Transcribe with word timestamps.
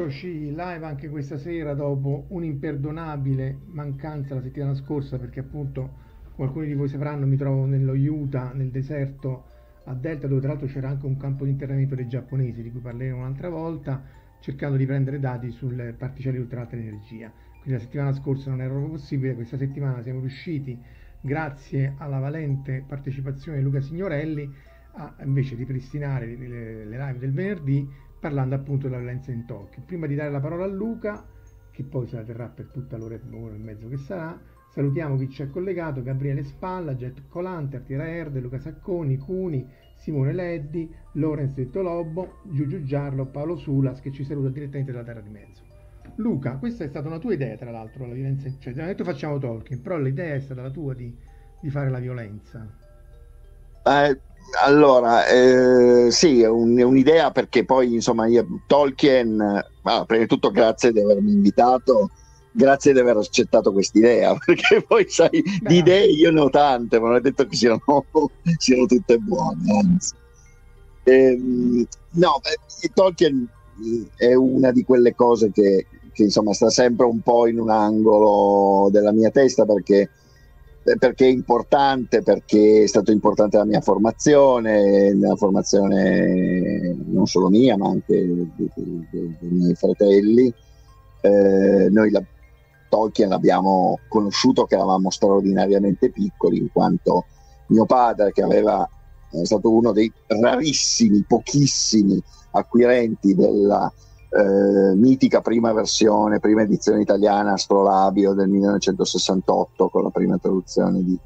Eccoci 0.00 0.50
live 0.50 0.86
anche 0.86 1.08
questa 1.08 1.38
sera 1.38 1.74
dopo 1.74 2.26
un'imperdonabile 2.28 3.62
mancanza 3.72 4.36
la 4.36 4.42
settimana 4.42 4.72
scorsa 4.76 5.18
perché 5.18 5.40
appunto 5.40 5.90
come 6.36 6.46
alcuni 6.46 6.68
di 6.68 6.74
voi 6.74 6.86
sapranno 6.86 7.26
mi 7.26 7.36
trovo 7.36 7.64
nello 7.64 7.94
Utah, 7.94 8.52
nel 8.52 8.70
deserto 8.70 9.46
a 9.86 9.94
Delta 9.94 10.28
dove 10.28 10.40
tra 10.40 10.50
l'altro 10.50 10.68
c'era 10.68 10.88
anche 10.88 11.04
un 11.04 11.16
campo 11.16 11.42
di 11.42 11.50
internamento 11.50 11.96
dei 11.96 12.06
giapponesi 12.06 12.62
di 12.62 12.70
cui 12.70 12.78
parleremo 12.78 13.18
un'altra 13.18 13.48
volta 13.48 14.00
cercando 14.38 14.76
di 14.76 14.86
prendere 14.86 15.18
dati 15.18 15.50
sulle 15.50 15.92
particelle 15.94 16.36
di 16.36 16.42
ultralta 16.42 16.76
energia. 16.76 17.32
Quindi 17.60 17.72
la 17.72 17.80
settimana 17.80 18.12
scorsa 18.12 18.50
non 18.50 18.60
era 18.60 18.70
proprio 18.70 18.92
possibile, 18.92 19.34
questa 19.34 19.56
settimana 19.56 20.00
siamo 20.02 20.20
riusciti 20.20 20.80
grazie 21.20 21.94
alla 21.98 22.20
valente 22.20 22.84
partecipazione 22.86 23.58
di 23.58 23.64
Luca 23.64 23.80
Signorelli 23.80 24.48
a 24.92 25.16
invece 25.24 25.56
ripristinare 25.56 26.26
le, 26.36 26.84
live 26.84 27.18
del 27.18 27.32
venerdì 27.32 28.06
parlando 28.18 28.54
appunto 28.54 28.86
della 28.88 28.98
violenza 29.00 29.30
in 29.30 29.44
Tokyo. 29.46 29.82
Prima 29.84 30.06
di 30.06 30.14
dare 30.14 30.30
la 30.30 30.40
parola 30.40 30.64
a 30.64 30.68
Luca, 30.68 31.24
che 31.70 31.82
poi 31.84 32.06
se 32.06 32.16
la 32.16 32.22
terrà 32.22 32.46
per 32.48 32.66
tutta 32.66 32.96
l'ora 32.96 33.14
e 33.14 33.58
mezzo 33.58 33.88
che 33.88 33.96
sarà, 33.96 34.38
salutiamo 34.70 35.16
chi 35.16 35.28
ci 35.30 35.42
è 35.42 35.50
collegato, 35.50 36.02
Gabriele 36.02 36.42
Spalla, 36.42 36.94
Jet 36.94 37.28
Colante, 37.28 37.76
Artiera 37.76 38.08
Erde, 38.08 38.40
Luca 38.40 38.58
Sacconi, 38.58 39.16
Cuni, 39.16 39.66
Simone 39.96 40.32
Leddi, 40.32 40.92
Lorenz 41.12 41.54
Detto 41.54 41.82
Lobo, 41.82 42.40
Giugiu 42.44 42.82
Giarlo, 42.82 43.26
Paolo 43.26 43.56
Sulas 43.56 44.00
che 44.00 44.12
ci 44.12 44.24
saluta 44.24 44.48
direttamente 44.48 44.92
dalla 44.92 45.04
Terra 45.04 45.20
di 45.20 45.30
Mezzo. 45.30 45.62
Luca, 46.16 46.56
questa 46.56 46.84
è 46.84 46.88
stata 46.88 47.06
una 47.06 47.18
tua 47.18 47.34
idea 47.34 47.56
tra 47.56 47.70
l'altro, 47.70 48.06
la 48.06 48.14
violenza, 48.14 48.48
cioè 48.58 48.72
abbiamo 48.72 48.88
detto 48.88 49.04
facciamo 49.04 49.38
Tolkien, 49.38 49.80
però 49.80 49.98
l'idea 49.98 50.34
è 50.34 50.40
stata 50.40 50.62
la 50.62 50.70
tua 50.70 50.94
di, 50.94 51.14
di 51.60 51.70
fare 51.70 51.90
la 51.90 51.98
violenza. 51.98 52.66
Eh, 53.84 54.20
allora, 54.64 55.26
eh, 55.26 56.10
sì, 56.10 56.42
è, 56.42 56.48
un, 56.48 56.76
è, 56.78 56.82
un'idea 56.82 57.30
perché 57.30 57.64
poi, 57.64 57.94
insomma, 57.94 58.26
io, 58.26 58.46
Tolkien, 58.66 59.40
ah, 59.82 60.04
prima 60.04 60.22
di 60.22 60.28
tutto 60.28 60.50
grazie 60.50 60.92
di 60.92 61.00
avermi 61.00 61.32
invitato, 61.32 62.10
grazie 62.50 62.92
di 62.92 62.98
aver 62.98 63.18
accettato 63.18 63.72
quest'idea, 63.72 64.34
perché 64.44 64.82
poi 64.82 65.06
sai, 65.08 65.42
Beh. 65.42 65.68
di 65.68 65.76
idee 65.76 66.06
io 66.06 66.30
ne 66.30 66.40
ho 66.40 66.50
tante, 66.50 66.98
ma 66.98 67.08
non 67.08 67.16
è 67.16 67.20
detto 67.20 67.46
che 67.46 67.56
siano, 67.56 67.80
siano 68.56 68.86
tutte 68.86 69.18
buone, 69.18 69.78
anzi. 69.78 70.14
Ehm, 71.04 71.86
no, 72.12 72.40
Tolkien 72.94 73.46
è 74.16 74.34
una 74.34 74.72
di 74.72 74.84
quelle 74.84 75.14
cose 75.14 75.50
che, 75.52 75.86
che, 76.12 76.22
insomma, 76.22 76.52
sta 76.52 76.70
sempre 76.70 77.06
un 77.06 77.20
po' 77.20 77.46
in 77.46 77.60
un 77.60 77.70
angolo 77.70 78.88
della 78.90 79.12
mia 79.12 79.30
testa 79.30 79.64
perché 79.64 80.10
perché 80.96 81.26
è 81.26 81.30
importante, 81.30 82.22
perché 82.22 82.84
è 82.84 82.86
stato 82.86 83.10
importante 83.10 83.56
la 83.56 83.64
mia 83.64 83.80
formazione, 83.80 85.14
la 85.18 85.34
formazione 85.36 86.96
non 87.06 87.26
solo 87.26 87.48
mia, 87.48 87.76
ma 87.76 87.88
anche 87.88 88.14
dei 88.14 89.36
miei 89.40 89.74
fratelli. 89.74 90.52
Eh, 91.20 91.88
noi 91.90 92.10
la, 92.10 92.22
Tolkien 92.88 93.28
l'abbiamo 93.28 93.98
conosciuto 94.08 94.64
che 94.64 94.74
eravamo 94.74 95.10
straordinariamente 95.10 96.10
piccoli, 96.10 96.58
in 96.58 96.72
quanto 96.72 97.26
mio 97.66 97.84
padre, 97.84 98.32
che 98.32 98.42
aveva, 98.42 98.88
è 99.30 99.44
stato 99.44 99.70
uno 99.70 99.92
dei 99.92 100.10
rarissimi, 100.26 101.24
pochissimi 101.26 102.20
acquirenti 102.52 103.34
della 103.34 103.92
eh, 104.30 104.94
mitica 104.94 105.40
prima 105.40 105.72
versione, 105.72 106.38
prima 106.38 106.62
edizione 106.62 107.00
italiana 107.00 107.52
Astrolabio 107.52 108.34
del 108.34 108.48
1968 108.48 109.88
con 109.88 110.02
la 110.02 110.10
prima 110.10 110.36
traduzione 110.38 111.02
di, 111.02 111.18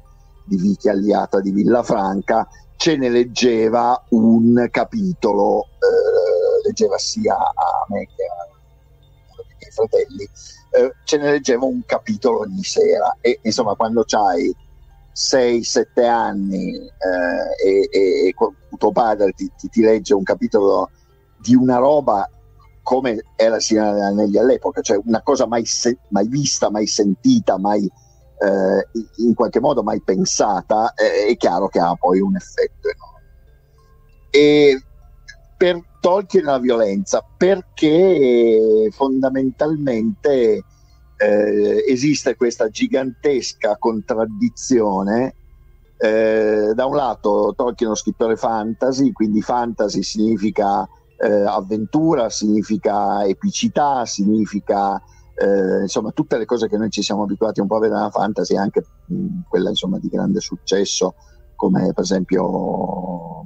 di 0.45 0.57
Vicky 0.57 0.89
Alliata 0.89 1.41
di 1.41 1.51
Villafranca, 1.51 2.47
ce 2.77 2.95
ne 2.95 3.09
leggeva 3.09 4.01
un 4.09 4.67
capitolo, 4.71 5.67
eh, 5.79 6.65
leggeva 6.65 6.97
sia 6.97 7.35
a 7.35 7.85
me 7.89 8.05
che 8.05 8.23
a 8.23 8.45
uno 9.31 9.43
dei 9.47 9.55
miei 9.59 9.71
fratelli, 9.71 10.29
eh, 10.71 10.93
ce 11.03 11.17
ne 11.17 11.31
leggeva 11.31 11.65
un 11.65 11.81
capitolo 11.85 12.39
ogni 12.39 12.63
sera. 12.63 13.17
E 13.21 13.39
insomma 13.41 13.75
quando 13.75 14.03
c'hai 14.05 14.55
6-7 15.13 16.05
anni 16.05 16.75
eh, 16.75 17.67
e, 17.67 17.89
e, 17.91 18.27
e, 18.27 18.33
tuo 18.77 18.91
padre 18.91 19.31
ti, 19.31 19.51
ti, 19.57 19.69
ti 19.69 19.81
legge 19.81 20.13
un 20.13 20.23
capitolo 20.23 20.89
di 21.37 21.53
una 21.55 21.77
roba 21.77 22.27
come 22.83 23.23
era 23.35 23.59
Signore 23.59 24.13
degli 24.13 24.37
all'epoca, 24.37 24.81
cioè 24.81 24.99
una 25.03 25.21
cosa 25.21 25.47
mai, 25.47 25.65
se- 25.65 25.97
mai 26.09 26.27
vista, 26.27 26.69
mai 26.69 26.85
sentita, 26.85 27.57
mai 27.57 27.83
eh, 27.85 28.87
in 29.23 29.33
qualche 29.33 29.59
modo 29.59 29.83
mai 29.83 30.01
pensata, 30.01 30.93
eh, 30.93 31.27
è 31.27 31.37
chiaro 31.37 31.67
che 31.69 31.79
ha 31.79 31.95
poi 31.95 32.19
un 32.19 32.35
effetto 32.35 32.89
enorme. 32.89 33.21
E 34.29 34.83
per 35.57 35.81
Tolkien 36.01 36.43
la 36.43 36.59
violenza, 36.59 37.25
perché 37.37 38.89
fondamentalmente 38.91 40.63
eh, 41.17 41.85
esiste 41.87 42.35
questa 42.35 42.67
gigantesca 42.67 43.77
contraddizione 43.77 45.35
eh, 46.03 46.73
da 46.73 46.85
un 46.85 46.95
lato 46.95 47.53
Tolkien 47.55 47.87
è 47.87 47.91
uno 47.91 47.95
scrittore 47.95 48.35
fantasy, 48.35 49.13
quindi 49.13 49.41
fantasy 49.41 50.03
significa 50.03 50.85
eh, 51.23 51.45
avventura, 51.45 52.29
significa 52.29 53.25
epicità, 53.25 54.05
significa 54.05 55.01
eh, 55.35 55.81
insomma 55.81 56.11
tutte 56.11 56.37
le 56.37 56.45
cose 56.45 56.67
che 56.67 56.77
noi 56.77 56.89
ci 56.89 57.01
siamo 57.01 57.23
abituati 57.23 57.61
un 57.61 57.67
po' 57.67 57.77
a 57.77 57.79
vedere 57.79 57.99
nella 57.99 58.11
fantasy, 58.11 58.57
anche 58.57 58.85
mh, 59.07 59.41
quella 59.47 59.69
insomma 59.69 59.99
di 59.99 60.09
grande 60.09 60.41
successo 60.41 61.15
come 61.55 61.93
per 61.93 62.03
esempio 62.03 63.45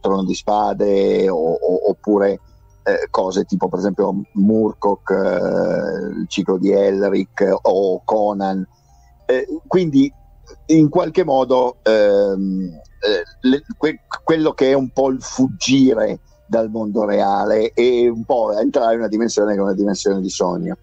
Trono 0.00 0.24
di 0.24 0.34
Spade 0.34 1.28
o, 1.28 1.36
o, 1.36 1.90
oppure 1.90 2.40
eh, 2.82 3.06
cose 3.10 3.44
tipo 3.44 3.68
per 3.68 3.78
esempio 3.78 4.22
Murkoch, 4.32 5.10
eh, 5.10 6.20
il 6.20 6.26
ciclo 6.28 6.58
di 6.58 6.72
Elric 6.72 7.58
o 7.62 8.02
Conan. 8.04 8.66
Eh, 9.26 9.46
quindi 9.66 10.12
in 10.66 10.88
qualche 10.88 11.24
modo 11.24 11.78
ehm, 11.82 12.80
eh, 13.00 13.22
le, 13.48 13.62
que- 13.76 14.00
quello 14.22 14.52
che 14.52 14.70
è 14.70 14.74
un 14.74 14.90
po' 14.90 15.10
il 15.10 15.22
fuggire 15.22 16.20
dal 16.46 16.70
mondo 16.70 17.04
reale 17.04 17.72
e 17.72 18.08
un 18.08 18.24
po' 18.24 18.52
entrare 18.58 18.94
in 18.94 19.00
una 19.00 19.08
dimensione 19.08 19.52
che 19.52 19.58
è 19.58 19.62
una 19.62 19.74
dimensione 19.74 20.20
di 20.20 20.30
sogno, 20.30 20.76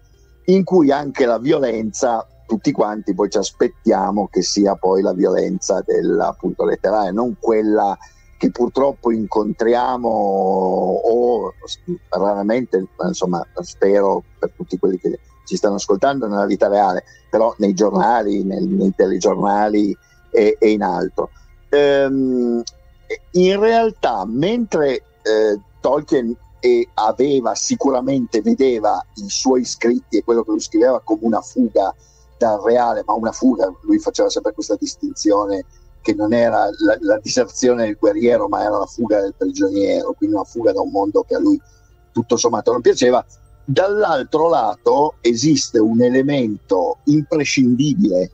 in 0.46 0.64
cui 0.64 0.90
anche 0.90 1.24
la 1.26 1.38
violenza 1.38 2.26
tutti 2.46 2.72
quanti 2.72 3.14
poi 3.14 3.30
ci 3.30 3.38
aspettiamo 3.38 4.28
che 4.30 4.42
sia 4.42 4.74
poi 4.74 5.00
la 5.00 5.14
violenza 5.14 5.82
della 5.86 6.28
appunto 6.28 6.64
letteraria, 6.64 7.10
non 7.10 7.36
quella 7.38 7.96
che 8.36 8.50
purtroppo 8.50 9.12
incontriamo 9.12 10.08
o 10.08 11.54
raramente, 12.08 12.84
insomma, 13.04 13.46
spero 13.62 14.22
per 14.38 14.50
tutti 14.56 14.78
quelli 14.78 14.98
che 14.98 15.20
ci 15.46 15.56
stanno 15.56 15.76
ascoltando 15.76 16.26
nella 16.26 16.44
vita 16.44 16.68
reale, 16.68 17.04
però 17.30 17.54
nei 17.58 17.72
giornali, 17.72 18.42
nei, 18.42 18.66
nei 18.66 18.92
telegiornali 18.94 19.96
e, 20.30 20.56
e 20.58 20.70
in 20.70 20.82
altro. 20.82 21.30
Ehm, 21.68 22.62
in 23.30 23.60
realtà, 23.60 24.24
mentre 24.26 25.04
eh, 25.22 25.60
Tolkien 25.80 26.36
aveva 26.94 27.54
sicuramente, 27.56 28.40
vedeva 28.40 29.04
i 29.16 29.28
suoi 29.28 29.64
scritti 29.64 30.18
e 30.18 30.22
quello 30.22 30.44
che 30.44 30.50
lui 30.52 30.60
scriveva 30.60 31.00
come 31.00 31.20
una 31.22 31.40
fuga 31.40 31.92
dal 32.38 32.60
reale, 32.60 33.02
ma 33.04 33.14
una 33.14 33.32
fuga, 33.32 33.72
lui 33.82 33.98
faceva 33.98 34.28
sempre 34.28 34.52
questa 34.52 34.76
distinzione 34.78 35.64
che 36.00 36.14
non 36.14 36.32
era 36.32 36.68
la, 36.78 36.96
la 37.00 37.18
diserzione 37.18 37.84
del 37.84 37.96
guerriero, 37.98 38.48
ma 38.48 38.62
era 38.62 38.78
la 38.78 38.86
fuga 38.86 39.20
del 39.20 39.34
prigioniero, 39.36 40.12
quindi 40.12 40.36
una 40.36 40.44
fuga 40.44 40.72
da 40.72 40.80
un 40.80 40.90
mondo 40.90 41.22
che 41.22 41.34
a 41.34 41.38
lui 41.38 41.60
tutto 42.12 42.36
sommato 42.36 42.72
non 42.72 42.80
piaceva. 42.80 43.24
Dall'altro 43.64 44.48
lato 44.48 45.14
esiste 45.20 45.78
un 45.78 46.02
elemento 46.02 46.98
imprescindibile 47.04 48.30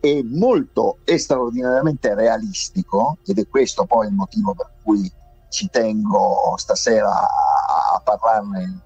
e 0.00 0.22
molto 0.24 0.98
straordinariamente 1.04 2.14
realistico, 2.14 3.18
ed 3.26 3.38
è 3.38 3.48
questo 3.48 3.84
poi 3.84 4.06
il 4.06 4.12
motivo 4.12 4.54
per 4.54 4.70
cui 4.82 5.10
ci 5.54 5.70
tengo 5.70 6.54
stasera 6.56 7.08
a, 7.08 8.00
parlarne 8.02 8.62
in 8.62 8.78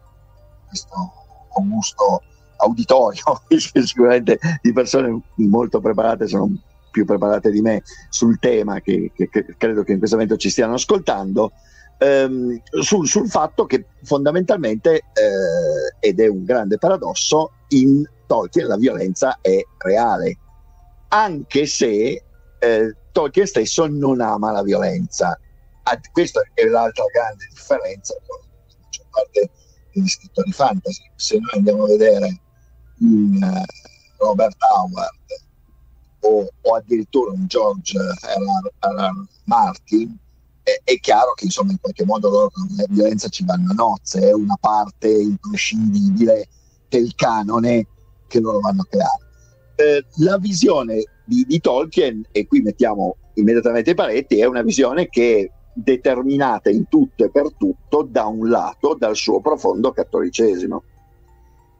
questo 0.68 1.12
augusto 1.56 2.22
auditorio, 2.58 3.42
sicuramente 3.48 4.38
di 4.60 4.72
persone 4.72 5.20
molto 5.36 5.80
preparate 5.80 6.26
sono 6.26 6.50
più 6.90 7.06
preparate 7.06 7.50
di 7.50 7.62
me 7.62 7.82
sul 8.10 8.38
tema 8.38 8.80
che, 8.80 9.12
che, 9.14 9.28
che 9.28 9.54
credo 9.56 9.82
che 9.82 9.92
in 9.92 9.98
questo 9.98 10.16
momento 10.16 10.36
ci 10.36 10.50
stiano 10.50 10.74
ascoltando, 10.74 11.52
ehm, 11.98 12.60
sul, 12.80 13.06
sul, 13.06 13.28
fatto 13.28 13.64
che 13.64 13.86
fondamentalmente, 14.02 14.96
eh, 14.96 16.06
ed 16.06 16.20
è 16.20 16.26
un 16.26 16.44
grande 16.44 16.76
paradosso, 16.76 17.52
in 17.68 18.04
Tolkien 18.26 18.66
la 18.66 18.76
violenza 18.76 19.38
è 19.40 19.58
reale 19.78 20.38
anche 21.08 21.66
se 21.66 22.22
eh, 22.58 22.96
Tolkien 23.12 23.46
stesso 23.46 23.86
non 23.86 24.20
ama 24.20 24.50
la 24.50 24.62
violenza. 24.62 25.38
Ah, 25.90 25.98
questa 26.12 26.42
è 26.52 26.64
l'altra 26.66 27.04
grande 27.10 27.46
differenza 27.48 28.14
con 28.26 28.38
la 28.40 29.04
parte 29.10 29.50
degli 29.92 30.06
scrittori 30.06 30.52
fantasy. 30.52 31.10
Se 31.16 31.38
noi 31.38 31.50
andiamo 31.54 31.84
a 31.84 31.86
vedere 31.86 32.40
un 33.00 33.38
uh, 33.40 34.22
Robert 34.22 34.56
Howard 34.58 35.16
o, 36.20 36.46
o, 36.60 36.74
addirittura 36.74 37.32
un 37.32 37.46
George 37.46 37.98
R. 37.98 38.86
R. 38.86 39.26
Martin, 39.44 40.14
è, 40.62 40.78
è, 40.84 40.98
chiaro 41.00 41.32
che 41.34 41.46
insomma 41.46 41.70
in 41.70 41.80
qualche 41.80 42.04
modo 42.04 42.28
loro 42.28 42.50
con 42.50 42.66
la 42.76 42.84
violenza 42.90 43.28
ci 43.28 43.44
vanno 43.44 43.70
a 43.70 43.74
nozze, 43.74 44.28
è 44.28 44.32
una 44.32 44.56
parte 44.60 45.08
imprescindibile 45.08 46.48
del 46.90 47.14
canone 47.14 47.86
che 48.26 48.40
loro 48.40 48.60
vanno 48.60 48.82
a 48.82 48.86
creare 48.86 49.28
eh, 49.76 50.04
la 50.16 50.36
visione 50.38 51.04
di, 51.24 51.44
di, 51.46 51.60
Tolkien, 51.60 52.26
e 52.32 52.46
qui 52.46 52.60
mettiamo 52.60 53.16
immediatamente 53.34 53.90
i 53.90 53.94
paretti, 53.94 54.40
è 54.40 54.44
una 54.44 54.62
visione 54.62 55.08
che 55.08 55.52
determinata 55.82 56.70
in 56.70 56.88
tutto 56.88 57.24
e 57.24 57.30
per 57.30 57.52
tutto 57.56 58.02
da 58.02 58.26
un 58.26 58.48
lato 58.48 58.96
dal 58.98 59.14
suo 59.14 59.40
profondo 59.40 59.92
cattolicesimo, 59.92 60.82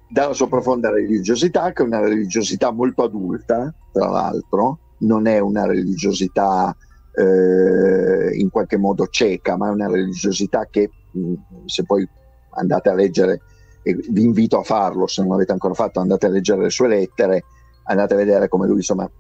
dalla 0.09 0.33
sua 0.33 0.49
profonda 0.49 0.91
religiosità, 0.91 1.73
che 1.73 1.83
è 1.83 1.87
una 1.87 2.01
religiosità 2.01 2.71
molto 2.71 3.03
adulta, 3.03 3.75
tra 3.93 4.09
l'altro, 4.09 4.79
non 4.99 5.27
è 5.27 5.41
una 5.41 5.67
religiosità 5.67 6.75
eh, 7.15 8.37
in 8.37 8.51
qualche 8.51 8.77
modo 8.77 9.09
cieca, 9.09 9.57
ma 9.57 9.69
è 9.69 9.73
una 9.73 9.89
religiosità 9.89 10.67
che, 10.71 10.91
mh, 11.11 11.35
se 11.67 11.85
poi 11.85 12.09
andate 12.51 12.89
a 12.89 12.95
leggere, 12.95 13.41
e 13.83 13.97
vi 14.11 14.23
invito 14.23 14.59
a 14.59 14.63
farlo, 14.63 15.09
se 15.09 15.23
non 15.23 15.33
l'avete 15.33 15.53
ancora 15.53 15.75
fatto, 15.75 15.99
andate 15.99 16.27
a 16.27 16.31
leggere 16.31 16.63
le 16.63 16.71
sue 16.71 16.89
lettere, 16.89 17.45
andate 17.85 18.15
a 18.15 18.17
vedere 18.17 18.49
come 18.49 18.67
lui, 18.69 18.77
insomma, 18.77 19.11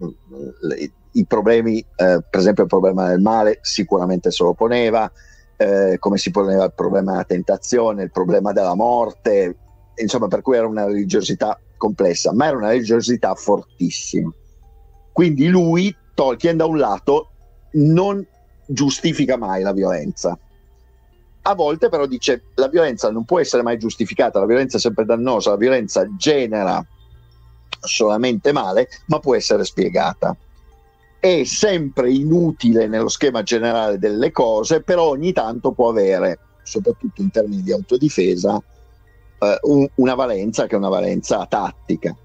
i, 0.77 0.93
i 1.13 1.27
problemi, 1.27 1.79
eh, 1.79 2.23
per 2.29 2.41
esempio 2.41 2.65
il 2.65 2.69
problema 2.69 3.09
del 3.09 3.21
male 3.21 3.59
sicuramente 3.63 4.31
se 4.31 4.45
lo 4.45 4.55
poneva, 4.55 5.11
eh, 5.57 5.97
come 5.99 6.19
si 6.19 6.31
poneva 6.31 6.65
il 6.65 6.73
problema 6.75 7.13
della 7.13 7.25
tentazione, 7.25 8.05
il 8.05 8.11
problema 8.11 8.53
della 8.53 8.75
morte, 8.75 9.57
insomma, 9.97 10.29
per 10.29 10.43
cui 10.43 10.57
era 10.57 10.67
una 10.67 10.85
religiosità 10.85 11.59
complessa, 11.77 12.33
ma 12.33 12.47
era 12.47 12.57
una 12.57 12.69
religiosità 12.69 13.35
fortissima. 13.35 14.33
Quindi 15.13 15.49
lui, 15.49 15.95
Tolkien, 16.15 16.57
da 16.57 16.67
un 16.67 16.79
lato, 16.79 17.31
non 17.73 18.25
giustifica 18.67 19.37
mai 19.37 19.63
la 19.63 19.73
violenza. 19.73 20.39
A 21.43 21.55
volte 21.55 21.89
però 21.89 22.07
dice 22.07 22.43
la 22.57 22.69
violenza 22.69 23.11
non 23.11 23.25
può 23.25 23.41
essere 23.41 23.63
mai 23.63 23.79
giustificata, 23.79 24.39
la 24.39 24.47
violenza 24.47 24.77
è 24.77 24.81
sempre 24.81 25.05
dannosa, 25.05 25.51
la 25.51 25.57
violenza 25.57 26.07
genera 26.17 26.85
solamente 27.81 28.53
male, 28.53 28.89
ma 29.07 29.19
può 29.19 29.35
essere 29.35 29.65
spiegata. 29.65 30.37
È 31.21 31.45
sempre 31.45 32.13
inutile 32.13 32.87
nello 32.87 33.09
schema 33.09 33.43
generale 33.43 33.99
delle 33.99 34.31
cose, 34.31 34.83
però 34.83 35.09
ogni 35.09 35.33
tanto 35.33 35.73
può 35.73 35.89
avere, 35.89 36.39
soprattutto 36.63 37.23
in 37.23 37.31
termini 37.31 37.63
di 37.63 37.73
autodifesa, 37.73 38.63
eh, 39.41 39.59
un, 39.63 39.87
una 39.97 40.15
valenza 40.15 40.67
che 40.67 40.75
è 40.75 40.79
una 40.79 40.89
valenza 40.89 41.45
tattica. 41.47 42.17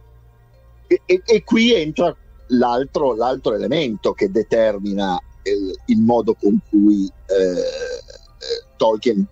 E, 0.87 1.01
e, 1.05 1.21
e 1.25 1.43
qui 1.43 1.73
entra 1.73 2.15
l'altro, 2.47 3.15
l'altro, 3.15 3.53
elemento 3.53 4.13
che 4.13 4.29
determina 4.29 5.17
il, 5.43 5.75
il 5.87 6.01
modo 6.01 6.35
con 6.35 6.59
cui 6.69 7.05
eh, 7.27 7.33
eh 7.33 8.63
Tolkien 8.75 9.25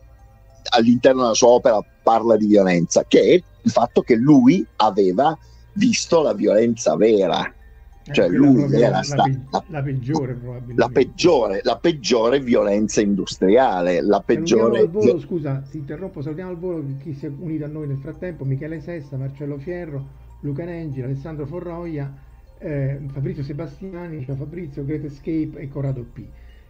all'interno 0.69 1.21
della 1.21 1.33
sua 1.33 1.49
opera 1.49 1.79
parla 2.03 2.35
di 2.37 2.47
violenza, 2.47 3.03
che 3.07 3.19
è 3.21 3.43
il 3.63 3.71
fatto 3.71 4.01
che 4.01 4.15
lui 4.15 4.65
aveva 4.77 5.37
visto 5.73 6.21
la 6.21 6.33
violenza 6.33 6.95
vera. 6.95 7.53
Eh, 8.03 8.13
cioè 8.13 8.27
lui 8.29 8.63
era 8.73 8.89
la, 8.89 9.03
sta, 9.03 9.25
la, 9.51 9.63
la, 9.67 9.81
peggiore 9.83 10.33
probabilmente. 10.33 10.81
La 10.81 10.89
peggiore, 10.89 11.61
la 11.63 11.77
peggiore 11.77 12.39
violenza 12.39 12.99
industriale, 13.01 14.01
la 14.01 14.21
peggiore... 14.21 14.87
Volo, 14.87 15.19
scusa, 15.19 15.63
ti 15.69 15.77
interrompo, 15.77 16.21
salutiamo 16.21 16.49
al 16.49 16.57
volo 16.57 16.83
chi 17.01 17.13
si 17.13 17.27
è 17.27 17.31
unito 17.37 17.65
a 17.65 17.67
noi 17.67 17.87
nel 17.87 17.99
frattempo, 17.99 18.43
Michele 18.43 18.81
Sessa, 18.81 19.17
Marcello 19.17 19.59
Fierro, 19.59 20.07
Luca 20.41 20.63
Nengi, 20.63 21.01
Alessandro 21.01 21.45
Forroia, 21.45 22.11
eh, 22.57 22.99
Fabrizio 23.13 23.43
Sebastiani, 23.43 24.25
Fabrizio, 24.25 24.83
Great 24.83 25.03
Escape 25.03 25.59
e 25.59 25.69
Corrado 25.69 26.03
P. 26.11 26.23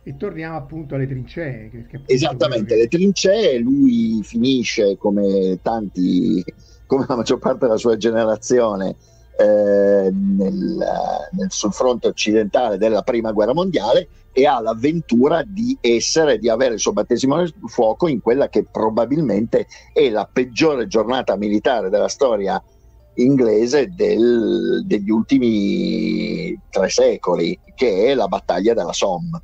E 0.04 0.18
torniamo 0.18 0.58
appunto 0.58 0.96
alle 0.96 1.08
trincee. 1.08 1.88
Esattamente, 2.08 2.74
che... 2.74 2.82
le 2.82 2.88
trincee, 2.88 3.60
lui 3.60 4.20
finisce 4.24 4.98
come 4.98 5.60
tanti 5.62 6.44
come 6.92 7.06
la 7.08 7.16
maggior 7.16 7.40
parte 7.40 7.60
della 7.60 7.78
sua 7.78 7.96
generazione, 7.96 8.98
eh, 9.38 10.12
nel, 10.12 10.78
nel, 11.32 11.48
sul 11.50 11.74
fronte 11.74 12.08
occidentale 12.08 12.78
della 12.78 13.02
prima 13.02 13.32
guerra 13.32 13.54
mondiale 13.54 14.08
e 14.34 14.46
ha 14.46 14.62
l'avventura 14.62 15.44
di 15.46 15.78
essere, 15.82 16.38
di 16.38 16.50
avere 16.50 16.76
il 16.76 16.80
suo 16.80 16.94
battesimo 16.94 17.36
nel 17.36 17.54
fuoco 17.66 18.08
in 18.08 18.22
quella 18.22 18.50
che 18.50 18.66
probabilmente 18.70 19.68
è 19.94 20.10
la 20.10 20.30
peggiore 20.32 20.88
giornata 20.88 21.36
militare 21.36 21.90
della 21.90 22.08
storia 22.08 22.62
inglese 23.16 23.94
del, 23.94 24.84
degli 24.86 25.10
ultimi 25.10 26.58
tre 26.70 26.90
secoli, 26.90 27.60
che 27.76 28.06
è 28.06 28.14
la 28.14 28.28
battaglia 28.28 28.74
della 28.74 28.94
Somme. 28.94 29.42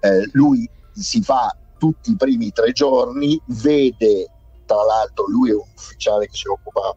Eh, 0.00 0.28
lui 0.32 0.68
si 0.92 1.22
fa 1.22 1.56
tutti 1.78 2.10
i 2.10 2.16
primi 2.16 2.50
tre 2.50 2.72
giorni, 2.72 3.40
vede 3.46 4.28
tra 4.66 4.84
l'altro 4.84 5.26
lui 5.28 5.50
è 5.50 5.54
un 5.54 5.66
ufficiale 5.74 6.26
che 6.26 6.36
si 6.36 6.46
occupa 6.48 6.94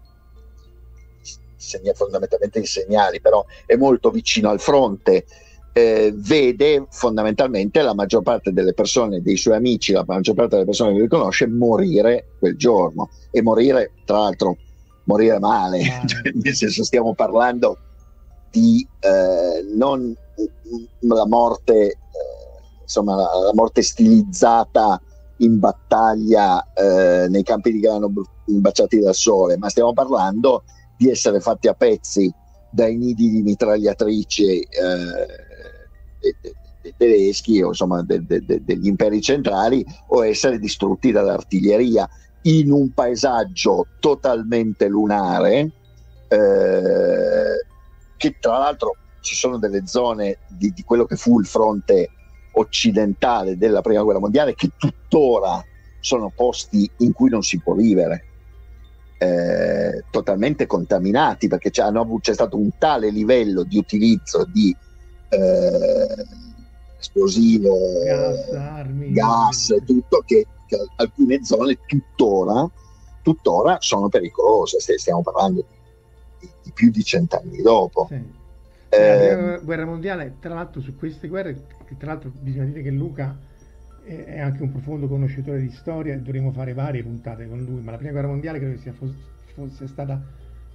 segna, 1.63 1.93
fondamentalmente 1.93 2.60
di 2.60 2.65
segnali, 2.65 3.22
però 3.22 3.46
è 3.65 3.75
molto 3.75 4.10
vicino 4.10 4.50
al 4.50 4.60
fronte, 4.60 5.25
eh, 5.74 6.13
vede 6.15 6.86
fondamentalmente 6.91 7.82
la 7.82 7.96
maggior 7.96 8.22
parte 8.22 8.53
delle 8.53 8.74
persone, 8.74 9.22
dei 9.22 9.38
suoi 9.38 9.55
amici, 9.55 9.91
la 9.91 10.03
maggior 10.05 10.36
parte 10.36 10.55
delle 10.55 10.65
persone 10.65 10.93
che 10.93 11.00
lui 11.00 11.08
conosce 11.08 11.48
morire 11.48 12.27
quel 12.39 12.55
giorno. 12.55 13.10
E 13.32 13.41
morire, 13.41 13.91
tra 14.05 14.20
l'altro, 14.20 14.58
morire 15.05 15.39
male, 15.39 15.82
cioè, 16.05 16.32
nel 16.34 16.55
senso 16.55 16.84
stiamo 16.84 17.13
parlando 17.15 17.77
di 18.51 18.88
eh, 19.00 19.63
non 19.75 20.15
la 21.00 21.25
morte, 21.25 21.74
eh, 21.74 21.98
insomma, 22.82 23.15
la, 23.15 23.29
la 23.46 23.53
morte 23.53 23.82
stilizzata 23.82 25.01
in 25.38 25.60
battaglia 25.60 26.72
eh, 26.74 27.27
nei 27.29 27.43
campi 27.43 27.72
di 27.72 27.79
grano 27.79 28.12
baciati 28.46 29.00
dal 29.00 29.15
sole, 29.15 29.58
ma 29.58 29.70
stiamo 29.70 29.93
parlando 29.93 30.63
di 30.65 30.72
essere 31.10 31.39
fatti 31.39 31.67
a 31.67 31.74
pezzi 31.74 32.31
dai 32.69 32.95
nidi 32.98 33.29
di 33.29 33.41
mitragliatrici 33.41 34.62
eh, 34.62 35.41
tedeschi 36.98 37.62
o 37.62 37.67
insomma 37.67 38.01
de, 38.01 38.25
de, 38.25 38.43
de, 38.43 38.63
degli 38.63 38.88
imperi 38.88 39.22
centrali 39.22 39.86
o 40.07 40.25
essere 40.25 40.60
distrutti 40.60 41.12
dall'artiglieria 41.12 42.10
in 42.43 42.72
un 42.72 42.91
paesaggio 42.91 43.88
totalmente 44.00 44.88
lunare 44.88 45.72
eh, 46.27 47.65
che 48.17 48.38
tra 48.39 48.57
l'altro 48.57 48.95
ci 49.22 49.36
sono 49.36 49.57
delle 49.57 49.86
zone 49.86 50.39
di, 50.48 50.72
di 50.72 50.83
quello 50.83 51.05
che 51.05 51.15
fu 51.15 51.39
il 51.39 51.45
fronte 51.45 52.10
occidentale 52.53 53.57
della 53.57 53.81
prima 53.81 54.01
guerra 54.01 54.19
mondiale 54.19 54.55
che 54.55 54.72
tuttora 54.77 55.63
sono 56.00 56.31
posti 56.36 56.89
in 56.98 57.13
cui 57.13 57.29
non 57.29 57.43
si 57.43 57.60
può 57.60 57.74
vivere, 57.74 58.25
eh, 59.23 60.03
totalmente 60.09 60.65
contaminati 60.65 61.47
perché 61.47 61.69
c'è, 61.69 61.89
c'è, 62.19 62.33
stato 62.33 62.57
un 62.57 62.77
tale 62.77 63.09
livello 63.09 63.63
di 63.63 63.77
utilizzo 63.77 64.45
di 64.51 64.75
eh, 65.29 66.25
esplosivo, 66.99 67.73
gas, 68.03 68.49
armi, 68.51 69.13
gas 69.13 69.69
e 69.69 69.83
tutto 69.85 70.23
che, 70.25 70.45
che, 70.67 70.77
alcune 70.97 71.43
zone 71.45 71.79
tuttora, 71.85 72.69
tuttora 73.21 73.77
sono 73.79 74.09
pericolose, 74.09 74.79
stiamo 74.79 75.21
parlando 75.21 75.63
di, 76.39 76.49
di 76.61 76.71
più 76.71 76.91
di 76.91 77.03
cent'anni 77.03 77.61
dopo. 77.61 78.07
Sì. 78.09 78.41
Eh, 78.89 79.35
la 79.35 79.57
guerra 79.57 79.85
mondiale, 79.85 80.35
tra 80.39 80.53
l'altro 80.53 80.81
su 80.81 80.97
queste 80.97 81.29
guerre, 81.29 81.65
tra 81.97 82.07
l'altro 82.07 82.29
bisogna 82.33 82.65
dire 82.65 82.81
che 82.81 82.91
Luca 82.91 83.35
è 84.03 84.39
anche 84.39 84.63
un 84.63 84.72
profondo 84.72 85.07
conoscitore 85.07 85.62
di 85.62 85.72
storia 85.72 86.13
e 86.13 86.17
dovremmo 86.19 86.51
fare 86.51 86.74
varie 86.74 87.03
puntate 87.03 87.48
con 87.48 87.63
lui, 87.63 87.81
ma 87.81 87.91
la 87.91 87.98
prima 87.98 88.12
guerra 88.12 88.27
mondiale 88.27 88.60
credo 88.60 88.77
sia 88.79 88.93
fosse 88.93 89.88
stata 89.88 90.22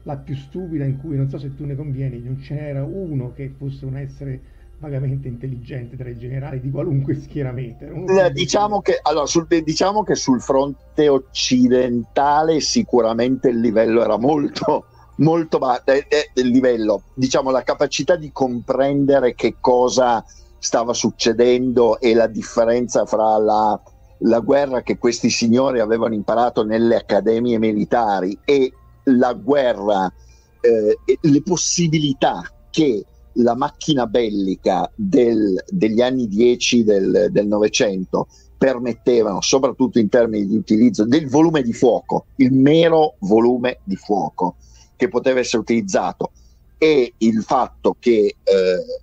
la 0.02 0.16
più 0.16 0.34
stupida 0.34 0.84
in 0.84 0.98
cui, 0.98 1.16
non 1.16 1.28
so 1.28 1.38
se 1.38 1.54
tu 1.54 1.64
ne 1.64 1.76
convieni, 1.76 2.22
non 2.22 2.38
c'era 2.38 2.82
uno 2.82 3.32
che 3.34 3.52
fosse 3.56 3.84
un 3.84 3.96
essere 3.96 4.40
vagamente 4.78 5.28
intelligente 5.28 5.96
tra 5.96 6.08
i 6.08 6.16
generali 6.16 6.60
di 6.60 6.70
qualunque 6.70 7.14
schieramento. 7.20 7.84
Eh, 7.84 8.30
diciamo, 8.32 8.80
che, 8.80 8.98
allora, 9.02 9.26
sul, 9.26 9.46
diciamo 9.46 10.02
che 10.02 10.14
sul 10.14 10.40
fronte 10.40 11.08
occidentale 11.08 12.60
sicuramente 12.60 13.48
il 13.48 13.60
livello 13.60 14.02
era 14.02 14.16
molto 14.16 14.86
molto 15.18 15.58
basso 15.58 15.82
eh, 15.86 16.06
eh, 16.08 16.30
il 16.34 16.48
livello, 16.48 17.02
diciamo 17.14 17.50
la 17.50 17.62
capacità 17.62 18.16
di 18.16 18.30
comprendere 18.32 19.34
che 19.34 19.56
cosa 19.60 20.24
stava 20.58 20.92
succedendo 20.92 22.00
e 22.00 22.14
la 22.14 22.26
differenza 22.26 23.06
fra 23.06 23.36
la, 23.38 23.80
la 24.18 24.40
guerra 24.40 24.82
che 24.82 24.98
questi 24.98 25.30
signori 25.30 25.80
avevano 25.80 26.14
imparato 26.14 26.64
nelle 26.64 26.96
accademie 26.96 27.58
militari 27.58 28.38
e 28.44 28.72
la 29.04 29.32
guerra, 29.32 30.12
eh, 30.60 30.98
le 31.20 31.42
possibilità 31.42 32.42
che 32.70 33.04
la 33.34 33.54
macchina 33.54 34.06
bellica 34.06 34.90
del, 34.94 35.62
degli 35.68 36.00
anni 36.00 36.26
10 36.26 36.84
del 36.84 37.46
Novecento 37.46 38.26
permettevano, 38.58 39.40
soprattutto 39.40 40.00
in 40.00 40.08
termini 40.08 40.46
di 40.46 40.56
utilizzo 40.56 41.04
del 41.04 41.28
volume 41.28 41.62
di 41.62 41.72
fuoco, 41.72 42.26
il 42.36 42.52
mero 42.52 43.14
volume 43.20 43.78
di 43.84 43.94
fuoco 43.94 44.56
che 44.96 45.08
poteva 45.08 45.38
essere 45.38 45.62
utilizzato. 45.62 46.32
E 46.76 47.14
il 47.18 47.42
fatto 47.42 47.96
che 47.98 48.36
eh, 48.42 49.00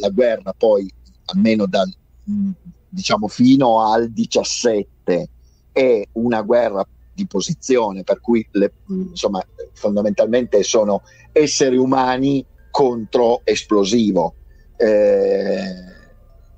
la 0.00 0.08
guerra 0.10 0.52
poi, 0.56 0.90
almeno 1.26 1.66
dal, 1.66 1.92
diciamo 2.88 3.28
fino 3.28 3.80
al 3.80 4.10
17, 4.10 5.28
è 5.72 6.08
una 6.12 6.42
guerra 6.42 6.86
di 7.12 7.26
posizione, 7.26 8.02
per 8.02 8.20
cui 8.20 8.46
le, 8.52 8.72
insomma, 8.88 9.44
fondamentalmente 9.72 10.62
sono 10.62 11.02
esseri 11.32 11.76
umani 11.76 12.44
contro 12.70 13.42
esplosivo. 13.44 14.34
Eh, 14.76 15.92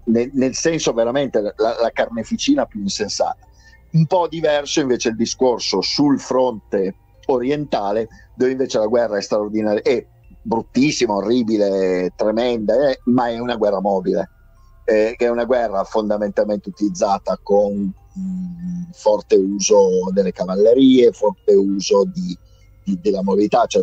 nel, 0.04 0.30
nel, 0.32 0.54
senso 0.54 0.92
veramente 0.92 1.40
la, 1.40 1.52
la, 1.56 1.90
carneficina 1.92 2.64
più 2.66 2.80
insensata. 2.80 3.38
Un 3.92 4.06
po' 4.06 4.28
diverso 4.28 4.80
invece 4.80 5.10
il 5.10 5.16
discorso 5.16 5.80
sul 5.82 6.18
fronte 6.18 6.94
orientale, 7.26 8.08
dove 8.34 8.52
invece 8.52 8.78
la 8.78 8.86
guerra 8.86 9.18
è 9.18 9.22
straordinaria, 9.22 9.82
è 9.82 10.06
bruttissima, 10.46 11.14
orribile, 11.14 12.12
tremenda, 12.14 12.90
eh, 12.90 13.00
ma 13.06 13.28
è 13.28 13.38
una 13.38 13.56
guerra 13.56 13.80
mobile, 13.80 14.30
eh, 14.84 15.14
che 15.16 15.26
è 15.26 15.28
una 15.28 15.44
guerra 15.44 15.82
fondamentalmente 15.82 16.68
utilizzata 16.68 17.38
con 17.42 17.74
mh, 17.74 18.20
mm, 18.20 18.82
forte 18.92 19.34
uso 19.34 20.10
delle 20.12 20.32
cavallerie, 20.32 21.10
forte 21.10 21.52
uso 21.52 22.04
di, 22.04 22.36
di, 22.84 22.98
della 23.00 23.22
mobilità, 23.22 23.66
cioè 23.66 23.82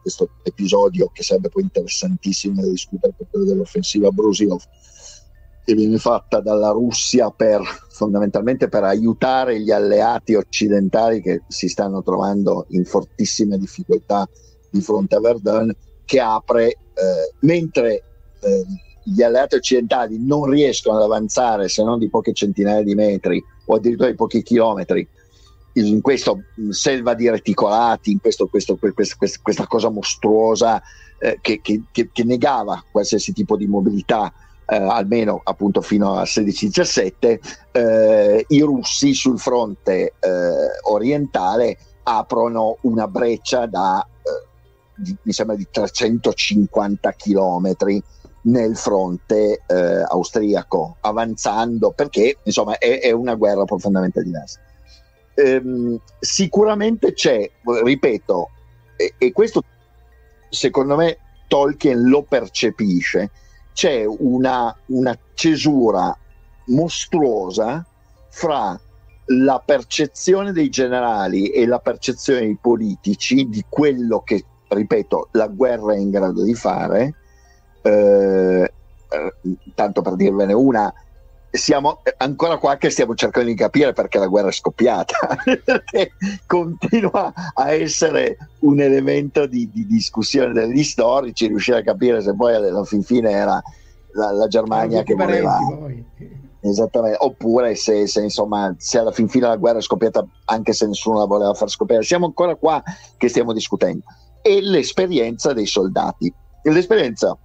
questo 0.00 0.30
episodio 0.42 1.10
che 1.12 1.22
sarebbe 1.22 1.50
poi 1.50 1.64
interessantissimo 1.64 2.62
da 2.62 2.68
discutere 2.68 3.12
per 3.14 3.26
quello 3.30 3.44
dell'offensiva 3.44 4.10
Brusilov 4.10 4.62
che 5.62 5.74
viene 5.74 5.98
fatta 5.98 6.40
dalla 6.40 6.70
Russia 6.70 7.30
per 7.30 7.60
fondamentalmente 7.90 8.68
per 8.68 8.84
aiutare 8.84 9.60
gli 9.60 9.70
alleati 9.70 10.34
occidentali 10.34 11.20
che 11.20 11.42
si 11.46 11.68
stanno 11.68 12.02
trovando 12.02 12.64
in 12.70 12.86
fortissime 12.86 13.58
difficoltà 13.58 14.26
di 14.70 14.80
fronte 14.80 15.16
a 15.16 15.20
Verdun 15.20 15.70
che 16.08 16.20
apre, 16.20 16.68
eh, 16.68 17.34
mentre 17.40 18.02
eh, 18.40 18.64
gli 19.04 19.22
alleati 19.22 19.56
occidentali 19.56 20.18
non 20.18 20.48
riescono 20.48 20.96
ad 20.96 21.02
avanzare 21.02 21.68
se 21.68 21.84
non 21.84 21.98
di 21.98 22.08
poche 22.08 22.32
centinaia 22.32 22.82
di 22.82 22.94
metri 22.94 23.44
o 23.66 23.74
addirittura 23.74 24.08
di 24.08 24.14
pochi 24.14 24.42
chilometri 24.42 25.06
in 25.74 26.00
questa 26.00 26.34
selva 26.70 27.12
di 27.12 27.28
reticolati, 27.28 28.10
in 28.10 28.20
questo, 28.20 28.46
questo, 28.46 28.78
questo, 28.78 29.16
questa 29.42 29.66
cosa 29.66 29.90
mostruosa 29.90 30.82
eh, 31.18 31.38
che, 31.42 31.60
che, 31.62 31.82
che, 31.92 32.24
negava 32.24 32.82
qualsiasi 32.90 33.34
tipo 33.34 33.54
di 33.56 33.66
mobilità, 33.66 34.32
eh, 34.66 34.76
almeno 34.76 35.42
appunto 35.44 35.82
fino 35.82 36.14
al 36.14 36.24
16-17, 36.26 37.38
eh, 37.70 38.44
i 38.48 38.60
russi 38.62 39.12
sul 39.12 39.38
fronte 39.38 40.14
eh, 40.18 40.40
orientale 40.84 41.76
aprono 42.02 42.78
una 42.82 43.06
breccia 43.06 43.66
da 43.66 44.04
di, 44.98 45.16
mi 45.22 45.32
sembra 45.32 45.56
di 45.56 45.66
350 45.70 47.12
chilometri 47.12 48.02
nel 48.42 48.76
fronte 48.76 49.62
eh, 49.66 50.04
austriaco, 50.06 50.96
avanzando 51.00 51.92
perché 51.92 52.38
insomma 52.42 52.78
è, 52.78 53.00
è 53.00 53.10
una 53.10 53.34
guerra 53.34 53.64
profondamente 53.64 54.22
diversa. 54.22 54.60
Ehm, 55.34 56.00
sicuramente 56.18 57.12
c'è, 57.12 57.48
ripeto, 57.84 58.50
e, 58.96 59.14
e, 59.16 59.32
questo 59.32 59.62
secondo 60.48 60.96
me 60.96 61.18
Tolkien 61.46 62.08
lo 62.08 62.22
percepisce, 62.22 63.30
c'è 63.72 64.04
una, 64.04 64.74
una 64.86 65.16
cesura 65.34 66.16
mostruosa 66.66 67.86
fra 68.30 68.78
la 69.30 69.62
percezione 69.64 70.52
dei 70.52 70.68
generali 70.70 71.50
e 71.50 71.66
la 71.66 71.78
percezione 71.78 72.40
dei 72.40 72.58
politici 72.60 73.48
di 73.48 73.64
quello 73.68 74.20
che 74.20 74.44
ripeto, 74.68 75.28
la 75.32 75.48
guerra 75.48 75.94
è 75.94 75.98
in 75.98 76.10
grado 76.10 76.42
di 76.42 76.54
fare. 76.54 77.14
Eh, 77.82 78.72
eh, 79.10 79.32
tanto 79.74 80.02
per 80.02 80.16
dirvene 80.16 80.52
una, 80.52 80.92
siamo 81.50 82.02
ancora 82.18 82.58
qua 82.58 82.76
che 82.76 82.90
stiamo 82.90 83.14
cercando 83.14 83.48
di 83.48 83.54
capire 83.54 83.92
perché 83.92 84.18
la 84.18 84.26
guerra 84.26 84.48
è 84.48 84.52
scoppiata, 84.52 85.16
perché 85.64 86.12
continua 86.46 87.32
a 87.54 87.72
essere 87.72 88.36
un 88.60 88.80
elemento 88.80 89.46
di, 89.46 89.70
di, 89.72 89.86
discussione 89.86 90.52
degli 90.52 90.82
storici, 90.82 91.46
riuscire 91.46 91.78
a 91.78 91.82
capire 91.82 92.20
se 92.20 92.34
poi 92.34 92.54
alla 92.54 92.84
fin 92.84 93.02
fine 93.02 93.30
era 93.30 93.62
la, 94.12 94.32
la 94.32 94.46
Germania 94.46 95.02
che 95.02 95.14
voleva... 95.14 95.58
Esattamente, 96.60 97.18
oppure 97.20 97.76
se, 97.76 98.08
se, 98.08 98.20
insomma 98.20 98.74
se 98.78 98.98
alla 98.98 99.12
fin 99.12 99.28
fine 99.28 99.46
la 99.46 99.56
guerra 99.56 99.78
è 99.78 99.80
scoppiata 99.80 100.26
anche 100.46 100.72
se 100.72 100.88
nessuno 100.88 101.18
la 101.18 101.24
voleva 101.24 101.54
far 101.54 101.70
scoppiare. 101.70 102.02
Siamo 102.02 102.26
ancora 102.26 102.56
qua 102.56 102.82
che 103.16 103.28
stiamo 103.28 103.52
discutendo 103.52 104.02
e 104.42 104.60
l'esperienza 104.60 105.52
dei 105.52 105.66
soldati. 105.66 106.32
L'esperienza 106.62 107.36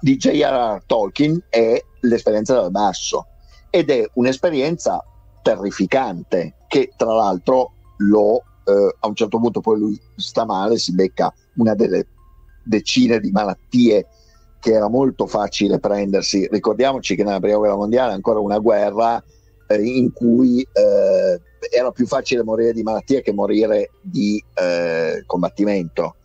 di 0.00 0.16
J.R.R. 0.16 0.82
Tolkien 0.86 1.42
è 1.48 1.82
l'esperienza 2.00 2.54
dal 2.54 2.70
basso 2.70 3.26
ed 3.70 3.90
è 3.90 4.08
un'esperienza 4.14 5.04
terrificante 5.42 6.54
che 6.68 6.92
tra 6.96 7.12
l'altro 7.12 7.72
lo, 7.98 8.42
eh, 8.64 8.96
a 8.98 9.06
un 9.06 9.14
certo 9.14 9.38
punto 9.38 9.60
poi 9.60 9.78
lui 9.78 10.00
sta 10.16 10.44
male, 10.44 10.78
si 10.78 10.94
becca 10.94 11.32
una 11.56 11.74
delle 11.74 12.06
decine 12.64 13.20
di 13.20 13.30
malattie 13.30 14.06
che 14.60 14.72
era 14.72 14.88
molto 14.88 15.26
facile 15.26 15.78
prendersi. 15.78 16.46
Ricordiamoci 16.50 17.16
che 17.16 17.24
nella 17.24 17.40
prima 17.40 17.56
guerra 17.56 17.76
mondiale 17.76 18.12
ancora 18.12 18.40
una 18.40 18.58
guerra 18.58 19.22
eh, 19.66 19.82
in 19.82 20.12
cui 20.12 20.60
eh, 20.60 21.40
era 21.70 21.90
più 21.90 22.06
facile 22.06 22.42
morire 22.42 22.72
di 22.72 22.82
malattia 22.82 23.20
che 23.20 23.32
morire 23.32 23.90
di 24.00 24.42
eh, 24.54 25.22
combattimento. 25.26 26.16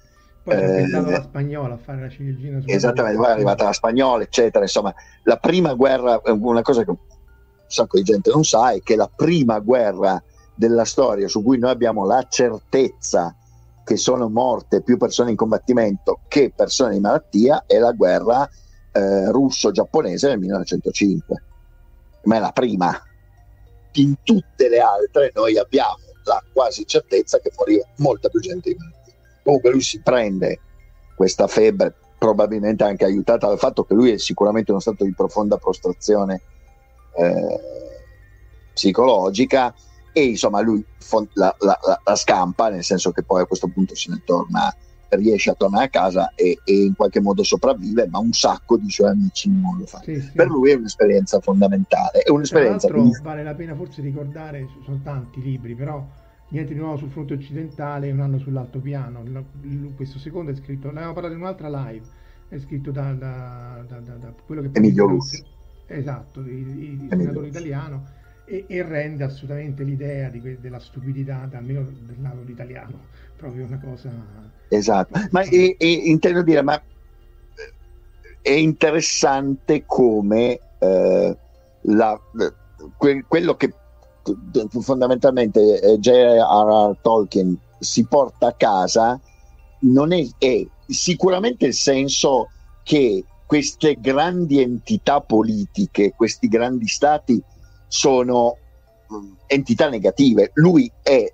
Poi 0.43 0.55
è 0.55 0.83
eh, 0.83 0.87
la 0.89 1.21
spagnola 1.23 1.73
a 1.73 1.77
fare 1.77 2.01
la 2.01 2.09
ciliegina. 2.09 2.61
Esattamente, 2.65 3.17
poi 3.17 3.27
è 3.27 3.31
arrivata 3.31 3.63
la 3.63 3.73
spagnola, 3.73 4.23
eccetera. 4.23 4.63
Insomma, 4.63 4.93
la 5.23 5.37
prima 5.37 5.73
guerra, 5.73 6.21
una 6.25 6.61
cosa 6.61 6.83
che 6.83 6.91
un 6.91 6.97
sacco 7.67 7.97
di 7.97 8.03
gente 8.03 8.29
non 8.29 8.43
sa 8.43 8.71
è 8.71 8.81
che 8.81 8.95
la 8.95 9.09
prima 9.13 9.59
guerra 9.59 10.21
della 10.53 10.85
storia 10.85 11.27
su 11.27 11.43
cui 11.43 11.57
noi 11.57 11.71
abbiamo 11.71 12.05
la 12.05 12.25
certezza 12.29 13.35
che 13.83 13.97
sono 13.97 14.29
morte 14.29 14.81
più 14.81 14.97
persone 14.97 15.31
in 15.31 15.35
combattimento 15.35 16.21
che 16.27 16.51
persone 16.55 16.95
in 16.95 17.01
malattia 17.01 17.65
è 17.67 17.77
la 17.77 17.91
guerra 17.91 18.47
eh, 18.91 19.31
russo-giapponese 19.31 20.27
del 20.29 20.39
1905. 20.39 21.43
Ma 22.23 22.35
è 22.37 22.39
la 22.39 22.51
prima 22.51 22.99
in 24.01 24.15
tutte 24.23 24.69
le 24.69 24.79
altre 24.79 25.31
noi 25.33 25.57
abbiamo 25.57 25.97
la 26.23 26.43
quasi 26.51 26.85
certezza 26.85 27.39
che 27.39 27.51
moriva 27.57 27.85
molta 27.97 28.29
più 28.29 28.39
gente 28.39 28.75
malattia. 28.77 29.13
Comunque 29.43 29.71
lui 29.71 29.81
si 29.81 30.01
prende 30.01 30.59
questa 31.15 31.47
febbre 31.47 31.93
probabilmente 32.17 32.83
anche 32.83 33.05
aiutata 33.05 33.47
dal 33.47 33.59
fatto 33.59 33.83
che 33.83 33.93
lui 33.93 34.11
è 34.11 34.17
sicuramente 34.17 34.71
in 34.71 34.77
uno 34.77 34.79
stato 34.79 35.03
di 35.03 35.13
profonda 35.13 35.57
prostrazione 35.57 36.41
eh, 37.15 37.59
psicologica 38.73 39.73
e 40.11 40.23
insomma 40.23 40.61
lui 40.61 40.83
la, 41.33 41.55
la, 41.59 41.77
la, 42.03 42.15
scampa 42.15 42.69
nel 42.69 42.83
senso 42.83 43.11
che 43.11 43.23
poi 43.23 43.41
a 43.41 43.45
questo 43.45 43.67
punto 43.67 43.95
se 43.95 44.11
ne 44.11 44.21
torna 44.25 44.73
riesce 45.09 45.49
a 45.49 45.53
tornare 45.53 45.85
a 45.85 45.89
casa 45.89 46.31
e, 46.35 46.59
e 46.63 46.83
in 46.83 46.95
qualche 46.95 47.19
modo 47.19 47.43
sopravvive 47.43 48.07
ma 48.07 48.19
un 48.19 48.33
sacco 48.33 48.77
di 48.77 48.89
suoi 48.89 49.09
amici 49.09 49.49
non 49.49 49.77
lo 49.77 49.85
fa 49.85 50.01
sì, 50.03 50.19
sì. 50.19 50.31
per 50.33 50.47
lui 50.47 50.71
è 50.71 50.75
un'esperienza 50.75 51.39
fondamentale 51.39 52.19
è 52.19 52.29
un'esperienza 52.29 52.87
Tra 52.87 52.97
l'altro, 52.97 53.17
di... 53.17 53.23
vale 53.23 53.43
la 53.43 53.53
pena 53.53 53.75
forse 53.75 54.01
ricordare 54.01 54.67
sono 54.83 54.99
tanti 55.03 55.41
libri 55.41 55.75
però 55.75 56.05
niente 56.49 56.73
di 56.73 56.79
nuovo 56.79 56.97
sul 56.97 57.09
fronte 57.09 57.33
occidentale 57.33 58.07
e 58.07 58.11
un 58.11 58.19
anno 58.19 58.37
sull'altopiano. 58.37 59.23
Questo 59.95 60.19
secondo 60.19 60.51
è 60.51 60.55
scritto, 60.55 60.87
ne 60.87 60.97
abbiamo 60.97 61.13
parlato 61.13 61.35
in 61.35 61.41
un'altra 61.41 61.69
live, 61.69 62.05
è 62.47 62.57
scritto 62.59 62.91
da, 62.91 63.13
da, 63.13 63.83
da, 63.87 63.99
da 63.99 64.33
quello 64.45 64.61
che 64.61 64.69
Emilio 64.73 65.05
Luzi. 65.05 65.43
Esatto, 65.87 66.39
il, 66.39 67.01
il 67.01 67.07
senatore 67.09 67.47
italiano 67.47 68.05
e, 68.45 68.65
e, 68.67 68.81
rende 68.83 69.23
assolutamente 69.23 69.83
l'idea 69.83 70.29
di, 70.29 70.57
della 70.59 70.79
stupidità, 70.79 71.47
almeno 71.51 71.83
del 71.83 72.15
lato 72.19 72.43
italiano, 72.47 72.99
proprio 73.35 73.65
una 73.65 73.79
cosa... 73.79 74.09
Esatto, 74.67 75.19
ma 75.31 75.41
e, 75.41 75.75
e, 75.77 75.91
intendo 75.91 76.41
dire, 76.41 76.61
ma 76.61 76.75
eh, 76.75 76.83
è 78.41 78.51
interessante 78.51 79.83
come 79.85 80.59
eh, 80.79 81.37
la, 81.81 82.19
que, 82.97 83.23
quello 83.27 83.55
che 83.55 83.73
fondamentalmente 84.81 85.81
eh, 85.81 85.99
J.R.R. 85.99 86.97
Tolkien 87.01 87.57
si 87.79 88.05
porta 88.05 88.47
a 88.47 88.53
casa 88.53 89.19
non 89.81 90.11
è, 90.13 90.25
è 90.37 90.65
sicuramente 90.87 91.67
il 91.67 91.73
senso 91.73 92.49
che 92.83 93.23
queste 93.45 93.97
grandi 93.99 94.61
entità 94.61 95.21
politiche, 95.21 96.13
questi 96.15 96.47
grandi 96.47 96.87
stati 96.87 97.41
sono 97.87 98.57
mm, 99.13 99.33
entità 99.47 99.89
negative. 99.89 100.51
Lui 100.55 100.91
è, 101.01 101.31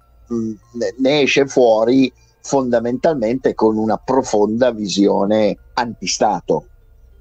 ne 0.97 1.21
esce 1.21 1.45
fuori 1.45 2.11
fondamentalmente 2.41 3.53
con 3.53 3.77
una 3.77 3.97
profonda 3.97 4.71
visione 4.71 5.57
antistato, 5.73 6.67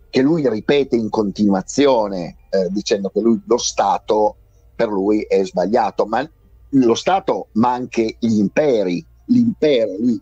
che 0.09 0.23
lui 0.23 0.49
ripete 0.49 0.97
in 0.97 1.09
continuazione, 1.11 2.37
eh, 2.51 2.69
dicendo 2.71 3.11
che 3.11 3.21
lui 3.21 3.41
lo 3.45 3.59
Stato 3.59 4.37
per 4.75 4.89
lui 4.89 5.21
è 5.23 5.45
sbagliato, 5.45 6.07
ma 6.07 6.29
lo 6.71 6.95
Stato, 6.95 7.49
ma 7.53 7.73
anche 7.73 8.17
gli 8.19 8.39
imperi, 8.39 9.05
l'impero, 9.27 9.97
lui 9.99 10.21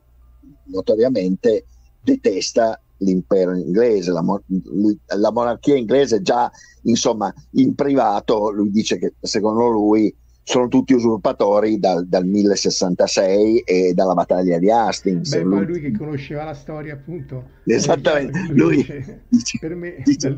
notoriamente 0.65 1.65
detesta 2.03 2.81
l'impero 2.99 3.55
inglese, 3.55 4.11
la, 4.11 4.25
lui, 4.47 4.99
la, 5.17 5.31
monarchia 5.31 5.77
inglese 5.77 6.21
già 6.21 6.51
insomma 6.83 7.33
in 7.53 7.75
privato 7.75 8.51
lui 8.51 8.71
dice 8.71 8.99
che 8.99 9.15
secondo 9.21 9.69
lui 9.69 10.13
sono 10.49 10.67
tutti 10.69 10.95
usurpatori 10.95 11.79
dal, 11.79 12.07
dal 12.07 12.25
1066 12.25 13.59
e 13.59 13.93
dalla 13.93 14.15
battaglia 14.15 14.59
di 14.59 14.71
Hastings. 14.71 15.37
Beh, 15.37 15.43
lui, 15.43 15.67
lui 15.67 15.81
che 15.81 15.95
conosceva 15.95 16.45
la 16.45 16.55
storia 16.55 16.95
appunto. 16.95 17.51
Esattamente, 17.67 18.47
lui, 18.49 18.77
dice, 18.77 19.25
dice, 19.29 19.59
per 19.61 19.75
me 19.75 19.97
dice, 20.03 20.35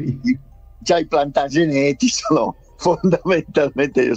già 0.81 0.99
i 0.99 1.07
plantageneti 1.07 2.09
sono 2.11 2.57
fondamentalmente 2.75 4.11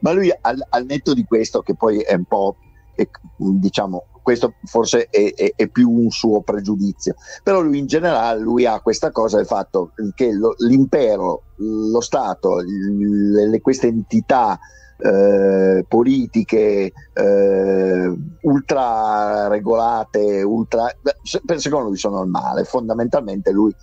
ma 0.00 0.12
lui 0.12 0.30
al, 0.42 0.62
al, 0.68 0.84
netto 0.84 1.14
di 1.14 1.24
questo 1.24 1.62
che 1.62 1.74
poi 1.74 2.00
è 2.00 2.14
un 2.14 2.24
po' 2.24 2.56
è, 2.94 3.08
diciamo 3.36 4.08
questo 4.20 4.54
forse 4.64 5.06
è, 5.08 5.32
è, 5.32 5.52
è, 5.54 5.68
più 5.68 5.88
un 5.88 6.10
suo 6.10 6.42
pregiudizio 6.42 7.14
però 7.44 7.60
lui 7.60 7.78
in 7.78 7.86
generale 7.86 8.40
lui 8.40 8.66
ha 8.66 8.80
questa 8.80 9.12
cosa 9.12 9.36
del 9.36 9.46
fatto 9.46 9.92
che 10.16 10.32
lo, 10.32 10.56
l'impero 10.58 11.44
lo 11.58 12.00
stato 12.00 12.56
le, 12.58 13.48
le, 13.48 13.60
queste 13.60 13.86
entità 13.86 14.58
eh, 15.02 15.84
politiche 15.88 16.92
eh, 17.12 18.14
ultra 18.42 19.48
regolate 19.48 20.42
ultra 20.42 20.94
secondo 21.56 21.88
lui 21.88 21.96
sono 21.96 22.22
il 22.22 22.28
male 22.28 22.64
fondamentalmente 22.64 23.50
lui 23.50 23.74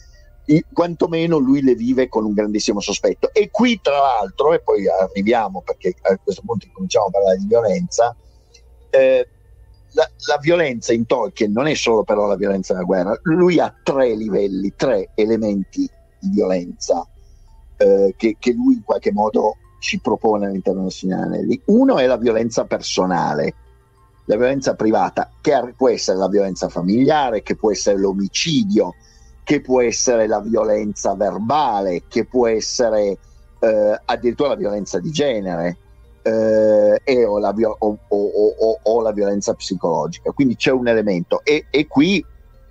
quantomeno 0.71 1.37
lui 1.37 1.61
le 1.61 1.75
vive 1.75 2.07
con 2.07 2.25
un 2.25 2.33
grandissimo 2.33 2.79
sospetto. 2.79 3.33
E 3.33 3.49
qui, 3.51 3.79
tra 3.81 3.97
l'altro, 3.97 4.53
e 4.53 4.61
poi 4.61 4.87
arriviamo 4.87 5.61
perché 5.61 5.93
a 6.01 6.17
questo 6.17 6.41
punto 6.45 6.67
cominciamo 6.71 7.07
a 7.07 7.09
parlare 7.09 7.37
di 7.37 7.45
violenza, 7.47 8.15
eh, 8.89 9.27
la, 9.91 10.09
la, 10.27 10.37
violenza 10.39 10.93
in 10.93 11.05
Tolkien 11.05 11.51
non 11.51 11.67
è 11.67 11.73
solo 11.73 12.03
però 12.03 12.27
la 12.27 12.35
violenza 12.35 12.73
della 12.73 12.85
guerra, 12.85 13.19
lui 13.23 13.59
ha 13.59 13.73
tre 13.83 14.15
livelli, 14.15 14.73
tre 14.75 15.09
elementi 15.15 15.89
di 16.19 16.29
violenza 16.29 17.05
eh, 17.77 18.13
che, 18.15 18.37
che, 18.39 18.53
lui 18.53 18.75
in 18.75 18.83
qualche 18.83 19.11
modo 19.11 19.57
ci 19.79 19.99
propone 19.99 20.47
all'interno 20.47 20.83
del 20.83 20.91
Signore 20.91 21.23
Anelli. 21.23 21.61
Uno 21.65 21.97
è 21.97 22.05
la 22.05 22.17
violenza 22.17 22.65
personale, 22.65 23.53
la 24.25 24.35
violenza 24.35 24.75
privata, 24.75 25.31
che 25.41 25.73
può 25.75 25.89
essere 25.89 26.17
la 26.17 26.27
violenza 26.27 26.69
familiare, 26.69 27.43
che 27.43 27.55
può 27.55 27.71
essere 27.71 27.97
l'omicidio, 27.97 28.95
che 29.43 29.61
può 29.61 29.81
essere 29.81 30.27
la 30.27 30.41
violenza 30.41 31.15
verbale, 31.15 32.03
che 32.07 32.25
può 32.25 32.47
essere 32.47 33.17
eh, 33.59 34.01
addirittura 34.05 34.49
la 34.49 34.55
violenza 34.55 34.99
di 34.99 35.11
genere 35.11 35.77
eh, 36.21 37.01
e, 37.03 37.25
o, 37.25 37.39
la, 37.39 37.53
o, 37.77 37.97
o, 38.07 38.79
o, 38.83 39.01
la, 39.01 39.11
violenza 39.11 39.53
psicologica. 39.53 40.31
Quindi 40.31 40.55
c'è 40.57 40.71
un 40.71 40.87
elemento 40.87 41.41
e, 41.43 41.67
e 41.69 41.87
qui 41.87 42.23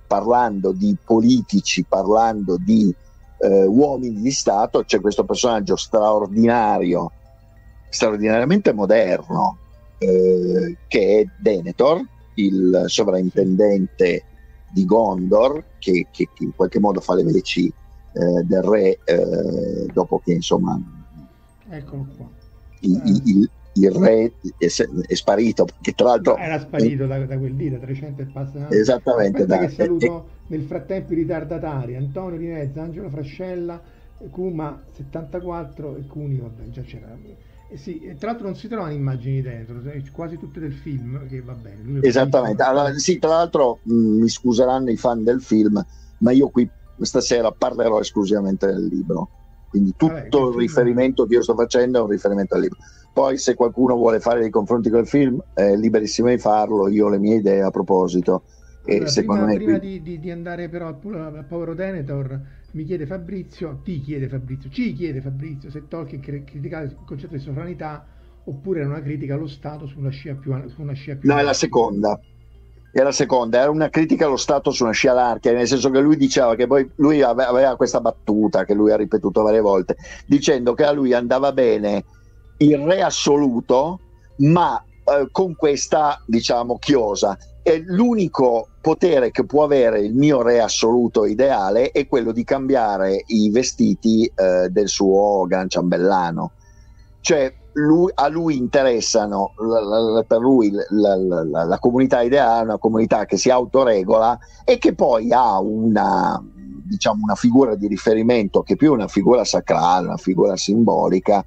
parlando 0.06 0.72
di 0.72 0.94
politici, 1.02 1.84
parlando 1.84 2.56
di 2.58 2.94
eh, 3.38 3.64
uomini 3.64 4.20
di 4.20 4.30
Stato, 4.30 4.84
c'è 4.84 5.00
questo 5.00 5.24
personaggio 5.24 5.76
straordinario, 5.76 7.12
straordinariamente 7.88 8.72
moderno, 8.72 9.58
eh, 9.98 10.76
che 10.88 11.20
è 11.20 11.24
Denethor, 11.40 12.02
il 12.34 12.84
sovrintendente 12.86 14.24
di 14.72 14.84
Gondor 14.84 15.64
che, 15.78 16.06
che, 16.10 16.28
che, 16.34 16.44
in 16.44 16.54
qualche 16.54 16.80
modo 16.80 17.00
fa 17.00 17.14
le 17.14 17.24
veci 17.24 17.66
eh, 17.66 18.42
del 18.44 18.62
re 18.62 18.98
eh, 19.04 19.86
dopo 19.92 20.20
che 20.24 20.32
insomma 20.32 20.78
eccolo 21.68 22.06
qua. 22.16 22.26
il, 22.80 23.22
il, 23.24 23.50
il 23.78 23.90
re 23.90 24.32
è, 24.56 24.66
è, 24.66 25.14
sparito 25.14 25.64
perché 25.64 25.92
tra 25.92 26.08
l'altro 26.08 26.36
era 26.36 26.58
sparito 26.58 27.04
è, 27.04 27.06
da, 27.06 27.26
da, 27.26 27.38
quel 27.38 27.54
dì 27.54 27.70
da 27.70 27.78
300 27.78 28.22
e 28.22 28.24
passa 28.26 28.70
esattamente 28.70 29.44
da, 29.44 29.58
che 29.58 29.68
saluto 29.68 30.28
nel 30.46 30.62
frattempo 30.62 31.12
i 31.12 31.16
ritardatari 31.16 31.96
Antonio 31.96 32.38
Di 32.38 32.46
Mezza, 32.46 32.82
Angelo 32.82 33.10
Frascella 33.10 33.80
Kuma 34.30 34.82
74 34.92 35.96
e 35.96 36.06
Cuni 36.06 36.38
vabbè 36.38 36.70
già 36.70 36.82
c'era. 36.82 37.16
Eh 37.68 37.76
sì, 37.76 38.14
tra 38.18 38.30
l'altro 38.30 38.46
non 38.46 38.56
si 38.56 38.68
trovano 38.68 38.92
immagini 38.92 39.42
dentro, 39.42 39.82
quasi 40.12 40.38
tutte 40.38 40.60
del 40.60 40.72
film, 40.72 41.26
che 41.26 41.42
va 41.42 41.52
bene. 41.52 42.00
Esattamente, 42.00 42.62
allora, 42.62 42.92
sì, 42.94 43.18
tra 43.18 43.30
l'altro 43.30 43.80
mh, 43.82 43.92
mm, 43.92 44.20
mi 44.20 44.28
scuseranno 44.28 44.90
i 44.90 44.96
fan 44.96 45.24
del 45.24 45.42
film, 45.42 45.84
ma 46.18 46.30
io 46.30 46.48
qui 46.48 46.68
stasera 47.00 47.50
parlerò 47.50 48.00
esclusivamente 48.00 48.66
del 48.66 48.86
libro, 48.86 49.28
quindi 49.68 49.94
tutto 49.96 50.14
Vabbè, 50.14 50.28
il 50.28 50.54
riferimento 50.56 51.26
che 51.26 51.34
io 51.34 51.42
sto 51.42 51.54
facendo 51.54 51.98
è 51.98 52.02
un 52.02 52.08
riferimento 52.08 52.54
al 52.54 52.60
libro. 52.60 52.78
Poi 53.16 53.38
se 53.38 53.54
qualcuno 53.54 53.94
vuole 53.94 54.20
fare 54.20 54.40
dei 54.40 54.50
confronti 54.50 54.90
col 54.90 55.06
film 55.06 55.42
è 55.54 55.74
liberissimo 55.74 56.28
di 56.28 56.36
farlo, 56.36 56.86
io 56.86 57.06
ho 57.06 57.08
le 57.08 57.18
mie 57.18 57.36
idee 57.36 57.62
a 57.62 57.70
proposito. 57.70 58.42
Allora, 58.84 59.10
prima, 59.10 59.44
me 59.46 59.56
prima 59.56 59.78
qui... 59.78 60.02
di, 60.02 60.20
di, 60.20 60.30
andare 60.30 60.68
però 60.68 60.88
al, 60.88 60.98
al 61.14 61.46
povero 61.48 61.72
Denethor, 61.72 62.38
mi 62.72 62.84
chiede 62.84 63.06
Fabrizio, 63.06 63.80
ti 63.82 64.02
chiede 64.02 64.28
Fabrizio, 64.28 64.68
ci 64.68 64.92
chiede 64.92 65.22
Fabrizio 65.22 65.70
se 65.70 65.88
Tolkien 65.88 66.20
criticava 66.20 66.84
il 66.84 66.94
concetto 67.06 67.32
di 67.32 67.40
sovranità 67.40 68.04
oppure 68.44 68.80
era 68.80 68.88
una 68.90 69.00
critica 69.00 69.32
allo 69.32 69.46
Stato 69.46 69.86
su 69.86 69.98
una 69.98 70.10
scia 70.10 70.34
più... 70.34 70.52
Su 70.68 70.82
una 70.82 70.92
scia 70.92 71.16
più 71.16 71.32
no, 71.32 71.38
è 71.38 71.42
la 71.42 71.54
seconda. 71.54 72.20
È 72.92 73.00
la 73.00 73.12
seconda, 73.12 73.62
era 73.62 73.70
una 73.70 73.88
critica 73.88 74.26
allo 74.26 74.36
Stato 74.36 74.70
su 74.70 74.82
una 74.82 74.92
scia 74.92 75.14
larga, 75.14 75.50
nel 75.52 75.66
senso 75.66 75.88
che 75.88 76.00
lui 76.00 76.18
diceva 76.18 76.54
che 76.54 76.66
poi 76.66 76.86
lui 76.96 77.22
aveva 77.22 77.76
questa 77.76 78.02
battuta 78.02 78.66
che 78.66 78.74
lui 78.74 78.92
ha 78.92 78.96
ripetuto 78.96 79.40
varie 79.40 79.60
volte, 79.60 79.96
dicendo 80.26 80.74
che 80.74 80.84
a 80.84 80.92
lui 80.92 81.14
andava 81.14 81.50
bene 81.52 82.04
il 82.58 82.78
re 82.78 83.02
assoluto, 83.02 84.00
ma 84.38 84.82
eh, 85.04 85.28
con 85.30 85.54
questa, 85.54 86.22
diciamo, 86.26 86.78
chiosa 86.78 87.38
e 87.62 87.82
l'unico 87.84 88.68
potere 88.80 89.32
che 89.32 89.44
può 89.44 89.64
avere 89.64 90.00
il 90.00 90.14
mio 90.14 90.40
re 90.40 90.60
assoluto 90.60 91.24
ideale 91.24 91.90
è 91.90 92.06
quello 92.06 92.30
di 92.30 92.44
cambiare 92.44 93.24
i 93.26 93.50
vestiti 93.50 94.24
eh, 94.32 94.68
del 94.70 94.88
suo 94.88 95.46
gran 95.48 95.68
ciambellano. 95.68 96.52
Cioè, 97.20 97.52
lui, 97.72 98.10
a 98.14 98.28
lui 98.28 98.56
interessano, 98.56 99.52
la, 99.58 99.80
la, 99.80 100.22
per 100.22 100.38
lui 100.38 100.70
la, 100.70 101.64
la, 101.64 101.78
comunità 101.80 102.22
ideale 102.22 102.60
è 102.60 102.64
una 102.64 102.78
comunità 102.78 103.24
che 103.24 103.36
si 103.36 103.50
autoregola 103.50 104.38
e 104.64 104.78
che 104.78 104.94
poi 104.94 105.32
ha 105.32 105.58
una, 105.58 106.40
diciamo, 106.84 107.24
una 107.24 107.34
figura 107.34 107.74
di 107.74 107.88
riferimento 107.88 108.62
che 108.62 108.76
più 108.76 108.92
una 108.92 109.08
figura 109.08 109.44
sacrale, 109.44 110.06
una 110.06 110.16
figura 110.16 110.56
simbolica. 110.56 111.44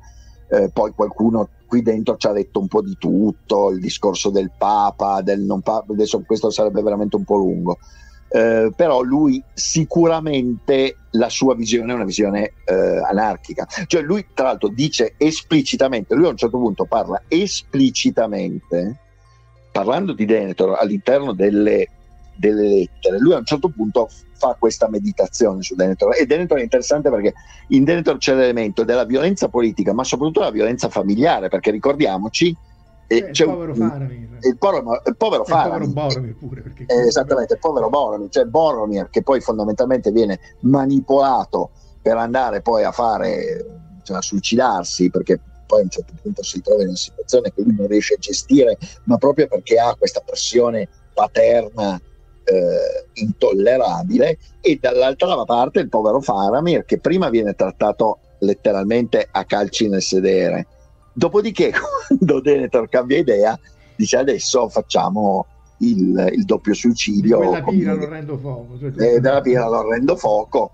Eh, 0.52 0.70
poi 0.74 0.92
qualcuno 0.96 1.50
qui 1.68 1.84
dentro 1.84 2.18
ci 2.18 2.26
ha 2.26 2.32
detto 2.32 2.60
un 2.60 2.68
po' 2.68 2.82
di 2.82 2.96
tutto, 2.98 3.70
il 3.70 3.80
discorso 3.80 4.32
del 4.32 4.52
Papa, 4.58 5.22
del 5.22 5.42
non 5.42 5.62
Papa, 5.62 5.94
adesso 5.94 6.24
questo 6.26 6.50
sarebbe 6.50 6.82
veramente 6.82 7.16
un 7.16 7.24
po' 7.24 7.38
lungo. 7.38 7.78
eh, 8.32 8.72
però 8.76 9.02
lui 9.02 9.42
sicuramente 9.54 10.96
la 11.12 11.30
sua 11.30 11.56
visione 11.56 11.92
è 11.92 11.96
una 11.96 12.06
visione 12.06 12.54
eh, 12.66 13.02
anarchica. 13.10 13.68
Cioè 13.88 14.02
lui 14.02 14.28
tra 14.34 14.46
l'altro 14.46 14.70
dice 14.70 15.16
esplicitamente, 15.18 16.16
lui 16.16 16.26
a 16.26 16.30
un 16.30 16.38
certo 16.38 16.58
punto 16.58 16.86
parla 16.86 17.24
esplicitamente, 17.28 18.98
parlando 19.72 20.14
di 20.14 20.26
Denethor 20.26 20.78
all'interno 20.80 21.34
delle, 21.34 21.88
delle 22.40 22.68
lettere, 22.68 23.20
lui 23.20 23.34
a 23.34 23.38
un 23.38 23.46
certo 23.46 23.70
punto 23.70 24.10
fa 24.34 24.56
questa 24.58 24.90
meditazione 24.90 25.62
su 25.62 25.76
Denethor 25.76 26.16
e 26.18 26.26
Denethor 26.26 26.60
è 26.60 26.64
interessante 26.64 27.10
perché 27.10 27.34
in 27.70 27.84
Denethor 27.84 28.18
c'è 28.18 28.34
l'elemento 28.34 28.84
della 28.86 29.04
violenza 29.04 29.50
politica 29.50 29.94
ma 29.94 30.06
soprattutto 30.06 30.40
la 30.40 30.52
violenza 30.52 30.88
familiare 30.88 31.50
perché 31.50 31.72
ricordiamoci 31.72 32.56
eh, 33.08 33.18
il, 33.18 33.46
povero 33.46 33.74
Faramir. 33.74 34.38
il 34.42 34.58
povero, 34.58 35.02
il 35.04 35.18
povero 35.18 35.44
Faramir. 35.44 35.88
Il 35.88 35.94
povero 35.94 36.10
Boromir 36.10 36.36
pure. 36.36 36.62
Perché 36.62 36.86
eh, 36.86 37.08
esattamente, 37.08 37.54
il 37.54 37.60
povero 37.60 37.90
Boromir, 37.90 38.30
cioè 38.30 38.46
Boromir 38.46 39.10
che 39.10 39.24
poi 39.24 39.42
fondamentalmente 39.42 40.12
viene 40.12 40.40
manipolato 40.62 41.72
per 42.02 42.18
andare 42.18 42.62
poi 42.62 42.84
a 42.84 42.92
fare, 42.92 43.66
cioè 44.04 44.18
a 44.18 44.22
suicidarsi 44.22 45.10
perché 45.10 45.40
poi 45.66 45.82
a 45.82 45.84
un 45.84 45.90
certo 45.90 46.14
punto 46.22 46.44
si 46.44 46.62
trova 46.62 46.82
in 46.82 46.90
una 46.90 46.98
situazione 46.98 47.52
che 47.52 47.62
lui 47.64 47.76
non 47.76 47.88
riesce 47.88 48.14
a 48.14 48.18
gestire, 48.18 48.78
ma 49.06 49.18
proprio 49.18 49.48
perché 49.48 49.80
ha 49.80 49.96
questa 49.98 50.22
pressione 50.24 50.88
paterna 51.14 52.00
eh, 52.50 53.22
intollerabile 53.22 54.38
e 54.62 54.78
dall'altra 54.82 55.44
parte 55.46 55.80
il 55.80 55.90
povero 55.90 56.22
Faramir 56.22 56.86
che 56.86 57.00
prima 57.00 57.30
viene 57.30 57.54
trattato 57.54 58.20
letteralmente 58.40 59.28
a 59.30 59.44
calci 59.46 59.90
nel 59.90 60.02
sedere 60.02 60.68
Dopodiché, 61.20 61.72
quando 62.08 62.40
Denethor 62.40 62.88
cambia 62.88 63.18
idea, 63.18 63.60
dice 63.96 64.16
adesso 64.16 64.70
facciamo 64.70 65.46
il, 65.80 66.32
il 66.34 66.46
doppio 66.46 66.74
suicidio. 66.74 67.40
Della 67.40 67.62
pira 67.62 67.94
lo 67.94 68.08
rendo 68.08 68.38
fuoco. 68.38 68.80
Cioè, 68.80 69.16
eh, 69.16 69.20
della 69.20 69.42
pira 69.42 69.68
lo 69.68 69.90
rendo 69.90 70.16
fuoco. 70.16 70.72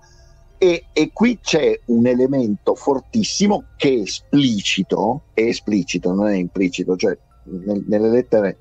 E, 0.58 0.86
e, 0.92 1.10
qui 1.12 1.38
c'è 1.40 1.80
un 1.86 2.06
elemento 2.06 2.76
fortissimo 2.76 3.64
che 3.76 3.88
è 3.88 4.00
esplicito, 4.02 5.22
è 5.34 5.42
esplicito, 5.42 6.14
non 6.14 6.28
è 6.28 6.36
implicito, 6.36 6.96
cioè 6.96 7.16
nel, 7.42 7.84
nelle 7.86 8.08
lettere 8.08 8.56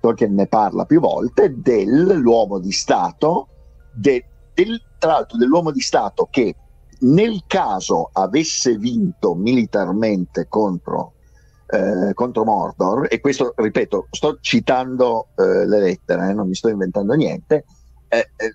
Tolkien 0.00 0.34
ne 0.34 0.46
parla 0.46 0.84
più 0.84 1.00
volte, 1.00 1.54
dell'uomo 1.60 2.58
di 2.58 2.72
Stato, 2.72 3.48
de, 3.92 4.24
del, 4.54 4.80
tra 4.98 5.12
l'altro 5.12 5.36
dell'uomo 5.38 5.70
di 5.70 5.80
Stato 5.80 6.28
che 6.30 6.54
nel 7.00 7.42
caso 7.46 8.10
avesse 8.12 8.76
vinto 8.76 9.34
militarmente 9.34 10.46
contro 10.48 11.12
eh, 11.68 12.14
contro 12.14 12.44
Mordor, 12.44 13.06
e 13.10 13.20
questo, 13.20 13.52
ripeto, 13.54 14.06
sto 14.10 14.38
citando 14.40 15.28
eh, 15.36 15.66
le 15.66 15.80
lettere, 15.80 16.30
eh, 16.30 16.32
non 16.32 16.48
mi 16.48 16.54
sto 16.54 16.68
inventando 16.68 17.12
niente, 17.12 17.64
eh, 18.08 18.30
eh, 18.36 18.54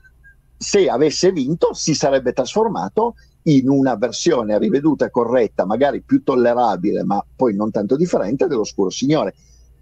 se 0.58 0.90
avesse 0.90 1.32
vinto 1.32 1.74
si 1.74 1.94
sarebbe 1.94 2.34
trasformato 2.34 3.16
in 3.44 3.70
una 3.70 3.96
versione 3.96 4.58
riveduta 4.58 5.06
e 5.06 5.12
corretta, 5.12 5.66
magari 5.66 6.02
più 6.02 6.24
tollerabile, 6.24 7.04
ma 7.04 7.24
poi 7.36 7.54
non 7.56 7.70
tanto 7.70 7.96
differente 7.96 8.48
dell'Oscuro 8.48 8.90
Signore. 8.90 9.36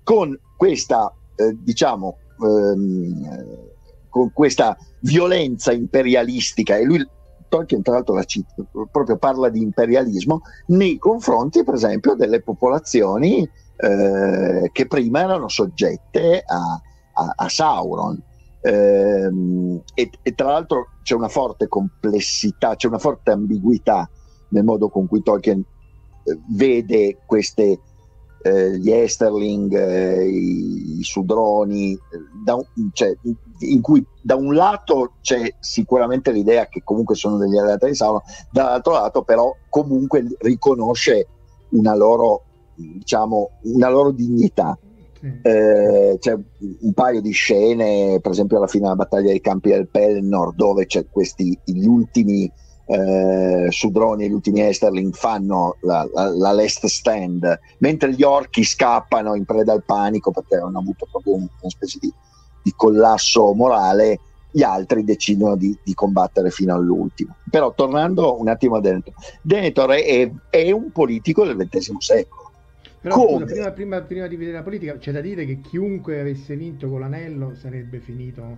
Con 0.04 0.38
questa, 0.58 1.13
eh, 1.36 1.58
diciamo, 1.60 2.17
ehm, 2.44 3.70
con 4.10 4.32
questa 4.34 4.78
violenza 5.00 5.72
imperialistica, 5.72 6.78
e 6.78 6.84
lui 6.84 7.08
Tolkien 7.52 7.82
tra 7.82 7.96
l'altro 7.96 8.15
la 8.15 8.24
cita, 8.24 8.54
proprio 8.89 9.17
parla 9.17 9.50
di 9.50 9.62
imperialismo 9.62 10.41
nei 10.67 10.98
confronti 10.98 11.65
per 11.65 11.74
esempio 11.74 12.15
delle 12.15 12.41
popolazioni 12.41 13.48
eh, 13.76 14.70
che 14.72 14.88
prima 14.88 15.20
erano 15.20 15.50
soggette 15.50 16.44
a, 16.46 16.82
a, 17.13 17.34
a 17.36 17.50
Sauron. 17.50 18.22
Eh, 18.62 19.30
e, 19.96 20.10
e, 20.22 20.36
tra 20.36 20.52
l'altro 20.52 20.89
c'è 21.02 21.15
una 21.15 21.28
forte 21.28 21.67
complessità, 21.67 22.76
c'è 22.76 22.88
una 22.88 23.00
forte 23.00 23.32
ambiguità 23.32 24.08
nel 24.50 24.63
modo 24.63 24.88
con 24.89 25.08
cui 25.08 25.24
Tolkien 25.24 25.60
eh, 25.60 26.39
vede 26.56 27.17
queste 27.26 27.80
eh, 28.43 28.77
gli 28.77 28.91
Esterling, 28.91 29.73
eh, 29.73 30.27
i, 30.27 30.99
i, 30.99 31.04
Sudroni, 31.04 31.97
un, 32.45 32.89
cioè, 32.93 33.15
in 33.60 33.82
cui 33.82 34.06
da 34.21 34.36
un 34.36 34.54
lato 34.54 35.13
c'è 35.21 35.56
sicuramente 35.60 36.32
l'idea 36.32 36.67
che 36.67 36.82
comunque 36.84 37.15
sono 37.15 37.38
degli 37.38 37.58
alleati 37.58 37.88
di 37.88 37.95
Sauron, 37.95 38.21
dall'altro 38.51 38.93
lato 38.93 39.21
però 39.23 39.56
comunque 39.69 40.25
riconosce 40.39 41.27
una 41.69 41.95
loro, 41.95 42.43
diciamo, 42.75 43.51
una 43.63 43.89
loro 43.89 44.12
dignità. 44.12 44.77
Eh, 45.43 46.17
c'è 46.19 46.34
un 46.34 46.93
paio 46.93 47.21
di 47.21 47.30
scene, 47.30 48.17
per 48.19 48.32
esempio 48.32 48.58
alla 48.58 48.65
fine 48.65 48.86
della 48.86 48.95
battaglia 48.95 49.30
dei 49.30 49.39
campi 49.39 49.69
del 49.69 49.88
Pelennor, 49.88 50.56
dove 50.56 50.88
c'è 50.88 51.06
questi 51.12 51.56
gli 51.63 51.86
ultimi 51.86 52.51
eh, 52.91 53.67
Sudroni 53.71 54.25
e 54.25 54.27
gli 54.27 54.34
ultimi 54.34 54.62
Esterling 54.62 55.13
fanno 55.13 55.77
la, 55.82 56.08
la, 56.13 56.30
la, 56.30 56.51
last 56.51 56.86
stand, 56.88 57.60
mentre 57.77 58.13
gli 58.13 58.23
orchi 58.23 58.63
scappano 58.63 59.36
in 59.36 59.45
preda 59.45 59.71
al 59.71 59.84
panico 59.84 60.32
perché 60.32 60.58
hanno 60.58 60.80
avuto 60.80 61.08
proprio 61.10 61.36
una 61.36 61.47
specie 61.67 61.99
di, 62.01 62.12
di 62.62 62.73
collasso 62.75 63.54
morale, 63.54 64.19
gli 64.51 64.63
altri 64.63 65.06
decidono 65.06 65.56
di, 65.56 65.77
di, 65.82 65.93
combattere 65.93 66.49
fino 66.49 66.75
all'ultimo. 66.75 67.38
Però 67.49 67.73
tornando 67.73 68.38
un 68.38 68.49
attimo 68.49 68.75
a 68.75 68.82
Denethor, 68.82 69.13
Denethor 69.41 69.91
è, 69.91 70.30
è 70.49 70.71
un 70.71 70.91
politico 70.91 71.45
del 71.45 71.56
XX 71.56 71.95
secolo. 71.97 72.51
Però 72.99 73.15
scusa, 73.15 73.45
prima, 73.45 73.71
prima, 73.71 74.01
prima, 74.01 74.27
di 74.27 74.36
vedere 74.36 74.58
la 74.58 74.63
politica 74.63 74.97
c'è 74.97 75.13
da 75.13 75.21
dire 75.21 75.45
che 75.45 75.62
chiunque 75.62 76.19
avesse 76.19 76.56
vinto 76.58 76.89
con 76.89 76.99
l'anello 76.99 77.56
sarebbe 77.56 77.99
finito 77.99 78.58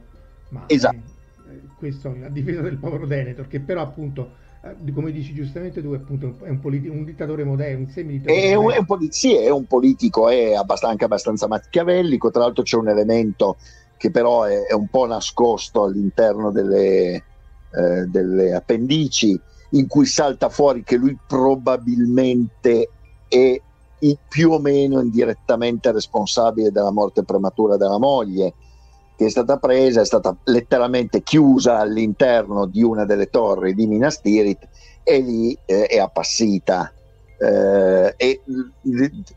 male. 0.50 0.66
Esatto 0.68 1.22
questo 1.78 2.16
a 2.24 2.30
difesa 2.30 2.62
del 2.62 2.78
povero 2.78 3.06
Denethor, 3.06 3.48
che 3.48 3.60
però 3.60 3.82
appunto 3.82 4.32
eh, 4.64 4.92
come 4.94 5.12
dici 5.12 5.34
giustamente 5.34 5.82
tu, 5.82 5.92
appunto, 5.92 6.38
è 6.44 6.50
un, 6.50 6.60
politi- 6.60 6.88
un 6.88 7.04
dittatore 7.04 7.44
moderno, 7.44 7.80
un 7.80 7.90
semidittatore 7.90 8.42
è, 8.42 8.54
un, 8.56 8.72
è, 8.72 8.78
un 8.78 8.86
politi- 8.86 9.14
sì, 9.14 9.36
è 9.36 9.50
un 9.50 9.66
politico, 9.66 10.30
è 10.30 10.54
abbast- 10.54 10.86
anche 10.86 11.04
abbastanza 11.04 11.48
machiavellico, 11.48 12.32
tra 12.32 12.42
l'altro 12.42 12.64
c'è 12.64 12.78
un 12.78 12.88
elemento 12.88 13.58
che 13.98 14.10
però 14.10 14.44
è, 14.44 14.66
è 14.68 14.74
un 14.74 14.88
po' 14.88 15.06
nascosto 15.06 15.84
all'interno 15.84 16.52
delle, 16.52 17.14
eh, 17.16 18.06
delle, 18.08 18.54
appendici, 18.54 19.40
in 19.72 19.88
cui 19.88 20.06
salta 20.06 20.50
fuori 20.50 20.84
che 20.84 20.96
lui 20.96 21.18
probabilmente 21.26 22.90
è 23.28 23.62
più 24.28 24.52
o 24.52 24.60
meno 24.60 25.00
indirettamente 25.00 25.92
responsabile 25.92 26.72
della 26.72 26.92
morte 26.92 27.24
prematura 27.24 27.78
della 27.78 27.98
moglie, 27.98 28.54
che 29.16 29.26
è 29.26 29.30
stata 29.30 29.58
presa, 29.58 30.02
è 30.02 30.06
stata 30.06 30.36
letteralmente 30.46 31.22
chiusa 31.22 31.80
all'interno 31.80 32.66
di 32.66 32.84
una 32.84 33.06
delle 33.06 33.30
torri 33.30 33.74
di 33.74 33.88
Minas 33.88 34.22
Tirith 34.22 34.68
e 35.04 35.20
lì 35.20 35.58
eh, 35.66 35.86
è 35.86 36.00
appassita. 36.00 36.92
Eh, 37.38 38.14
e 38.16 38.42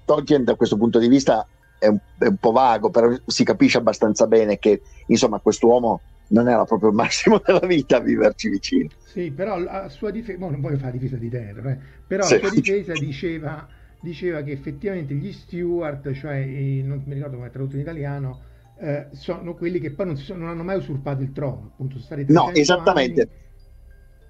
Tolkien 0.04 0.44
da 0.44 0.54
questo 0.54 0.76
punto 0.76 0.98
di 0.98 1.08
vista 1.08 1.46
è 1.78 1.86
un, 1.88 1.98
è 2.18 2.26
un, 2.26 2.36
po' 2.36 2.52
vago, 2.52 2.90
però 2.90 3.12
si 3.26 3.44
capisce 3.44 3.78
abbastanza 3.78 4.26
bene 4.26 4.58
che 4.58 4.82
insomma 5.06 5.38
quest'uomo 5.40 6.00
non 6.28 6.48
era 6.48 6.64
proprio 6.64 6.90
il 6.90 6.94
massimo 6.94 7.40
della 7.44 7.66
vita 7.66 7.98
a 7.98 8.00
viverci 8.00 8.48
vicino. 8.48 8.88
Sì, 9.04 9.30
però 9.30 9.56
a 9.56 9.88
sua 9.88 10.10
difesa, 10.10 10.38
non 10.38 10.60
voglio 10.60 10.78
fare 10.78 10.92
difesa 10.92 11.16
di 11.16 11.28
Denver, 11.28 11.66
eh, 11.66 11.78
però 12.06 12.24
sì. 12.24 12.34
a 12.34 12.38
sua 12.38 12.50
difesa 12.50 12.92
diceva, 12.92 13.68
diceva, 14.00 14.42
che 14.42 14.52
effettivamente 14.52 15.14
gli 15.14 15.32
Stewart, 15.32 16.12
cioè 16.12 16.44
non 16.44 17.02
mi 17.04 17.14
ricordo 17.14 17.36
come 17.36 17.48
è 17.48 17.50
tradotto 17.50 17.76
in 17.76 17.82
italiano, 17.82 18.40
eh, 18.78 19.08
sono 19.12 19.54
quelli 19.54 19.78
che 19.80 19.92
poi 19.92 20.06
non, 20.06 20.16
sono, 20.16 20.40
non, 20.40 20.48
hanno 20.50 20.62
mai 20.62 20.76
usurpato 20.76 21.22
il 21.22 21.32
trono. 21.32 21.70
Appunto, 21.72 21.98
no, 22.28 22.52
esattamente. 22.52 23.22
Anni... 23.22 23.30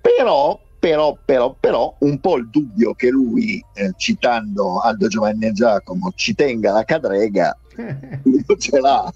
Però, 0.00 0.60
però, 0.78 1.18
però, 1.24 1.56
però, 1.58 1.96
un 2.00 2.20
po' 2.20 2.36
il 2.36 2.48
dubbio 2.48 2.94
che 2.94 3.10
lui, 3.10 3.62
eh, 3.74 3.92
citando 3.96 4.78
Aldo 4.78 5.08
Giovanni 5.08 5.46
e 5.46 5.52
Giacomo, 5.52 6.12
ci 6.14 6.34
tenga 6.34 6.72
la 6.72 6.84
cadrega, 6.84 7.58
ce 8.58 8.80
l'ha. 8.80 9.12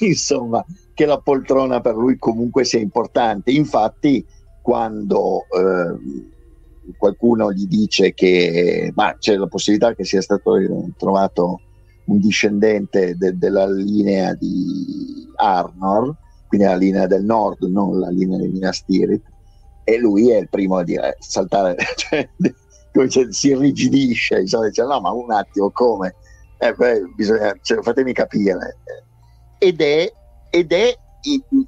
Insomma, 0.00 0.64
che 0.94 1.06
la 1.06 1.18
poltrona 1.18 1.80
per 1.80 1.94
lui 1.94 2.18
comunque 2.18 2.64
sia 2.64 2.80
importante. 2.80 3.50
Infatti, 3.50 4.24
quando 4.62 5.46
eh, 5.50 6.94
qualcuno 6.96 7.52
gli 7.52 7.66
dice 7.66 8.14
che 8.14 8.92
ma 8.94 9.16
c'è 9.18 9.36
la 9.36 9.46
possibilità 9.46 9.94
che 9.94 10.04
sia 10.04 10.22
stato 10.22 10.54
trovato 10.96 11.60
un 12.08 12.18
discendente 12.18 13.16
de- 13.16 13.36
della 13.36 13.68
linea 13.70 14.34
di 14.34 15.26
Arnor, 15.36 16.14
quindi 16.46 16.66
la 16.66 16.76
linea 16.76 17.06
del 17.06 17.24
nord, 17.24 17.62
non 17.64 17.98
la 17.98 18.08
linea 18.08 18.38
di 18.38 18.48
Minas 18.48 18.84
Tirith, 18.84 19.24
e 19.84 19.98
lui 19.98 20.30
è 20.30 20.38
il 20.38 20.48
primo 20.48 20.76
a 20.76 20.84
dire, 20.84 21.16
saltare, 21.20 21.76
cioè, 21.96 22.28
si 23.30 23.48
irrigidisce, 23.48 24.42
dice 24.42 24.82
no 24.84 25.00
ma 25.00 25.10
un 25.10 25.30
attimo 25.30 25.70
come? 25.70 26.14
Eh, 26.58 26.72
beh, 26.72 27.12
bisogna, 27.14 27.54
cioè, 27.62 27.80
fatemi 27.82 28.12
capire. 28.12 28.78
Ed 29.58 29.80
è, 29.80 30.10
ed 30.50 30.72
è 30.72 30.94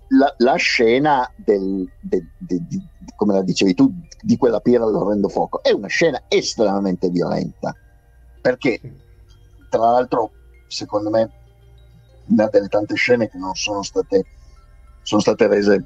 la, 0.08 0.34
la, 0.38 0.56
scena 0.56 1.30
del, 1.36 1.88
de, 2.00 2.26
de, 2.38 2.60
de, 2.68 2.82
come 3.16 3.34
la 3.34 3.42
dicevi 3.42 3.74
tu, 3.74 3.92
di 4.22 4.36
quella 4.36 4.60
pira 4.60 4.84
all'orrendo 4.84 5.28
fuoco. 5.28 5.62
È 5.62 5.70
una 5.70 5.86
scena 5.86 6.22
estremamente 6.28 7.08
violenta, 7.10 7.74
perché 8.40 8.80
tra 9.70 9.90
l'altro 9.92 10.30
secondo 10.66 11.08
me 11.08 11.30
una 12.26 12.46
delle 12.46 12.68
tante 12.68 12.94
scene 12.94 13.30
che 13.30 13.38
non 13.38 13.54
sono 13.54 13.82
state, 13.82 14.24
sono 15.02 15.20
state 15.20 15.46
rese 15.46 15.84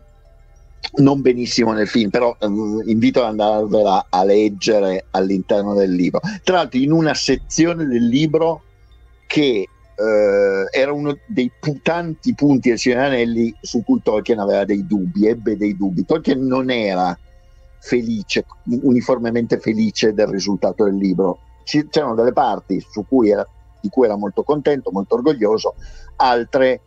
non 0.97 1.20
benissimo 1.20 1.73
nel 1.73 1.88
film, 1.88 2.11
però 2.11 2.37
eh, 2.38 2.47
invito 2.90 3.20
ad 3.20 3.31
andarvela 3.31 4.07
a 4.11 4.25
leggere 4.25 5.07
all'interno 5.11 5.75
del 5.75 5.92
libro. 5.92 6.20
Tra 6.42 6.57
l'altro 6.57 6.79
in 6.79 6.92
una 6.92 7.14
sezione 7.14 7.87
del 7.87 8.07
libro 8.07 8.62
che 9.27 9.66
eh, 9.97 10.79
era 10.79 10.92
uno 10.92 11.16
dei 11.27 11.51
tanti 11.83 12.35
punti 12.35 12.68
del 12.68 12.79
Signore 12.79 13.07
Anelli 13.07 13.55
su 13.61 13.83
cui 13.83 14.01
Tolkien 14.03 14.38
aveva 14.38 14.64
dei 14.64 14.87
dubbi, 14.87 15.27
ebbe 15.27 15.57
dei 15.57 15.77
dubbi. 15.77 16.05
Tolkien 16.05 16.44
non 16.44 16.70
era 16.70 17.18
felice, 17.81 18.44
uniformemente 18.83 19.59
felice 19.59 20.12
del 20.12 20.29
risultato 20.29 20.85
del 20.85 20.97
libro. 20.97 21.38
C- 21.64 21.88
c'erano 21.88 22.14
delle 22.14 22.33
parti 22.33 22.85
cui 23.09 23.31
era, 23.31 23.47
di 23.85 23.90
cui 23.90 24.07
era 24.07 24.16
molto 24.16 24.42
contento, 24.42 24.90
molto 24.90 25.16
orgoglioso, 25.16 25.75
altre 26.16 26.81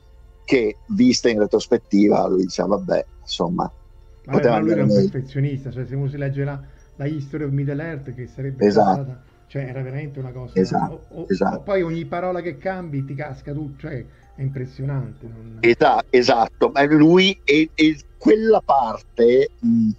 che 0.44 0.78
viste 0.88 1.30
in 1.30 1.40
retrospettiva 1.40 2.26
lui 2.28 2.42
diceva 2.42 2.70
vabbè, 2.70 3.06
insomma, 3.22 3.72
Vabbè, 4.26 4.50
ma 4.50 4.58
lui 4.58 4.72
era 4.72 4.84
un 4.84 4.90
perfezionista, 4.90 5.70
cioè 5.72 5.86
se 5.86 5.96
uno 5.96 6.10
si 6.10 6.18
legge 6.18 6.44
la, 6.44 6.60
la 6.96 7.06
History 7.06 7.44
of 7.44 7.52
Middle 7.52 7.84
Earth 7.84 8.14
che 8.16 8.28
sarebbe 8.28 8.66
esatto. 8.66 9.04
stata 9.04 9.22
cioè 9.48 9.62
era 9.62 9.82
veramente 9.82 10.20
una 10.20 10.32
cosa 10.32 10.60
esatto, 10.60 11.06
o, 11.10 11.22
o, 11.22 11.26
esatto. 11.30 11.62
poi 11.62 11.82
ogni 11.82 12.04
parola 12.04 12.42
che 12.42 12.58
cambi 12.58 13.06
ti 13.06 13.16
casca 13.16 13.54
tu 13.54 13.76
cioè 13.78 14.06
è 14.36 14.42
impressionante 14.42 15.26
non... 15.26 15.58
esatto, 15.62 16.06
esatto 16.10 16.70
ma 16.74 16.84
lui 16.84 17.40
e, 17.46 17.70
e 17.74 17.98
quella 18.18 18.62
parte 18.62 19.52
mh, 19.58 19.90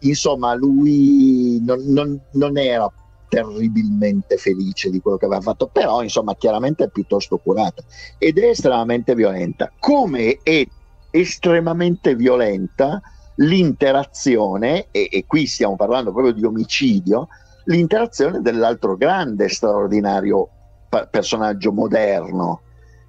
insomma 0.00 0.54
lui 0.54 1.60
non, 1.64 1.80
non, 1.86 2.20
non, 2.32 2.56
era 2.56 2.88
terribilmente 3.28 4.36
felice 4.36 4.90
di 4.90 5.00
quello 5.00 5.16
che 5.16 5.26
aveva 5.26 5.40
fatto 5.40 5.68
però 5.68 6.02
insomma 6.02 6.34
chiaramente 6.34 6.84
è 6.84 6.90
piuttosto 6.90 7.38
curata 7.38 7.82
ed 8.18 8.38
è 8.38 8.48
estremamente 8.48 9.14
violenta 9.14 9.72
come 9.78 10.38
è 10.42 10.66
estremamente 11.10 12.14
violenta 12.14 13.00
l'interazione 13.36 14.88
e, 14.90 15.08
e 15.10 15.24
qui 15.26 15.46
stiamo 15.46 15.76
parlando 15.76 16.12
proprio 16.12 16.32
di 16.32 16.44
omicidio 16.44 17.28
l'interazione 17.64 18.40
dell'altro 18.40 18.96
grande, 18.96 19.48
straordinario 19.48 20.48
pa- 20.88 21.06
personaggio 21.06 21.72
moderno 21.72 22.62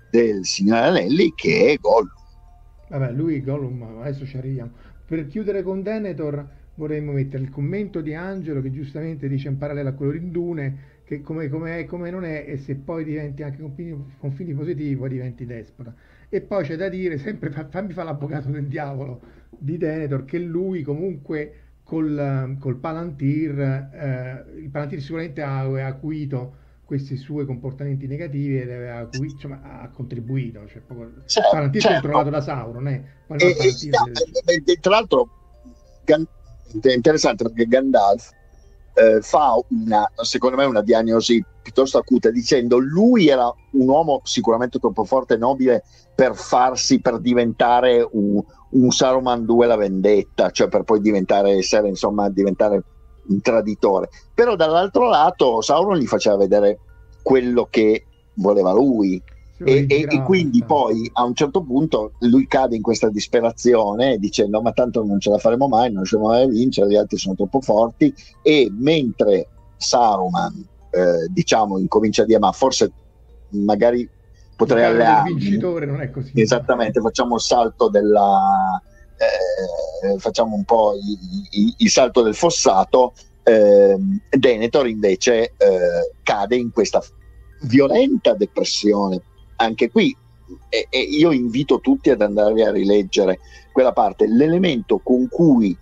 del 0.10 0.45
Signore 0.45 0.88
Anelli 0.88 1.34
che 1.34 1.71
è 1.71 1.78
Gollum. 1.78 2.10
Vabbè, 2.89 3.12
lui 3.12 3.41
Gollum, 3.41 3.99
adesso 4.01 4.25
ci 4.25 4.38
arriviamo. 4.38 4.71
Per 5.06 5.28
chiudere 5.28 5.62
con 5.62 5.82
Denethor 5.82 6.47
vorremmo 6.76 7.12
mettere 7.12 7.44
il 7.44 7.50
commento 7.50 8.02
di 8.02 8.14
Angelo 8.14 8.62
che 8.62 8.72
giustamente 8.72 9.28
dice 9.28 9.48
in 9.48 9.58
parallelo 9.58 9.90
a 9.90 9.94
quello 9.94 10.12
di 10.12 10.32
Dune 10.32 10.94
che 11.06 11.22
come, 11.22 11.50
come 11.50 11.80
è 11.80 11.86
come 11.86 12.10
non 12.10 12.26
è 12.26 12.46
e 12.48 12.58
se 12.58 12.76
poi 12.76 13.04
diventi 13.04 13.44
anche 13.44 13.60
con 13.60 13.74
fini, 14.32 14.54
poi 14.54 15.10
diventi 15.10 15.46
despota. 15.46 15.94
E 16.28 16.42
poi 16.42 16.64
c'è 16.64 16.76
da 16.76 16.90
dire, 16.90 17.18
sempre 17.18 17.52
fammi 17.52 17.94
fare 17.94 18.08
l'avvocato 18.08 18.50
del 18.50 18.66
diavolo 18.66 19.22
di 19.50 19.78
Denethor, 19.78 20.26
che 20.26 20.40
lui 20.40 20.82
comunque 20.82 21.54
col, 21.84 22.58
col 22.60 22.78
Palantir, 22.78 23.60
eh, 23.60 24.44
il 24.58 24.70
Palantir 24.70 25.00
sicuramente 25.00 25.44
ha, 25.44 25.60
ha 25.60 25.86
acuito 25.86 26.64
questi 26.84 27.16
suoi 27.16 27.46
comportamenti 27.46 28.08
negativi 28.08 28.60
ed 28.60 28.70
aveva 28.72 29.08
insomma, 29.12 29.62
ha 29.82 29.90
contribuito. 29.90 30.66
Cioè, 30.68 30.82
proprio, 30.82 31.14
certo, 31.26 31.50
Palantir 31.52 31.82
certo. 31.82 32.02
controllato 32.02 32.30
da 32.32 32.42
Sauron, 32.42 32.88
eh? 32.88 33.04
E, 33.38 33.56
e, 34.46 34.64
e, 34.66 34.80
tra 34.80 34.92
l'altro 34.92 35.30
è 36.82 36.93
interessante 36.93 37.43
perché 37.43 37.65
Gandalf 37.65 38.32
eh, 38.95 39.21
fa 39.21 39.56
una, 39.69 40.10
secondo 40.21 40.56
me, 40.56 40.65
una 40.65 40.82
diagnosi 40.82 41.43
piuttosto 41.62 41.97
acuta 41.97 42.30
dicendo 42.32 42.78
lui 42.78 43.28
era 43.28 43.54
un 43.71 43.88
uomo 43.88 44.21
sicuramente 44.23 44.80
troppo 44.80 45.04
forte 45.04 45.34
e 45.34 45.38
nobile 45.38 45.84
per 46.15 46.36
farsi, 46.36 47.01
per 47.01 47.19
diventare 47.19 48.08
un, 48.12 48.41
un 48.71 48.91
Saruman 48.91 49.45
2 49.45 49.67
la 49.67 49.75
vendetta, 49.75 50.49
cioè 50.49 50.69
per 50.69 50.84
poi 50.84 51.01
diventare, 51.01 51.51
essere, 51.58 51.89
insomma, 51.89 52.30
diventare 52.30 52.84
un 53.28 53.41
traditore. 53.41 54.10
Però 54.34 54.56
dall'altro 54.56 55.10
lato 55.10 55.62
Sauron 55.62 55.97
gli 55.97 56.06
faceva 56.06 56.38
vedere 56.38 56.80
quello 57.21 57.67
che 57.69 58.06
voleva 58.36 58.71
lui. 58.71 59.21
E, 59.63 59.86
e, 59.88 60.06
e, 60.10 60.22
quindi 60.24 60.63
poi 60.65 61.10
a 61.13 61.24
un 61.24 61.34
certo 61.34 61.62
punto 61.62 62.12
lui 62.20 62.46
cade 62.46 62.76
in 62.76 62.82
questa 62.82 63.10
disperazione 63.10 64.18
dicendo 64.18 64.62
ma 64.62 64.74
tanto 64.74 65.02
non 65.06 65.20
ce 65.20 65.30
la 65.30 65.38
faremo 65.38 65.70
mai, 65.70 65.88
non 65.88 66.00
riusciremo 66.00 66.28
mai 66.28 66.44
a 66.44 66.48
vincere, 66.48 66.89
gli 66.89 66.98
altri 66.98 67.18
sono 67.18 67.36
troppo 67.36 67.62
forti 67.62 68.13
e 68.41 68.70
mentre 68.78 69.48
Saruman 69.78 70.54
eh, 70.89 71.28
diciamo 71.30 71.78
incomincia 71.78 72.24
a 72.24 72.26
dire 72.26 72.39
ma 72.39 72.52
forse 72.52 72.91
magari 73.52 74.10
potrei 74.56 74.84
allearmi. 74.84 75.32
Il 75.32 75.38
vincitore 75.38 75.86
non 75.86 76.02
è 76.02 76.10
così. 76.10 76.32
Esattamente, 76.34 77.02
facciamo 77.02 77.36
il 77.36 77.41
salto 77.41 77.89
della... 77.89 78.82
Eh, 79.18 80.18
facciamo 80.20 80.56
un 80.56 80.65
po' 80.65 80.94
il 81.52 81.89
salto 81.89 82.22
del 82.22 82.36
fossato. 82.36 83.13
Eh, 83.44 83.98
Denethor 84.30 84.88
invece 84.88 85.54
eh, 85.58 86.12
cade 86.24 86.56
in 86.56 86.72
questa 86.72 87.02
violenta 87.62 88.34
depressione. 88.34 89.22
Anche 89.58 89.89
qui 89.89 90.15
e, 90.70 90.88
e 90.89 91.00
io 91.00 91.32
invito 91.32 91.80
tutti 91.80 92.10
ad 92.10 92.22
andare 92.22 92.63
a 92.63 92.72
rileggere 92.72 93.39
quella 93.72 93.94
parte. 93.94 94.28
L'elemento 94.28 95.00
con 95.00 95.28
cui 95.28 95.76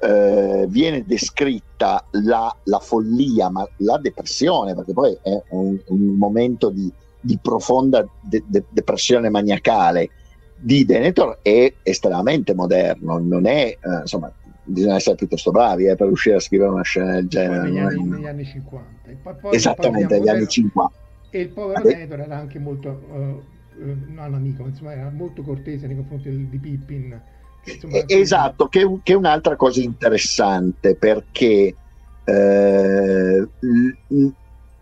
eh, 0.00 0.66
viene 0.68 1.04
descritta 1.04 2.04
la, 2.12 2.54
la, 2.64 2.78
follia, 2.78 3.48
ma 3.48 3.68
la 3.78 3.98
depressione, 3.98 4.74
perché 4.74 4.92
poi 4.92 5.16
è 5.22 5.42
un, 5.50 5.78
un 5.86 6.16
momento 6.16 6.70
di, 6.70 6.90
di 7.20 7.38
profonda 7.40 8.06
de- 8.20 8.44
de- 8.46 8.64
depressione 8.68 9.28
maniacale 9.28 10.10
di 10.58 10.84
Denethor 10.84 11.38
è 11.42 11.72
estremamente 11.82 12.54
moderno, 12.54 13.18
non 13.18 13.46
è, 13.46 13.66
eh, 13.78 14.00
insomma, 14.00 14.32
bisogna 14.64 14.96
essere 14.96 15.16
piuttosto 15.16 15.50
bravi 15.50 15.86
eh, 15.86 15.96
per 15.96 16.06
riuscire 16.06 16.36
a 16.36 16.40
scrivere 16.40 16.70
una 16.70 16.82
scena 16.82 17.12
del 17.12 17.28
genere. 17.28 17.68
Negli, 17.68 17.78
anni, 17.78 18.08
negli 18.08 18.26
anni 18.26 18.44
50. 18.44 19.10
Poi, 19.22 19.34
poi, 19.40 19.54
Esattamente, 19.54 20.18
negli 20.18 20.28
anni 20.28 20.48
50. 20.48 21.04
E 21.30 21.40
il 21.40 21.48
povero 21.48 21.82
Vabbè. 21.82 21.94
Denethor 21.94 22.20
era 22.20 22.36
anche 22.36 22.58
molto, 22.58 22.88
uh, 22.88 23.42
non 24.12 24.34
amico, 24.34 24.64
insomma, 24.64 24.92
era 24.92 25.10
molto 25.10 25.42
cortese 25.42 25.86
nei 25.86 25.96
confronti 25.96 26.48
di 26.48 26.58
Pippin. 26.58 27.20
Insomma, 27.64 28.04
esatto, 28.06 28.68
che, 28.68 29.00
che, 29.02 29.12
è 29.12 29.16
un'altra 29.16 29.56
cosa 29.56 29.80
interessante 29.80 30.94
perché 30.94 31.74
eh, 32.24 33.48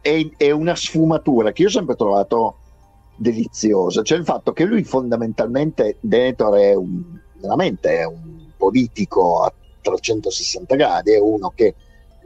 è, 0.00 0.30
è, 0.36 0.50
una 0.50 0.74
sfumatura 0.76 1.52
che 1.52 1.62
io 1.62 1.68
ho 1.68 1.70
sempre 1.70 1.96
trovato 1.96 2.58
deliziosa, 3.16 4.02
cioè 4.02 4.18
il 4.18 4.24
fatto 4.24 4.52
che 4.52 4.64
lui 4.64 4.84
fondamentalmente 4.84 5.96
Denethor 6.00 6.54
è 6.58 6.74
un, 6.74 7.18
veramente 7.40 7.98
è 7.98 8.04
un 8.04 8.50
politico 8.56 9.42
a 9.42 9.52
360 9.80 10.74
gradi, 10.74 11.12
è 11.12 11.20
uno 11.20 11.52
che 11.54 11.74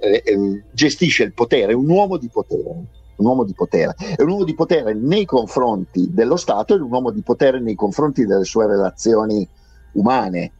eh, 0.00 0.22
eh, 0.24 0.64
gestisce 0.72 1.24
il 1.24 1.33
potere, 1.33 1.72
è 1.72 1.74
un 1.74 1.88
uomo 1.88 2.16
di 2.16 2.28
potere, 2.28 2.85
un 3.18 3.26
uomo 3.26 3.44
di 3.44 3.54
potere, 3.54 3.94
è 4.16 4.22
un 4.22 4.31
uomo 4.31 4.44
di 4.44 4.54
potere 4.54 4.94
nei 4.94 5.24
confronti 5.24 6.12
dello 6.12 6.37
Stato 6.37 6.74
e 6.74 6.81
un 6.81 6.90
uomo 6.90 7.11
di 7.11 7.22
potere 7.22 7.61
nei 7.61 7.74
confronti 7.74 8.24
delle 8.24 8.44
sue 8.44 8.66
relazioni 8.66 9.46
umane. 9.92 10.52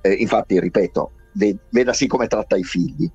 Eh, 0.00 0.12
infatti, 0.12 0.58
ripeto, 0.58 1.10
ved- 1.32 1.58
vedasi 1.70 2.06
come 2.06 2.26
tratta 2.26 2.56
i 2.56 2.64
figli. 2.64 3.10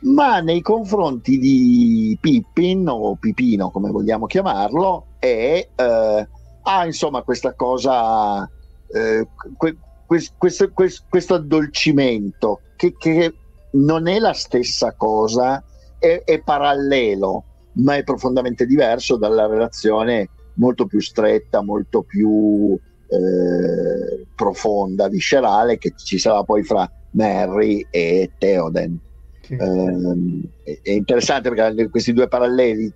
Ma 0.00 0.40
nei 0.40 0.60
confronti 0.60 1.38
di 1.38 2.16
Pippin 2.20 2.86
o 2.88 3.16
Pipino 3.16 3.70
come 3.70 3.90
vogliamo 3.90 4.26
chiamarlo 4.26 5.06
è 5.18 5.66
eh, 5.74 6.28
ha 6.62 6.84
insomma 6.84 7.22
questa 7.22 7.54
cosa 7.54 8.48
eh, 8.92 9.26
que, 9.56 9.76
questo, 10.06 10.70
questo, 10.70 11.04
questo, 11.08 11.34
addolcimento 11.34 12.60
che, 12.76 12.94
che, 12.98 13.34
non 13.72 14.06
è 14.06 14.18
la 14.18 14.34
stessa 14.34 14.92
cosa 14.92 15.64
è, 15.98 16.22
è, 16.24 16.42
parallelo 16.42 17.44
ma 17.74 17.96
è 17.96 18.04
profondamente 18.04 18.66
diverso 18.66 19.16
dalla 19.16 19.46
relazione 19.46 20.28
molto 20.54 20.86
più 20.86 21.00
stretta 21.00 21.62
molto 21.62 22.02
più 22.02 22.78
eh, 23.08 24.26
profonda 24.34 25.08
viscerale 25.08 25.78
che 25.78 25.92
ci 25.96 26.18
sarà 26.18 26.42
poi 26.44 26.62
fra 26.62 26.90
Mary 27.10 27.86
e 27.90 28.30
Theoden 28.38 29.00
sì. 29.44 29.54
Eh, 29.54 30.80
è 30.82 30.90
interessante 30.90 31.50
perché 31.50 31.88
questi 31.90 32.12
due 32.12 32.28
paralleli, 32.28 32.90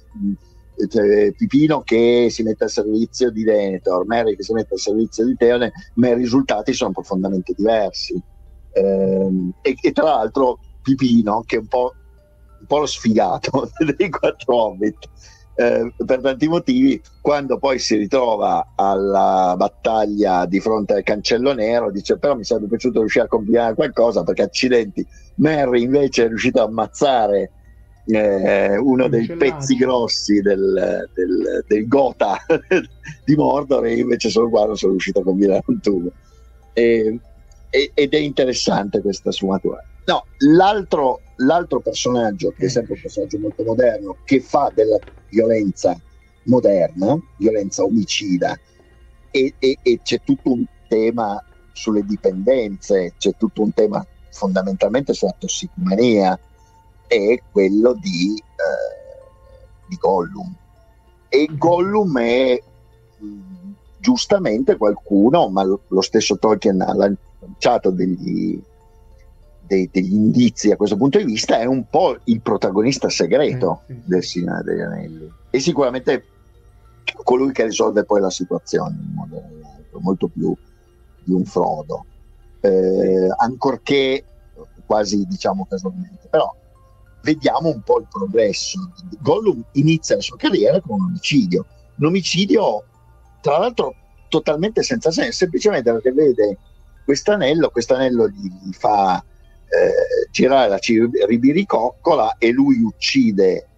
cioè, 0.89 1.33
Pipino 1.33 1.83
che 1.83 2.29
si 2.31 2.43
mette 2.43 2.65
al 2.65 2.71
servizio 2.71 3.31
di 3.31 3.45
Denethor, 3.45 4.07
Mary 4.07 4.35
che 4.35 4.43
si 4.43 4.53
mette 4.53 4.75
al 4.75 4.81
servizio 4.81 5.27
di 5.27 5.37
Teone, 5.37 5.73
ma 5.95 6.09
i 6.09 6.15
risultati 6.15 6.73
sono 6.73 6.93
profondamente 6.93 7.53
diversi. 7.55 8.21
Eh, 8.73 9.51
e, 9.63 9.75
e, 9.81 9.93
tra 9.93 10.05
l'altro 10.05 10.59
Pipino, 10.83 11.43
che 11.45 11.57
è 11.57 11.59
un 11.59 11.67
po', 11.67 11.95
un 12.61 12.67
po 12.67 12.79
lo 12.79 12.87
sfigato 12.87 13.71
dei 13.97 14.09
quattro 14.09 14.55
Hobbit, 14.55 15.09
eh, 15.57 15.93
per 16.05 16.21
tanti 16.21 16.47
motivi, 16.47 17.03
quando 17.21 17.59
poi 17.59 17.79
si 17.79 17.97
ritrova 17.97 18.75
alla 18.77 19.55
battaglia 19.57 20.47
di 20.47 20.61
fronte 20.61 20.95
al 20.95 21.03
cancello 21.03 21.53
nero, 21.53 21.91
dice 21.91 22.17
però 22.17 22.37
mi 22.37 22.45
sarebbe 22.45 22.69
piaciuto 22.69 23.01
riuscire 23.01 23.25
a 23.25 23.29
combinare 23.29 23.75
qualcosa 23.75 24.23
perché 24.23 24.43
accidenti, 24.43 25.05
Mary 25.37 25.83
invece 25.83 26.25
è 26.25 26.29
riuscito 26.29 26.61
a 26.61 26.65
ammazzare 26.65 27.51
eh, 28.07 28.77
uno 28.77 29.09
dei 29.09 29.27
pezzi 29.27 29.77
grossi 29.77 30.41
del, 30.41 31.09
del, 31.13 31.65
del 31.67 31.89
Gotha 31.89 32.39
di 33.25 33.35
Mordor 33.35 33.85
e 33.85 33.99
invece 33.99 34.31
solo 34.31 34.49
qua 34.49 34.65
non 34.65 34.77
sono 34.77 34.93
riuscito 34.93 35.21
a 35.21 35.25
combinare 35.25 35.63
un 35.67 35.81
tubo. 35.81 36.13
E, 36.73 37.19
ed 37.71 38.15
è 38.15 38.17
interessante 38.17 39.01
questa 39.01 39.31
sfumatura. 39.31 39.83
No, 40.07 40.25
l'altro, 40.39 41.21
l'altro 41.39 41.81
personaggio, 41.81 42.53
che 42.57 42.67
è 42.67 42.69
sempre 42.69 42.95
un 42.95 43.01
personaggio 43.01 43.39
molto 43.39 43.65
moderno, 43.65 44.17
che 44.25 44.41
fa 44.41 44.71
della 44.75 44.99
violenza 45.29 45.99
moderna, 46.45 47.19
violenza 47.37 47.83
omicida, 47.83 48.59
e, 49.31 49.55
e, 49.59 49.79
e 49.83 50.01
c'è 50.03 50.21
tutto 50.25 50.53
un 50.53 50.65
tema 50.89 51.43
sulle 51.73 52.05
dipendenze, 52.05 53.15
c'è 53.19 53.33
tutto 53.37 53.63
un 53.63 53.73
tema 53.73 54.05
fondamentalmente 54.31 55.13
sulla 55.13 55.35
tossicomania, 55.39 56.39
è 57.07 57.43
quello 57.51 57.95
di, 57.95 58.35
eh, 58.37 59.87
di 59.87 59.97
Gollum. 59.97 60.55
E 61.29 61.49
Gollum 61.53 62.19
è 62.19 62.63
mh, 63.19 63.71
giustamente 63.99 64.77
qualcuno, 64.77 65.49
ma 65.49 65.63
lo, 65.63 65.83
lo 65.89 66.01
stesso 66.01 66.39
Tolkien 66.39 66.81
ha 66.81 66.95
lanciato 66.95 67.91
degli, 67.91 68.61
dei, 69.69 69.89
degli 69.93 70.15
indizi 70.15 70.73
a 70.73 70.77
questo 70.77 70.97
punto 70.97 71.19
di 71.19 71.25
vista, 71.25 71.61
è 71.61 71.67
un 71.67 71.89
po' 71.89 72.19
il 72.25 72.41
protagonista 72.41 73.09
segreto 73.09 73.83
sì. 73.87 74.01
del 74.05 74.25
Signore 74.25 74.63
degli 74.65 74.81
Anelli. 74.81 75.33
E 75.51 75.61
sicuramente 75.61 76.25
colui 77.23 77.53
che 77.53 77.65
risolve 77.65 78.05
poi 78.05 78.21
la 78.21 78.31
situazione 78.31 78.97
in 78.97 79.15
modo 79.15 79.43
molto 80.01 80.29
più 80.29 80.55
di 81.25 81.33
un 81.33 81.45
Frodo, 81.45 82.05
eh, 82.61 83.29
ancorché 83.37 84.25
quasi 84.87 85.27
diciamo 85.27 85.67
casualmente, 85.69 86.29
però 86.29 86.55
vediamo 87.23 87.69
un 87.69 87.83
po' 87.83 88.01
il 88.01 88.07
progresso. 88.11 88.91
Gollum 89.21 89.63
inizia 89.73 90.17
la 90.17 90.23
sua 90.23 90.37
carriera 90.37 90.81
con 90.81 91.01
un 91.01 91.07
omicidio, 91.09 91.67
un 91.97 92.07
omicidio 92.07 92.85
tra 93.41 93.59
l'altro 93.59 93.95
totalmente 94.29 94.83
senza 94.83 95.11
senso, 95.11 95.33
semplicemente 95.33 95.93
perché 95.93 96.13
vede 96.13 96.59
quest'anello, 97.05 97.71
quest'anello 97.71 98.29
gli, 98.29 98.51
gli 98.63 98.73
fa 98.73 99.23
eh, 99.69 100.29
girare 100.31 100.69
la 100.69 100.79
ribiricoccola 101.27 102.37
e 102.39 102.51
lui 102.53 102.81
uccide 102.83 103.69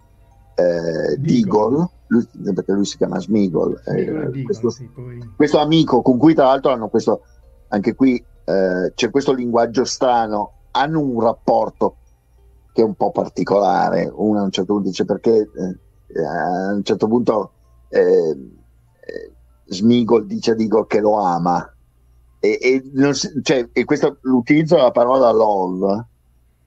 eh, 0.55 1.17
Digol, 1.17 1.87
lui, 2.07 2.27
perché 2.53 2.71
lui 2.73 2.85
si 2.85 2.97
chiama 2.97 3.19
Smigol, 3.19 3.81
eh, 3.85 4.43
questo, 4.43 4.69
sì, 4.69 4.89
questo, 5.35 5.59
amico 5.59 6.01
con 6.01 6.17
cui 6.17 6.33
tra 6.33 6.45
l'altro 6.45 6.71
hanno 6.71 6.89
questo, 6.89 7.23
anche 7.69 7.95
qui 7.95 8.23
eh, 8.45 8.91
c'è 8.93 9.09
questo 9.09 9.33
linguaggio 9.33 9.85
strano, 9.85 10.53
hanno 10.71 10.99
un 10.99 11.21
rapporto 11.21 11.97
che 12.73 12.81
è 12.81 12.85
un 12.85 12.95
po' 12.95 13.11
particolare, 13.11 14.09
uno 14.13 14.39
a 14.39 14.43
un 14.43 14.51
certo 14.51 14.73
punto 14.73 14.89
dice 14.89 15.05
perché 15.05 15.35
eh, 15.35 16.25
a 16.25 16.73
un 16.73 16.83
certo 16.83 17.07
punto 17.07 17.51
eh, 17.89 18.37
Smigol 19.65 20.25
dice 20.25 20.51
a 20.51 20.55
Digol 20.55 20.87
che 20.87 20.99
lo 20.99 21.17
ama 21.17 21.69
e, 22.43 22.57
e, 22.59 23.13
si, 23.13 23.39
cioè, 23.43 23.69
e 23.71 23.85
questo, 23.85 24.17
l'utilizzo 24.21 24.75
della 24.75 24.89
parola 24.89 25.31
love 25.31 26.05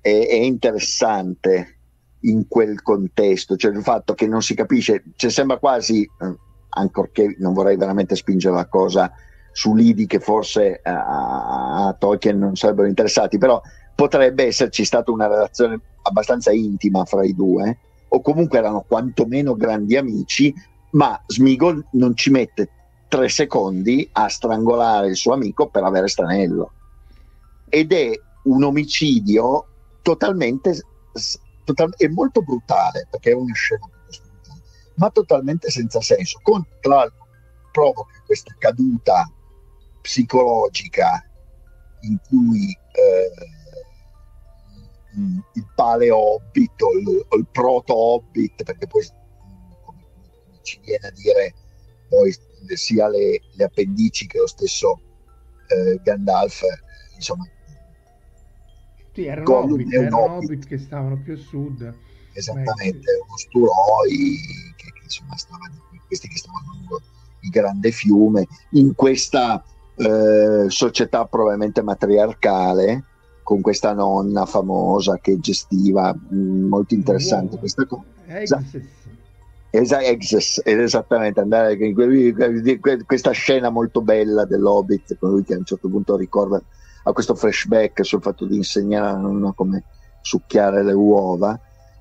è, 0.00 0.26
è, 0.28 0.34
interessante 0.34 1.78
in 2.20 2.46
quel 2.46 2.80
contesto, 2.80 3.56
cioè 3.56 3.72
il 3.72 3.82
fatto 3.82 4.14
che 4.14 4.28
non 4.28 4.40
si 4.40 4.54
capisce, 4.54 5.02
cioè 5.16 5.30
sembra 5.30 5.58
quasi, 5.58 6.02
eh, 6.02 6.34
ancorché 6.70 7.34
non 7.40 7.52
vorrei 7.54 7.76
veramente 7.76 8.14
spingere 8.14 8.54
la 8.54 8.66
cosa 8.66 9.12
su 9.50 9.74
lidi 9.74 10.06
che 10.06 10.20
forse 10.20 10.80
a, 10.80 11.88
a 11.88 11.96
Tolkien 11.98 12.38
non 12.38 12.54
sarebbero 12.54 12.86
interessati, 12.86 13.36
però 13.36 13.60
potrebbe 13.96 14.46
esserci 14.46 14.84
stata 14.84 15.10
una 15.10 15.26
relazione 15.26 15.80
abbastanza 16.02 16.52
intima 16.52 17.04
fra 17.04 17.24
i 17.24 17.34
due, 17.34 17.78
o 18.08 18.20
comunque 18.20 18.58
erano 18.58 18.84
quantomeno 18.86 19.56
grandi 19.56 19.96
amici, 19.96 20.54
ma 20.90 21.20
Smigol 21.26 21.84
non 21.92 22.14
ci 22.14 22.30
mette 22.30 22.68
tre 23.14 23.28
secondi 23.28 24.08
a 24.10 24.28
strangolare 24.28 25.06
il 25.06 25.14
suo 25.14 25.34
amico 25.34 25.68
per 25.68 25.84
avere 25.84 26.08
Stanello. 26.08 26.72
Ed 27.68 27.92
è 27.92 28.10
un 28.44 28.64
omicidio 28.64 29.68
totalmente, 30.02 30.82
total, 31.62 31.94
è 31.96 32.08
molto 32.08 32.42
brutale, 32.42 33.06
perché 33.08 33.30
è 33.30 33.34
una 33.34 33.54
scena 33.54 33.88
ma 34.96 35.10
totalmente 35.10 35.70
senza 35.70 36.00
senso. 36.00 36.40
Con, 36.42 36.66
tra 36.80 36.96
l'altro, 36.96 37.26
provoca 37.70 38.20
questa 38.26 38.54
caduta 38.58 39.30
psicologica 40.00 41.24
in 42.00 42.18
cui 42.28 42.76
eh, 42.92 43.32
il 45.52 45.66
paleo 45.74 46.16
o 46.16 46.40
il, 46.52 47.26
il 47.38 47.46
proto 47.52 47.96
hobbit, 47.96 48.64
perché 48.64 48.88
poi 48.88 49.06
ci 50.62 50.80
viene 50.80 51.06
a 51.06 51.10
dire 51.12 51.54
poi 52.08 52.36
sia 52.68 53.08
le, 53.08 53.40
le 53.52 53.64
appendici 53.64 54.26
che 54.26 54.38
lo 54.38 54.46
stesso 54.46 55.00
eh, 55.68 56.00
Gandalf, 56.02 56.62
insomma. 57.14 57.46
Sì, 59.12 59.26
erano 59.26 59.58
hobbit, 59.58 59.92
erano 59.92 60.18
hobbit. 60.18 60.50
hobbit 60.50 60.66
che 60.66 60.78
stavano 60.78 61.20
più 61.22 61.34
a 61.34 61.36
sud. 61.36 61.94
Esattamente, 62.32 62.98
Beh, 62.98 63.24
uno 63.26 63.36
sturoi, 63.36 64.36
che, 64.76 64.90
che, 64.92 65.00
insomma 65.04 65.36
stava, 65.36 65.70
questi 66.06 66.26
che 66.26 66.36
stavano 66.36 66.72
lungo 66.72 67.00
il 67.40 67.50
grande 67.50 67.92
fiume, 67.92 68.46
in 68.70 68.94
questa 68.94 69.62
eh, 69.96 70.64
società 70.68 71.26
probabilmente 71.26 71.82
matriarcale, 71.82 73.04
con 73.44 73.60
questa 73.60 73.92
nonna 73.92 74.46
famosa 74.46 75.18
che 75.18 75.38
gestiva, 75.38 76.12
mh, 76.12 76.36
mm, 76.36 76.66
molto 76.66 76.94
interessante 76.94 77.50
wow. 77.50 77.58
questa 77.58 77.86
cosa. 77.86 78.02
Esa- 79.76 80.02
esattamente, 80.02 81.40
andare 81.40 81.74
in 81.74 81.94
questa 83.04 83.32
scena 83.32 83.70
molto 83.70 84.02
bella 84.02 84.44
dell'Hobbit 84.44 85.18
con 85.18 85.30
lui 85.30 85.42
che 85.42 85.54
a 85.54 85.58
un 85.58 85.64
certo 85.64 85.88
punto 85.88 86.16
ricorda 86.16 86.62
a 87.02 87.12
questo 87.12 87.34
flashback 87.34 88.04
sul 88.04 88.22
fatto 88.22 88.46
di 88.46 88.54
insegnare 88.54 89.08
a 89.08 89.16
nonna 89.16 89.52
come 89.52 89.82
succhiare 90.22 90.84
le 90.84 90.92
uova 90.92 91.58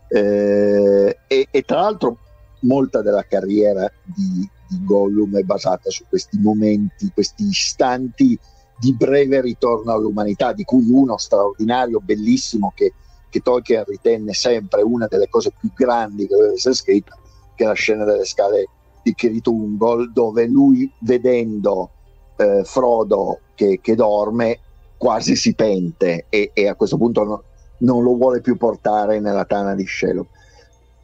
eh, 0.08 1.18
e, 1.26 1.48
e, 1.50 1.62
tra 1.64 1.82
l'altro 1.82 2.20
molta 2.60 3.02
della 3.02 3.24
carriera 3.24 3.92
di, 4.04 4.48
di 4.70 4.86
Gollum 4.86 5.36
è 5.38 5.42
basata 5.42 5.90
su 5.90 6.06
questi 6.08 6.38
momenti, 6.38 7.10
questi 7.12 7.48
istanti 7.48 8.38
di 8.80 8.94
breve 8.94 9.42
ritorno 9.42 9.92
all'umanità, 9.92 10.54
di 10.54 10.64
cui 10.64 10.86
uno 10.92 11.18
straordinario, 11.18 12.00
bellissimo, 12.00 12.72
che, 12.76 12.94
che 13.30 13.40
Tolkien 13.40 13.84
ritenne 13.86 14.34
sempre 14.34 14.84
una 14.84 15.08
delle 15.08 15.28
cose 15.28 15.52
più 15.60 15.72
grandi 15.74 16.28
che 16.28 16.36
deve 16.36 16.54
essere 16.54 16.76
scritta, 16.76 17.18
che 17.63 17.65
è 17.65 17.67
la 17.67 17.73
scena 17.73 18.04
delle 18.04 18.26
scale 18.26 18.67
di 19.02 19.13
Kiritungol, 19.13 20.12
dove 20.12 20.47
lui 20.47 20.91
vedendo 20.99 21.89
eh, 22.38 22.63
Frodo 22.63 23.39
che, 23.56 23.80
che, 23.82 23.95
dorme 23.95 24.60
quasi 24.97 25.36
si 25.36 25.54
pente 25.54 26.26
e, 26.30 26.52
e 26.54 26.67
a 26.67 26.76
questo 26.76 26.97
punto 26.97 27.23
no, 27.23 27.43
non 27.80 28.04
lo 28.04 28.15
vuole 28.15 28.41
più 28.41 28.58
portare 28.58 29.19
nella 29.19 29.45
tana 29.45 29.76
di 29.76 29.86
Shelob. 29.86 30.26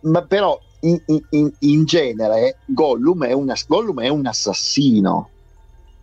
Ma 0.01 0.23
però 0.23 0.57
in, 0.81 1.01
in, 1.31 1.51
in 1.59 1.85
genere 1.85 2.59
Gollum 2.65 3.25
è, 3.25 3.33
una, 3.33 3.55
Gollum 3.67 4.01
è, 4.01 4.07
un 4.07 4.25
assassino, 4.25 5.29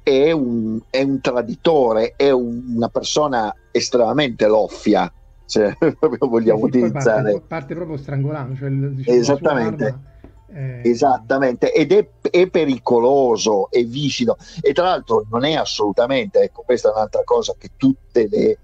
è 0.02 0.32
un, 0.32 0.78
è 0.90 1.02
un 1.02 1.20
traditore, 1.20 2.12
è 2.16 2.30
un, 2.30 2.74
una 2.74 2.88
persona 2.88 3.54
estremamente 3.70 4.46
loffia, 4.46 5.10
se 5.46 5.74
proprio 5.98 6.28
vogliamo 6.28 6.58
sì, 6.58 6.64
utilizzare. 6.64 7.32
Parte, 7.32 7.46
parte, 7.46 7.74
proprio 7.74 7.96
strangolando, 7.96 8.54
cioè 8.54 8.68
diciamo, 8.68 9.16
Esattamente 9.16 10.14
eh... 10.56 10.80
Esattamente, 10.82 11.70
ed 11.70 11.92
è, 11.92 12.08
è, 12.30 12.48
pericoloso, 12.48 13.70
è 13.70 13.84
viscido. 13.84 14.38
E 14.62 14.72
tra 14.72 14.84
l'altro 14.84 15.26
non 15.30 15.44
è 15.44 15.54
assolutamente, 15.54 16.40
ecco 16.40 16.62
questa 16.62 16.88
è 16.88 16.92
un'altra 16.92 17.22
cosa 17.24 17.54
che 17.58 17.72
tutte 17.76 18.26
le, 18.30 18.58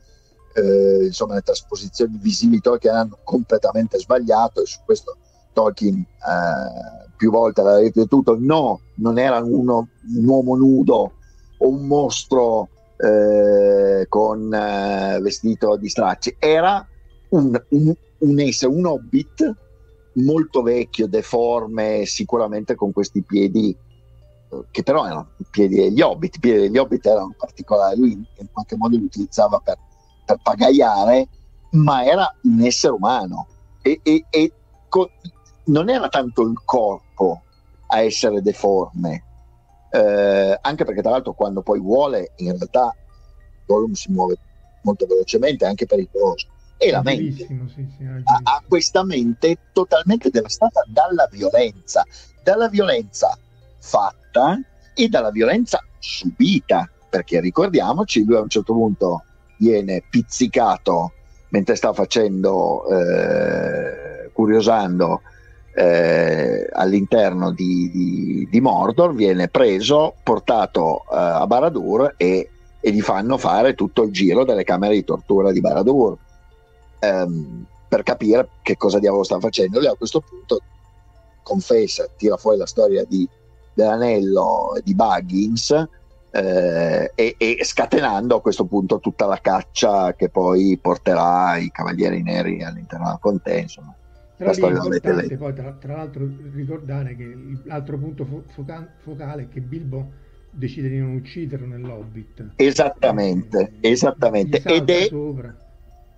eh, 0.54 1.04
insomma, 1.04 1.34
le 1.34 1.42
trasposizioni 1.42 2.18
visive 2.18 2.54
di 2.54 2.60
Tolkien 2.62 2.94
hanno 2.94 3.18
completamente 3.22 3.98
sbagliato 3.98 4.62
e 4.62 4.66
su 4.66 4.78
questo 4.86 5.18
Tolkien 5.52 5.98
eh, 5.98 7.10
più 7.14 7.30
volte 7.30 7.62
l'ha 7.62 7.78
ripetuto, 7.78 8.38
no, 8.40 8.80
non 8.96 9.18
era 9.18 9.38
uno, 9.40 9.88
un 10.16 10.26
uomo 10.26 10.56
nudo 10.56 11.12
o 11.58 11.68
un 11.68 11.86
mostro 11.86 12.70
eh, 12.96 14.06
con 14.08 14.52
eh, 14.52 15.18
vestito 15.20 15.76
di 15.76 15.90
stracci, 15.90 16.36
era 16.38 16.86
un, 17.28 17.62
un, 17.68 17.94
un 18.18 18.40
essere, 18.40 18.72
un 18.72 18.86
hobbit 18.86 19.56
molto 20.14 20.62
vecchio, 20.62 21.06
deforme, 21.06 22.04
sicuramente 22.04 22.74
con 22.74 22.92
questi 22.92 23.22
piedi 23.22 23.76
eh, 24.50 24.64
che 24.70 24.82
però 24.82 25.06
erano 25.06 25.30
piedi 25.50 25.76
degli 25.76 26.00
hobbit, 26.00 26.36
i 26.36 26.40
piedi 26.40 26.60
degli 26.60 26.78
hobbit 26.78 27.06
erano 27.06 27.34
particolari, 27.36 27.98
lui 27.98 28.12
in 28.12 28.46
qualche 28.52 28.76
modo 28.76 28.96
li 28.96 29.04
utilizzava 29.04 29.58
per, 29.58 29.76
per 30.24 30.38
pagaiare, 30.42 31.28
ma 31.70 32.04
era 32.04 32.30
un 32.42 32.60
essere 32.60 32.92
umano. 32.92 33.46
E, 33.82 34.00
e, 34.02 34.24
e 34.30 34.52
co- 34.88 35.10
non 35.64 35.88
era 35.88 36.08
tanto 36.08 36.42
il 36.42 36.60
corpo 36.64 37.42
a 37.86 38.00
essere 38.00 38.42
deforme, 38.42 39.24
eh, 39.90 40.58
anche 40.60 40.84
perché 40.84 41.02
tra 41.02 41.10
l'altro 41.10 41.34
quando 41.34 41.62
poi 41.62 41.78
vuole 41.80 42.32
in 42.36 42.56
realtà 42.56 42.94
Gollum 43.66 43.92
si 43.92 44.10
muove 44.10 44.36
molto 44.82 45.06
velocemente, 45.06 45.64
anche 45.66 45.86
pericoloso 45.86 46.51
e 46.82 46.90
la 46.90 47.02
mente. 47.02 47.46
Sì, 47.46 47.86
sì, 47.96 48.04
ha, 48.24 48.40
ha 48.42 48.62
questa 48.66 49.04
mente 49.04 49.58
totalmente 49.72 50.30
devastata 50.30 50.84
dalla 50.88 51.28
violenza, 51.30 52.04
dalla 52.42 52.68
violenza 52.68 53.38
fatta 53.78 54.60
e 54.92 55.08
dalla 55.08 55.30
violenza 55.30 55.80
subita, 56.00 56.90
perché 57.08 57.40
ricordiamoci, 57.40 58.24
lui 58.24 58.36
a 58.36 58.40
un 58.40 58.48
certo 58.48 58.72
punto 58.72 59.24
viene 59.58 60.02
pizzicato 60.10 61.12
mentre 61.50 61.76
sta 61.76 61.92
facendo, 61.92 62.84
eh, 62.88 64.30
curiosando 64.32 65.20
eh, 65.74 66.68
all'interno 66.72 67.52
di, 67.52 67.90
di, 67.92 68.48
di, 68.50 68.60
Mordor, 68.60 69.14
viene 69.14 69.48
preso, 69.48 70.14
portato 70.22 71.02
eh, 71.02 71.16
a 71.16 71.46
Baradur 71.46 72.14
e, 72.16 72.48
e, 72.80 72.90
gli 72.90 73.02
fanno 73.02 73.36
fare 73.38 73.74
tutto 73.74 74.02
il 74.02 74.10
giro 74.10 74.44
delle 74.44 74.64
camere 74.64 74.94
di 74.94 75.04
tortura 75.04 75.52
di 75.52 75.60
Baradur 75.60 76.16
ehm, 77.02 77.66
per 77.88 78.02
capire 78.04 78.48
che 78.62 78.76
cosa 78.76 78.98
diavolo 78.98 79.24
sta 79.24 79.38
facendo. 79.40 79.78
Lui 79.78 79.88
a 79.88 79.94
questo 79.94 80.20
punto 80.20 80.60
confessa, 81.42 82.08
tira 82.16 82.36
fuori 82.36 82.58
la 82.58 82.66
storia 82.66 83.04
di, 83.04 83.28
dell'anello 83.74 84.74
di 84.82 84.94
Buggins 84.94 85.70
eh, 86.30 87.12
e, 87.14 87.34
e, 87.36 87.58
scatenando 87.62 88.36
a 88.36 88.40
questo 88.40 88.64
punto 88.64 89.00
tutta 89.00 89.26
la 89.26 89.38
caccia 89.40 90.14
che 90.14 90.30
poi 90.30 90.78
porterà 90.80 91.56
i 91.56 91.70
Cavalieri 91.70 92.22
Neri 92.22 92.62
all'interno 92.62 93.06
della 93.06 93.18
contea. 93.20 93.58
Insomma, 93.58 93.94
Però 94.36 94.52
la. 94.70 94.80
Poi, 95.36 95.54
tra, 95.54 95.72
tra, 95.72 95.96
l'altro, 95.96 96.26
ricordare 96.54 97.16
che 97.16 97.36
l'altro 97.64 97.98
punto 97.98 98.24
fo- 98.24 98.44
foca- 98.54 98.88
focale 99.02 99.42
è 99.42 99.48
che 99.48 99.60
Bilbo 99.60 100.10
decide 100.50 100.88
di 100.88 100.98
non 100.98 101.14
ucciderlo 101.14 101.66
nell'Hobbit. 101.66 102.52
Esattamente, 102.56 103.72
eh, 103.80 103.90
esattamente. 103.90 104.62
Ed 104.62 104.88
è, 104.88 105.06
sopra. 105.08 105.54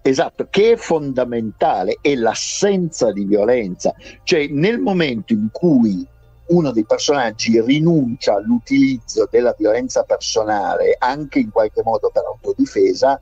Esatto, 0.06 0.48
che 0.50 0.72
è 0.72 0.76
fondamentale 0.76 1.96
è 2.02 2.14
l'assenza 2.14 3.10
di 3.10 3.24
violenza, 3.24 3.94
cioè 4.22 4.48
nel 4.48 4.78
momento 4.78 5.32
in 5.32 5.48
cui 5.50 6.06
uno 6.48 6.72
dei 6.72 6.84
personaggi 6.84 7.58
rinuncia 7.62 8.34
all'utilizzo 8.34 9.26
della 9.30 9.54
violenza 9.56 10.02
personale 10.02 10.94
anche 10.98 11.38
in 11.38 11.50
qualche 11.50 11.80
modo 11.82 12.10
per 12.12 12.22
autodifesa, 12.24 13.18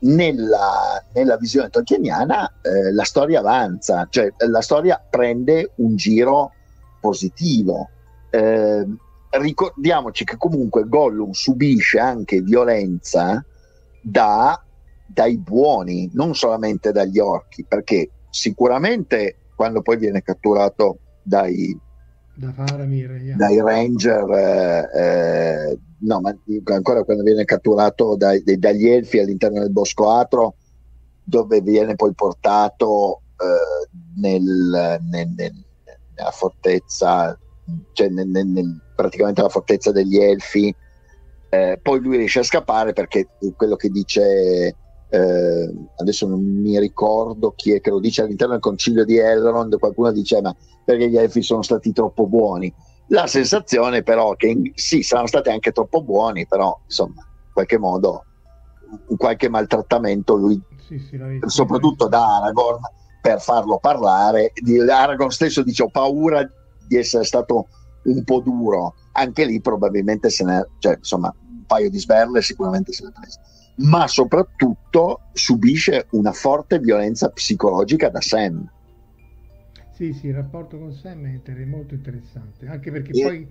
nella, 0.00 1.00
nella 1.12 1.36
visione 1.36 1.68
tolkieniana 1.68 2.54
eh, 2.60 2.92
la 2.92 3.04
storia 3.04 3.38
avanza, 3.38 4.08
cioè 4.10 4.32
la 4.48 4.62
storia 4.62 5.00
prende 5.08 5.70
un 5.76 5.94
giro 5.94 6.54
positivo. 7.00 7.88
Eh, 8.30 8.84
ricordiamoci 9.30 10.24
che 10.24 10.36
comunque 10.36 10.88
Gollum 10.88 11.30
subisce 11.30 12.00
anche 12.00 12.40
violenza 12.40 13.44
da, 14.00 14.60
dai 15.12 15.38
buoni, 15.38 16.08
non 16.12 16.34
solamente 16.34 16.92
dagli 16.92 17.18
orchi, 17.18 17.64
perché 17.64 18.10
sicuramente 18.30 19.36
quando 19.54 19.82
poi 19.82 19.96
viene 19.96 20.22
catturato 20.22 20.98
dai, 21.22 21.76
da 22.34 22.52
Faramir, 22.52 23.36
dai 23.36 23.60
Ranger, 23.60 24.30
eh, 24.30 24.88
eh, 24.94 25.78
no, 25.98 26.20
ma 26.20 26.34
ancora 26.72 27.04
quando 27.04 27.22
viene 27.22 27.44
catturato 27.44 28.16
dai, 28.16 28.42
dai, 28.42 28.58
dagli 28.58 28.88
Elfi 28.88 29.18
all'interno 29.18 29.60
del 29.60 29.72
Bosco 29.72 30.10
Atro, 30.10 30.54
dove 31.22 31.60
viene 31.60 31.96
poi 31.96 32.14
portato 32.14 33.22
eh, 33.36 33.88
nel, 34.20 34.98
nel, 35.10 35.28
nel, 35.36 35.52
nella 36.14 36.30
fortezza, 36.30 37.38
cioè 37.92 38.08
praticamente 38.96 39.42
la 39.42 39.48
fortezza 39.48 39.92
degli 39.92 40.16
Elfi. 40.16 40.74
Eh, 41.52 41.80
poi 41.82 42.00
lui 42.00 42.16
riesce 42.16 42.38
a 42.38 42.44
scappare 42.44 42.92
perché 42.92 43.26
quello 43.56 43.74
che 43.74 43.88
dice 43.88 44.76
eh, 45.10 45.74
adesso 45.96 46.26
non 46.28 46.40
mi 46.40 46.78
ricordo 46.78 47.52
chi 47.56 47.72
è 47.72 47.80
che 47.80 47.90
lo 47.90 47.98
dice 47.98 48.22
all'interno 48.22 48.52
del 48.52 48.62
concilio 48.62 49.04
di 49.04 49.18
Elrond, 49.18 49.76
qualcuno 49.78 50.12
dice 50.12 50.40
ma 50.40 50.54
perché 50.84 51.08
gli 51.08 51.16
elfi 51.16 51.42
sono 51.42 51.62
stati 51.62 51.92
troppo 51.92 52.26
buoni. 52.26 52.72
La 53.08 53.26
sensazione 53.26 54.04
però 54.04 54.34
che 54.36 54.72
sì, 54.74 55.02
saranno 55.02 55.26
stati 55.26 55.50
anche 55.50 55.72
troppo 55.72 56.02
buoni, 56.02 56.46
però 56.46 56.78
insomma, 56.84 57.26
in 57.26 57.52
qualche 57.52 57.76
modo, 57.76 58.24
in 59.08 59.16
qualche 59.16 59.48
maltrattamento 59.48 60.36
lui, 60.36 60.60
sì, 60.86 60.98
sì, 61.00 61.18
soprattutto 61.46 62.06
da 62.06 62.36
Aragorn, 62.36 62.80
per 63.20 63.40
farlo 63.40 63.78
parlare, 63.78 64.52
Aragorn 64.88 65.30
stesso 65.30 65.64
dice 65.64 65.82
ho 65.82 65.90
paura 65.90 66.48
di 66.86 66.96
essere 66.96 67.24
stato 67.24 67.66
un 68.04 68.22
po' 68.22 68.40
duro, 68.40 68.94
anche 69.12 69.44
lì 69.44 69.60
probabilmente 69.60 70.30
se 70.30 70.44
ne, 70.44 70.68
cioè 70.78 70.94
insomma, 70.96 71.34
un 71.36 71.64
paio 71.66 71.90
di 71.90 71.98
sberle 71.98 72.40
sicuramente 72.42 72.92
se 72.92 73.02
ne 73.02 73.08
è 73.10 73.12
preso 73.12 73.38
ma 73.80 74.06
soprattutto 74.06 75.20
subisce 75.32 76.06
una 76.10 76.32
forte 76.32 76.78
violenza 76.78 77.30
psicologica 77.30 78.08
da 78.08 78.20
Sam. 78.20 78.70
Sì, 79.92 80.12
sì, 80.12 80.28
il 80.28 80.34
rapporto 80.34 80.78
con 80.78 80.92
Sam 80.92 81.26
è 81.26 81.64
molto 81.64 81.94
interessante, 81.94 82.66
anche 82.66 82.90
perché 82.90 83.10
e... 83.12 83.22
poi 83.22 83.48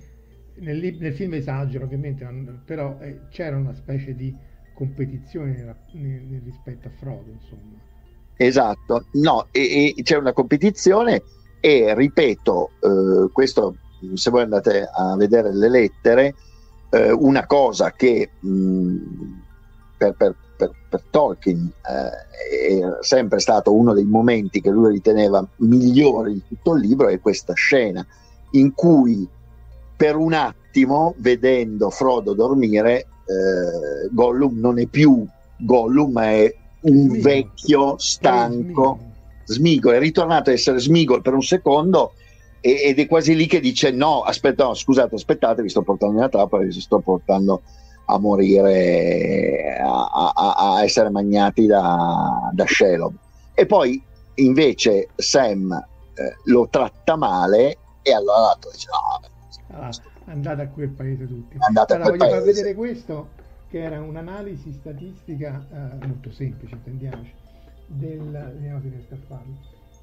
nel, 0.56 0.98
nel, 1.00 1.14
film 1.14 1.34
esagero 1.34 1.86
ovviamente, 1.86 2.26
però 2.66 2.98
eh, 3.00 3.22
c'era 3.30 3.56
una 3.56 3.74
specie 3.74 4.16
di 4.16 4.36
competizione 4.74 5.52
nel, 5.92 6.24
nel, 6.24 6.42
rispetto 6.44 6.88
a 6.88 6.92
Frodo, 6.92 7.30
insomma. 7.32 7.78
Esatto, 8.36 9.06
no, 9.14 9.48
e, 9.52 9.94
e 9.96 10.02
c'è 10.02 10.16
una 10.16 10.34
competizione 10.34 11.22
e 11.60 11.94
ripeto, 11.94 12.72
eh, 12.80 13.32
questo 13.32 13.76
se 14.14 14.30
voi 14.30 14.44
andate 14.44 14.90
a 14.92 15.16
vedere 15.18 15.54
le 15.54 15.70
lettere, 15.70 16.36
eh, 16.90 17.12
una 17.12 17.46
cosa 17.46 17.92
che 17.92 18.32
mh, 18.40 19.39
per, 20.00 20.16
per, 20.16 20.36
per, 20.56 20.72
per 20.88 21.04
Tolkien 21.10 21.70
eh, 21.86 22.80
è 22.80 23.04
sempre 23.04 23.39
stato 23.39 23.74
uno 23.74 23.93
dei 23.93 24.06
momenti 24.06 24.62
che 24.62 24.70
lui 24.70 24.93
riteneva 24.93 25.45
migliori 25.58 26.34
di 26.34 26.43
tutto 26.47 26.76
il 26.76 26.88
libro 26.88 27.10
è 27.10 27.20
questa 27.20 27.54
scena 27.54 28.06
in 28.52 28.74
cui 28.74 29.28
per 29.95 30.16
un 30.16 30.32
attimo 30.32 31.14
vedendo 31.18 31.89
Frodo 31.89 32.34
dormire 32.34 32.95
eh, 32.97 34.08
Gollum 34.12 34.58
non 34.58 34.80
è 34.80 34.86
più 34.86 35.28
Gollum 35.58 36.12
ma 36.14 36.32
è 36.32 36.56
un 36.82 37.10
Smigol. 37.10 37.20
vecchio 37.20 37.97
stanco 37.97 39.00
Smigol 39.43 39.95
è 39.95 40.00
ritornato 40.00 40.50
a 40.50 40.54
essere 40.54 40.80
Smigol 40.80 41.22
per 41.22 41.34
un 41.34 41.43
secondo 41.43 42.14
ed 42.62 43.00
è 43.00 43.08
quasi 43.08 43.36
lì 43.36 43.47
che 43.47 43.60
dice 43.60 43.91
no 43.91 44.22
aspetta 44.22 44.66
no, 44.66 44.74
scusate 44.74 45.16
aspettate 45.16 45.62
vi 45.62 45.70
sto 45.70 45.82
portando 45.82 46.18
una 46.18 46.30
trappola 46.30 46.64
vi 46.64 46.72
sto 46.72 47.00
portando 47.00 47.62
a 48.10 48.18
morire, 48.18 49.78
a, 49.80 50.32
a, 50.34 50.55
a 50.55 50.84
essere 50.84 51.10
magnati 51.10 51.68
da, 51.68 52.49
da 52.51 52.66
Shelob. 52.66 53.14
E 53.53 53.66
poi 53.66 54.01
invece 54.36 55.10
Sam 55.16 55.72
eh, 55.72 56.36
lo 56.45 56.68
tratta 56.70 57.16
male 57.16 57.78
e 58.01 58.14
allora 58.14 58.39
l'altro 58.39 58.72
dice 58.72 58.88
no. 58.91 59.78
Ah, 59.78 59.91
andate 60.26 60.62
a 60.64 60.68
quel 60.70 60.89
paese 60.89 61.28
tutti. 61.28 61.57
Andate 61.60 61.93
allora, 61.93 62.10
voglio 62.10 62.30
far 62.30 62.41
vedere 62.41 62.74
questo 62.74 63.38
che 63.70 63.84
era 63.84 64.01
un'analisi 64.01 64.74
statistica 64.74 65.64
eh, 65.72 66.07
molto 66.07 66.32
semplice, 66.32 66.74
intendiamoci, 66.74 67.34
del, 67.86 68.53
vediamo 68.55 68.82
se 68.82 68.89
riesco 68.89 69.14
a 69.14 69.18
farlo, 69.28 69.53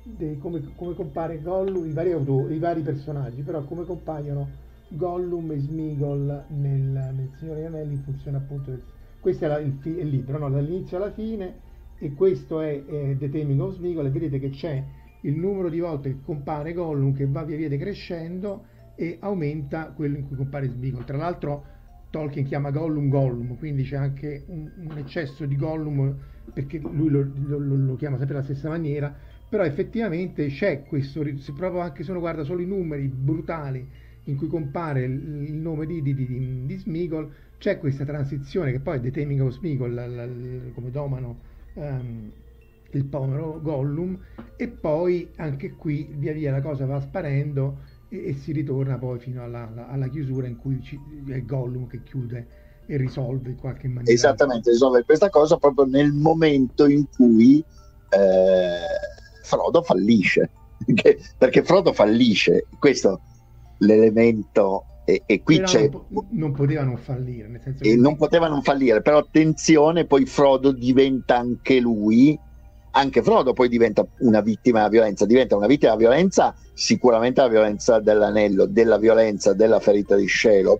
di 0.04 0.38
come, 0.38 0.62
come 0.76 0.94
compare 0.94 1.42
Gollum, 1.42 1.88
i 1.88 1.92
vari, 1.92 2.12
autori, 2.12 2.54
i 2.54 2.59
vari 2.61 2.82
personaggi, 2.82 3.42
però 3.42 3.64
come 3.64 3.84
compaiono 3.84 4.64
Gollum 4.89 5.51
e 5.53 5.59
Smigol 5.59 6.45
nel, 6.49 6.80
nel 6.80 7.30
Signore 7.39 7.61
degli 7.61 7.66
Anelli 7.66 7.97
funziona 7.97 8.39
appunto 8.39 8.78
questo 9.20 9.45
è 9.45 9.49
la, 9.49 9.59
il, 9.59 9.78
il, 9.82 10.09
libro 10.09 10.39
no? 10.39 10.49
dall'inizio 10.49 10.97
alla 10.97 11.11
fine 11.11 11.64
e 11.99 12.12
questo 12.14 12.61
è 12.61 12.82
eh, 12.87 13.16
The 13.18 13.28
Taming 13.28 13.61
of 13.61 13.74
Smigol 13.74 14.07
e 14.07 14.11
vedete 14.11 14.39
che 14.39 14.51
c'è 14.51 14.82
il 15.22 15.37
numero 15.37 15.68
di 15.68 15.80
volte 15.80 16.11
che 16.11 16.18
compare 16.22 16.72
Gollum 16.72 17.12
che 17.12 17.26
va 17.26 17.43
via 17.43 17.57
via 17.57 17.68
decrescendo 17.68 18.66
e 18.95 19.16
aumenta 19.20 19.93
quello 19.95 20.16
in 20.16 20.26
cui 20.26 20.37
compare 20.37 20.68
Smigol 20.68 21.05
tra 21.05 21.16
l'altro 21.16 21.64
Tolkien 22.11 22.47
chiama 22.47 22.70
Gollum 22.70 23.09
Gollum 23.09 23.57
quindi 23.59 23.82
c'è 23.82 23.97
anche 23.97 24.45
un, 24.47 24.70
un 24.76 24.99
eccesso 24.99 25.45
di 25.47 25.57
Gollum 25.57 26.14
perché 26.53 26.78
lui 26.78 27.09
lo, 27.09 27.28
lo, 27.47 27.59
lo, 27.59 27.74
lo 27.74 27.97
chiama 27.97 28.18
sempre 28.18 28.37
alla 28.37 28.45
stessa 28.45 28.68
maniera 28.68 29.12
però 29.49 29.64
effettivamente 29.64 30.47
c'è 30.49 30.84
questo 30.84 31.24
se 31.39 31.53
proprio 31.53 31.80
anche 31.80 32.05
se 32.05 32.11
uno 32.12 32.20
guarda 32.20 32.45
solo 32.45 32.61
i 32.61 32.66
numeri 32.66 33.09
brutali 33.09 34.05
in 34.27 34.37
cui 34.37 34.49
compare 34.49 35.05
il 35.05 35.55
nome 35.55 35.87
di, 35.87 36.03
di, 36.03 36.14
di, 36.14 36.66
di 36.66 36.77
Smigol, 36.79 37.31
c'è 37.59 37.79
questa 37.79 38.05
transizione 38.05 38.72
che 38.72 38.81
poi 38.81 38.99
è 38.99 39.01
The 39.01 39.11
Taming 39.11 39.41
of 39.41 39.53
Smigol, 39.53 40.70
come 40.74 40.91
domano 40.91 41.39
um, 41.74 42.31
il 42.91 43.05
povero 43.05 43.61
Gollum, 43.61 44.18
e 44.57 44.68
poi 44.68 45.31
anche 45.37 45.72
qui 45.72 46.09
via 46.16 46.33
via 46.33 46.51
la 46.51 46.61
cosa 46.61 46.87
va 46.87 47.01
sparendo 47.01 47.79
e, 48.09 48.29
e 48.29 48.35
si 48.35 48.53
ritorna 48.53 48.99
poi 48.99 49.18
fino 49.18 49.43
alla, 49.43 49.68
alla, 49.68 49.89
alla 49.89 50.09
chiusura 50.09 50.47
in 50.47 50.57
cui 50.57 50.83
ci, 50.83 50.99
è 51.29 51.43
Gollum 51.43 51.87
che 51.87 52.03
chiude 52.03 52.64
e 52.87 52.97
risolve 52.97 53.51
in 53.51 53.57
qualche 53.57 53.89
maniera. 53.89 54.12
Esattamente, 54.12 54.70
risolve 54.70 55.05
questa 55.05 55.31
cosa 55.31 55.57
proprio 55.57 55.87
nel 55.87 56.12
momento 56.12 56.87
in 56.87 57.07
cui 57.09 57.59
eh, 58.11 59.43
Frodo 59.43 59.83
fallisce, 59.83 60.51
perché, 60.85 61.18
perché 61.39 61.62
Frodo 61.62 61.93
fallisce, 61.93 62.66
questo 62.79 63.20
l'elemento 63.79 64.85
e, 65.05 65.22
e 65.27 65.43
qui 65.43 65.57
però 65.57 65.68
c'è 65.68 65.89
non, 65.89 66.27
non 66.31 66.53
potevano 66.53 66.97
fallire 66.97 67.49
nel 67.49 67.61
senso 67.62 67.85
e 67.85 67.91
che... 67.91 67.97
non 67.97 68.16
potevano 68.16 68.61
fallire 68.62 69.03
però 69.03 69.18
attenzione 69.18 70.05
poi 70.05 70.27
Frodo 70.27 70.72
diventa 70.72 71.37
anche 71.37 71.79
lui 71.79 72.39
anche 72.93 73.22
Frodo 73.22 73.53
poi 73.53 73.68
diventa 73.68 74.07
una 74.20 74.41
vittima 74.41 74.79
della 74.79 74.91
violenza 74.91 75.27
diventa 75.27 75.57
una 75.57 75.66
vittima 75.66 75.95
della 75.95 76.09
violenza 76.09 76.55
sicuramente 76.77 77.41
la 77.41 77.49
violenza 77.49 78.01
dell'anello 78.01 78.66
della 78.66 78.99
violenza 78.99 79.55
della 79.55 79.81
ferita 79.81 80.14
di 80.14 80.29
Shelob. 80.29 80.79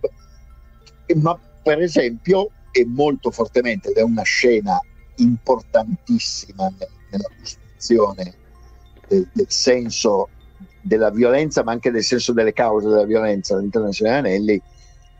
Ma 1.15 1.37
per 1.63 1.81
esempio 1.81 2.51
è 2.71 2.83
molto 2.83 3.31
fortemente 3.31 3.89
ed 3.89 3.97
è 3.97 4.03
una 4.03 4.21
scena 4.21 4.79
importantissima 5.15 6.71
nella 7.09 7.29
costruzione 7.39 8.35
del, 9.07 9.27
del, 9.33 9.45
senso 9.49 10.29
della 10.81 11.09
violenza, 11.09 11.63
ma 11.63 11.71
anche 11.71 11.91
del 11.91 12.03
senso 12.03 12.33
delle 12.33 12.53
cause 12.53 12.87
della 12.87 13.05
violenza 13.05 13.55
all'interno 13.55 13.89
dei 13.89 14.09
Anelli, 14.09 14.61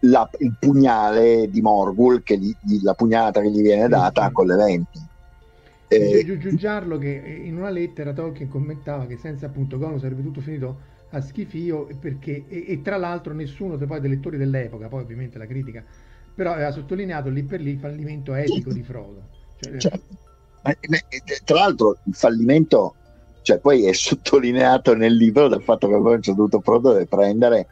la, 0.02 0.30
il 0.40 0.56
pugnale 0.60 1.50
di 1.50 1.62
Morgul, 1.62 2.24
che 2.24 2.38
gli, 2.38 2.54
la 2.82 2.94
pugnalata 2.94 3.42
che 3.42 3.50
gli 3.50 3.62
viene 3.62 3.88
data 3.88 4.30
con 4.32 4.48
l'evento. 4.48 5.00
Eh, 5.90 6.20
aggiungerlo 6.20 6.98
che 6.98 7.42
in 7.44 7.56
una 7.56 7.70
lettera 7.70 8.12
Tolkien 8.12 8.50
commentava 8.50 9.06
che 9.06 9.16
senza 9.16 9.46
appunto 9.46 9.78
Gollum 9.78 10.00
sarebbe 10.00 10.22
tutto 10.22 10.42
finito 10.42 10.96
a 11.12 11.22
schifio 11.22 11.88
perché, 11.98 12.44
e, 12.50 12.66
e 12.68 12.82
tra 12.82 12.98
l'altro 12.98 13.34
nessuno 13.34 13.78
poi 13.78 14.02
dei 14.02 14.10
lettori 14.10 14.38
dell'epoca, 14.38 14.88
poi 14.88 15.04
ovviamente 15.04 15.38
la 15.38 15.46
critica, 15.46 15.84
però 16.36 16.52
aveva 16.52 16.72
sottolineato 16.72 17.30
lì 17.30 17.44
per 17.44 17.62
lì 17.62 17.72
il 17.72 17.80
fallimento 17.80 18.34
etico 18.34 18.74
di 18.74 18.84
Frodo. 18.84 19.30
Cioè, 19.60 19.78
certo. 19.78 20.02
tra 21.46 21.56
l'altro 21.56 21.98
il 22.04 22.14
fallimento, 22.14 22.96
cioè 23.48 23.60
poi 23.60 23.86
è 23.86 23.94
sottolineato 23.94 24.94
nel 24.94 25.16
libro 25.16 25.48
dal 25.48 25.64
fatto 25.64 25.88
che 25.88 25.94
a 25.94 25.98
un 26.00 26.22
certo 26.22 26.50
punto 26.60 27.06
prendere 27.08 27.68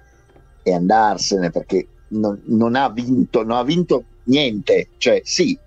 e 0.64 0.74
andarsene 0.74 1.52
perché 1.52 1.86
non, 2.12 2.42
non, 2.46 2.76
ha 2.76 2.90
vinto, 2.90 3.44
non 3.44 3.58
ha 3.58 3.64
vinto 3.64 4.06
niente, 4.24 4.92
cioè 4.96 5.20
sì, 5.26 5.60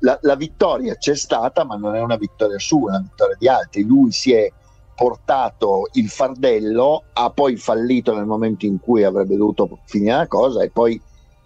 la, 0.00 0.18
la, 0.22 0.34
vittoria 0.34 0.96
c'è 0.96 1.14
stata, 1.14 1.62
ma 1.62 1.76
non 1.76 1.94
è 1.94 2.00
una 2.00 2.16
vittoria 2.16 2.58
sua, 2.58 2.94
è 2.94 2.96
una 2.96 3.06
vittoria 3.08 3.36
di 3.38 3.46
altri. 3.46 3.84
Lui 3.84 4.10
si 4.10 4.32
è 4.32 4.50
portato 4.96 5.88
il 5.92 6.08
fardello, 6.08 7.04
ha 7.12 7.30
poi 7.30 7.54
fallito 7.54 8.16
nel 8.16 8.26
momento 8.26 8.66
in 8.66 8.80
cui 8.80 9.04
avrebbe 9.04 9.36
dovuto 9.36 9.78
finire 9.84 10.16
la 10.16 10.26
cosa 10.26 10.64
e 10.64 10.70
poi 10.70 11.00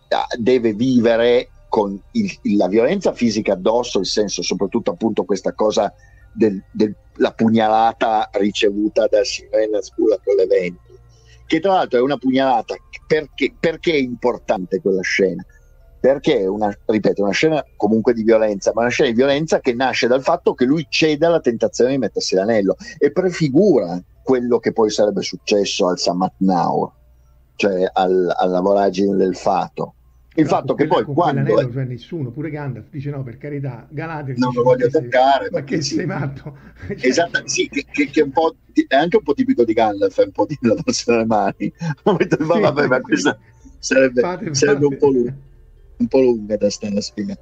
ah, 0.09 0.27
deve 0.39 0.73
vivere 0.73 1.51
con 1.69 2.01
il, 2.13 2.39
la 2.57 2.69
violenza 2.69 3.13
fisica 3.13 3.53
addosso, 3.53 3.99
il 3.99 4.07
senso 4.07 4.41
soprattutto 4.41 4.91
appunto 4.91 5.25
questa 5.25 5.53
cosa 5.53 5.93
della 6.37 6.63
del, 6.71 6.95
pugnalata 7.35 8.29
ricevuta 8.35 9.07
da 9.07 9.25
Sirena 9.25 9.81
Scula 9.81 10.19
con 10.23 10.37
l'evento, 10.37 10.99
che 11.47 11.61
tra 11.61 11.75
l'altro 11.75 11.99
è 11.99 12.03
una 12.03 12.19
pugnalata 12.19 12.75
perché, 13.07 13.55
perché 13.59 13.93
è 13.93 13.99
importante 13.99 14.81
quella 14.81 15.03
scena? 15.03 15.45
perché 16.07 16.39
è 16.39 16.47
una, 16.47 16.73
ripeto, 16.85 17.23
una 17.23 17.33
scena 17.33 17.65
comunque 17.77 18.13
di 18.13 18.23
violenza, 18.23 18.71
ma 18.73 18.83
una 18.83 18.91
scena 18.91 19.09
di 19.09 19.17
violenza 19.17 19.59
che 19.59 19.75
nasce 19.75 20.07
dal 20.07 20.23
fatto 20.23 20.55
che 20.55 20.65
lui 20.65 20.87
cede 20.89 21.27
alla 21.27 21.41
tentazione 21.41 21.91
di 21.91 21.99
mettersi 21.99 22.37
l'anello 22.37 22.77
e 22.99 23.11
prefigura 23.11 24.01
quello 24.23 24.61
che 24.61 24.73
poi 24.73 24.89
sarebbe 24.91 25.23
successo 25.23 25.89
al 25.89 25.99
Samat 25.99 26.35
Now, 26.39 26.93
cioè 27.57 27.91
al, 27.93 28.33
alla 28.37 28.61
voragine 28.61 29.17
del 29.17 29.35
fato. 29.35 29.95
Il 30.37 30.47
fatto 30.47 30.75
che 30.75 30.87
poi 30.87 31.05
quando... 31.05 31.59
È... 31.59 31.71
Cioè 31.71 31.85
nessuno, 31.85 32.31
pure 32.31 32.51
Gandalf 32.51 32.89
dice 32.91 33.11
no, 33.11 33.23
per 33.23 33.39
carità, 33.39 33.87
Galadriel 33.91 34.39
non 34.39 34.53
lo 34.53 34.63
voglio 34.63 34.89
toccare. 34.89 35.49
Ma 35.51 35.63
che 35.65 35.81
sei 35.81 36.07
matto? 36.07 36.57
Cioè... 36.87 36.97
Esatto, 37.01 37.43
sì, 37.45 37.69
che, 37.69 37.85
che, 37.91 38.09
che 38.11 38.23
è, 38.23 38.95
anche 38.95 39.17
un 39.17 39.23
po' 39.23 39.35
tipico 39.35 39.65
di 39.65 39.73
Gandalf, 39.73 40.21
è 40.21 40.25
un 40.25 40.33
po' 40.33 40.47
di 40.47 40.57
lavarsene 40.61 41.19
le 41.19 41.25
mani. 41.27 41.55
sì, 42.39 42.61
vabbè, 42.61 42.87
ma 42.87 43.01
questa 43.01 43.39
sarebbe, 43.79 44.21
fate, 44.21 44.55
sarebbe 44.55 44.83
fate. 44.83 44.95
un 44.95 44.97
po' 44.99 45.11
lungo 45.11 45.35
un 45.99 46.09
po' 46.09 46.21
lunga 46.21 46.57
da 46.57 46.71
stare 46.71 46.97
a 46.97 47.01
spiegare. 47.01 47.41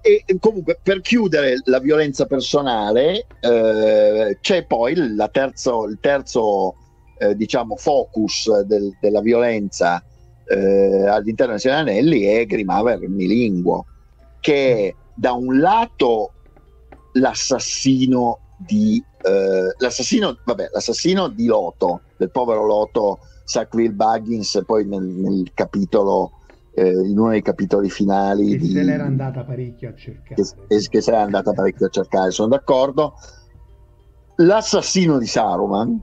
E 0.00 0.24
comunque 0.38 0.78
per 0.82 1.00
chiudere 1.00 1.56
la 1.64 1.80
violenza 1.80 2.24
personale 2.26 3.26
eh, 3.40 4.38
c'è 4.40 4.64
poi 4.64 4.94
terzo, 5.30 5.86
il 5.86 5.98
terzo 6.00 6.76
eh, 7.18 7.34
diciamo, 7.34 7.76
focus 7.76 8.60
del, 8.62 8.96
della 9.00 9.20
violenza 9.20 10.02
eh, 10.48 11.06
all'interno 11.06 11.56
dei 11.56 11.72
Anelli 11.72 12.22
è 12.22 12.46
Grimaver 12.46 13.06
Milinguo 13.08 13.86
che 14.40 14.88
è 14.88 14.94
da 15.14 15.32
un 15.32 15.58
lato 15.58 16.32
l'assassino 17.12 18.38
di 18.56 19.02
eh, 19.22 19.74
l'assassino, 19.76 20.38
vabbè, 20.44 20.70
l'assassino 20.72 21.28
di 21.28 21.46
Loto 21.46 22.02
del 22.16 22.30
povero 22.30 22.64
Loto 22.64 23.20
Sackville 23.44 23.92
Buggins 23.92 24.62
poi 24.64 24.86
nel, 24.86 25.02
nel 25.02 25.50
capitolo 25.54 26.32
eh, 26.74 26.90
in 26.90 27.18
uno 27.18 27.30
dei 27.30 27.42
capitoli 27.42 27.90
finali. 27.90 28.50
Che 28.50 28.58
di, 28.58 28.70
se 28.70 28.82
l'era 28.82 29.04
andata 29.04 29.42
parecchio 29.42 29.88
a 29.90 29.94
cercare. 29.94 30.42
Che, 30.66 30.88
che 30.88 31.00
se 31.00 31.10
l'era 31.10 31.22
andata 31.22 31.52
parecchio 31.52 31.86
a 31.86 31.90
cercare, 31.90 32.30
sono 32.30 32.48
d'accordo. 32.48 33.14
L'assassino 34.36 35.18
di 35.18 35.26
Saruman 35.26 36.00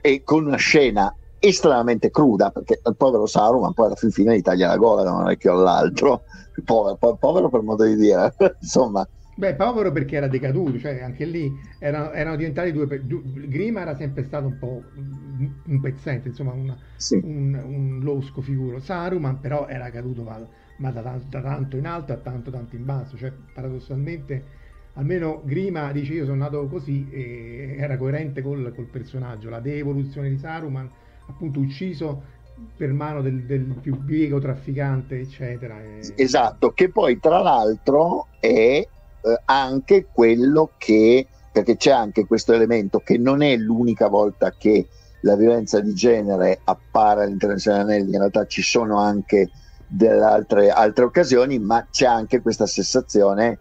è 0.00 0.22
con 0.22 0.44
una 0.44 0.56
scena 0.56 1.12
estremamente 1.40 2.10
cruda 2.10 2.50
perché 2.50 2.80
il 2.84 2.96
povero 2.96 3.26
Saruman 3.26 3.72
poi 3.72 3.86
alla 3.86 3.94
fin 3.94 4.10
fine 4.10 4.36
gli 4.36 4.42
taglia 4.42 4.68
la 4.68 4.76
gola 4.76 5.02
da 5.02 5.12
un 5.12 5.22
orecchio 5.22 5.52
all'altro 5.52 6.22
povero, 6.64 7.16
povero 7.16 7.48
per 7.48 7.62
modo 7.62 7.84
di 7.84 7.96
dire 7.96 8.34
insomma 8.60 9.06
Beh, 9.38 9.54
povero 9.54 9.92
perché 9.92 10.16
era 10.16 10.26
decaduto, 10.26 10.80
cioè 10.80 11.00
anche 11.00 11.24
lì 11.24 11.48
erano, 11.78 12.10
erano 12.10 12.34
diventati 12.34 12.72
due, 12.72 12.88
due, 13.06 13.22
Grima 13.46 13.82
era 13.82 13.94
sempre 13.94 14.24
stato 14.24 14.46
un 14.46 14.58
po' 14.58 14.82
un 14.96 15.80
pezzente, 15.80 16.26
insomma 16.26 16.50
una, 16.50 16.76
sì. 16.96 17.20
un, 17.22 17.54
un, 17.54 18.00
losco 18.02 18.40
figuro. 18.40 18.80
Saruman 18.80 19.38
però 19.38 19.68
era 19.68 19.90
caduto 19.90 20.24
ma, 20.24 20.44
ma 20.78 20.90
da, 20.90 21.20
da, 21.28 21.40
tanto 21.40 21.76
in 21.76 21.86
alto 21.86 22.12
a 22.12 22.16
tanto 22.16 22.50
tanto 22.50 22.74
in 22.74 22.84
basso, 22.84 23.16
cioè 23.16 23.32
paradossalmente 23.54 24.42
almeno 24.94 25.40
Grima 25.44 25.92
dice 25.92 26.14
io 26.14 26.24
sono 26.24 26.38
nato 26.38 26.66
così 26.66 27.06
e 27.08 27.76
era 27.78 27.96
coerente 27.96 28.42
col, 28.42 28.72
col 28.74 28.86
personaggio, 28.86 29.50
la 29.50 29.60
devoluzione 29.60 30.30
di 30.30 30.38
Saruman 30.38 30.90
appunto 31.28 31.60
ucciso 31.60 32.36
per 32.76 32.92
mano 32.92 33.22
del, 33.22 33.44
del 33.44 33.76
più 33.80 33.96
biego 33.96 34.40
trafficante 34.40 35.20
eccetera. 35.20 35.80
E... 35.80 36.12
Esatto, 36.16 36.72
che 36.72 36.90
poi 36.90 37.18
tra 37.20 37.40
l'altro 37.40 38.26
è 38.40 38.46
eh, 38.46 38.88
anche 39.44 40.06
quello 40.12 40.70
che, 40.76 41.26
perché 41.52 41.76
c'è 41.76 41.92
anche 41.92 42.26
questo 42.26 42.52
elemento 42.52 43.00
che 43.00 43.18
non 43.18 43.42
è 43.42 43.56
l'unica 43.56 44.08
volta 44.08 44.52
che 44.52 44.88
la 45.22 45.36
violenza 45.36 45.80
di 45.80 45.94
genere 45.94 46.60
appare 46.64 47.24
all'interno 47.24 47.56
dei 47.56 47.74
Anelli, 47.74 48.12
in 48.12 48.18
realtà 48.18 48.46
ci 48.46 48.62
sono 48.62 48.98
anche 48.98 49.50
delle 49.86 50.22
altre, 50.22 50.70
altre 50.70 51.04
occasioni, 51.04 51.58
ma 51.58 51.86
c'è 51.90 52.06
anche 52.06 52.40
questa 52.40 52.66
sensazione 52.66 53.58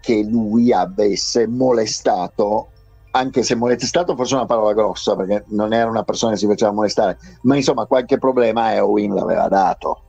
che 0.00 0.22
lui 0.22 0.72
avesse 0.72 1.46
molestato 1.46 2.68
anche 3.16 3.44
se 3.44 3.54
molestato 3.54 4.16
forse 4.16 4.34
una 4.34 4.46
parola 4.46 4.72
grossa 4.72 5.14
perché 5.14 5.44
non 5.48 5.72
era 5.72 5.88
una 5.88 6.02
persona 6.02 6.32
che 6.32 6.38
si 6.38 6.46
faceva 6.46 6.72
molestare, 6.72 7.16
ma 7.42 7.54
insomma 7.54 7.86
qualche 7.86 8.18
problema 8.18 8.74
Eowyn 8.74 9.14
l'aveva 9.14 9.48
dato. 9.48 10.02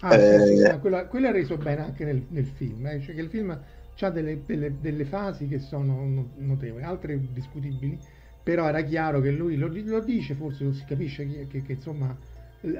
Ah, 0.00 0.14
eh, 0.14 0.46
sì, 0.46 0.56
sì, 0.56 0.78
quella, 0.80 1.06
quella 1.06 1.28
è 1.28 1.32
reso 1.32 1.56
bene 1.56 1.82
anche 1.82 2.04
nel, 2.04 2.24
nel 2.28 2.46
film, 2.46 2.86
eh? 2.86 3.00
cioè 3.00 3.14
che 3.14 3.20
il 3.20 3.28
film 3.28 3.50
ha 3.50 4.10
delle, 4.10 4.42
delle, 4.44 4.80
delle, 4.80 5.04
fasi 5.04 5.46
che 5.46 5.60
sono 5.60 6.30
notevoli, 6.36 6.82
altre 6.82 7.20
discutibili, 7.32 7.98
però 8.42 8.66
era 8.66 8.82
chiaro 8.82 9.20
che 9.20 9.30
lui 9.30 9.56
lo, 9.56 9.68
lo 9.68 10.00
dice, 10.00 10.34
forse 10.34 10.64
non 10.64 10.72
si 10.72 10.84
capisce 10.84 11.28
che, 11.28 11.46
che, 11.48 11.62
che, 11.62 11.72
insomma 11.72 12.16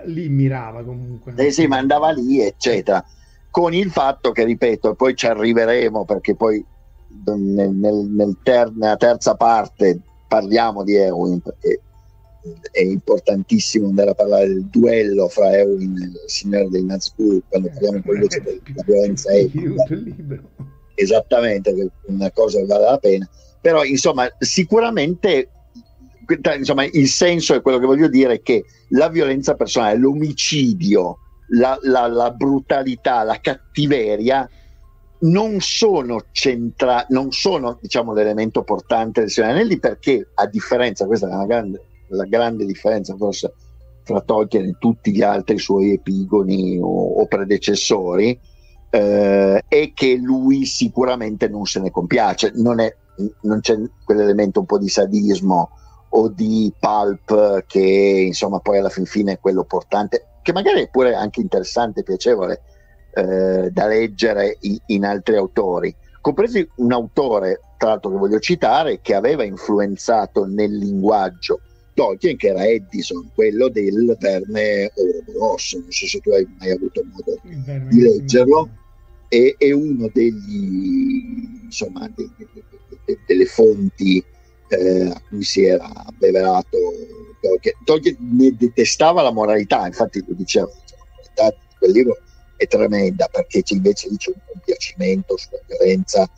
lì 0.05 0.28
mirava 0.28 0.83
comunque. 0.83 1.35
Eh 1.37 1.51
sì, 1.51 1.66
ma 1.66 1.78
andava 1.78 2.11
lì, 2.11 2.41
eccetera. 2.41 3.05
Con 3.51 3.74
il 3.74 3.91
fatto 3.91 4.33
che, 4.33 4.45
ripeto, 4.45 4.95
poi 4.95 5.14
ci 5.14 5.26
arriveremo 5.26 6.05
perché 6.05 6.35
poi 6.35 6.64
nel, 7.25 7.71
nel, 7.71 7.95
nel 8.11 8.37
ter- 8.43 8.73
nella 8.75 8.97
terza 8.97 9.35
parte 9.35 10.01
parliamo 10.29 10.83
di 10.83 10.95
Ewin 10.95 11.41
perché 11.41 11.81
è 12.73 12.81
importantissimo 12.81 13.89
andare 13.89 14.11
a 14.11 14.15
parlare 14.15 14.49
del 14.49 14.65
duello 14.65 15.29
fra 15.29 15.57
Ewin 15.57 15.97
e 16.01 16.05
il 16.07 16.21
signore 16.27 16.69
dei 16.69 16.85
Nazgûl 16.85 17.43
quando 17.49 17.69
parliamo 17.69 18.01
poi 18.01 18.15
invece 18.17 18.43
della 18.43 18.83
violenza 18.85 19.33
etica 19.33 19.85
esattamente 20.95 21.75
che 21.75 21.89
una 22.07 22.31
cosa 22.31 22.65
vale 22.67 22.85
la 22.85 22.99
pena. 22.99 23.29
Però 23.61 23.85
insomma 23.85 24.29
sicuramente 24.39 25.49
insomma, 26.57 26.85
il 26.85 27.09
senso 27.09 27.55
è 27.55 27.61
quello 27.61 27.79
che 27.79 27.87
voglio 27.87 28.09
dire 28.09 28.43
che 28.43 28.65
la 28.91 29.09
violenza 29.09 29.55
personale 29.55 29.99
l'omicidio 29.99 31.19
la, 31.49 31.79
la, 31.83 32.07
la 32.07 32.31
brutalità 32.31 33.23
la 33.23 33.39
cattiveria 33.41 34.49
non 35.23 35.61
sono 35.61 36.25
centrali 36.33 37.07
non 37.11 37.31
sono 37.31 37.79
diciamo 37.81 38.12
l'elemento 38.12 38.62
portante 38.62 39.20
del 39.20 39.31
Signore 39.31 39.53
Anelli 39.53 39.79
perché 39.79 40.29
a 40.35 40.47
differenza 40.47 41.07
questa 41.07 41.29
è 41.29 41.47
grande, 41.47 41.81
la 42.09 42.25
grande 42.25 42.64
differenza 42.64 43.14
forse 43.16 43.53
fra 44.05 44.20
Tolkien 44.20 44.66
e 44.66 44.77
tutti 44.79 45.12
gli 45.12 45.23
altri 45.23 45.59
suoi 45.59 45.93
epigoni 45.93 46.79
o, 46.79 47.20
o 47.20 47.27
predecessori 47.27 48.39
eh, 48.91 49.62
e 49.68 49.93
che 49.95 50.16
lui 50.16 50.66
sicuramente 50.66 51.49
non 51.49 51.64
se 51.64 51.81
ne 51.81 51.91
compiace, 51.91 52.53
non, 52.57 52.81
è, 52.81 52.95
non 53.43 53.61
c'è 53.61 53.79
quell'elemento 54.05 54.61
un 54.61 54.66
po' 54.66 54.79
di 54.79 54.89
sadismo 54.89 55.70
o 56.11 56.29
di 56.29 56.70
pulp 56.79 57.64
che 57.66 58.25
insomma 58.27 58.59
poi 58.59 58.79
alla 58.79 58.91
fin 58.91 59.07
fine 59.07 59.33
è 59.33 59.41
quello 59.41 59.64
portante, 59.64 60.41
che 60.43 60.53
magari 60.53 60.83
è 60.83 60.91
pure 60.91 61.14
anche 61.14 61.41
interessante 61.41 62.01
e 62.01 62.03
piacevole 62.03 62.62
eh, 63.15 63.71
da 63.71 63.87
leggere 63.87 64.59
in, 64.87 65.05
altri 65.05 65.37
autori, 65.37 65.95
compresi 66.21 66.67
un 66.77 66.93
autore 66.93 67.61
tra 67.77 67.91
l'altro 67.91 68.11
che 68.11 68.17
voglio 68.17 68.39
citare 68.39 69.01
che 69.01 69.15
aveva 69.15 69.45
influenzato 69.45 70.47
nel 70.47 70.77
linguaggio 70.77 71.61
Tolkien 71.95 72.37
che 72.37 72.49
era 72.49 72.65
Edison, 72.65 73.31
quello 73.35 73.69
del 73.69 74.17
verme 74.19 74.91
oro 74.95 75.39
rosso, 75.39 75.79
non 75.79 75.91
so 75.91 76.07
se 76.07 76.21
tu 76.21 76.31
hai 76.31 76.47
mai 76.59 76.71
avuto 76.71 77.03
modo 77.05 77.39
di 77.43 78.01
leggerlo. 78.01 78.69
È, 79.29 79.55
è 79.57 79.73
uno 79.73 80.11
degli, 80.13 81.65
insomma, 81.65 82.11
de, 82.15 82.29
de, 82.37 82.47
de, 83.05 83.19
delle 83.27 83.47
fonti 83.47 84.23
eh, 84.69 85.07
a 85.07 85.23
cui 85.29 85.43
si 85.43 85.65
era 85.65 85.91
abbeverato 86.07 86.79
Tolkien. 87.41 87.75
Tolkien 87.85 88.17
ne 88.21 88.55
detestava 88.57 89.23
la 89.23 89.33
moralità, 89.33 89.87
infatti 89.87 90.23
lo 90.27 90.35
diceva, 90.35 90.71
cioè, 91.35 91.55
quel 91.79 91.93
libro 91.93 92.19
è 92.63 92.67
tremenda 92.67 93.29
perché 93.31 93.63
c'è 93.63 93.75
invece 93.75 94.09
dice 94.09 94.31
un 94.31 94.41
compiacimento 94.47 95.37
sulla 95.37 95.61
violenza 95.67 96.29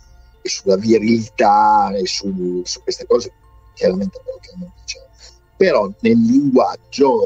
e 0.41 0.49
sulla 0.49 0.77
virilità 0.77 1.91
e 1.95 2.07
su, 2.07 2.62
su 2.64 2.83
queste 2.83 3.07
cose, 3.07 3.33
chiaramente 3.75 4.20
Tolkien 4.25 4.59
non 4.59 4.72
diceva. 4.81 5.07
Però 5.57 5.91
nel 6.01 6.20
linguaggio 6.20 7.20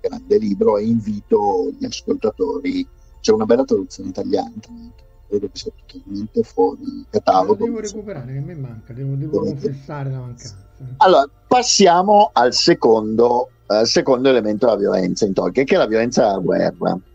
grande 0.00 0.38
libro 0.38 0.78
e 0.78 0.84
invito 0.84 1.70
gli 1.78 1.84
ascoltatori, 1.84 2.86
c'è 3.20 3.32
una 3.32 3.44
bella 3.44 3.64
traduzione 3.64 4.08
italiana, 4.08 4.52
credo 5.28 5.48
che 5.48 5.58
sia 5.58 5.70
totalmente 5.86 6.42
fuori 6.42 7.06
catalogo. 7.10 7.64
Devo 7.64 7.80
recuperare, 7.80 8.32
che 8.32 8.38
a 8.38 8.42
me 8.42 8.54
manca, 8.54 8.92
devo, 8.92 9.14
devo 9.14 9.40
confessare 9.40 10.10
la 10.10 10.18
mancanza. 10.18 10.68
Allora, 10.98 11.28
passiamo 11.46 12.30
al 12.32 12.54
secondo, 12.54 13.50
al 13.66 13.86
secondo 13.86 14.30
elemento 14.30 14.66
della 14.66 14.78
violenza 14.78 15.26
in 15.26 15.34
Tolkien, 15.34 15.66
che 15.66 15.74
è 15.74 15.78
la 15.78 15.86
violenza 15.86 16.26
della 16.26 16.38
guerra, 16.38 16.94
che 16.94 17.09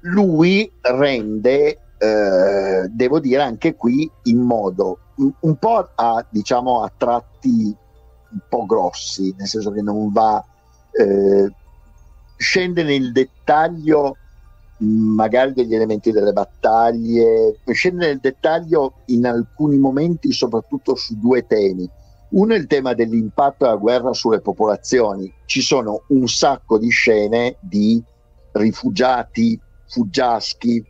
lui 0.00 0.70
rende, 0.80 1.78
eh, 1.98 2.88
devo 2.88 3.20
dire 3.20 3.42
anche 3.42 3.74
qui, 3.74 4.10
in 4.24 4.38
modo 4.38 4.98
un, 5.40 5.56
po' 5.56 5.90
a, 5.94 6.24
diciamo, 6.28 6.82
a 6.82 6.92
tratti 6.96 7.74
un 8.32 8.40
po' 8.48 8.64
grossi, 8.64 9.34
nel 9.36 9.46
senso 9.46 9.70
che 9.72 9.82
non 9.82 10.12
va 10.12 10.42
eh, 10.92 11.52
scende 12.36 12.82
nel 12.82 13.12
dettaglio 13.12 14.16
magari 14.78 15.52
degli 15.52 15.74
elementi 15.74 16.10
delle 16.10 16.32
battaglie, 16.32 17.58
scende 17.70 18.06
nel 18.06 18.18
dettaglio 18.18 18.94
in 19.06 19.26
alcuni 19.26 19.76
momenti 19.76 20.32
soprattutto 20.32 20.94
su 20.94 21.18
due 21.18 21.46
temi. 21.46 21.88
Uno 22.30 22.54
è 22.54 22.56
il 22.56 22.66
tema 22.66 22.94
dell'impatto 22.94 23.64
della 23.64 23.76
guerra 23.76 24.14
sulle 24.14 24.40
popolazioni. 24.40 25.30
Ci 25.44 25.60
sono 25.60 26.04
un 26.08 26.26
sacco 26.28 26.78
di 26.78 26.88
scene 26.88 27.56
di 27.60 28.02
rifugiati, 28.52 29.60
fuggiaschi, 29.90 30.84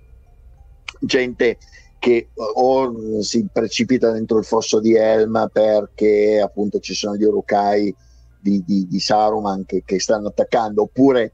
gente 1.01 1.59
che 1.99 2.29
o 2.35 3.21
si 3.23 3.47
precipita 3.53 4.11
dentro 4.11 4.39
il 4.39 4.45
fosso 4.45 4.81
di 4.81 4.95
Elma 4.95 5.49
perché 5.49 6.41
appunto 6.41 6.79
ci 6.79 6.95
sono 6.95 7.17
gli 7.17 7.25
urukai 7.25 7.95
di, 8.41 8.63
di, 8.65 8.87
di 8.89 9.01
Saruman 9.01 9.67
che, 9.67 9.83
che, 9.85 10.01
stanno 10.01 10.29
attaccando, 10.29 10.83
oppure 10.83 11.33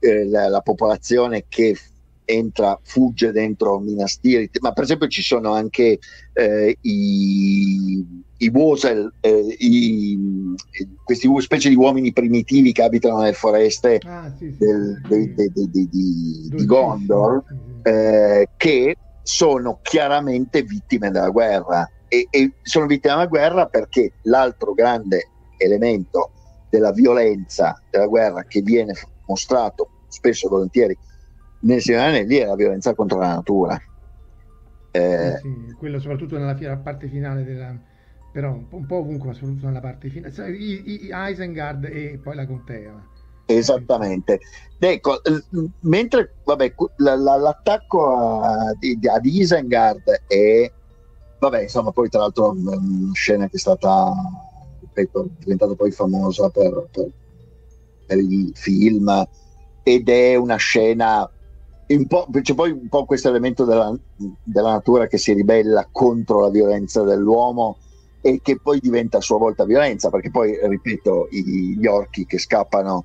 eh, 0.00 0.26
la, 0.26 0.48
la, 0.48 0.60
popolazione 0.60 1.44
che 1.48 1.76
entra, 2.24 2.78
fugge 2.82 3.30
dentro 3.30 3.78
Minas 3.78 4.18
Tirith, 4.18 4.58
ma 4.60 4.72
per 4.72 4.84
esempio 4.84 5.06
ci 5.06 5.22
sono 5.22 5.52
anche 5.52 5.98
eh, 6.32 6.78
i, 6.80 8.04
i 8.38 8.48
Wosel, 8.48 9.12
eh, 9.20 9.56
i, 9.58 10.18
questi 11.02 11.28
specie 11.40 11.68
di 11.68 11.74
uomini 11.74 12.12
primitivi 12.12 12.72
che 12.72 12.82
abitano 12.82 13.18
nelle 13.18 13.32
foreste 13.32 13.98
ah, 14.04 14.32
sì, 14.36 14.52
sì, 14.52 14.58
del, 14.58 15.00
sì. 15.02 15.34
De, 15.34 15.52
de, 15.52 15.70
de, 15.70 15.88
di, 15.90 16.64
Gondor, 16.64 17.42
eh, 17.82 18.48
che 18.56 18.96
sono 19.22 19.80
chiaramente 19.82 20.62
vittime 20.62 21.10
della 21.10 21.30
guerra. 21.30 21.90
E, 22.06 22.26
e 22.30 22.52
sono 22.62 22.86
vittime 22.86 23.14
della 23.14 23.26
guerra 23.26 23.66
perché 23.66 24.12
l'altro 24.22 24.72
grande 24.72 25.28
elemento 25.58 26.30
della 26.70 26.92
violenza 26.92 27.82
della 27.90 28.06
guerra 28.06 28.44
che 28.44 28.62
viene 28.62 28.94
mostrato 29.26 30.04
spesso 30.08 30.46
e 30.46 30.48
volentieri 30.48 30.98
nel 31.60 31.80
Signore 31.80 32.04
Anelli 32.04 32.36
è 32.36 32.46
la 32.46 32.54
violenza 32.54 32.94
contro 32.94 33.18
la 33.18 33.34
natura. 33.34 33.80
Eh, 34.90 35.00
eh, 35.00 35.36
sì, 35.38 35.74
quello 35.76 35.98
soprattutto 35.98 36.38
nella 36.38 36.76
parte 36.76 37.08
finale 37.08 37.44
della, 37.44 37.76
però 38.32 38.52
un 38.52 38.86
po' 38.86 38.96
ovunque, 38.96 39.28
ma 39.28 39.34
soprattutto 39.34 39.66
nella 39.66 39.80
parte 39.80 40.08
finale. 40.08 40.32
Isengard 41.30 41.84
e 41.84 42.20
poi 42.22 42.34
la 42.36 42.46
contea. 42.46 43.16
Esattamente. 43.46 44.40
Ecco, 44.78 45.20
mentre 45.80 46.34
vabbè, 46.44 46.74
la, 46.96 47.16
la, 47.16 47.36
l'attacco 47.36 48.40
ad 48.42 49.24
Isengard 49.24 50.24
è, 50.26 50.70
vabbè, 51.38 51.62
insomma, 51.62 51.90
poi 51.90 52.08
tra 52.08 52.20
l'altro 52.20 52.50
una 52.50 52.78
scena 53.14 53.46
che 53.48 53.56
è 53.56 53.58
stata 53.58 54.12
ripeto, 54.80 55.30
diventata 55.38 55.74
poi 55.74 55.90
famosa 55.90 56.50
per, 56.50 56.88
per, 56.90 57.10
per, 58.06 58.18
il 58.18 58.52
film 58.54 59.26
ed 59.82 60.08
è 60.08 60.36
una 60.36 60.56
scena 60.56 61.28
un 61.88 62.06
po', 62.06 62.28
c'è 62.42 62.54
poi 62.54 62.70
un 62.70 62.88
po' 62.88 63.06
questo 63.06 63.28
elemento 63.28 63.64
della, 63.64 63.96
della 64.42 64.72
natura 64.72 65.06
che 65.06 65.16
si 65.16 65.32
ribella 65.32 65.88
contro 65.90 66.40
la 66.40 66.50
violenza 66.50 67.02
dell'uomo 67.02 67.78
e 68.20 68.40
che 68.42 68.58
poi 68.60 68.80
diventa 68.80 69.18
a 69.18 69.22
sua 69.22 69.38
volta 69.38 69.64
violenza 69.64 70.10
perché 70.10 70.30
poi 70.30 70.58
ripeto 70.60 71.28
i, 71.30 71.76
gli 71.78 71.86
orchi 71.86 72.26
che 72.26 72.38
scappano 72.38 73.04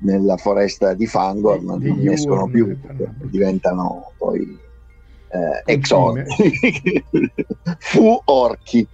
nella 0.00 0.36
foresta 0.36 0.94
di 0.94 1.06
Fangor 1.06 1.62
non, 1.62 1.80
non 1.80 2.08
escono 2.08 2.48
più 2.48 2.76
diventano 3.24 4.12
poi 4.16 4.58
eh, 5.34 5.72
ex 5.72 5.90
orchi 5.90 7.04
fu 7.78 8.20
orchi. 8.24 8.86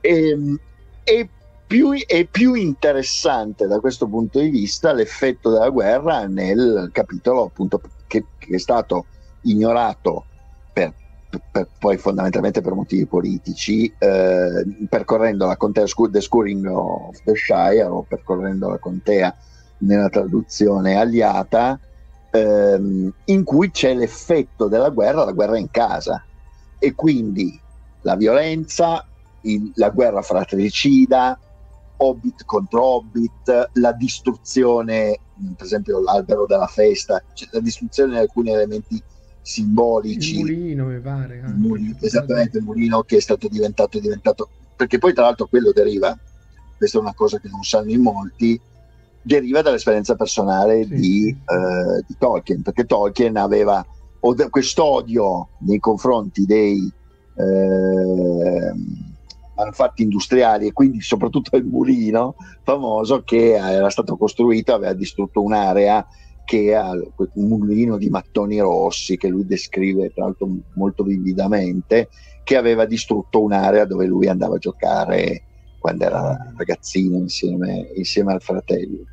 E, 0.00 0.28
ehm, 0.28 0.60
e 1.02 1.28
più, 1.66 1.92
è 2.06 2.24
più 2.26 2.54
interessante 2.54 3.66
da 3.66 3.80
questo 3.80 4.06
punto 4.06 4.38
di 4.38 4.48
vista 4.48 4.92
l'effetto 4.92 5.50
della 5.50 5.70
guerra 5.70 6.26
nel 6.26 6.90
capitolo 6.92 7.44
appunto 7.44 7.80
che, 8.06 8.24
che 8.38 8.54
è 8.54 8.58
stato 8.58 9.06
ignorato 9.42 10.26
per, 11.50 11.68
poi 11.78 11.96
fondamentalmente 11.96 12.60
per 12.60 12.74
motivi 12.74 13.06
politici 13.06 13.92
eh, 13.98 14.86
percorrendo 14.88 15.46
la 15.46 15.56
contea 15.56 15.84
The 15.84 16.20
Scoring 16.20 16.66
of 16.66 17.22
the 17.24 17.34
Shire 17.34 17.84
o 17.84 18.02
percorrendo 18.02 18.68
la 18.68 18.78
contea 18.78 19.34
nella 19.78 20.08
traduzione 20.08 20.96
aliata 20.96 21.78
ehm, 22.30 23.12
in 23.24 23.44
cui 23.44 23.70
c'è 23.70 23.94
l'effetto 23.94 24.68
della 24.68 24.90
guerra 24.90 25.24
la 25.24 25.32
guerra 25.32 25.58
in 25.58 25.70
casa. 25.70 26.24
E 26.78 26.94
quindi 26.94 27.58
la 28.02 28.16
violenza 28.16 29.06
il, 29.42 29.72
la 29.74 29.90
guerra 29.90 30.22
fratricida 30.22 31.38
Hobbit 31.98 32.44
contro 32.44 32.84
Hobbit, 32.84 33.70
la 33.74 33.92
distruzione, 33.92 35.18
per 35.56 35.64
esempio 35.64 36.00
l'albero 36.00 36.46
della 36.46 36.66
festa, 36.66 37.22
cioè 37.32 37.48
la 37.52 37.60
distruzione 37.60 38.12
di 38.12 38.18
alcuni 38.18 38.50
elementi 38.50 39.02
simbolici. 39.46 40.40
Il 40.40 40.40
mulino, 40.40 40.86
mi 40.86 40.98
pare. 40.98 41.36
Il 41.36 41.54
mulino, 41.54 41.96
esattamente, 42.00 42.58
il 42.58 42.64
mulino 42.64 43.02
che 43.02 43.18
è 43.18 43.20
stato 43.20 43.46
diventato, 43.46 43.96
è 43.96 44.00
diventato, 44.00 44.48
perché 44.74 44.98
poi 44.98 45.14
tra 45.14 45.22
l'altro 45.22 45.46
quello 45.46 45.70
deriva, 45.70 46.18
questa 46.76 46.98
è 46.98 47.00
una 47.00 47.14
cosa 47.14 47.38
che 47.38 47.48
non 47.48 47.62
sanno 47.62 47.92
in 47.92 48.02
molti, 48.02 48.60
deriva 49.22 49.62
dall'esperienza 49.62 50.16
personale 50.16 50.82
sì. 50.82 50.94
di, 50.94 51.28
eh, 51.28 52.04
di, 52.04 52.16
Tolkien, 52.18 52.62
perché 52.62 52.86
Tolkien 52.86 53.36
aveva 53.36 53.86
quest'odio 54.50 55.48
nei 55.60 55.78
confronti 55.78 56.44
dei... 56.44 56.92
Eh, 57.38 59.04
manufatti 59.56 60.02
industriali 60.02 60.66
e 60.66 60.72
quindi 60.74 61.00
soprattutto 61.00 61.56
il 61.56 61.64
mulino 61.64 62.34
famoso 62.62 63.22
che 63.24 63.54
era 63.54 63.88
stato 63.88 64.18
costruito, 64.18 64.74
aveva 64.74 64.92
distrutto 64.92 65.40
un'area 65.40 66.06
che 66.46 66.74
ha 66.76 66.92
un 66.92 67.48
mulino 67.48 67.98
di 67.98 68.08
mattoni 68.08 68.60
rossi 68.60 69.16
che 69.16 69.28
lui 69.28 69.44
descrive 69.44 70.12
tra 70.12 70.24
l'altro 70.24 70.48
molto 70.74 71.02
vividamente, 71.02 72.08
che 72.44 72.56
aveva 72.56 72.86
distrutto 72.86 73.42
un'area 73.42 73.84
dove 73.84 74.06
lui 74.06 74.28
andava 74.28 74.54
a 74.54 74.58
giocare 74.58 75.42
quando 75.80 76.04
era 76.04 76.52
ragazzino 76.56 77.18
insieme, 77.18 77.90
insieme 77.96 78.32
al 78.32 78.40
fratello. 78.40 79.04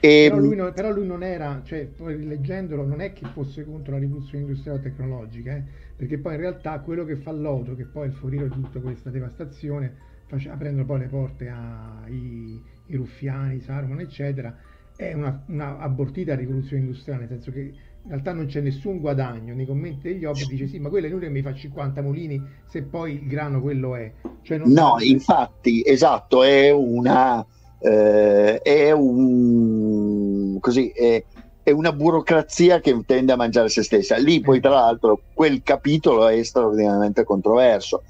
E, 0.00 0.28
però, 0.30 0.40
lui 0.40 0.56
non, 0.56 0.72
però, 0.72 0.90
lui 0.90 1.06
non, 1.06 1.22
era, 1.22 1.60
cioè, 1.62 1.86
poi 1.86 2.24
leggendolo, 2.24 2.86
non 2.86 3.00
è 3.00 3.12
che 3.12 3.26
fosse 3.32 3.64
contro 3.64 3.92
la 3.92 3.98
rivoluzione 3.98 4.44
industriale 4.44 4.80
tecnologica, 4.80 5.54
eh? 5.56 5.62
perché 5.94 6.18
poi 6.18 6.34
in 6.34 6.40
realtà 6.40 6.80
quello 6.80 7.04
che 7.04 7.16
fa 7.16 7.32
Lodo, 7.32 7.74
che 7.74 7.84
poi 7.84 8.04
è 8.04 8.06
il 8.06 8.14
foriero 8.14 8.46
di 8.46 8.54
tutta 8.62 8.80
questa 8.80 9.10
devastazione, 9.10 9.94
face, 10.26 10.48
aprendo 10.48 10.84
poi 10.86 11.00
le 11.00 11.06
porte 11.06 11.48
ai, 11.48 12.62
ruffiani, 12.88 13.60
Saruman, 13.60 14.00
eccetera, 14.00 14.56
è 14.96 15.12
una, 15.12 15.42
una, 15.48 15.78
abortita 15.78 16.34
rivoluzione 16.34 16.82
industriale, 16.82 17.20
nel 17.20 17.28
senso 17.28 17.52
che 17.52 17.60
in 17.60 18.12
realtà 18.12 18.32
non 18.32 18.46
c'è 18.46 18.60
nessun 18.60 18.98
guadagno. 18.98 19.54
Nei 19.54 19.66
commenti 19.66 20.08
degli 20.08 20.24
Hobbit 20.24 20.48
dice 20.48 20.66
sì, 20.66 20.78
ma 20.78 20.88
quello 20.88 21.06
è 21.06 21.08
inutile 21.08 21.30
che 21.30 21.36
mi 21.36 21.42
fa 21.42 21.54
50 21.54 22.02
mulini 22.02 22.42
se 22.66 22.82
poi 22.82 23.14
il 23.14 23.26
grano 23.26 23.60
quello 23.60 23.94
è. 23.94 24.12
Cioè 24.42 24.58
no, 24.58 24.96
infatti, 25.00 25.82
esatto, 25.84 26.42
è 26.42 26.70
una... 26.70 27.44
Eh, 27.78 28.62
è 28.62 28.90
un 28.90 30.58
così 30.60 30.88
è, 30.88 31.22
è 31.62 31.70
una 31.72 31.92
burocrazia 31.92 32.80
che 32.80 32.96
tende 33.04 33.32
a 33.32 33.36
mangiare 33.36 33.68
se 33.68 33.82
stessa. 33.82 34.16
Lì 34.16 34.40
poi 34.40 34.60
tra 34.60 34.70
l'altro 34.70 35.20
quel 35.34 35.62
capitolo 35.62 36.28
è 36.28 36.40
straordinariamente 36.44 37.24
controverso. 37.24 38.04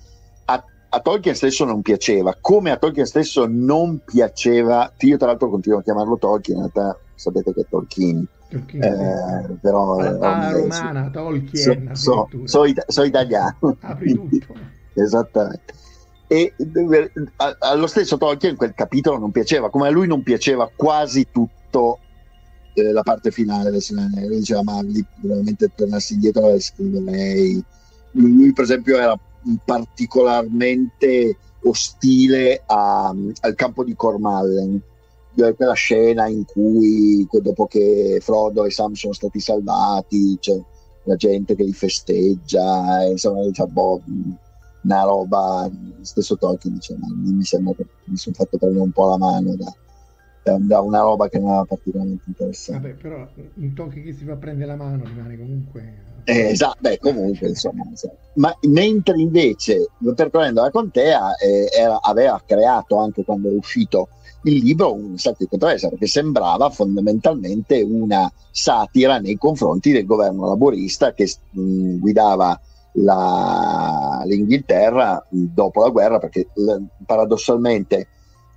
A, 0.97 1.01
Tolkien 1.01 1.35
stesso 1.35 1.65
non 1.65 1.83
piaceva, 1.83 2.37
come 2.41 2.71
a 2.71 2.77
Tolkien 2.77 3.07
stesso 3.07 3.47
non 3.47 4.01
piaceva, 4.05 4.93
io 4.99 5.17
tra 5.17 5.27
l'altro 5.27 5.51
continuo 5.51 5.79
a 5.79 5.83
chiamarlo 5.83 6.17
Tolkien, 6.17 6.57
in 6.57 6.71
realtà 6.73 6.99
sapete 7.15 7.53
che 7.53 7.61
è 7.61 7.67
Tolkien, 7.69 8.27
eh, 8.49 9.57
però 9.61 9.99
alla 9.99 10.51
romana, 10.53 11.11
Tolkien 11.11 11.91
so, 11.95 12.29
so, 12.45 12.65
so, 12.65 12.65
so 12.87 13.03
italiano. 13.03 13.77
Apri 13.81 14.15
tutto. 14.15 14.55
esattamente. 14.95 15.75
E 16.29 16.55
allo 17.59 17.87
stesso 17.87 18.17
Tolkien 18.17 18.57
quel 18.57 18.75
capitolo 18.75 19.19
non 19.19 19.31
piaceva 19.31 19.71
come 19.71 19.87
a 19.87 19.91
lui 19.91 20.09
non 20.09 20.25
piaceva 20.25 20.69
quasi 20.75 21.29
tutto 21.31 22.01
eh, 22.75 22.91
la 22.91 23.03
parte 23.03 23.31
finale 23.31 23.71
del 23.71 23.81
Signore 23.81 24.27
diceva 24.29 24.65
ma 24.65 24.81
veramente 25.21 25.71
tornassi 25.73 26.15
indietro 26.15 26.53
e 26.53 26.61
scriverei 26.61 27.65
lui 28.13 28.53
per 28.53 28.65
esempio 28.65 28.99
era 28.99 29.17
particolarmente 29.65 31.37
ostile 31.63 32.63
a, 32.67 33.15
al 33.41 33.55
campo 33.55 33.85
di 33.85 33.95
Cormallen. 33.95 34.81
Quella 35.35 35.75
scena 35.75 36.29
in 36.29 36.47
cui 36.47 37.27
dopo 37.43 37.67
che 37.67 38.19
Frodo 38.23 38.65
e 38.65 38.71
Sam 38.71 38.95
sono 38.95 39.13
stati 39.13 39.39
salvati 39.39 40.39
c'è 40.41 40.59
la 41.07 41.17
gente 41.17 41.55
che 41.55 41.63
li 41.63 41.73
festeggia 41.73 43.03
insomma 43.05 43.45
diciamo, 43.45 43.71
boh, 43.71 44.03
una 44.83 45.03
roba 45.03 45.71
stesso 46.01 46.37
Tolkien 46.37 46.75
dice 46.75 46.97
ma 46.99 47.07
mi 47.15 47.45
sembra 47.45 47.75
che 47.75 47.87
mi 48.05 48.17
sono 48.17 48.35
fatto 48.35 48.57
prendere 48.57 48.83
un 48.83 48.93
po' 48.93 49.09
la 49.09 49.19
mano 49.19 49.57
da, 49.57 50.59
da 50.59 50.81
una 50.81 51.01
roba 51.01 51.29
che 51.29 51.39
non 51.39 51.51
era 51.51 51.65
particolarmente 51.65 52.25
interessante 52.27 52.89
vabbè 52.89 53.01
però 53.01 53.29
un 53.55 53.73
Tolkien 53.75 54.05
che 54.05 54.13
si 54.15 54.25
fa 54.25 54.37
prendere 54.37 54.71
la 54.71 54.77
mano 54.77 55.05
rimane 55.05 55.37
comunque 55.37 56.06
eh, 56.29 56.49
esatto, 56.51 56.79
beh, 56.81 56.99
comunque, 56.99 57.49
insomma, 57.49 57.85
ma 58.35 58.53
mentre 58.63 59.21
invece 59.21 59.91
percorrendo 60.15 60.61
la 60.61 60.71
contea 60.71 61.37
eh, 61.37 61.69
era, 61.73 62.01
aveva 62.03 62.43
creato 62.45 62.97
anche 62.97 63.25
quando 63.25 63.49
è 63.49 63.55
uscito 63.55 64.09
il 64.43 64.63
libro 64.63 64.93
un 64.93 65.17
sacco 65.19 65.37
di 65.41 65.47
controversia 65.47 65.89
perché 65.89 66.07
sembrava 66.07 66.69
fondamentalmente 66.71 67.81
una 67.83 68.31
satira 68.51 69.19
nei 69.19 69.37
confronti 69.37 69.93
del 69.93 70.05
governo 70.05 70.47
laborista 70.47 71.13
che 71.13 71.33
mh, 71.51 71.99
guidava 71.99 72.61
la, 72.95 74.23
l'Inghilterra 74.25 75.25
dopo 75.31 75.81
la 75.83 75.91
guerra 75.91 76.19
perché 76.19 76.49
l- 76.55 76.83
paradossalmente 77.05 78.09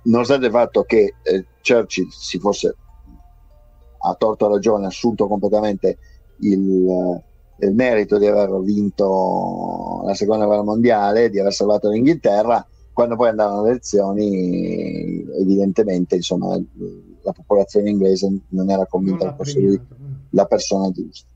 nonostante 0.04 0.46
il 0.46 0.52
fatto 0.52 0.82
che 0.82 1.14
eh, 1.22 1.46
Churchill 1.62 2.08
si 2.08 2.38
fosse 2.38 2.74
a 4.02 4.14
torto 4.14 4.48
ragione 4.48 4.86
assunto 4.86 5.28
completamente 5.28 5.98
il, 6.40 7.22
il 7.60 7.74
merito 7.74 8.18
di 8.18 8.26
aver 8.26 8.60
vinto 8.60 10.02
la 10.04 10.14
seconda 10.14 10.46
guerra 10.46 10.62
mondiale, 10.62 11.30
di 11.30 11.38
aver 11.38 11.52
salvato 11.52 11.90
l'Inghilterra, 11.90 12.66
quando 12.92 13.16
poi 13.16 13.28
andavano 13.28 13.60
alle 13.60 13.70
elezioni 13.70 15.24
evidentemente 15.38 16.16
insomma, 16.16 16.58
la 17.22 17.32
popolazione 17.32 17.90
inglese 17.90 18.30
non 18.48 18.70
era 18.70 18.86
convinta 18.86 19.30
che 19.30 19.34
fosse 19.36 19.60
lui 19.60 19.80
la 20.30 20.46
persona 20.46 20.90
giusta. 20.90 21.26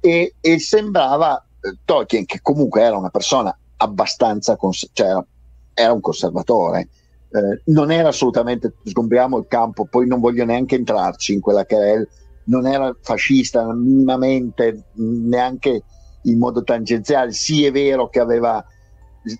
E, 0.00 0.34
e 0.40 0.58
sembrava 0.58 1.44
eh, 1.60 1.76
Tolkien, 1.84 2.24
che 2.24 2.40
comunque 2.42 2.82
era 2.82 2.96
una 2.96 3.10
persona 3.10 3.56
abbastanza, 3.76 4.56
cons- 4.56 4.90
cioè 4.92 5.08
era, 5.08 5.26
era 5.74 5.92
un 5.92 6.00
conservatore, 6.00 6.88
eh, 7.30 7.62
non 7.66 7.90
era 7.90 8.08
assolutamente, 8.08 8.74
sgombriamo 8.82 9.38
il 9.38 9.46
campo, 9.48 9.84
poi 9.86 10.06
non 10.06 10.20
voglio 10.20 10.44
neanche 10.44 10.74
entrarci 10.74 11.32
in 11.32 11.40
quella 11.40 11.64
che 11.64 11.76
è, 11.76 12.06
non 12.44 12.66
era 12.66 12.94
fascista 13.00 13.72
minimamente, 13.72 14.84
neanche 14.94 15.82
in 16.22 16.38
modo 16.38 16.62
tangenziale, 16.62 17.32
sì 17.32 17.64
è 17.64 17.72
vero 17.72 18.08
che 18.08 18.20
aveva, 18.20 18.64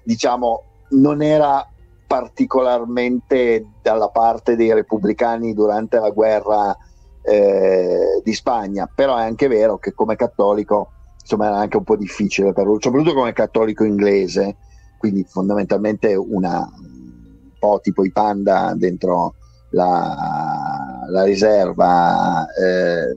diciamo, 0.03 0.65
non 0.91 1.23
era 1.23 1.67
particolarmente 2.07 3.67
dalla 3.81 4.09
parte 4.09 4.57
dei 4.57 4.73
repubblicani 4.73 5.55
durante 5.55 5.99
la 5.99 6.11
guerra 6.11 6.77
eh, 7.23 8.21
di 8.23 8.35
Spagna, 8.35 8.91
però 8.93 9.17
è 9.17 9.23
anche 9.23 9.49
vero 9.49 9.79
che 9.79 9.93
come 9.93 10.17
cattolico 10.17 10.91
insomma 11.23 11.47
era 11.47 11.59
anche 11.59 11.77
un 11.77 11.85
po' 11.85 11.97
difficile 11.97 12.53
per 12.53 12.67
lui, 12.67 12.79
soprattutto 12.81 13.15
come 13.15 13.33
cattolico 13.33 13.85
inglese, 13.85 14.57
quindi 14.99 15.25
fondamentalmente 15.25 16.15
una, 16.15 16.59
un 16.59 17.51
po' 17.59 17.81
tipo 17.81 18.05
i 18.05 18.11
panda 18.11 18.75
dentro 18.77 19.35
la, 19.71 20.82
la 21.13 21.25
riserva, 21.25 22.47
eh, 22.55 23.15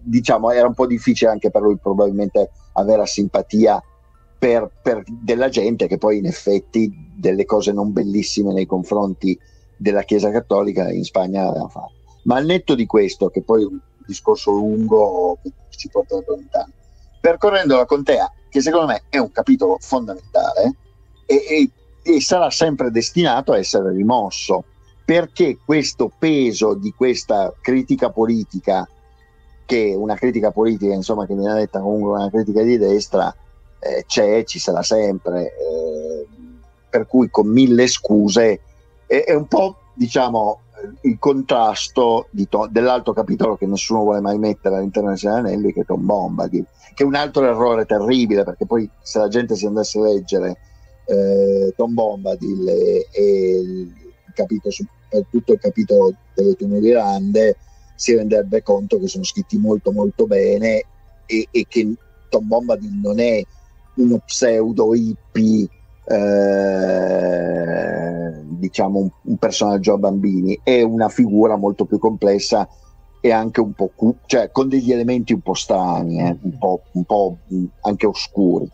diciamo 0.00 0.50
era 0.50 0.68
un 0.68 0.74
po' 0.74 0.86
difficile 0.86 1.30
anche 1.30 1.50
per 1.50 1.62
lui 1.62 1.76
probabilmente 1.76 2.50
avere 2.74 3.04
simpatia 3.06 3.82
per, 4.38 4.70
per, 4.80 5.02
della 5.06 5.48
gente 5.48 5.88
che 5.88 5.98
poi 5.98 6.18
in 6.18 6.26
effetti 6.26 6.90
delle 7.16 7.44
cose 7.44 7.72
non 7.72 7.92
bellissime 7.92 8.52
nei 8.52 8.66
confronti 8.66 9.38
della 9.76 10.02
Chiesa 10.02 10.30
Cattolica 10.30 10.90
in 10.90 11.04
Spagna 11.04 11.48
aveva 11.48 11.68
fatto. 11.68 11.94
Ma 12.24 12.36
al 12.36 12.44
netto 12.44 12.74
di 12.74 12.86
questo, 12.86 13.28
che 13.28 13.42
poi 13.42 13.62
è 13.62 13.66
un 13.66 13.80
discorso 14.06 14.52
lungo 14.52 15.38
che 15.42 15.52
ci 15.70 15.88
porta 15.88 16.22
lontano, 16.24 16.72
percorrendo 17.20 17.76
la 17.76 17.84
contea, 17.84 18.32
che 18.48 18.60
secondo 18.60 18.86
me 18.86 19.02
è 19.08 19.18
un 19.18 19.32
capitolo 19.32 19.76
fondamentale 19.80 20.76
e, 21.26 21.34
e, 21.34 21.70
e 22.02 22.20
sarà 22.20 22.50
sempre 22.50 22.90
destinato 22.90 23.52
a 23.52 23.58
essere 23.58 23.92
rimosso, 23.92 24.64
perché 25.08 25.56
questo 25.64 26.12
peso 26.18 26.74
di 26.74 26.92
questa 26.92 27.54
critica 27.62 28.10
politica, 28.10 28.86
che 29.64 29.94
una 29.96 30.14
critica 30.16 30.50
politica 30.50 30.92
insomma 30.92 31.24
che 31.24 31.34
viene 31.34 31.54
detta 31.54 31.80
comunque 31.80 32.10
una 32.10 32.28
critica 32.28 32.60
di 32.60 32.76
destra, 32.76 33.34
eh, 33.78 34.04
c'è, 34.06 34.44
ci 34.44 34.58
sarà 34.58 34.82
sempre, 34.82 35.46
eh, 35.46 36.26
per 36.90 37.06
cui 37.06 37.30
con 37.30 37.48
mille 37.48 37.86
scuse 37.86 38.60
è, 39.06 39.24
è 39.24 39.32
un 39.32 39.46
po' 39.46 39.76
diciamo 39.94 40.60
il 41.04 41.18
contrasto 41.18 42.28
to- 42.46 42.68
dell'altro 42.70 43.14
capitolo 43.14 43.56
che 43.56 43.64
nessuno 43.64 44.02
vuole 44.02 44.20
mai 44.20 44.36
mettere 44.36 44.76
all'interno 44.76 45.14
del 45.14 45.30
Anelli 45.30 45.72
che 45.72 45.80
è 45.80 45.84
Tom 45.86 46.04
Bombadil 46.04 46.66
che 46.94 47.02
è 47.02 47.06
un 47.06 47.14
altro 47.14 47.46
errore 47.46 47.86
terribile 47.86 48.44
perché 48.44 48.66
poi 48.66 48.88
se 49.00 49.18
la 49.18 49.28
gente 49.28 49.56
si 49.56 49.64
andasse 49.64 49.98
a 49.98 50.02
leggere 50.02 50.58
eh, 51.06 51.72
Tom 51.74 51.94
Bombadil 51.94 52.68
e, 52.68 53.08
e 53.10 53.58
il 53.58 53.92
capitolo 54.34 54.70
soprattutto 55.08 55.52
il 55.54 55.58
capitolo 55.58 56.14
delle 56.34 56.54
Tune 56.54 56.92
Rande 56.92 57.56
si 57.94 58.14
renderebbe 58.14 58.62
conto 58.62 59.00
che 59.00 59.08
sono 59.08 59.24
scritti 59.24 59.58
molto 59.58 59.90
molto 59.90 60.26
bene 60.26 60.84
e, 61.26 61.48
e 61.50 61.66
che 61.68 61.94
Tom 62.28 62.46
Bombadil 62.46 63.00
non 63.02 63.18
è 63.18 63.42
uno 63.96 64.20
pseudo 64.24 64.94
hippie 64.94 65.68
eh, 66.04 67.28
diciamo 68.44 69.00
un, 69.00 69.10
un, 69.22 69.36
personaggio 69.36 69.94
a 69.94 69.98
bambini. 69.98 70.60
È 70.62 70.80
una 70.82 71.08
figura 71.08 71.56
molto 71.56 71.84
più 71.84 71.98
complessa 71.98 72.68
e 73.20 73.32
anche 73.32 73.60
un 73.60 73.72
po' 73.72 73.90
cu- 73.94 74.20
cioè 74.26 74.50
con 74.52 74.68
degli 74.68 74.92
elementi 74.92 75.32
un 75.32 75.40
po' 75.40 75.54
strani 75.54 76.20
eh, 76.20 76.36
un, 76.40 76.56
po', 76.56 76.82
un 76.92 77.04
po' 77.04 77.38
anche 77.82 78.06
oscuri. 78.06 78.70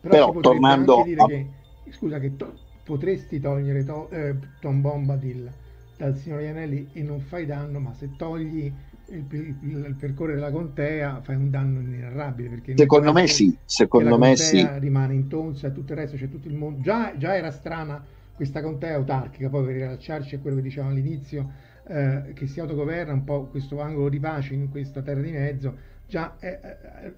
Però, 0.00 0.30
però 0.32 0.40
tornando 0.40 0.98
a... 0.98 1.26
che, 1.26 1.48
scusa 1.90 2.18
che 2.18 2.36
to- 2.36 2.52
potresti 2.84 3.38
togliere 3.40 3.84
to- 3.84 4.10
eh, 4.10 4.36
Tom 4.60 4.80
Bombadil 4.80 5.62
dal 5.96 6.16
Signore 6.16 6.48
Anelli 6.48 6.88
e 6.92 7.02
non 7.02 7.20
fai 7.20 7.46
danno 7.46 7.78
ma 7.78 7.92
se 7.94 8.10
togli 8.16 8.72
il, 9.08 9.24
il, 9.30 9.56
il, 9.60 9.96
percorrere 9.98 10.38
la 10.38 10.50
contea 10.50 11.20
fai 11.22 11.36
un 11.36 11.50
danno 11.50 11.80
inenarrabile 11.80 12.48
perché 12.48 12.74
secondo 12.76 13.12
me 13.12 13.26
sì 13.26 13.56
secondo 13.64 14.18
me 14.18 14.36
sì. 14.36 14.66
rimane 14.78 15.14
intonsa 15.14 15.68
e 15.68 15.72
tutto 15.72 15.92
il 15.92 15.98
resto 15.98 16.16
c'è 16.16 16.28
tutto 16.28 16.48
il 16.48 16.54
mondo 16.54 16.80
già, 16.80 17.12
già 17.16 17.36
era 17.36 17.50
strana 17.50 18.02
questa 18.34 18.62
contea 18.62 18.94
autarchica 18.96 19.48
poi 19.48 19.64
per 19.64 19.74
rilacciarci 19.74 20.36
a 20.36 20.38
quello 20.38 20.56
che 20.56 20.62
dicevamo 20.62 20.90
all'inizio 20.90 21.50
eh, 21.86 22.32
che 22.34 22.46
si 22.46 22.60
autogoverna 22.60 23.12
un 23.12 23.24
po' 23.24 23.46
questo 23.46 23.80
angolo 23.80 24.08
di 24.08 24.18
pace 24.18 24.54
in 24.54 24.70
questa 24.70 25.02
terra 25.02 25.20
di 25.20 25.30
mezzo 25.30 25.76
già 26.06 26.36
è, 26.38 26.58
è, 26.60 27.12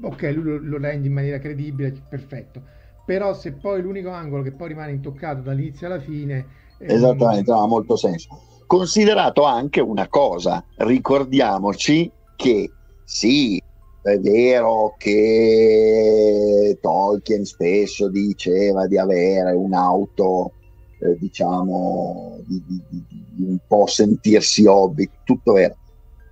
ok 0.00 0.22
lui 0.34 0.42
lo, 0.42 0.58
lo 0.58 0.78
rende 0.78 1.06
in 1.06 1.12
maniera 1.12 1.38
credibile 1.38 1.94
perfetto. 2.08 2.78
Però 3.04 3.34
se 3.34 3.52
poi 3.52 3.82
l'unico 3.82 4.10
angolo 4.10 4.42
che 4.42 4.52
poi 4.52 4.68
rimane 4.68 4.92
intoccato 4.92 5.40
dall'inizio 5.40 5.86
alla 5.86 6.00
fine 6.00 6.46
esattamente 6.80 7.50
non 7.50 7.62
ha 7.62 7.66
molto 7.66 7.96
senso 7.96 8.28
Considerato 8.70 9.42
anche 9.42 9.80
una 9.80 10.06
cosa, 10.06 10.64
ricordiamoci 10.76 12.08
che 12.36 12.70
sì, 13.04 13.60
è 14.00 14.16
vero 14.20 14.94
che 14.96 16.78
Tolkien 16.80 17.44
spesso 17.44 18.08
diceva 18.08 18.86
di 18.86 18.96
avere 18.96 19.50
un'auto, 19.50 20.52
eh, 21.00 21.16
diciamo, 21.18 22.38
di, 22.46 22.62
di, 22.64 22.82
di, 22.88 23.44
un 23.44 23.58
po' 23.66 23.88
sentirsi 23.88 24.66
hobbit, 24.66 25.10
tutto 25.24 25.54
vero. 25.54 25.76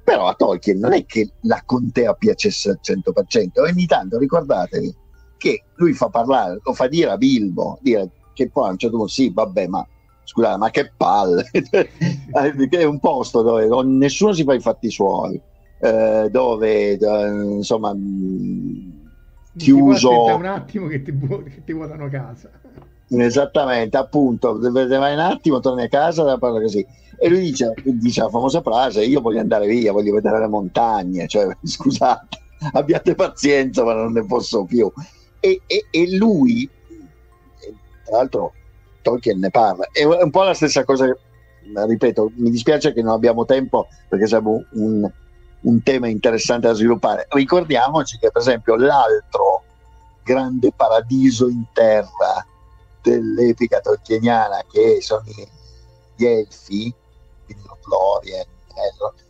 Però 0.04 0.28
a 0.28 0.34
Tolkien 0.34 0.78
non 0.78 0.92
è 0.92 1.04
che 1.06 1.32
la 1.40 1.60
contea 1.66 2.14
piacesse 2.14 2.70
al 2.70 2.78
100%, 2.80 3.60
ogni 3.60 3.86
tanto 3.86 4.16
ricordatevi 4.16 4.94
che 5.36 5.64
lui 5.74 5.92
fa 5.92 6.08
parlare, 6.08 6.60
lo 6.62 6.72
fa 6.72 6.86
dire 6.86 7.10
a 7.10 7.16
Bilbo, 7.16 7.80
dire 7.82 8.10
che 8.32 8.48
poi 8.48 8.68
a 8.68 8.70
un 8.70 8.78
certo 8.78 8.96
punto 8.96 9.10
sì, 9.10 9.32
vabbè, 9.34 9.66
ma 9.66 9.84
scusate, 10.28 10.58
ma 10.58 10.68
che 10.68 10.92
palle! 10.94 11.48
è 12.70 12.84
un 12.84 13.00
posto 13.00 13.40
dove 13.40 13.66
nessuno 13.84 14.32
si 14.34 14.44
fa 14.44 14.52
i 14.52 14.60
fatti 14.60 14.90
suoi, 14.90 15.40
eh, 15.80 16.28
dove 16.30 16.98
eh, 16.98 17.28
insomma 17.56 17.96
chiuso. 19.56 20.36
un 20.36 20.44
attimo 20.44 20.86
che 20.86 21.02
ti, 21.02 21.18
che 21.18 21.64
ti 21.64 21.72
vuotano 21.72 22.10
casa. 22.10 22.50
Esattamente, 23.08 23.96
appunto, 23.96 24.58
vai 24.58 25.14
un 25.14 25.18
attimo, 25.18 25.60
torni 25.60 25.84
a 25.84 25.88
casa 25.88 26.30
e 26.30 26.38
parla 26.38 26.60
così. 26.60 26.86
E 27.18 27.28
lui 27.30 27.40
dice, 27.40 27.72
dice 27.82 28.20
la 28.20 28.28
famosa 28.28 28.60
frase, 28.60 29.04
io 29.04 29.22
voglio 29.22 29.40
andare 29.40 29.66
via, 29.66 29.92
voglio 29.92 30.12
vedere 30.12 30.40
le 30.40 30.48
montagne, 30.48 31.26
cioè 31.26 31.48
scusate, 31.64 32.36
abbiate 32.72 33.14
pazienza, 33.14 33.82
ma 33.82 33.94
non 33.94 34.12
ne 34.12 34.26
posso 34.26 34.64
più. 34.64 34.92
E, 35.40 35.62
e, 35.66 35.86
e 35.90 36.16
lui, 36.16 36.68
tra 38.04 38.18
l'altro 38.18 38.52
Tolkien 39.02 39.38
ne 39.38 39.50
parla, 39.50 39.88
è 39.92 40.04
un 40.04 40.30
po' 40.30 40.42
la 40.42 40.54
stessa 40.54 40.84
cosa, 40.84 41.06
ripeto, 41.86 42.32
mi 42.36 42.50
dispiace 42.50 42.92
che 42.92 43.02
non 43.02 43.12
abbiamo 43.12 43.44
tempo 43.44 43.88
perché 44.08 44.26
siamo 44.26 44.64
un, 44.72 45.10
un 45.60 45.82
tema 45.82 46.08
interessante 46.08 46.66
da 46.66 46.74
sviluppare. 46.74 47.26
Ricordiamoci 47.30 48.18
che 48.18 48.30
per 48.30 48.40
esempio 48.42 48.76
l'altro 48.76 49.62
grande 50.22 50.72
paradiso 50.74 51.48
in 51.48 51.64
terra 51.72 52.46
dell'epica 53.02 53.80
tolkieniana 53.80 54.62
che 54.70 54.98
sono 55.00 55.22
gli 56.16 56.24
elfi, 56.24 56.92
quindi 57.44 57.64
lo 57.66 57.78
Florien, 57.80 58.46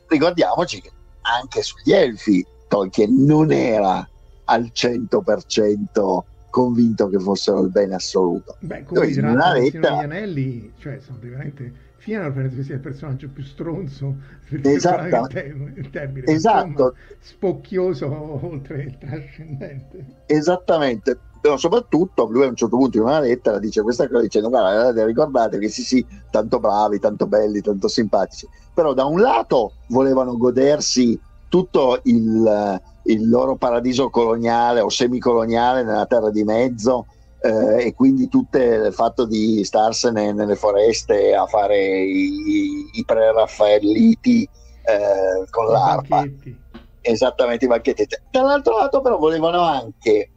ricordiamoci 0.06 0.80
che 0.80 0.90
anche 1.22 1.62
sugli 1.62 1.92
elfi 1.92 2.44
Tolkien 2.68 3.24
non 3.24 3.52
era 3.52 4.08
al 4.44 4.70
100% 4.74 6.18
convinto 6.50 7.08
che 7.08 7.18
fossero 7.18 7.62
il 7.62 7.70
bene 7.70 7.94
assoluto. 7.94 8.56
Beh, 8.60 8.84
come 8.84 9.06
una 9.18 9.52
lettera... 9.52 9.96
gli 9.96 10.04
anelli, 10.04 10.72
cioè 10.78 10.98
sono 11.00 11.18
veramente 11.20 11.86
Fianor 11.98 12.32
penso 12.32 12.56
che 12.56 12.62
sia 12.62 12.74
il 12.76 12.80
personaggio 12.80 13.28
più 13.28 13.42
stronzo 13.42 14.14
esatto. 14.62 15.26
il 15.36 15.90
termine, 15.90 16.26
esatto. 16.26 16.94
spocchioso 17.18 18.46
oltre 18.46 18.82
il 18.84 18.96
trascendente 18.98 20.22
esattamente 20.26 21.18
però 21.40 21.56
soprattutto 21.56 22.26
lui 22.30 22.44
a 22.44 22.48
un 22.48 22.56
certo 22.56 22.76
punto 22.76 22.96
in 22.96 23.02
una 23.02 23.20
lettera 23.20 23.58
dice 23.58 23.82
questa 23.82 24.08
cosa 24.08 24.22
dicendo 24.22 24.48
guarda 24.48 25.04
ricordate 25.04 25.58
che 25.58 25.68
sì 25.68 25.82
sì 25.82 26.06
tanto 26.30 26.60
bravi 26.60 26.98
tanto 26.98 27.26
belli 27.26 27.60
tanto 27.60 27.88
simpatici 27.88 28.48
però 28.72 28.94
da 28.94 29.04
un 29.04 29.20
lato 29.20 29.72
volevano 29.88 30.36
godersi 30.36 31.18
tutto 31.48 32.00
il, 32.04 32.80
il 33.08 33.28
loro 33.28 33.56
paradiso 33.56 34.10
coloniale 34.10 34.80
o 34.80 34.88
semicoloniale 34.88 35.82
nella 35.82 36.06
terra 36.06 36.30
di 36.30 36.44
mezzo 36.44 37.06
eh, 37.40 37.86
e 37.86 37.94
quindi 37.94 38.28
tutto 38.28 38.58
il 38.58 38.92
fatto 38.92 39.24
di 39.24 39.64
starsene 39.64 40.32
nelle 40.32 40.56
foreste 40.56 41.34
a 41.34 41.46
fare 41.46 42.02
i, 42.02 42.90
i 42.92 43.04
pre-raffaelliti 43.04 44.42
eh, 44.42 45.50
con 45.50 45.66
l'arpa 45.66 46.20
banchetti. 46.20 46.56
esattamente 47.00 47.64
i 47.64 47.68
banchetti 47.68 48.06
dall'altro 48.30 48.78
lato 48.78 49.00
però 49.00 49.18
volevano 49.18 49.62
anche 49.62 50.30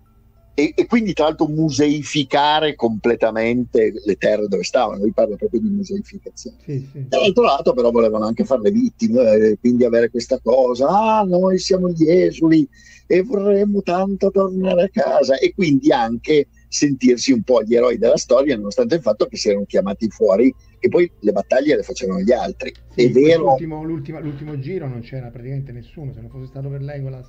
e, 0.53 0.73
e, 0.75 0.85
quindi 0.85 1.13
tra 1.13 1.25
l'altro 1.25 1.47
museificare 1.47 2.75
completamente 2.75 3.93
le 4.03 4.15
terre 4.17 4.47
dove 4.47 4.63
stavano, 4.63 4.99
lui 4.99 5.11
parla 5.11 5.35
proprio 5.35 5.61
di 5.61 5.69
museificazione. 5.69 6.57
Sì, 6.65 6.87
sì. 6.91 7.07
Dall'altro 7.07 7.43
lato 7.43 7.73
però 7.73 7.89
volevano 7.89 8.25
anche 8.25 8.43
fare 8.43 8.61
le 8.63 8.71
vittime, 8.71 9.33
eh, 9.33 9.57
quindi 9.59 9.85
avere 9.85 10.09
questa 10.09 10.39
cosa, 10.43 10.87
ah 10.87 11.23
noi 11.23 11.57
siamo 11.57 11.89
gli 11.89 12.09
esuli 12.09 12.67
e 13.07 13.23
vorremmo 13.23 13.81
tanto 13.81 14.29
tornare 14.29 14.83
a 14.83 14.89
casa 14.89 15.37
e 15.37 15.53
quindi 15.53 15.91
anche 15.91 16.47
sentirsi 16.67 17.31
un 17.31 17.43
po' 17.43 17.63
gli 17.63 17.75
eroi 17.75 17.97
della 17.97 18.17
storia, 18.17 18.55
nonostante 18.55 18.95
il 18.95 19.01
fatto 19.01 19.25
che 19.27 19.35
si 19.35 19.49
erano 19.49 19.65
chiamati 19.65 20.09
fuori 20.09 20.53
e 20.79 20.87
poi 20.87 21.11
le 21.19 21.31
battaglie 21.31 21.75
le 21.75 21.83
facevano 21.83 22.21
gli 22.21 22.31
altri. 22.31 22.73
Sì, 22.95 23.05
È 23.05 23.11
vero. 23.11 23.43
L'ultimo, 23.43 23.83
l'ultimo, 23.83 24.59
giro 24.59 24.87
non 24.87 25.01
c'era 25.01 25.27
praticamente 25.27 25.71
nessuno, 25.71 26.13
se 26.13 26.21
non 26.21 26.29
fosse 26.29 26.47
stato 26.47 26.69
per 26.69 26.81
Legolas 26.81 27.27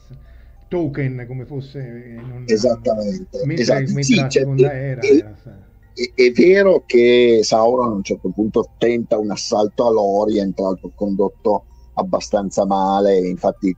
token 0.73 1.27
come 1.29 1.45
fosse 1.45 2.14
non, 2.27 2.45
esattamente, 2.47 3.45
mentre, 3.45 3.62
esatto. 3.62 3.81
mentre 3.81 4.03
sì, 4.03 4.14
la 4.14 4.31
seconda 4.31 4.73
è, 4.73 4.77
era, 4.77 5.01
era 5.03 5.37
è, 5.93 6.12
è, 6.14 6.31
vero 6.33 6.85
che 6.87 7.41
Sauron 7.43 7.91
a 7.91 7.95
un 7.97 8.03
certo 8.03 8.31
punto 8.31 8.70
tenta 8.79 9.18
un 9.18 9.31
assalto 9.31 9.87
all'Orient 9.87 10.55
tra 10.55 10.64
l'altro 10.64 10.91
condotto 10.95 11.66
abbastanza 11.95 12.64
male 12.64 13.18
infatti 13.18 13.77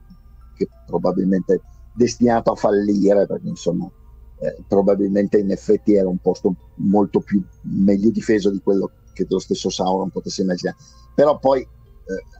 che 0.55 0.69
probabilmente 0.87 1.59
destinato 1.93 2.53
a 2.53 2.55
fallire 2.55 3.25
perché 3.25 3.49
insomma 3.49 3.91
eh, 4.39 4.63
probabilmente 4.65 5.37
in 5.37 5.51
effetti 5.51 5.95
era 5.95 6.07
un 6.07 6.19
posto 6.19 6.55
molto 6.75 7.19
più 7.19 7.43
meglio 7.63 8.09
difeso 8.09 8.49
di 8.49 8.61
quello 8.63 8.89
che 9.11 9.25
lo 9.27 9.39
stesso 9.39 9.69
Sauron 9.69 10.11
potesse 10.11 10.43
immaginare. 10.43 10.77
Però 11.13 11.39
poi 11.39 11.61
eh, 11.61 11.67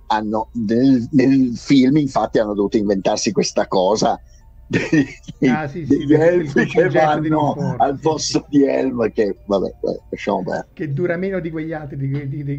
hanno, 0.08 0.50
nel, 0.54 1.08
nel, 1.12 1.58
film 1.58 1.98
infatti 1.98 2.38
hanno 2.40 2.54
dovuto 2.54 2.78
inventarsi 2.78 3.32
questa 3.32 3.68
cosa 3.68 4.20
degli, 4.68 5.48
ah, 5.48 5.68
sì, 5.68 5.86
sì, 5.86 5.98
degli 5.98 6.14
elfi 6.14 6.66
che 6.66 6.90
vanno 6.90 7.76
al 7.78 8.00
posto 8.00 8.46
sì, 8.50 8.58
di 8.58 8.66
Elm 8.66 9.12
che 9.12 9.36
vabbè, 9.46 9.76
lasciamo 10.10 10.44
perdere. 10.44 10.68
Che 10.74 10.94
dura 10.94 11.18
meno 11.18 11.40
di 11.40 11.52
quegli 11.52 11.74
altri, 11.74 11.98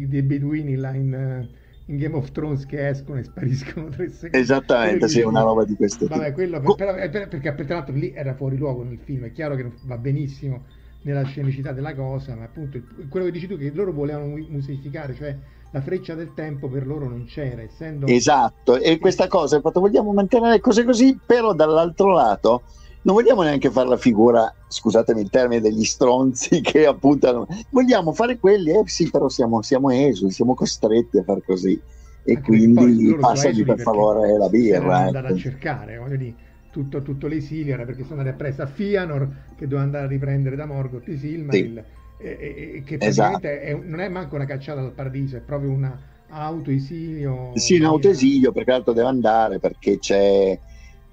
dei 0.07 0.21
beduini 0.21 0.75
là 0.75 0.93
in 0.93 1.47
in 1.87 1.97
Game 1.97 2.15
of 2.15 2.31
Thrones 2.31 2.65
che 2.65 2.87
escono 2.87 3.19
e 3.19 3.23
spariscono 3.23 3.89
tre 3.89 4.09
secondi. 4.09 4.37
Esattamente, 4.37 5.07
sì, 5.07 5.21
una 5.21 5.41
roba 5.41 5.63
di 5.65 5.75
questo 5.75 6.07
Vabbè, 6.07 6.33
quello 6.33 6.59
per, 6.59 6.75
però, 6.75 6.93
per, 7.09 7.27
perché 7.27 7.53
per 7.53 7.69
l'altro 7.69 7.95
lì 7.95 8.11
era 8.13 8.33
fuori 8.33 8.57
luogo 8.57 8.83
nel 8.83 8.99
film, 8.99 9.25
è 9.25 9.31
chiaro 9.31 9.55
che 9.55 9.71
va 9.83 9.97
benissimo 9.97 10.65
nella 11.03 11.23
scenicità 11.23 11.71
della 11.71 11.93
cosa, 11.95 12.35
ma 12.35 12.43
appunto 12.43 12.81
quello 13.07 13.25
che 13.27 13.31
dici 13.31 13.47
tu 13.47 13.57
che 13.57 13.71
loro 13.73 13.93
volevano 13.93 14.35
museificare, 14.49 15.13
cioè 15.13 15.35
la 15.71 15.81
freccia 15.81 16.15
del 16.15 16.33
tempo 16.33 16.67
per 16.67 16.87
loro 16.87 17.07
non 17.07 17.25
c'era, 17.25 17.61
essendo... 17.61 18.07
Esatto, 18.07 18.77
e 18.77 18.97
questa 18.99 19.27
cosa, 19.27 19.59
fatto, 19.59 19.79
vogliamo 19.79 20.13
mantenere 20.13 20.53
le 20.53 20.59
cose 20.59 20.83
così, 20.83 21.17
però 21.23 21.53
dall'altro 21.53 22.11
lato 22.11 22.63
non 23.01 23.15
vogliamo 23.15 23.43
neanche 23.43 23.69
fare 23.69 23.87
la 23.87 23.97
figura, 23.97 24.53
scusatemi 24.67 25.21
il 25.21 25.29
termine, 25.29 25.61
degli 25.61 25.85
stronzi 25.85 26.59
che 26.61 26.85
appuntano, 26.85 27.47
vogliamo 27.69 28.11
fare 28.13 28.37
quelli, 28.37 28.71
eh 28.71 28.83
sì, 28.85 29.09
però 29.09 29.29
siamo, 29.29 29.61
siamo 29.61 29.89
esuli, 29.89 30.31
siamo 30.31 30.53
costretti 30.53 31.17
a 31.17 31.23
far 31.23 31.41
così 31.45 31.79
e 32.23 32.35
Anche 32.35 32.41
quindi 32.41 33.15
passagli 33.15 33.63
per 33.63 33.79
favore 33.79 34.37
la 34.37 34.49
birra. 34.49 35.07
Ecco. 35.07 35.17
andare 35.17 35.27
a 35.29 35.35
cercare, 35.37 35.97
voglio 35.97 36.17
dire, 36.17 36.35
tutto, 36.69 37.01
tutto 37.01 37.27
l'esilio 37.27 37.73
era 37.73 37.85
perché 37.85 38.03
sono 38.03 38.19
andati 38.19 38.35
appresso 38.35 38.61
a 38.63 38.65
Fianor 38.65 39.29
che 39.55 39.65
doveva 39.65 39.83
andare 39.83 40.05
a 40.05 40.07
riprendere 40.09 40.57
da 40.57 40.65
Morgoth 40.65 41.07
i 41.07 41.17
Silmaril, 41.17 41.85
sì. 41.87 41.96
E, 42.17 42.83
che 42.85 42.97
praticamente 42.97 43.61
esatto. 43.61 43.83
è, 43.83 43.87
non 43.87 43.99
è 43.99 44.09
manco 44.09 44.35
una 44.35 44.45
cacciata 44.45 44.81
dal 44.81 44.91
paradiso, 44.91 45.37
è 45.37 45.41
proprio 45.41 45.71
una 45.71 45.99
autoesilio. 46.29 47.51
Sì, 47.55 47.77
un 47.77 47.85
autoesilio 47.85 48.51
perché 48.51 48.71
l'altro 48.71 48.93
deve 48.93 49.07
andare 49.07 49.59
perché 49.59 49.99
c'è 49.99 50.59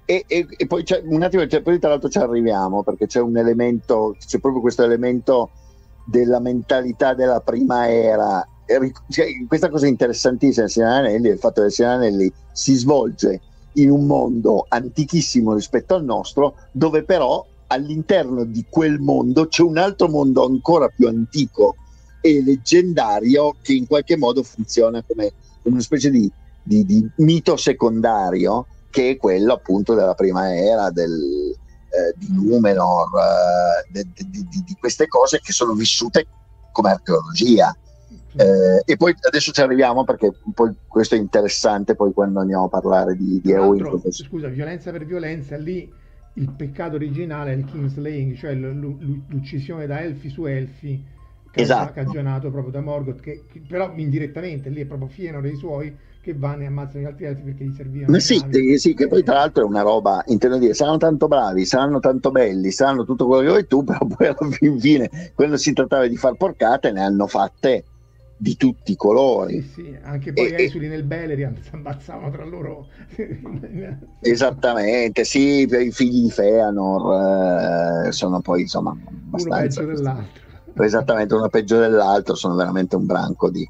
e, 0.07 0.23
e, 0.27 0.45
e, 0.55 0.67
poi 0.67 0.83
c'è 0.83 1.01
un 1.03 1.23
attimo, 1.23 1.47
cioè, 1.47 1.61
poi 1.61 1.79
tra 1.79 1.89
l'altro 1.89 2.09
ci 2.09 2.19
arriviamo 2.19 2.83
perché 2.83 3.07
c'è 3.07 3.19
un 3.19 3.35
elemento, 3.37 4.15
c'è 4.23 4.39
proprio 4.39 4.61
questo 4.61 4.83
elemento 4.83 5.49
della 6.05 6.39
mentalità 6.39 7.15
della 7.15 7.41
prima 7.41 7.89
era. 7.89 8.47
Cioè, 9.09 9.45
questa 9.47 9.69
cosa 9.69 9.87
interessantissima, 9.87 10.67
Signore 10.67 11.07
Anelli, 11.07 11.29
il 11.29 11.39
fatto 11.39 11.63
che 11.63 11.71
Signore 11.71 11.95
Anelli 11.95 12.31
si 12.51 12.75
svolge 12.75 13.41
in 13.73 13.89
un 13.89 14.05
mondo 14.05 14.65
antichissimo 14.69 15.53
rispetto 15.53 15.95
al 15.95 16.03
nostro, 16.03 16.55
dove 16.71 17.03
però 17.03 17.43
all'interno 17.75 18.43
di 18.43 18.65
quel 18.69 18.99
mondo 18.99 19.47
c'è 19.47 19.61
un 19.61 19.77
altro 19.77 20.07
mondo 20.07 20.45
ancora 20.45 20.87
più 20.87 21.07
antico 21.07 21.75
e 22.21 22.41
leggendario 22.43 23.55
che 23.61 23.73
in 23.73 23.85
qualche 23.85 24.17
modo 24.17 24.41
funziona 24.41 25.03
come 25.03 25.33
una 25.63 25.79
specie 25.79 26.09
di, 26.09 26.31
di, 26.63 26.83
di 26.85 27.07
mito 27.17 27.55
secondario 27.55 28.65
che 28.89 29.11
è 29.11 29.17
quello 29.17 29.53
appunto 29.53 29.93
della 29.93 30.15
prima 30.15 30.55
era, 30.55 30.89
del, 30.89 31.53
eh, 31.89 32.13
di 32.17 32.27
Numenor, 32.31 33.07
eh, 33.19 33.91
de, 33.91 34.07
de, 34.13 34.25
de, 34.29 34.63
di 34.65 34.75
queste 34.79 35.07
cose 35.07 35.39
che 35.43 35.51
sono 35.51 35.73
vissute 35.73 36.25
come 36.71 36.91
archeologia. 36.91 37.75
Eh, 38.37 38.81
e 38.85 38.97
poi 38.97 39.15
adesso 39.21 39.51
ci 39.51 39.61
arriviamo 39.61 40.03
perché 40.03 40.31
poi 40.53 40.73
questo 40.87 41.15
è 41.15 41.17
interessante 41.17 41.95
poi 41.95 42.11
quando 42.11 42.41
andiamo 42.41 42.65
a 42.65 42.69
parlare 42.69 43.15
di, 43.15 43.39
di 43.41 43.51
Eowyn. 43.51 44.01
Scusa, 44.09 44.47
violenza 44.47 44.91
per 44.91 45.05
violenza, 45.05 45.55
lì 45.57 45.89
il 46.35 46.51
peccato 46.51 46.95
originale 46.95 47.53
è 47.53 47.55
il 47.55 47.65
kingslaying, 47.65 48.35
cioè 48.35 48.53
l'uccisione 48.53 49.85
da 49.85 50.01
elfi 50.01 50.29
su 50.29 50.45
elfi, 50.45 51.03
esatto. 51.51 51.93
cagionato 51.93 52.51
proprio 52.51 52.71
da 52.71 52.81
Morgoth, 52.81 53.21
che, 53.21 53.45
che, 53.51 53.61
però 53.67 53.93
indirettamente 53.95 54.69
lì 54.69 54.81
è 54.81 54.85
proprio 54.85 55.07
fieno 55.07 55.39
dei 55.39 55.55
suoi 55.55 55.95
che 56.21 56.33
vanno 56.33 56.63
e 56.63 56.65
ammazzano 56.65 57.03
gli 57.03 57.07
altri 57.07 57.25
elfi 57.25 57.41
perché 57.43 57.63
gli 57.63 57.73
servivano. 57.73 58.11
Ma 58.11 58.19
sì, 58.19 58.43
eh, 58.49 58.77
sì, 58.77 58.93
che 58.95 59.07
poi 59.07 59.23
tra 59.23 59.35
l'altro 59.35 59.63
è 59.63 59.65
una 59.65 59.81
roba, 59.81 60.23
intendo 60.27 60.57
dire, 60.57 60.73
saranno 60.73 60.97
tanto 60.97 61.27
bravi, 61.27 61.65
saranno 61.65 61.99
tanto 61.99 62.31
belli, 62.31 62.71
saranno 62.71 63.05
tutto 63.05 63.27
quello 63.27 63.41
che 63.43 63.49
vuoi 63.49 63.67
tu, 63.67 63.83
però 63.85 64.05
poi 64.05 64.27
alla 64.27 64.51
fin 64.51 64.79
fine, 64.79 65.31
quando 65.35 65.55
si 65.55 65.71
trattava 65.71 66.07
di 66.07 66.17
far 66.17 66.35
porcate, 66.35 66.91
ne 66.91 67.01
hanno 67.01 67.27
fatte 67.27 67.83
di 68.37 68.57
tutti 68.57 68.91
i 68.91 68.95
colori. 68.95 69.61
Sì, 69.61 69.83
sì, 69.83 69.97
anche 70.01 70.33
poi 70.33 70.51
e, 70.51 70.63
esuli 70.63 70.87
nel 70.87 71.03
Beleriand 71.03 71.59
si 71.61 71.69
ammazzavano 71.73 72.31
tra 72.31 72.45
loro. 72.45 72.87
Esattamente, 74.21 75.23
sì, 75.23 75.61
i 75.61 75.91
figli 75.91 76.23
di 76.23 76.29
Feanor 76.29 78.07
eh, 78.07 78.11
sono 78.11 78.41
poi 78.41 78.61
insomma 78.61 78.91
abbastanza... 78.91 79.81
Uno 79.81 79.89
peggio 79.89 80.01
dell'altro. 80.01 80.83
Esattamente, 80.83 81.33
uno 81.33 81.49
peggio 81.49 81.79
dell'altro, 81.79 82.35
sono 82.35 82.55
veramente 82.55 82.95
un 82.95 83.05
branco 83.05 83.49
di... 83.49 83.67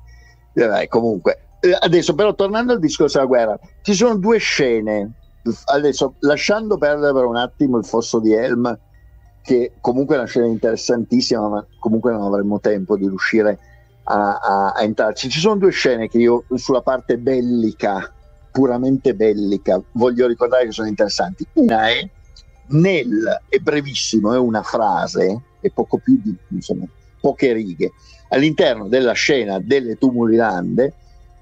Vabbè, 0.53 0.87
comunque, 0.87 1.39
eh, 1.59 1.77
adesso 1.79 2.15
però 2.15 2.33
tornando 2.33 2.73
al 2.73 2.79
discorso 2.79 3.17
della 3.17 3.29
guerra, 3.29 3.59
ci 3.81 3.93
sono 3.93 4.15
due 4.17 4.37
scene, 4.37 5.11
adesso 5.65 6.15
lasciando 6.19 6.77
perdere 6.77 7.13
per 7.13 7.25
un 7.25 7.35
attimo 7.35 7.77
il 7.77 7.85
fosso 7.85 8.19
di 8.19 8.33
Helm, 8.33 8.79
che 9.43 9.73
comunque 9.79 10.15
è 10.15 10.17
una 10.19 10.27
scena 10.27 10.47
interessantissima, 10.47 11.47
ma 11.47 11.65
comunque 11.79 12.11
non 12.11 12.23
avremmo 12.23 12.59
tempo 12.59 12.97
di 12.97 13.07
riuscire 13.07 13.51
a, 13.51 13.57
a, 14.05 14.71
a 14.75 14.81
entrarci. 14.83 15.29
Ci 15.29 15.39
sono 15.39 15.57
due 15.57 15.71
scene 15.71 16.07
che 16.07 16.17
io 16.17 16.45
sulla 16.55 16.81
parte 16.81 17.17
bellica, 17.17 18.11
puramente 18.51 19.13
bellica, 19.13 19.81
voglio 19.91 20.27
ricordare 20.27 20.65
che 20.65 20.71
sono 20.71 20.87
interessanti. 20.87 21.45
Una 21.53 21.89
è 21.89 22.09
nel, 22.67 23.41
è 23.47 23.57
brevissimo, 23.57 24.33
è 24.33 24.37
una 24.37 24.63
frase, 24.63 25.41
è 25.59 25.69
poco 25.69 25.97
più 25.97 26.19
di, 26.23 26.35
insomma, 26.49 26.85
poche 27.19 27.53
righe, 27.53 27.91
all'interno 28.29 28.87
della 28.87 29.13
scena 29.13 29.59
delle 29.59 29.97
Tumulilande, 29.97 30.93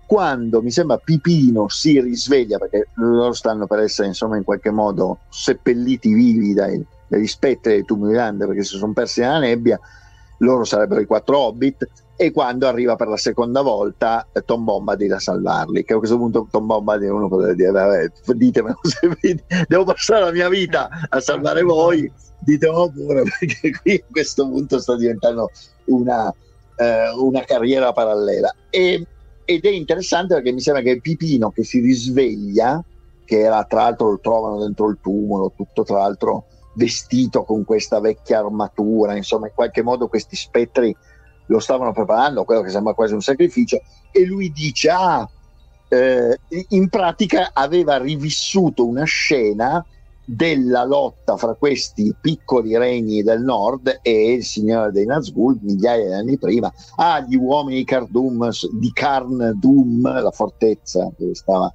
quando 0.05 0.61
mi 0.61 0.70
sembra 0.70 0.97
Pipino 0.97 1.70
si 1.70 1.99
risveglia, 1.99 2.57
perché 2.57 2.89
loro 2.95 3.34
stanno 3.34 3.68
per 3.68 3.80
essere 3.80 4.07
insomma 4.07 4.38
in 4.38 4.43
qualche 4.43 4.70
modo 4.70 5.20
seppelliti 5.30 6.14
vivi 6.14 6.53
dai, 6.53 6.84
dagli 7.07 7.26
spettri 7.28 7.74
dei 7.74 7.86
Tumulilande, 7.86 8.45
perché 8.45 8.64
si 8.64 8.78
sono 8.78 8.93
persi 8.93 9.22
nella 9.22 9.39
nebbia, 9.39 9.80
loro 10.43 10.63
sarebbero 10.63 11.01
i 11.01 11.05
quattro 11.05 11.37
hobbit, 11.39 11.87
e 12.15 12.31
quando 12.31 12.67
arriva 12.67 12.95
per 12.95 13.07
la 13.07 13.17
seconda 13.17 13.61
volta 13.61 14.27
Tom 14.45 14.63
Bombadil 14.63 15.13
a 15.13 15.19
salvarli 15.19 15.83
che 15.83 15.93
a 15.93 15.97
questo 15.97 16.17
punto 16.17 16.47
Tom 16.49 16.67
Bombadil 16.67 17.11
uno 17.11 17.27
potrebbe 17.27 17.55
dire 17.55 17.71
vabbè 17.71 18.11
ditemelo 18.35 18.79
se 18.85 19.43
devo 19.67 19.83
passare 19.83 20.25
la 20.25 20.31
mia 20.31 20.47
vita 20.47 20.89
a 21.09 21.19
salvare 21.19 21.63
voi 21.63 22.09
ditemelo 22.43 22.91
pure 22.91 23.23
perché 23.39 23.71
qui 23.81 23.95
a 23.95 24.11
questo 24.11 24.47
punto 24.47 24.79
sta 24.79 24.95
diventando 24.95 25.49
una, 25.85 26.33
eh, 26.77 27.09
una 27.17 27.41
carriera 27.41 27.91
parallela. 27.91 28.53
E, 28.69 29.05
ed 29.45 29.65
è 29.65 29.69
interessante 29.69 30.35
perché 30.35 30.51
mi 30.51 30.61
sembra 30.61 30.81
che 30.81 31.01
Pipino 31.01 31.51
che 31.51 31.63
si 31.63 31.79
risveglia 31.79 32.83
che 33.25 33.39
era 33.39 33.63
tra 33.65 33.83
l'altro 33.83 34.11
lo 34.11 34.19
trovano 34.19 34.59
dentro 34.59 34.89
il 34.89 34.97
tumulo 35.01 35.51
tutto 35.55 35.83
tra 35.83 35.97
l'altro 35.97 36.45
vestito 36.74 37.43
con 37.43 37.63
questa 37.65 37.99
vecchia 37.99 38.39
armatura 38.39 39.15
insomma 39.15 39.47
in 39.47 39.53
qualche 39.53 39.84
modo 39.84 40.07
questi 40.07 40.36
spettri 40.36 40.95
lo 41.47 41.59
stavano 41.59 41.91
preparando, 41.91 42.45
quello 42.45 42.61
che 42.61 42.69
sembra 42.69 42.93
quasi 42.93 43.13
un 43.13 43.21
sacrificio, 43.21 43.82
e 44.11 44.26
lui 44.26 44.51
dice, 44.51 44.89
ah, 44.89 45.28
eh, 45.89 46.39
in 46.69 46.89
pratica 46.89 47.51
aveva 47.53 47.97
rivissuto 47.97 48.86
una 48.86 49.03
scena 49.03 49.86
della 50.26 50.86
lotta 50.86 51.36
fra 51.36 51.53
questi 51.53 52.15
piccoli 52.19 52.78
regni 52.78 53.24
del 53.24 53.41
nord 53.41 53.99
e 54.01 54.34
il 54.34 54.45
signore 54.45 54.91
dei 54.91 55.05
Nazgûl 55.05 55.57
migliaia 55.61 56.07
di 56.07 56.13
anni 56.13 56.38
prima. 56.38 56.71
Ah, 56.95 57.19
gli 57.19 57.36
uomini 57.36 57.84
Cardum, 57.84 58.49
di 58.71 58.91
Carn 58.93 59.51
Dum, 59.59 60.01
la 60.01 60.32
fortezza 60.32 61.11
dove 61.17 61.36
stava 61.36 61.74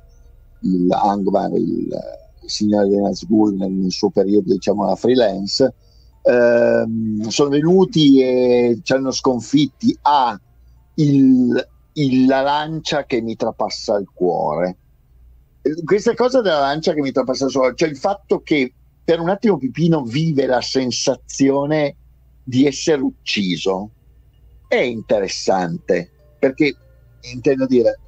il 0.63 0.89
Angvar, 0.91 1.53
il, 1.53 1.89
signore 2.49 2.89
dei 2.89 3.01
Nazgûl 3.01 3.57
nel 3.57 3.91
suo 3.91 4.11
periodo, 4.11 4.53
diciamo, 4.53 4.87
da 4.87 4.97
freelance 4.97 5.75
ehm, 6.29 7.29
sono 7.29 7.49
venuti 7.49 8.23
e 8.23 8.81
ci 8.83 8.93
hanno 8.93 9.11
sconfitti 9.11 9.97
a 10.03 10.29
ah, 10.29 10.41
il, 10.95 11.69
il, 11.95 12.27
la 12.27 12.43
lancia 12.43 13.05
che 13.05 13.21
mi 13.21 13.37
trapassa 13.37 13.97
il 13.97 14.09
cuore. 14.13 14.77
Questa 15.85 16.15
cosa 16.15 16.41
della 16.41 16.61
lancia 16.61 16.93
che 16.93 17.01
mi 17.01 17.13
trapassa 17.13 17.47
il 17.47 17.53
cuore, 17.53 17.75
cioè 17.77 17.89
il 17.89 17.97
fatto 17.97 18.41
che 18.41 18.73
per 19.05 19.21
un 19.21 19.29
attimo 19.29 19.57
Pipino 19.57 20.03
vive 20.03 20.47
la 20.47 20.61
sensazione 20.61 21.97
di 22.43 22.67
essere 22.67 23.01
ucciso, 23.01 23.91
è 24.67 24.77
interessante 24.77 26.11
perché 26.39 26.75
intendo 27.33 27.67
dire, 27.67 27.99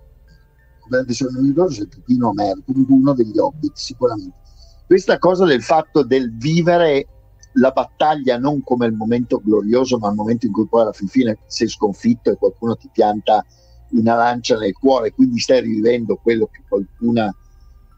se 1.09 1.25
non 1.31 1.43
mi 1.43 1.49
ricordo 1.49 1.73
se 1.73 1.87
Pipino 1.87 2.33
comunque 2.65 2.95
uno 2.95 3.15
degli 3.15 3.39
hobbit 3.39 3.77
sicuramente. 3.77 4.39
Questa 4.87 5.19
cosa 5.19 5.45
del 5.45 5.63
fatto 5.63 6.03
del 6.03 6.37
vivere 6.37 7.07
la 7.55 7.71
battaglia 7.71 8.39
non 8.39 8.63
come 8.63 8.87
il 8.87 8.93
momento 8.93 9.41
glorioso, 9.43 9.99
ma 9.99 10.09
il 10.09 10.15
momento 10.15 10.47
in 10.47 10.53
cui 10.53 10.67
poi 10.69 10.83
alla 10.83 10.93
fin 10.93 11.09
fine 11.09 11.39
sei 11.47 11.69
sconfitto 11.69 12.31
e 12.31 12.37
qualcuno 12.37 12.77
ti 12.77 12.89
pianta 12.93 13.45
una 13.91 14.15
lancia 14.15 14.57
nel 14.57 14.73
cuore, 14.73 15.13
quindi 15.13 15.39
stai 15.41 15.61
rivivendo 15.63 16.17
quello 16.17 16.47
che 16.47 16.63
qualcuna 16.69 17.35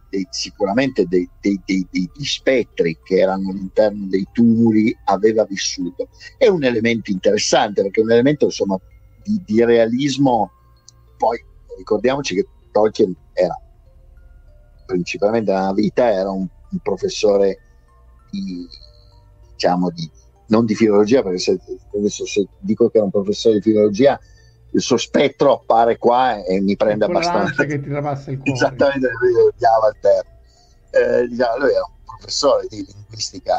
dei, 0.09 0.27
sicuramente 0.31 1.07
dei, 1.07 1.29
dei, 1.41 1.61
degli 1.65 2.25
spettri 2.25 2.99
che 3.03 3.17
erano 3.17 3.51
all'interno 3.51 4.07
dei 4.07 4.27
tumuli 4.33 4.95
aveva 5.05 5.45
vissuto. 5.45 6.09
È 6.37 6.49
un 6.49 6.65
elemento 6.65 7.11
interessante 7.11 7.83
perché 7.83 8.01
è 8.01 8.05
un 8.05 8.13
elemento 8.13 8.47
insomma 8.47 8.79
di, 9.23 9.43
di 9.45 9.65
realismo. 9.65 10.51
Poi 11.17 11.43
ricordiamoci 11.79 12.35
che 12.35 12.47
Tolkien 12.73 13.15
era 13.33 13.57
principalmente 14.85 15.53
nella 15.53 15.73
vita 15.73 16.11
era 16.11 16.31
un, 16.31 16.47
un 16.71 16.79
professore 16.83 17.59
di 18.31 18.67
diciamo 19.63 19.91
di, 19.91 20.11
non 20.49 20.65
di 20.65 20.75
filologia, 20.75 21.23
perché 21.23 21.39
se, 21.39 21.59
adesso 21.97 22.27
se 22.27 22.47
dico 22.59 22.91
che 22.91 22.99
è 22.99 23.03
un 23.03 23.11
professore 23.11 23.57
di 23.57 23.63
filologia, 23.63 24.19
il 24.73 24.81
suo 24.81 24.97
spettro 24.97 25.53
appare 25.53 25.99
qua 25.99 26.43
e 26.43 26.61
mi 26.61 26.77
prende 26.77 27.05
abbastanza. 27.05 27.65
che 27.65 27.81
ti 27.81 27.89
trapassa 27.89 28.31
il 28.31 28.39
cuore. 28.39 28.53
Esattamente, 28.53 29.09
lui 29.21 29.35
odiava 29.35 29.89
il 29.89 29.97
termine. 30.01 30.41
Eh, 30.91 31.29
diciamo, 31.29 31.59
lui 31.59 31.71
era 31.71 31.85
un 31.85 32.17
professore 32.17 32.67
di 32.69 32.85
linguistica 32.85 33.55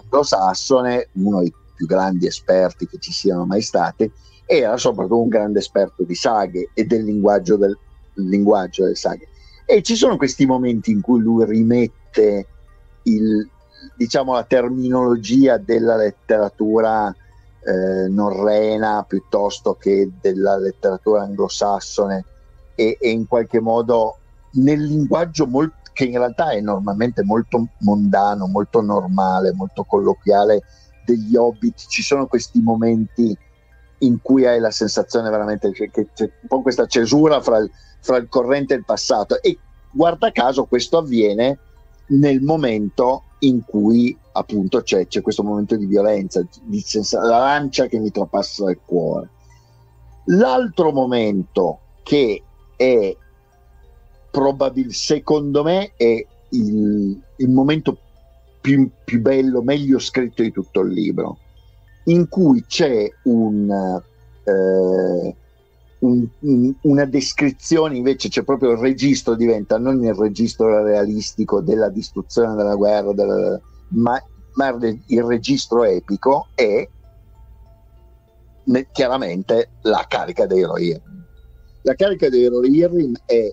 anglosassone, 0.00 1.08
uno 1.14 1.40
dei 1.40 1.52
più 1.74 1.86
grandi 1.86 2.26
esperti 2.26 2.86
che 2.86 2.98
ci 2.98 3.12
siano 3.12 3.44
mai 3.44 3.62
stati, 3.62 4.10
e 4.46 4.56
era 4.58 4.76
soprattutto 4.76 5.20
un 5.20 5.28
grande 5.28 5.58
esperto 5.58 6.04
di 6.04 6.14
saghe 6.14 6.70
e 6.74 6.84
del 6.84 7.04
linguaggio 7.04 7.56
del, 7.56 7.76
linguaggio 8.14 8.84
delle 8.84 8.94
saghe. 8.94 9.28
E 9.64 9.82
ci 9.82 9.96
sono 9.96 10.16
questi 10.16 10.46
momenti 10.46 10.90
in 10.90 11.00
cui 11.00 11.20
lui 11.20 11.44
rimette 11.44 12.46
il, 13.04 13.48
diciamo, 13.96 14.34
la 14.34 14.44
terminologia 14.44 15.56
della 15.56 15.96
letteratura 15.96 17.14
eh, 17.64 18.08
norrena 18.08 19.04
piuttosto 19.06 19.74
che 19.74 20.10
della 20.20 20.56
letteratura 20.56 21.22
anglosassone 21.22 22.24
e, 22.74 22.96
e 23.00 23.10
in 23.10 23.26
qualche 23.26 23.60
modo 23.60 24.18
nel 24.54 24.82
linguaggio 24.84 25.46
molto, 25.46 25.76
che 25.92 26.04
in 26.04 26.18
realtà 26.18 26.50
è 26.50 26.60
normalmente 26.60 27.22
molto 27.22 27.68
mondano, 27.80 28.46
molto 28.46 28.80
normale, 28.80 29.52
molto 29.52 29.84
colloquiale 29.84 30.62
degli 31.04 31.36
hobbit, 31.36 31.86
ci 31.88 32.02
sono 32.02 32.26
questi 32.26 32.60
momenti 32.60 33.36
in 33.98 34.20
cui 34.20 34.46
hai 34.46 34.58
la 34.58 34.70
sensazione 34.70 35.30
veramente 35.30 35.70
che 35.70 35.90
c'è 35.90 36.24
un 36.24 36.48
po' 36.48 36.62
questa 36.62 36.86
cesura 36.86 37.40
fra 37.40 37.58
il, 37.58 37.70
fra 38.02 38.16
il 38.16 38.28
corrente 38.28 38.74
e 38.74 38.78
il 38.78 38.84
passato 38.84 39.40
e 39.40 39.56
guarda 39.90 40.32
caso 40.32 40.64
questo 40.64 40.98
avviene 40.98 41.58
nel 42.08 42.42
momento 42.42 43.22
in 43.40 43.64
cui 43.64 44.16
appunto 44.32 44.82
c'è, 44.82 45.06
c'è 45.06 45.20
questo 45.20 45.42
momento 45.42 45.76
di 45.76 45.86
violenza, 45.86 46.44
di 46.62 46.80
sens- 46.80 47.14
la 47.14 47.38
lancia 47.38 47.86
che 47.86 47.98
mi 47.98 48.10
trapassa 48.10 48.70
il 48.70 48.80
cuore. 48.84 49.30
L'altro 50.26 50.92
momento 50.92 51.80
che 52.02 52.42
è 52.76 53.16
probabilmente, 54.30 54.94
secondo 54.94 55.62
me, 55.62 55.92
è 55.96 56.26
il, 56.50 57.20
il 57.36 57.48
momento 57.50 57.96
più, 58.60 58.88
più, 59.04 59.20
bello, 59.20 59.62
meglio 59.62 59.98
scritto 59.98 60.42
di 60.42 60.52
tutto 60.52 60.80
il 60.80 60.92
libro, 60.92 61.38
in 62.04 62.28
cui 62.28 62.64
c'è 62.66 63.08
un, 63.24 64.00
eh, 64.44 65.36
un, 66.02 66.26
un, 66.40 66.74
una 66.82 67.04
descrizione, 67.04 67.96
invece 67.96 68.28
c'è 68.28 68.42
proprio 68.42 68.72
il 68.72 68.78
registro, 68.78 69.34
diventa 69.34 69.78
non 69.78 70.02
il 70.02 70.14
registro 70.14 70.82
realistico 70.82 71.60
della 71.60 71.88
distruzione 71.88 72.54
della 72.54 72.74
guerra, 72.74 73.12
della, 73.12 73.60
ma, 73.88 74.20
ma, 74.54 74.78
il 75.06 75.22
registro 75.22 75.84
epico 75.84 76.48
è 76.54 76.88
chiaramente 78.92 79.70
la 79.82 80.04
carica 80.08 80.46
dei 80.46 80.62
Rohirrim. 80.62 81.26
La 81.82 81.94
carica 81.94 82.28
dei 82.28 82.46
Rohirrim 82.46 83.14
è 83.24 83.50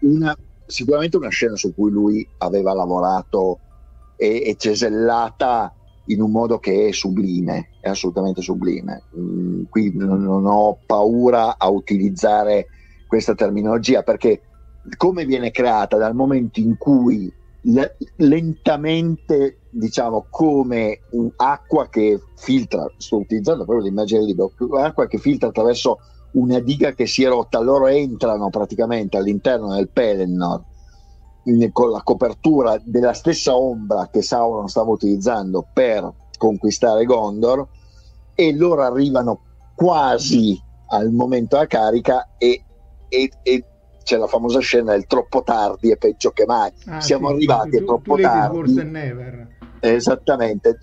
una, 0.00 0.36
sicuramente 0.66 1.16
una 1.16 1.28
scena 1.28 1.56
su 1.56 1.74
cui 1.74 1.90
lui 1.90 2.28
aveva 2.38 2.72
lavorato 2.74 3.60
e, 4.16 4.42
e 4.46 4.56
cesellata 4.56 5.72
in 6.06 6.20
un 6.20 6.30
modo 6.30 6.58
che 6.58 6.88
è 6.88 6.92
sublime, 6.92 7.70
è 7.80 7.88
assolutamente 7.88 8.42
sublime. 8.42 9.02
Mm, 9.16 9.64
qui 9.68 9.92
non, 9.94 10.46
ho 10.46 10.78
paura 10.84 11.56
a 11.58 11.68
utilizzare 11.68 12.66
questa 13.06 13.34
terminologia 13.34 14.02
perché 14.02 14.42
come 14.96 15.24
viene 15.24 15.50
creata 15.50 15.96
dal 15.96 16.14
momento 16.14 16.60
in 16.60 16.76
cui 16.76 17.32
lentamente, 18.16 19.58
diciamo, 19.70 20.26
come 20.30 21.00
un'acqua 21.10 21.88
che 21.88 22.20
filtra, 22.36 22.88
sto 22.96 23.16
utilizzando 23.16 23.64
proprio 23.64 23.86
l'immagine 23.86 24.20
del 24.20 24.28
libro, 24.28 24.52
acqua 24.78 25.08
che 25.08 25.18
filtra 25.18 25.48
attraverso 25.48 25.98
una 26.32 26.60
diga 26.60 26.92
che 26.92 27.06
si 27.06 27.24
è 27.24 27.28
rotta, 27.28 27.58
loro 27.58 27.88
entrano 27.88 28.50
praticamente 28.50 29.16
all'interno 29.16 29.74
del 29.74 29.88
Pelennor 29.88 30.62
con 31.72 31.90
la 31.90 32.02
copertura 32.02 32.80
della 32.82 33.12
stessa 33.12 33.56
ombra 33.56 34.08
che 34.10 34.22
Sauron 34.22 34.68
stava 34.68 34.90
utilizzando 34.90 35.64
per 35.72 36.12
conquistare 36.38 37.04
Gondor 37.04 37.66
e 38.34 38.54
loro 38.54 38.82
arrivano 38.82 39.40
quasi 39.74 40.60
al 40.88 41.10
momento 41.10 41.56
della 41.56 41.68
carica 41.68 42.30
e, 42.36 42.64
e, 43.08 43.30
e 43.42 43.64
c'è 44.02 44.16
la 44.16 44.26
famosa 44.26 44.60
scena 44.60 44.92
del 44.92 45.06
troppo 45.06 45.42
tardi 45.42 45.90
è 45.90 45.96
peggio 45.96 46.30
che 46.30 46.46
mai. 46.46 46.72
Ah, 46.86 47.00
siamo 47.00 47.28
sì, 47.28 47.34
arrivati 47.34 47.70
sì, 47.70 47.76
è 47.76 47.84
troppo 47.84 48.16
tardi. 48.16 48.84
never. 48.84 49.48
Esattamente, 49.80 50.78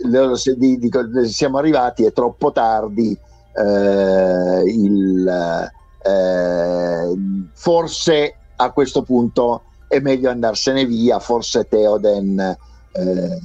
siamo 1.25 1.57
arrivati, 1.57 2.03
è 2.03 2.11
troppo 2.11 2.51
tardi, 2.51 3.17
eh, 3.55 4.63
il, 4.65 5.71
eh, 6.05 7.13
forse 7.53 8.35
a 8.55 8.71
questo 8.71 9.03
punto 9.03 9.61
è 9.93 9.99
meglio 9.99 10.31
andarsene 10.31 10.85
via, 10.85 11.19
forse 11.19 11.67
Theoden 11.67 12.39
eh, 12.39 13.39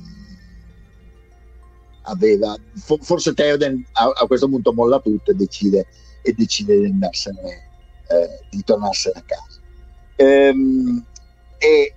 aveva, 2.03 2.57
forse 3.03 3.35
Theoden 3.35 3.85
a, 3.93 4.11
a, 4.15 4.27
questo 4.27 4.49
punto 4.49 4.73
molla 4.73 4.99
tutto 4.99 5.31
e 5.31 5.35
decide, 5.35 5.87
e 6.23 6.33
decide 6.33 6.79
di 6.79 6.87
andarsene, 6.87 7.41
eh, 8.09 8.45
di 8.49 8.65
tornarsene 8.65 9.19
a 9.19 9.23
casa. 9.27 9.61
Ehm, 10.17 11.05
e, 11.59 11.95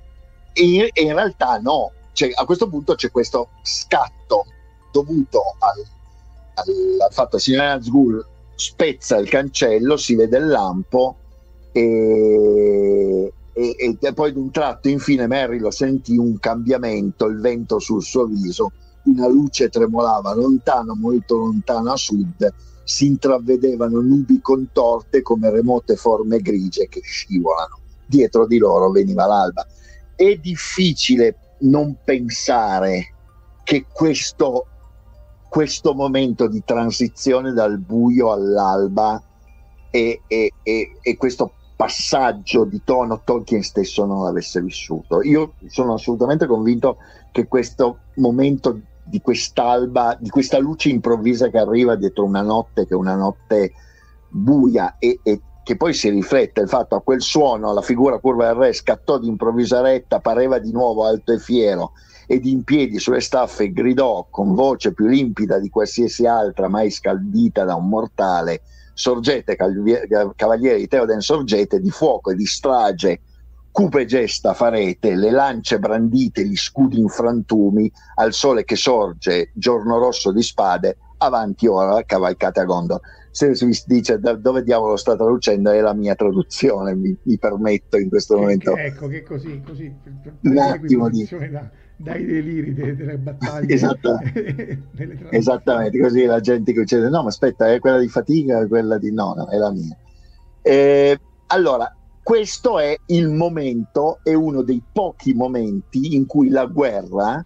in, 0.56 0.88
in 0.95 1.14
realtà 1.14 1.58
no, 1.60 1.93
cioè, 2.12 2.30
a 2.34 2.43
questo 2.43 2.68
punto 2.68 2.95
c'è 2.95 3.10
questo 3.10 3.52
scatto 3.64 4.47
dovuto 4.91 5.56
al, 5.60 5.82
al, 6.56 7.14
fatto 7.14 7.30
che 7.30 7.36
il 7.38 7.41
signor 7.41 7.64
Nazgul 7.64 8.26
spezza 8.56 9.16
il 9.16 9.30
cancello, 9.30 9.95
si 9.95 10.16
vede 10.16 10.38
il 10.39 10.47
lampo 10.47 11.16
e, 11.72 13.32
e, 13.54 13.97
e 13.99 14.14
poi 14.14 14.32
d'un 14.32 14.52
tratto 14.52 14.88
infine 14.88 15.28
Mary 15.28 15.60
lo 15.60 15.72
sentì 15.72 16.18
un 16.18 16.39
cambiamento, 16.39 17.26
il 17.26 17.39
vento 17.39 17.80
sul 17.80 18.02
suo 18.02 18.26
viso, 18.26 18.72
una 19.04 19.28
luce 19.28 19.70
tremolava 19.70 20.34
lontano, 20.34 20.95
molto 20.95 21.38
lontano 21.38 21.91
a 21.91 21.97
sud, 21.97 22.54
si 22.84 23.08
intravedevano 23.08 23.99
nubi 24.02 24.39
contorte 24.41 25.22
come 25.22 25.49
remote 25.49 25.95
forme 25.95 26.39
grigie 26.39 26.88
che 26.88 27.02
scivolano. 27.04 27.80
Dietro 28.06 28.45
di 28.45 28.58
loro 28.58 28.91
veniva 28.91 29.26
l'alba. 29.26 29.66
È 30.16 30.36
difficile 30.36 31.56
non 31.60 31.97
pensare 32.04 33.14
che 33.64 33.86
questo, 33.91 34.66
questo 35.49 35.93
momento 35.93 36.47
di 36.47 36.62
transizione 36.66 37.54
dal 37.54 37.80
buio 37.80 38.32
all'alba 38.32 39.22
e, 39.89 40.22
e, 40.28 40.52
e, 40.64 40.91
e 41.02 41.18
questo 41.18 41.54
passaggio 41.82 42.64
di 42.64 42.84
tono 42.84 43.22
Tolkien 43.24 43.64
stesso 43.64 44.06
non 44.06 44.24
l'avesse 44.24 44.62
vissuto. 44.62 45.24
Io 45.24 45.54
sono 45.66 45.96
assolutamente 45.96 46.46
convinto 46.46 46.98
che 47.32 47.48
questo 47.48 48.02
momento 48.18 48.82
di 49.04 49.20
quest'alba, 49.20 50.16
di 50.20 50.30
questa 50.30 50.60
luce 50.60 50.90
improvvisa 50.90 51.50
che 51.50 51.58
arriva 51.58 51.96
dietro 51.96 52.24
una 52.24 52.44
notte 52.44 52.86
che 52.86 52.94
è 52.94 52.96
una 52.96 53.16
notte 53.16 53.72
buia 54.30 54.98
e, 55.00 55.22
e 55.24 55.42
che 55.64 55.76
poi 55.76 55.96
si 55.96 56.12
riflette 56.12 56.62
il 56.62 56.68
fatto 56.68 56.94
a 56.94 57.02
quel 57.02 57.20
suono 57.20 57.74
la 57.74 57.82
figura 57.82 58.20
curva 58.20 58.46
del 58.46 58.56
re 58.56 58.74
scattò 58.74 59.18
di 59.18 59.28
improvvisa 59.28 59.82
retta, 59.82 60.20
pareva 60.20 60.60
di 60.60 60.72
nuovo 60.72 61.06
alto 61.06 61.34
e 61.34 61.40
fiero 61.40 61.94
ed 62.28 62.46
in 62.46 62.64
piedi 62.64 63.00
sulle 63.00 63.22
staffe 63.22 63.72
gridò 63.72 64.28
con 64.30 64.54
voce 64.54 64.94
più 64.94 65.08
limpida 65.08 65.58
di 65.58 65.72
qualsiasi 65.72 66.28
altra 66.28 66.68
mai 66.68 66.92
scaldita 66.92 67.64
da 67.64 67.74
un 67.74 67.90
mortale 67.90 68.62
sorgete 68.94 69.56
cavalieri 70.36 70.80
di 70.80 70.88
Teoden 70.88 71.22
sorgete 71.22 71.80
di 71.80 71.89
fuoco 71.89 72.32
e 72.32 72.36
di 72.36 72.46
strage 72.46 73.22
cupe 73.72 74.06
gesta 74.06 74.54
farete 74.54 75.16
le 75.16 75.32
lance 75.32 75.80
brandite 75.80 76.46
gli 76.46 76.56
scudi 76.56 77.00
in 77.00 77.08
frantumi 77.08 77.92
al 78.16 78.34
sole 78.34 78.64
che 78.64 78.76
sorge 78.76 79.52
giorno 79.54 79.98
rosso 79.98 80.32
di 80.32 80.44
spade 80.44 80.98
avanti 81.18 81.68
ora 81.68 82.04
cavalcate 82.04 82.60
a 82.60 82.66
Gondor. 82.66 83.00
Se 83.30 83.56
si 83.56 83.84
dice 83.86 84.20
da 84.20 84.34
dove 84.34 84.62
diavolo 84.64 84.98
sta 84.98 85.16
traducendo 85.16 85.72
è 85.72 85.80
la 85.80 85.94
mia 85.94 86.16
traduzione 86.16 86.96
mi, 86.96 87.16
mi 87.24 87.38
permetto 87.38 87.98
in 87.98 88.10
questo 88.10 88.38
momento. 88.38 88.76
ecco 88.76 89.08
che 89.08 89.24
così 89.24 89.62
così 89.66 89.94
un 90.42 90.58
attimo 90.58 91.10
di 91.10 91.26
da, 91.50 91.70
dai 92.02 92.26
deliri 92.26 92.74
delle, 92.74 92.95
delle 92.95 93.18
battaglie 93.18 93.74
Esattamente. 93.74 94.84
esattamente 95.30 95.99
così 95.99 96.26
la 96.26 96.39
gente 96.39 96.74
che 96.74 96.82
dice 96.82 96.97
no 96.97 97.22
ma 97.22 97.30
aspetta 97.30 97.72
è 97.72 97.80
quella 97.80 97.99
di 97.99 98.08
fatica 98.08 98.62
è 98.62 98.68
quella 98.68 98.97
di 98.97 99.12
no 99.12 99.34
no 99.36 99.47
è 99.47 99.58
la 99.58 99.72
mia 99.72 99.97
eh, 100.62 101.20
allora 101.47 101.95
questo 102.24 102.80
è 102.80 102.95
il 103.08 103.30
momento 103.30 104.20
è 104.24 104.34
uno 104.34 104.62
dei 104.62 104.82
pochi 104.91 105.34
momenti 105.34 106.16
in 106.16 106.26
cui 106.26 106.49
la 106.49 106.66
guerra 106.66 107.43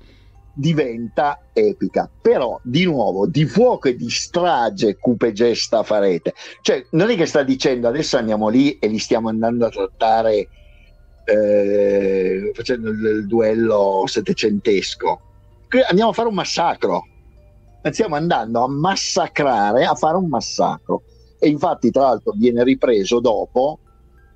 diventa 0.56 1.39
epica. 1.53 2.10
Però, 2.22 2.60
di 2.64 2.86
nuovo, 2.86 3.28
di 3.28 3.45
fuoco 3.45 3.89
e 3.89 3.95
di 3.95 4.10
strage 4.10 4.97
cupe 4.97 5.34
gesta 5.34 5.84
farete. 5.84 6.34
Cioè, 6.62 6.88
non 6.91 7.10
è 7.10 7.16
che 7.16 7.26
sta 7.26 7.43
dicendo 7.43 7.88
adesso 7.88 8.18
andiamo 8.18 8.47
lì 8.47 8.80
e 8.80 8.88
li 8.88 8.97
stiamo 8.97 9.30
andando 9.30 9.66
a 9.66 9.70
trattare 9.70 10.47
eh, 11.26 12.51
facendo 12.53 12.89
il, 12.89 13.03
il 13.03 13.28
duello 13.28 14.03
settecentesco. 14.05 15.21
Andiamo 15.89 16.11
a 16.11 16.13
fare 16.13 16.28
un 16.28 16.36
massacro. 16.36 17.07
Stiamo 17.91 18.15
andando 18.15 18.63
a 18.63 18.67
massacrare, 18.67 19.86
a 19.86 19.93
fare 19.95 20.17
un 20.17 20.28
massacro. 20.28 21.03
E 21.39 21.49
infatti, 21.49 21.91
tra 21.91 22.03
l'altro, 22.03 22.34
viene 22.36 22.63
ripreso 22.63 23.19
dopo, 23.19 23.80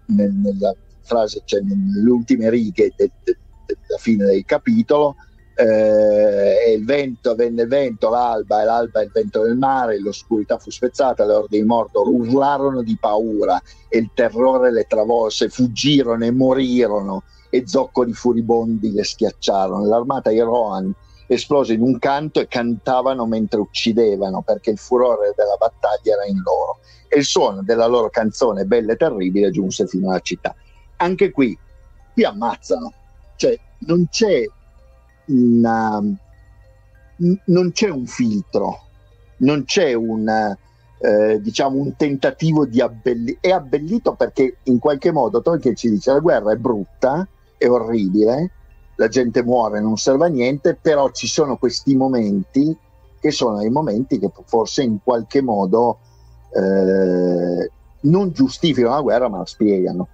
nel, 0.08 0.32
nella 0.32 0.76
frase, 1.02 1.42
cioè 1.46 1.62
nelle 1.62 2.10
ultime 2.10 2.50
righe 2.50 2.94
della 2.96 3.12
de, 3.24 3.38
de, 3.66 3.78
de, 3.88 3.98
fine 3.98 4.26
del 4.26 4.46
capitolo, 4.46 5.16
eh, 5.60 6.72
il 6.72 6.86
vento 6.86 7.36
venne 7.36 7.64
il 7.64 7.68
vento, 7.68 8.10
l'alba 8.10 8.62
e 8.62 8.66
l'alba 8.66 9.02
il 9.02 9.12
vento 9.12 9.42
del 9.42 9.58
mare, 9.58 10.00
l'oscurità 10.00 10.58
fu 10.58 10.70
spezzata, 10.70 11.26
le 11.26 11.34
orde 11.34 11.58
di 11.58 11.64
Mordor 11.66 12.08
urlarono 12.08 12.82
di 12.82 12.98
paura 12.98 13.62
e 13.90 13.98
il 13.98 14.10
terrore 14.14 14.72
le 14.72 14.86
travolse, 14.86 15.50
fuggirono 15.50 16.24
e 16.24 16.32
morirono 16.32 17.24
e 17.50 17.68
zoccoli 17.68 18.14
furibondi 18.14 18.94
le 18.94 19.04
schiacciarono. 19.04 19.86
L'armata 19.86 20.30
di 20.30 20.40
Rohan 20.40 20.94
esplose 21.28 21.74
in 21.74 21.82
un 21.82 22.00
canto 22.00 22.40
e 22.40 22.48
cantavano 22.48 23.26
mentre 23.26 23.60
uccidevano 23.60 24.42
perché 24.42 24.70
il 24.70 24.78
furore 24.78 25.34
della 25.36 25.58
battaglia 25.58 26.14
era 26.14 26.26
in 26.26 26.42
loro 26.42 26.80
e 27.10 27.18
il 27.18 27.26
suono 27.26 27.64
della 27.64 27.86
loro 27.86 28.10
canzone 28.10 28.64
bella 28.64 28.94
e 28.94 28.96
terribile 28.96 29.52
giunse 29.52 29.86
fino 29.88 30.10
alla 30.10 30.22
città. 30.22 30.56
Anche 30.98 31.32
qui, 31.32 31.58
qui 32.14 32.24
ammazzano, 32.24 32.94
cioè 33.36 33.60
non 33.80 34.08
c'è 34.10 34.46
una, 35.30 36.02
non 37.46 37.72
c'è 37.72 37.90
un 37.90 38.06
filtro, 38.06 38.80
non 39.38 39.64
c'è 39.66 39.94
un, 39.94 40.28
eh, 41.00 41.42
diciamo 41.42 41.78
un 41.78 41.96
tentativo 41.96 42.66
di 42.66 42.82
abbellire. 42.82 43.38
È 43.40 43.50
abbellito 43.50 44.14
perché 44.14 44.58
in 44.64 44.80
qualche 44.80 45.12
modo 45.12 45.42
Tolkien 45.42 45.76
ci 45.76 45.90
dice 45.90 46.12
la 46.12 46.20
guerra 46.20 46.52
è 46.52 46.58
brutta, 46.58 47.28
è 47.58 47.68
orribile, 47.68 48.52
la 48.96 49.08
gente 49.08 49.44
muore, 49.44 49.80
non 49.80 49.98
serve 49.98 50.26
a 50.26 50.30
niente, 50.30 50.78
però 50.80 51.10
ci 51.12 51.28
sono 51.28 51.58
questi 51.58 51.96
momenti 51.96 52.76
che 53.20 53.32
sono 53.32 53.62
i 53.62 53.70
momenti 53.70 54.18
che 54.18 54.30
forse 54.46 54.82
in 54.82 55.00
qualche 55.04 55.42
modo 55.42 56.00
eh, 56.54 57.70
non 58.02 58.32
giustificano 58.32 58.96
la 58.96 59.02
guerra 59.02 59.28
ma 59.28 59.40
la 59.40 59.46
spiegano 59.46 60.08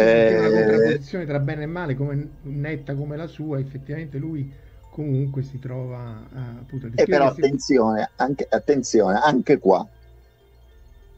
eh, 0.00 0.38
una 0.38 0.50
contraddizione 0.50 1.26
tra 1.26 1.38
bene 1.38 1.62
e 1.62 1.66
male 1.66 1.94
come 1.94 2.28
netta 2.42 2.94
come 2.94 3.16
la 3.16 3.26
sua 3.26 3.58
effettivamente 3.58 4.18
lui 4.18 4.50
comunque 4.90 5.42
si 5.42 5.58
trova 5.58 5.98
a, 5.98 6.48
appunto 6.60 6.86
a 6.86 6.90
eh, 6.94 7.04
però 7.04 7.26
attenzione 7.26 8.10
anche, 8.16 8.46
attenzione 8.50 9.18
anche 9.18 9.58
qua. 9.58 9.86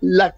La, 0.01 0.35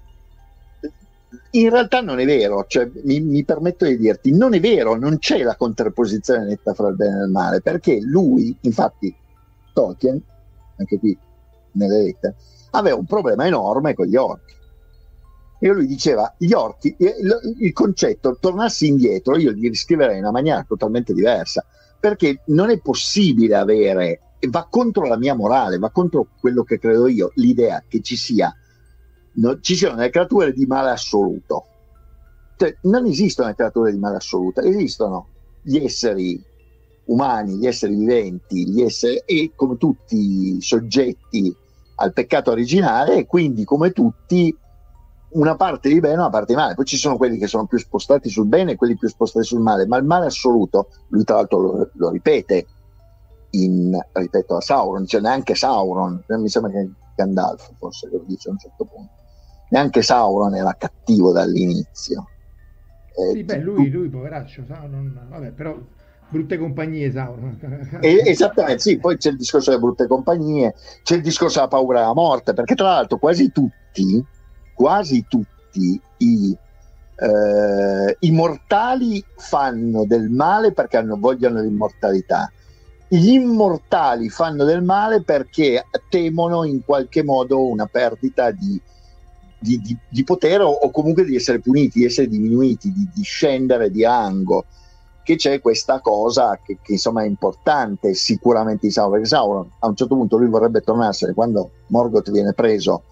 in 1.51 1.71
realtà 1.71 2.01
non 2.01 2.19
è 2.19 2.25
vero 2.25 2.65
cioè, 2.67 2.89
mi, 3.05 3.21
mi, 3.21 3.45
permetto 3.45 3.85
di 3.85 3.97
dirti 3.97 4.33
non 4.33 4.55
è 4.55 4.61
vero 4.61 4.97
non 4.97 5.19
c'è 5.19 5.43
la 5.43 5.57
contrapposizione 5.57 6.45
netta 6.45 6.75
fra 6.75 6.89
il 6.89 6.97
bene 6.97 7.21
e 7.21 7.25
il 7.25 7.31
male 7.31 7.61
perché 7.61 8.01
lui 8.01 8.57
infatti 8.63 9.15
Tolkien 9.73 10.21
anche 10.77 10.99
qui 10.99 11.17
nelle 11.73 12.03
lettere 12.03 12.35
aveva 12.71 12.97
un 12.97 13.07
problema 13.07 13.47
enorme 13.47 13.95
con 13.95 14.07
gli 14.07 14.17
orchi 14.17 14.55
e 15.65 15.69
lui 15.69 15.87
diceva 15.87 16.35
gli 16.37 16.53
orchi, 16.53 16.93
il, 16.99 17.57
il 17.61 17.73
concetto, 17.73 18.37
tornassi 18.41 18.89
indietro, 18.89 19.39
io 19.39 19.53
gli 19.53 19.69
riscriverei 19.69 20.17
in 20.17 20.23
una 20.23 20.33
maniera 20.33 20.65
totalmente 20.67 21.15
diversa, 21.15 21.65
perché 22.01 22.43
non 22.47 22.71
è 22.71 22.81
possibile 22.81 23.55
avere, 23.55 24.21
va 24.49 24.67
contro 24.69 25.07
la 25.07 25.17
mia 25.17 25.37
morale, 25.37 25.79
va 25.79 25.91
contro 25.91 26.27
quello 26.41 26.65
che 26.65 26.81
credo 26.81 27.07
io, 27.07 27.31
l'idea 27.37 27.85
che 27.87 28.01
ci 28.01 28.17
sia, 28.17 28.53
no, 29.35 29.61
ci 29.61 29.77
siano 29.77 29.95
delle 29.95 30.11
creature 30.11 30.53
di 30.53 30.67
male 30.67 30.91
assoluto. 30.91 31.67
Cioè, 32.57 32.79
non 32.83 33.07
esistono 33.07 33.47
le 33.47 33.55
creature 33.55 33.93
di 33.93 33.99
male 33.99 34.17
assoluto, 34.17 34.63
esistono 34.63 35.29
gli 35.63 35.77
esseri 35.77 36.43
umani, 37.05 37.59
gli 37.59 37.69
esseri 37.69 37.95
viventi, 37.95 38.69
gli 38.69 38.83
esseri, 38.83 39.23
e 39.25 39.53
come 39.55 39.77
tutti 39.77 40.61
soggetti 40.61 41.55
al 41.95 42.13
peccato 42.13 42.51
originale, 42.51 43.19
e 43.19 43.27
quindi 43.27 43.65
come 43.65 43.93
tutti 43.93 44.57
una 45.33 45.57
parte 45.57 45.89
di 45.89 46.01
bene 46.01 46.15
e 46.15 46.19
una 46.19 46.31
parte 46.31 46.53
di 46.53 46.59
male. 46.59 46.75
Poi 46.75 46.85
ci 46.85 46.97
sono 46.97 47.17
quelli 47.17 47.39
che 47.39 47.47
sono 47.47 47.67
più 47.67 47.79
spostati 47.79 48.29
sul 48.29 48.47
bene 48.47 48.73
e 48.73 48.77
quelli 48.77 48.97
più 48.97 49.09
spostati 49.09 49.45
sul 49.45 49.61
male, 49.61 49.87
ma 49.87 49.97
il 49.97 50.05
male 50.05 50.27
assoluto, 50.27 50.89
lui 51.09 51.25
tra 51.25 51.37
l'altro 51.37 51.61
lo, 51.61 51.91
lo 51.95 52.11
ripete 52.11 52.67
in, 53.51 53.99
ripeto, 54.13 54.57
a 54.57 54.61
Sauron, 54.61 55.07
cioè 55.07 55.21
neanche 55.21 55.55
Sauron, 55.55 56.23
mi 56.27 56.49
sembra 56.49 56.73
che 56.73 56.91
Gandalf 57.15 57.73
forse 57.79 58.09
lo 58.11 58.23
dice 58.27 58.49
a 58.49 58.53
un 58.53 58.59
certo 58.59 58.85
punto, 58.85 59.13
neanche 59.71 60.03
Sauron 60.03 60.55
era 60.55 60.75
cattivo 60.79 61.33
dall'inizio. 61.33 62.29
Eh, 63.15 63.33
sì, 63.33 63.45
beh, 63.45 63.59
lui, 63.59 63.91
lui 63.91 64.09
poveraccio, 64.09 64.65
Sauron, 64.67 65.27
vabbè, 65.29 65.51
però 65.51 65.77
brutte 66.29 66.57
compagnie 66.57 67.11
Sauron. 67.11 67.59
esattamente, 68.01 68.81
sì, 68.81 68.99
poi 68.99 69.19
c'è 69.19 69.31
il 69.31 69.37
discorso 69.37 69.71
delle 69.71 69.83
brutte 69.83 70.07
compagnie, 70.07 70.75
c'è 71.03 71.17
il 71.17 71.23
discorso 71.23 71.57
della 71.57 71.69
paura 71.69 72.01
della 72.01 72.15
morte, 72.15 72.55
perché 72.55 72.75
tra 72.75 72.89
l'altro 72.89 73.19
quasi 73.19 73.53
tutti, 73.53 74.25
quasi 74.83 75.27
tutti 75.29 76.01
i, 76.17 76.57
eh, 77.15 78.17
i 78.19 78.31
mortali 78.33 79.25
fanno 79.37 80.05
del 80.05 80.29
male 80.29 80.73
perché 80.73 80.97
hanno, 80.97 81.17
vogliono 81.21 81.61
l'immortalità. 81.61 82.51
Gli 83.07 83.35
immortali 83.35 84.29
fanno 84.29 84.65
del 84.65 84.83
male 84.83 85.23
perché 85.23 85.85
temono 86.09 86.65
in 86.65 86.85
qualche 86.85 87.23
modo 87.23 87.65
una 87.65 87.87
perdita 87.87 88.51
di, 88.51 88.81
di, 89.57 89.79
di, 89.79 89.97
di 90.09 90.25
potere 90.25 90.65
o, 90.65 90.71
o, 90.71 90.91
comunque 90.91 91.25
di 91.25 91.37
essere 91.37 91.61
puniti, 91.61 92.01
di 92.01 92.07
essere 92.07 92.27
diminuiti, 92.27 92.93
di, 92.93 93.23
scendere 93.23 93.89
di 93.89 94.03
rango 94.03 94.65
che 95.23 95.37
c'è 95.37 95.61
questa 95.61 96.01
cosa 96.01 96.59
che, 96.61 96.79
che, 96.83 96.95
insomma 96.95 97.23
è 97.23 97.27
importante 97.27 98.15
sicuramente 98.15 98.89
di 98.89 98.93
Sauron 98.93 99.13
perché 99.13 99.29
Sauron 99.29 99.71
a 99.79 99.87
un 99.87 99.95
certo 99.95 100.17
punto 100.17 100.37
lui 100.37 100.49
vorrebbe 100.49 100.81
tornarsene 100.81 101.35
quando 101.35 101.71
Morgoth 101.87 102.33
viene 102.33 102.53
preso 102.53 103.05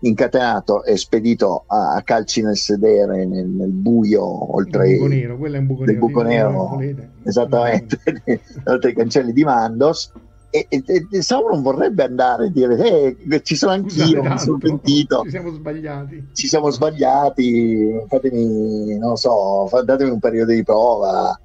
incatenato 0.00 0.84
e 0.84 0.96
spedito 0.96 1.64
a, 1.66 1.94
a 1.94 2.02
calci 2.02 2.42
nel 2.42 2.56
sedere 2.56 3.24
nel, 3.26 3.46
nel 3.46 3.70
buio 3.70 4.54
oltre 4.54 4.90
il 4.90 4.96
buco 4.96 5.08
nero, 5.08 5.36
quello 5.36 5.56
è 5.56 5.58
un 5.58 5.66
buco 5.66 5.84
nero, 6.22 6.50
buco 6.50 6.76
nero. 6.76 7.08
esattamente 7.24 7.98
oltre 8.66 8.90
i 8.90 8.94
cancelli 8.94 9.32
di 9.32 9.44
Mandos. 9.44 10.12
E, 10.50 10.66
e, 10.70 10.82
e, 11.10 11.20
Sauron 11.20 11.60
vorrebbe 11.60 12.04
andare 12.04 12.46
a 12.46 12.48
dire 12.48 13.16
eh, 13.18 13.42
ci 13.42 13.54
sono 13.54 13.72
anch'io, 13.72 14.22
mi 14.22 14.38
sono 14.38 14.56
pentito. 14.56 15.20
ci 15.24 15.30
siamo 15.30 15.50
sbagliati. 15.50 16.28
Ci 16.32 16.48
siamo 16.48 16.70
sbagliati 16.70 18.04
fatemi 18.08 18.96
non 18.96 19.16
so 19.16 19.68
datemi 19.84 20.10
un 20.10 20.18
periodo 20.20 20.52
di 20.52 20.62
prova 20.62 21.38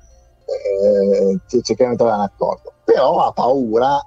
eh, 0.46 1.62
cerchiamo 1.62 1.92
di 1.92 1.98
trovare 1.98 2.20
un 2.20 2.26
accordo, 2.26 2.74
però 2.84 3.26
ha 3.26 3.32
paura 3.32 4.00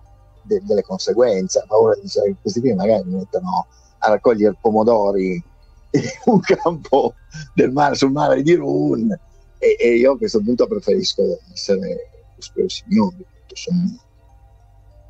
de- 0.43 0.62
delle 0.64 0.82
conseguenze, 0.82 1.59
ha 1.59 1.64
paura 1.66 1.94
di 1.94 2.09
dire 2.09 2.36
questi 2.40 2.60
qui 2.60 2.74
magari 2.74 3.05
mi 3.05 3.16
mettono 3.16 3.66
a 4.07 4.11
raccogliere 4.11 4.57
pomodori 4.61 5.43
in 5.91 6.03
un 6.27 6.41
campo 6.41 7.15
mare, 7.73 7.95
sul 7.97 8.12
mare 8.12 8.43
di 8.43 8.55
Run 8.55 9.11
e, 9.59 9.77
e 9.78 9.95
io 9.97 10.12
a 10.12 10.19
questo 10.19 10.41
punto 10.43 10.66
preferisco 10.66 11.41
essere 11.53 12.11
lo 12.55 12.69
signore, 12.69 13.16
tutto 13.16 13.55
sommato. 13.55 14.05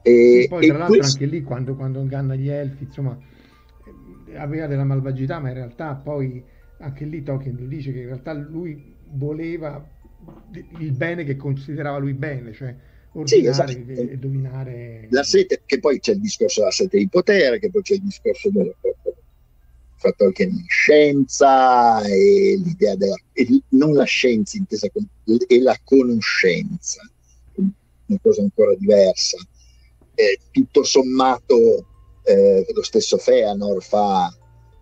E, 0.02 0.44
e 0.44 0.46
poi 0.48 0.68
tra 0.68 0.78
l'altro 0.78 0.96
questo... 0.96 1.18
anche 1.18 1.26
lì 1.26 1.42
quando, 1.42 1.74
quando 1.74 2.00
inganna 2.00 2.34
gli 2.36 2.48
elfi, 2.48 2.84
insomma, 2.84 3.18
aveva 4.36 4.66
della 4.66 4.84
malvagità, 4.84 5.40
ma 5.40 5.48
in 5.48 5.54
realtà 5.54 5.94
poi 5.94 6.42
anche 6.78 7.04
lì 7.04 7.22
Tolkien 7.22 7.56
lo 7.58 7.66
dice 7.66 7.92
che 7.92 8.00
in 8.00 8.06
realtà 8.06 8.32
lui 8.32 8.94
voleva 9.10 9.84
il 10.78 10.92
bene 10.92 11.24
che 11.24 11.36
considerava 11.36 11.98
lui 11.98 12.14
bene, 12.14 12.52
cioè 12.52 12.74
ordinare 13.20 13.72
sì, 13.72 13.82
esatto. 13.82 14.12
e 14.12 14.16
dominare. 14.16 15.06
La 15.10 15.22
sete, 15.22 15.62
che 15.64 15.78
poi 15.80 15.98
c'è 16.00 16.12
il 16.12 16.20
discorso 16.20 16.60
della 16.60 16.72
sete 16.72 16.98
di 16.98 17.08
potere, 17.08 17.58
che 17.58 17.70
poi 17.70 17.82
c'è 17.82 17.94
il 17.94 18.02
discorso 18.02 18.50
del 18.50 18.74
fatto 19.96 20.30
che 20.30 20.44
in 20.44 20.64
scienza 20.68 22.02
e 22.02 22.60
l'idea 22.62 22.94
della, 22.96 23.16
e 23.32 23.62
non 23.70 23.94
la 23.94 24.04
scienza 24.04 24.56
intesa 24.56 24.88
e 25.46 25.60
la 25.60 25.78
conoscenza, 25.82 27.00
una 28.06 28.18
cosa 28.22 28.42
ancora 28.42 28.74
diversa. 28.74 29.38
Eh, 30.14 30.38
tutto 30.50 30.82
sommato 30.84 31.86
eh, 32.24 32.66
lo 32.72 32.82
stesso 32.82 33.18
Feanor 33.18 33.82
fa 33.82 34.34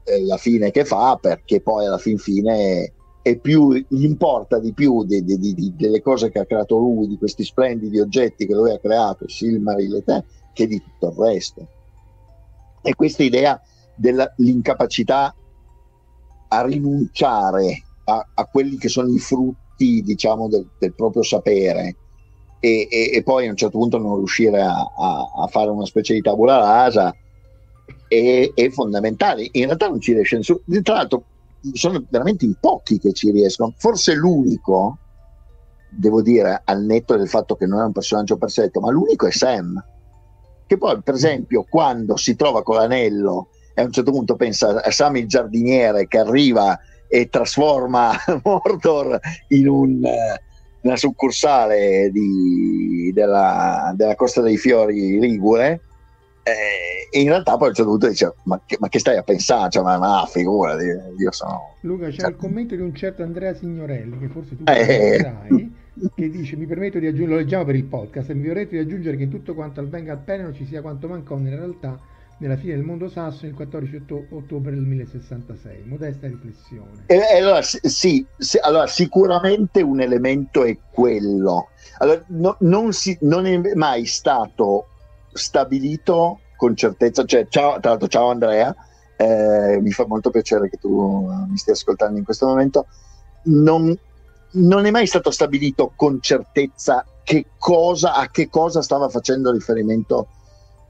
eh, 0.04 0.24
la 0.24 0.36
fine 0.36 0.70
che 0.70 0.84
fa 0.84 1.18
perché 1.20 1.60
poi 1.60 1.86
alla 1.86 1.98
fin 1.98 2.18
fine 2.18 2.92
e 3.26 3.38
più 3.38 3.72
gli 3.72 4.04
importa 4.04 4.58
di 4.58 4.74
più 4.74 5.02
di, 5.02 5.24
di, 5.24 5.38
di, 5.38 5.72
delle 5.74 6.02
cose 6.02 6.30
che 6.30 6.40
ha 6.40 6.44
creato 6.44 6.76
lui, 6.76 7.08
di 7.08 7.16
questi 7.16 7.42
splendidi 7.42 7.98
oggetti 7.98 8.46
che 8.46 8.52
lui 8.52 8.70
ha 8.70 8.78
creato, 8.78 9.26
Silmaril 9.26 9.94
e 9.94 10.04
te, 10.04 10.24
che 10.52 10.66
di 10.66 10.78
tutto 10.78 11.08
il 11.08 11.26
resto. 11.30 11.66
E 12.82 12.94
questa 12.94 13.22
idea 13.22 13.58
dell'incapacità 13.94 15.34
a 16.48 16.66
rinunciare 16.66 17.82
a, 18.04 18.28
a, 18.34 18.44
quelli 18.44 18.76
che 18.76 18.88
sono 18.88 19.10
i 19.10 19.18
frutti, 19.18 20.02
diciamo, 20.02 20.46
del, 20.48 20.68
del 20.78 20.92
proprio 20.92 21.22
sapere 21.22 21.96
e, 22.60 22.86
e, 22.90 23.10
e, 23.14 23.22
poi 23.22 23.46
a 23.46 23.50
un 23.50 23.56
certo 23.56 23.78
punto 23.78 23.96
non 23.96 24.16
riuscire 24.16 24.60
a, 24.60 24.74
a, 24.74 25.32
a 25.44 25.46
fare 25.46 25.70
una 25.70 25.86
specie 25.86 26.12
di 26.12 26.20
tabula 26.20 26.58
rasa 26.58 27.16
è, 28.06 28.52
è, 28.54 28.68
fondamentale. 28.68 29.48
In 29.52 29.64
realtà 29.64 29.88
non 29.88 29.98
ci 29.98 30.12
riesce 30.12 30.36
nessuno. 30.36 30.60
Tra 30.82 30.94
l'altro, 30.94 31.24
sono 31.72 32.04
veramente 32.08 32.44
in 32.44 32.54
pochi 32.60 32.98
che 32.98 33.12
ci 33.12 33.30
riescono. 33.30 33.72
Forse 33.76 34.14
l'unico, 34.14 34.98
devo 35.90 36.22
dire, 36.22 36.62
al 36.64 36.84
netto 36.84 37.16
del 37.16 37.28
fatto 37.28 37.56
che 37.56 37.66
non 37.66 37.80
è 37.80 37.84
un 37.84 37.92
personaggio 37.92 38.36
perfetto, 38.36 38.80
ma 38.80 38.90
l'unico 38.90 39.26
è 39.26 39.30
Sam. 39.30 39.82
Che 40.66 40.78
poi, 40.78 41.00
per 41.02 41.14
esempio, 41.14 41.64
quando 41.68 42.16
si 42.16 42.36
trova 42.36 42.62
con 42.62 42.76
l'anello 42.76 43.48
e 43.74 43.82
a 43.82 43.84
un 43.84 43.92
certo 43.92 44.12
punto 44.12 44.36
pensa 44.36 44.80
a 44.82 44.90
Sam 44.90 45.16
il 45.16 45.26
giardiniere 45.26 46.06
che 46.06 46.18
arriva 46.18 46.78
e 47.08 47.28
trasforma 47.28 48.12
Mordor 48.42 49.18
in 49.48 49.68
un, 49.68 50.04
eh, 50.04 50.40
una 50.82 50.96
succursale 50.96 52.10
di, 52.10 53.10
della, 53.12 53.92
della 53.96 54.14
Costa 54.14 54.40
dei 54.40 54.56
Fiori 54.56 55.18
Ligure, 55.18 55.80
eh, 56.46 57.08
e 57.10 57.20
in 57.22 57.28
realtà 57.28 57.56
poi 57.56 57.66
a 57.66 57.68
un 57.70 57.74
certo 57.74 57.90
punto 57.90 58.08
dice 58.08 58.34
ma 58.42 58.60
che, 58.66 58.76
ma 58.78 58.88
che 58.88 58.98
stai 58.98 59.16
a 59.16 59.22
pensare? 59.22 59.70
Cioè, 59.70 59.82
ma, 59.82 59.96
ma 59.96 60.28
figura 60.30 60.76
io 60.82 61.32
sono 61.32 61.76
Luca 61.80 62.08
c'è 62.08 62.18
cioè... 62.18 62.30
il 62.30 62.36
commento 62.36 62.76
di 62.76 62.82
un 62.82 62.94
certo 62.94 63.22
Andrea 63.22 63.54
Signorelli 63.54 64.18
che 64.18 64.28
forse 64.28 64.56
tu 64.56 64.64
eh. 64.66 65.18
sai 65.20 65.72
che 66.14 66.28
dice 66.28 66.56
mi 66.56 66.66
permetto 66.66 66.98
di 66.98 67.06
aggiungere 67.06 67.32
lo 67.32 67.38
leggiamo 67.38 67.64
per 67.64 67.76
il 67.76 67.84
podcast 67.84 68.30
mi 68.32 68.46
permetto 68.46 68.70
di 68.70 68.78
aggiungere 68.78 69.16
che 69.16 69.22
in 69.22 69.30
tutto 69.30 69.54
quanto 69.54 69.80
al 69.80 69.88
venga 69.88 70.12
al 70.12 70.18
Penero 70.18 70.52
ci 70.52 70.66
sia 70.66 70.82
quanto 70.82 71.08
mancò 71.08 71.36
nella 71.36 71.56
realtà 71.56 71.98
nella 72.38 72.56
fine 72.56 72.74
del 72.74 72.84
mondo 72.84 73.08
sasso 73.08 73.46
il 73.46 73.54
14 73.54 74.02
ottobre 74.30 74.72
del 74.72 74.82
1066 74.82 75.84
modesta 75.84 76.26
riflessione. 76.26 77.04
E, 77.06 77.14
e 77.14 77.38
allora 77.38 77.62
sì, 77.62 78.26
sì, 78.36 78.58
allora 78.60 78.86
sicuramente 78.86 79.82
un 79.82 80.00
elemento 80.00 80.64
è 80.64 80.76
quello. 80.90 81.68
Allora, 81.98 82.22
no, 82.28 82.56
non, 82.60 82.92
si, 82.92 83.16
non 83.20 83.46
è 83.46 83.74
mai 83.74 84.04
stato 84.04 84.88
stabilito 85.34 86.40
con 86.56 86.74
certezza, 86.76 87.24
cioè, 87.24 87.46
ciao, 87.48 87.78
tra 87.80 87.90
l'altro 87.90 88.08
ciao 88.08 88.30
Andrea, 88.30 88.74
eh, 89.16 89.78
mi 89.80 89.90
fa 89.90 90.06
molto 90.06 90.30
piacere 90.30 90.70
che 90.70 90.78
tu 90.78 91.28
mi 91.48 91.56
stia 91.56 91.74
ascoltando 91.74 92.18
in 92.18 92.24
questo 92.24 92.46
momento, 92.46 92.86
non, 93.44 93.96
non 94.52 94.86
è 94.86 94.90
mai 94.90 95.06
stato 95.06 95.30
stabilito 95.30 95.92
con 95.94 96.20
certezza 96.20 97.04
che 97.22 97.46
cosa, 97.58 98.14
a 98.14 98.30
che 98.30 98.48
cosa 98.48 98.82
stava 98.82 99.08
facendo 99.08 99.50
riferimento 99.50 100.28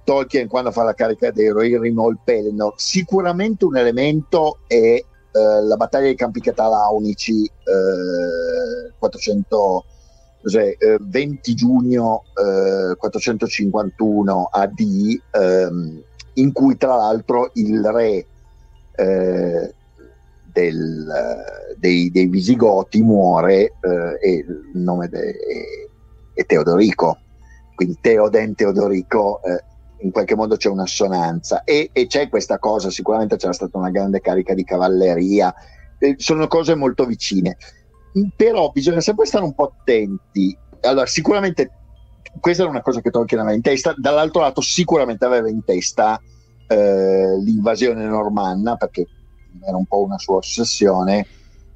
Tolkien 0.04 0.48
quando 0.48 0.70
fa 0.70 0.82
la 0.82 0.94
carica 0.94 1.30
dei 1.30 1.48
Rohirrim 1.48 1.98
o 1.98 2.10
il 2.10 2.18
Pelennor. 2.22 2.74
Sicuramente 2.76 3.64
un 3.64 3.76
elemento 3.76 4.58
è 4.66 4.74
eh, 4.74 5.04
la 5.32 5.76
battaglia 5.76 6.04
dei 6.04 6.16
campi 6.16 6.40
catalaunici 6.40 7.44
eh, 7.44 8.92
400 8.98 9.84
cos'è, 10.44 10.76
eh, 10.78 10.98
20 11.00 11.54
giugno 11.54 12.24
eh, 12.34 12.94
451 12.96 14.48
AD, 14.52 14.80
ehm, 15.30 16.02
in 16.34 16.52
cui 16.52 16.76
tra 16.76 16.96
l'altro 16.96 17.50
il 17.54 17.82
re 17.82 18.26
eh, 18.96 19.74
del, 20.52 21.12
dei, 21.78 22.10
dei, 22.10 22.26
Visigoti 22.26 23.00
muore 23.02 23.72
eh, 23.80 24.18
e 24.20 24.32
il 24.46 24.70
nome 24.74 25.08
de, 25.08 25.30
è, 25.30 26.40
è, 26.40 26.44
Teodorico, 26.44 27.18
quindi 27.74 27.96
Teoden 28.00 28.54
Teodorico 28.54 29.42
eh, 29.42 29.64
in 30.00 30.10
qualche 30.10 30.36
modo 30.36 30.56
c'è 30.56 30.68
un'assonanza. 30.68 31.64
E, 31.64 31.88
e, 31.92 32.06
c'è 32.06 32.28
questa 32.28 32.58
cosa, 32.58 32.90
sicuramente 32.90 33.36
c'era 33.36 33.54
stata 33.54 33.78
una 33.78 33.90
grande 33.90 34.20
carica 34.20 34.52
di 34.52 34.64
cavalleria, 34.64 35.54
eh, 35.98 36.16
sono 36.18 36.46
cose 36.48 36.74
molto 36.74 37.06
vicine 37.06 37.56
però 38.36 38.70
bisogna 38.70 39.00
sempre 39.00 39.26
stare 39.26 39.44
un 39.44 39.54
po' 39.54 39.72
attenti. 39.78 40.56
Allora, 40.82 41.06
sicuramente 41.06 41.70
questa 42.40 42.62
era 42.62 42.70
una 42.70 42.82
cosa 42.82 43.00
che 43.00 43.10
Tolkien 43.10 43.40
aveva 43.40 43.54
in 43.54 43.62
testa, 43.62 43.94
dall'altro 43.96 44.40
lato 44.40 44.60
sicuramente 44.60 45.24
aveva 45.24 45.48
in 45.48 45.64
testa 45.64 46.20
eh, 46.66 47.38
l'invasione 47.38 48.04
normanna, 48.06 48.76
perché 48.76 49.06
era 49.64 49.76
un 49.76 49.86
po' 49.86 50.02
una 50.02 50.18
sua 50.18 50.36
ossessione, 50.36 51.26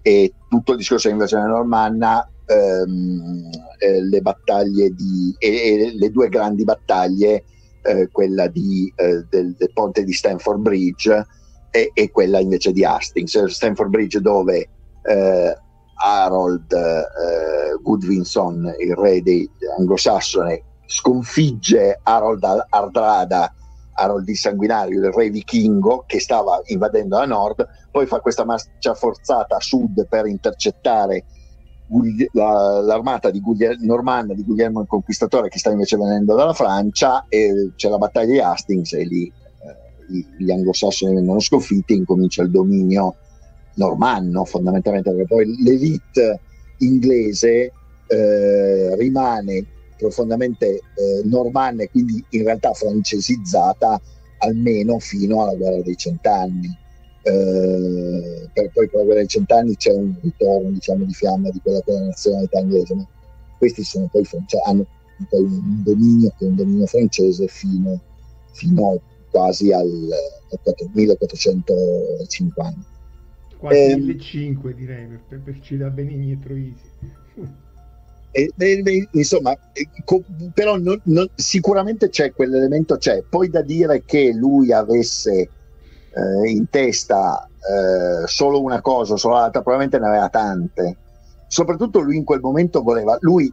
e 0.02 0.32
tutto 0.48 0.72
il 0.72 0.78
discorso 0.78 1.08
dell'invasione 1.08 1.46
normanna, 1.46 2.28
ehm, 2.46 3.50
eh, 3.78 4.02
le 4.02 4.20
battaglie 4.20 4.90
di, 4.90 5.34
e, 5.38 5.48
e, 5.48 5.94
le 5.96 6.10
due 6.10 6.28
grandi 6.28 6.64
battaglie, 6.64 7.44
eh, 7.82 8.08
quella 8.10 8.48
di, 8.48 8.92
eh, 8.96 9.24
del, 9.28 9.54
del, 9.54 9.70
ponte 9.72 10.04
di 10.04 10.12
Stanford 10.12 10.60
Bridge 10.60 11.26
e, 11.70 11.90
e, 11.94 12.10
quella 12.10 12.40
invece 12.40 12.72
di 12.72 12.84
Hastings. 12.84 13.44
Stanford 13.44 13.90
Bridge 13.90 14.20
dove 14.20 14.68
eh, 15.02 15.56
Harold 15.98 16.72
eh, 16.72 17.80
Goodwinson, 17.82 18.74
il 18.78 18.94
re 18.94 19.22
dei 19.22 19.48
anglosassone, 19.78 20.62
sconfigge 20.86 22.00
Harold 22.02 22.44
Ardrada, 22.68 23.52
Harold 23.94 24.28
il 24.28 24.36
sanguinario, 24.36 25.00
il 25.00 25.12
re 25.12 25.28
vichingo 25.28 26.04
che 26.06 26.20
stava 26.20 26.60
invadendo 26.66 27.18
a 27.18 27.26
nord, 27.26 27.66
poi 27.90 28.06
fa 28.06 28.20
questa 28.20 28.44
marcia 28.44 28.94
forzata 28.94 29.56
a 29.56 29.60
sud 29.60 30.06
per 30.08 30.26
intercettare 30.26 31.24
la, 32.32 32.80
l'armata 32.80 33.30
di 33.30 33.40
Guglielmo, 33.40 33.84
normanna 33.84 34.34
di 34.34 34.44
Guglielmo 34.44 34.82
il 34.82 34.86
Conquistatore 34.86 35.48
che 35.48 35.58
sta 35.58 35.70
invece 35.70 35.96
venendo 35.96 36.34
dalla 36.34 36.52
Francia 36.52 37.24
e 37.28 37.72
c'è 37.76 37.88
la 37.88 37.98
battaglia 37.98 38.32
di 38.32 38.40
Hastings 38.40 38.92
e 38.92 39.04
lì 39.04 39.26
eh, 39.26 40.26
gli 40.38 40.50
anglosassoni 40.50 41.14
vengono 41.14 41.40
sconfitti 41.40 41.94
e 41.94 41.96
incomincia 41.96 42.42
il 42.42 42.50
dominio 42.50 43.16
normanno 43.78 44.44
fondamentalmente 44.44 45.10
perché 45.10 45.26
poi 45.26 45.62
l'elite 45.62 46.40
inglese 46.78 47.72
eh, 48.06 48.96
rimane 48.96 49.64
profondamente 49.96 50.66
eh, 50.66 50.82
normanna 51.24 51.82
e 51.82 51.90
quindi 51.90 52.24
in 52.30 52.44
realtà 52.44 52.72
francesizzata 52.72 54.00
almeno 54.38 54.98
fino 54.98 55.42
alla 55.42 55.54
guerra 55.54 55.82
dei 55.82 55.96
cent'anni 55.96 56.86
eh, 57.22 58.48
per 58.52 58.70
poi 58.72 58.88
per 58.88 59.00
la 59.00 59.04
guerra 59.04 59.20
dei 59.20 59.28
cent'anni 59.28 59.76
c'è 59.76 59.92
un 59.92 60.14
ritorno 60.22 60.70
diciamo, 60.70 61.04
di 61.04 61.12
fiamma 61.12 61.50
di 61.50 61.60
quella 61.60 61.82
che 61.82 61.90
è 61.90 61.94
la 61.94 62.06
nazionalità 62.06 62.60
inglese, 62.60 62.94
ma 62.94 63.06
questi 63.58 63.84
sono 63.84 64.08
poi 64.10 64.24
cioè, 64.24 64.62
hanno 64.64 64.86
poi 65.28 65.42
un 65.42 65.82
dominio 65.82 66.32
che 66.38 66.44
è 66.44 66.48
un 66.48 66.54
dominio 66.54 66.86
francese 66.86 67.48
fino, 67.48 68.00
fino 68.52 69.00
quasi 69.30 69.72
al 69.72 70.08
1450. 70.92 72.96
Quasi 73.58 73.76
eh, 73.76 73.96
1500 73.96 74.68
direi 74.68 75.06
per, 75.28 75.40
per, 75.40 75.60
Cida 75.60 75.90
Benigni 75.90 76.32
e 76.32 76.38
Troisi. 76.38 76.96
E, 78.30 78.52
e, 78.56 79.08
insomma, 79.12 79.56
co, 80.04 80.22
però 80.54 80.76
non, 80.76 81.00
non, 81.04 81.28
sicuramente 81.34 82.08
c'è 82.08 82.32
quell'elemento, 82.32 82.96
c'è. 82.96 83.22
Poi 83.28 83.48
da 83.48 83.62
dire 83.62 84.04
che 84.04 84.32
lui 84.32 84.72
avesse 84.72 85.40
eh, 85.40 86.48
in 86.48 86.68
testa 86.70 87.46
eh, 87.46 88.26
solo 88.26 88.62
una 88.62 88.80
cosa, 88.80 89.16
solo 89.16 89.34
l'altra, 89.34 89.62
probabilmente 89.62 89.98
ne 89.98 90.06
aveva 90.06 90.28
tante. 90.28 90.96
Soprattutto 91.48 92.00
lui 92.00 92.16
in 92.16 92.24
quel 92.24 92.40
momento 92.40 92.82
voleva, 92.82 93.16
lui 93.20 93.52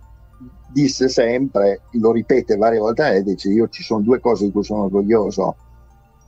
disse 0.71 1.07
sempre, 1.09 1.81
lo 1.93 2.11
ripete 2.11 2.57
varie 2.57 2.79
volte, 2.79 3.15
e 3.15 3.23
dice 3.23 3.49
io 3.49 3.69
ci 3.69 3.81
sono 3.81 4.01
due 4.01 4.19
cose 4.19 4.45
di 4.45 4.51
cui 4.51 4.63
sono 4.63 4.83
orgoglioso 4.83 5.55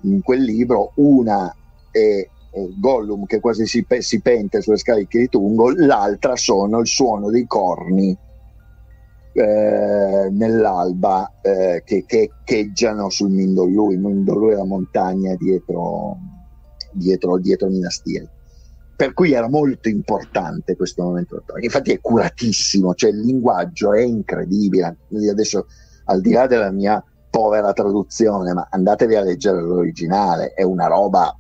in 0.02 0.22
quel 0.22 0.42
libro, 0.42 0.92
una 0.96 1.54
è 1.92 2.28
Gollum 2.78 3.26
che 3.26 3.40
quasi 3.40 3.66
si, 3.66 3.84
pe- 3.84 4.02
si 4.02 4.22
pente 4.22 4.62
sulle 4.62 4.78
scariche 4.78 5.20
di 5.20 5.30
Tungo, 5.30 5.72
l'altra 5.76 6.36
sono 6.36 6.80
il 6.80 6.88
suono 6.88 7.30
dei 7.30 7.46
corni 7.46 8.18
eh, 9.34 10.30
nell'alba 10.32 11.32
eh, 11.42 11.84
che, 11.86 12.06
che 12.06 12.32
echeggiano 12.44 13.10
sul 13.10 13.30
Mindollu. 13.30 13.92
Il 13.92 14.00
Mindollu 14.00 14.50
è 14.50 14.56
la 14.56 14.66
montagna 14.66 15.36
dietro, 15.36 16.18
dietro, 16.92 17.38
dietro 17.38 17.70
Minas. 17.70 18.02
Per 18.96 19.14
cui 19.14 19.34
era 19.34 19.48
molto 19.48 19.90
importante 19.90 20.76
questo 20.76 21.04
momento. 21.04 21.44
Infatti 21.60 21.92
è 21.92 22.00
curatissimo, 22.02 22.96
cioè 22.96 23.12
il 23.12 23.20
linguaggio 23.20 23.94
è 23.94 24.02
incredibile. 24.02 24.98
Adesso, 25.30 25.68
al 26.06 26.20
di 26.20 26.32
là 26.32 26.48
della 26.48 26.72
mia 26.72 27.04
povera 27.30 27.74
traduzione, 27.74 28.54
ma 28.54 28.68
andatevi 28.68 29.14
a 29.14 29.22
leggere 29.22 29.62
l'originale, 29.62 30.54
è 30.54 30.64
una 30.64 30.88
roba 30.88 31.32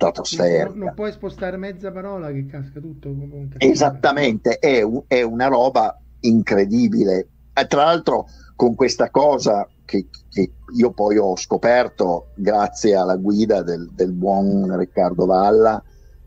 stratosferica. 0.00 0.68
Non, 0.68 0.78
non 0.78 0.94
puoi 0.94 1.12
spostare 1.12 1.58
mezza 1.58 1.92
parola 1.92 2.32
che 2.32 2.46
casca 2.46 2.80
tutto. 2.80 3.14
Esattamente, 3.58 4.58
è, 4.58 4.82
è 5.06 5.22
una 5.22 5.46
roba 5.46 6.00
incredibile. 6.20 7.28
E 7.52 7.66
tra 7.66 7.84
l'altro 7.84 8.26
con 8.56 8.74
questa 8.74 9.10
cosa 9.10 9.68
che, 9.84 10.06
che, 10.30 10.52
io 10.76 10.92
poi 10.92 11.18
ho 11.18 11.36
scoperto 11.36 12.28
grazie 12.36 12.94
alla 12.94 13.16
guida 13.16 13.62
del, 13.62 13.90
del 13.92 14.12
buon 14.12 14.76
Riccardo 14.78 15.26
Valla 15.26 15.82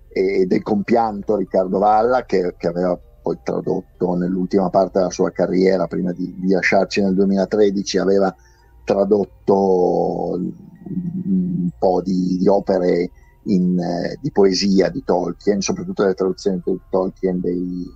e 0.10 0.46
del 0.46 0.62
compianto 0.62 1.38
Riccardo 1.38 1.80
Valla 1.80 2.26
che, 2.26 2.56
che, 2.58 2.68
aveva 2.68 3.00
poi 3.22 3.40
tradotto 3.42 4.16
nell'ultima 4.16 4.70
parte 4.70 5.00
della 5.00 5.12
sua 5.12 5.32
carriera 5.32 5.88
prima 5.88 6.12
di, 6.12 6.36
di 6.38 6.52
lasciarci 6.52 7.02
nel 7.02 7.16
2013 7.16 7.98
aveva 8.00 8.36
tradotto 8.84 10.34
un 10.36 11.70
po' 11.80 12.02
di, 12.02 12.38
di 12.38 12.48
opere 12.48 13.10
in, 13.46 13.80
eh, 13.80 14.18
di 14.22 14.32
poesia 14.32 14.90
di 14.90 15.04
Tolkien 15.04 15.62
soprattutto 15.62 16.06
le 16.06 16.14
traduzioni 16.14 16.62
di 16.64 16.80
Tolkien 16.90 17.40
dei, 17.42 17.92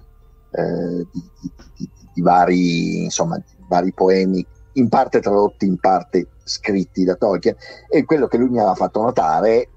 eh, 0.51 1.07
di, 1.11 1.23
di, 1.41 1.51
di, 1.75 1.89
di, 2.13 2.21
vari, 2.21 3.03
insomma, 3.03 3.41
vari 3.67 3.93
poemi, 3.93 4.45
in 4.73 4.89
parte 4.89 5.19
tradotti, 5.19 5.65
in 5.65 5.77
parte 5.77 6.27
scritti 6.43 7.03
da 7.03 7.15
Tolkien. 7.15 7.55
E 7.89 8.05
quello 8.05 8.27
che 8.27 8.37
lui 8.37 8.49
mi 8.49 8.59
aveva 8.59 8.75
fatto 8.75 9.01
notare, 9.01 9.69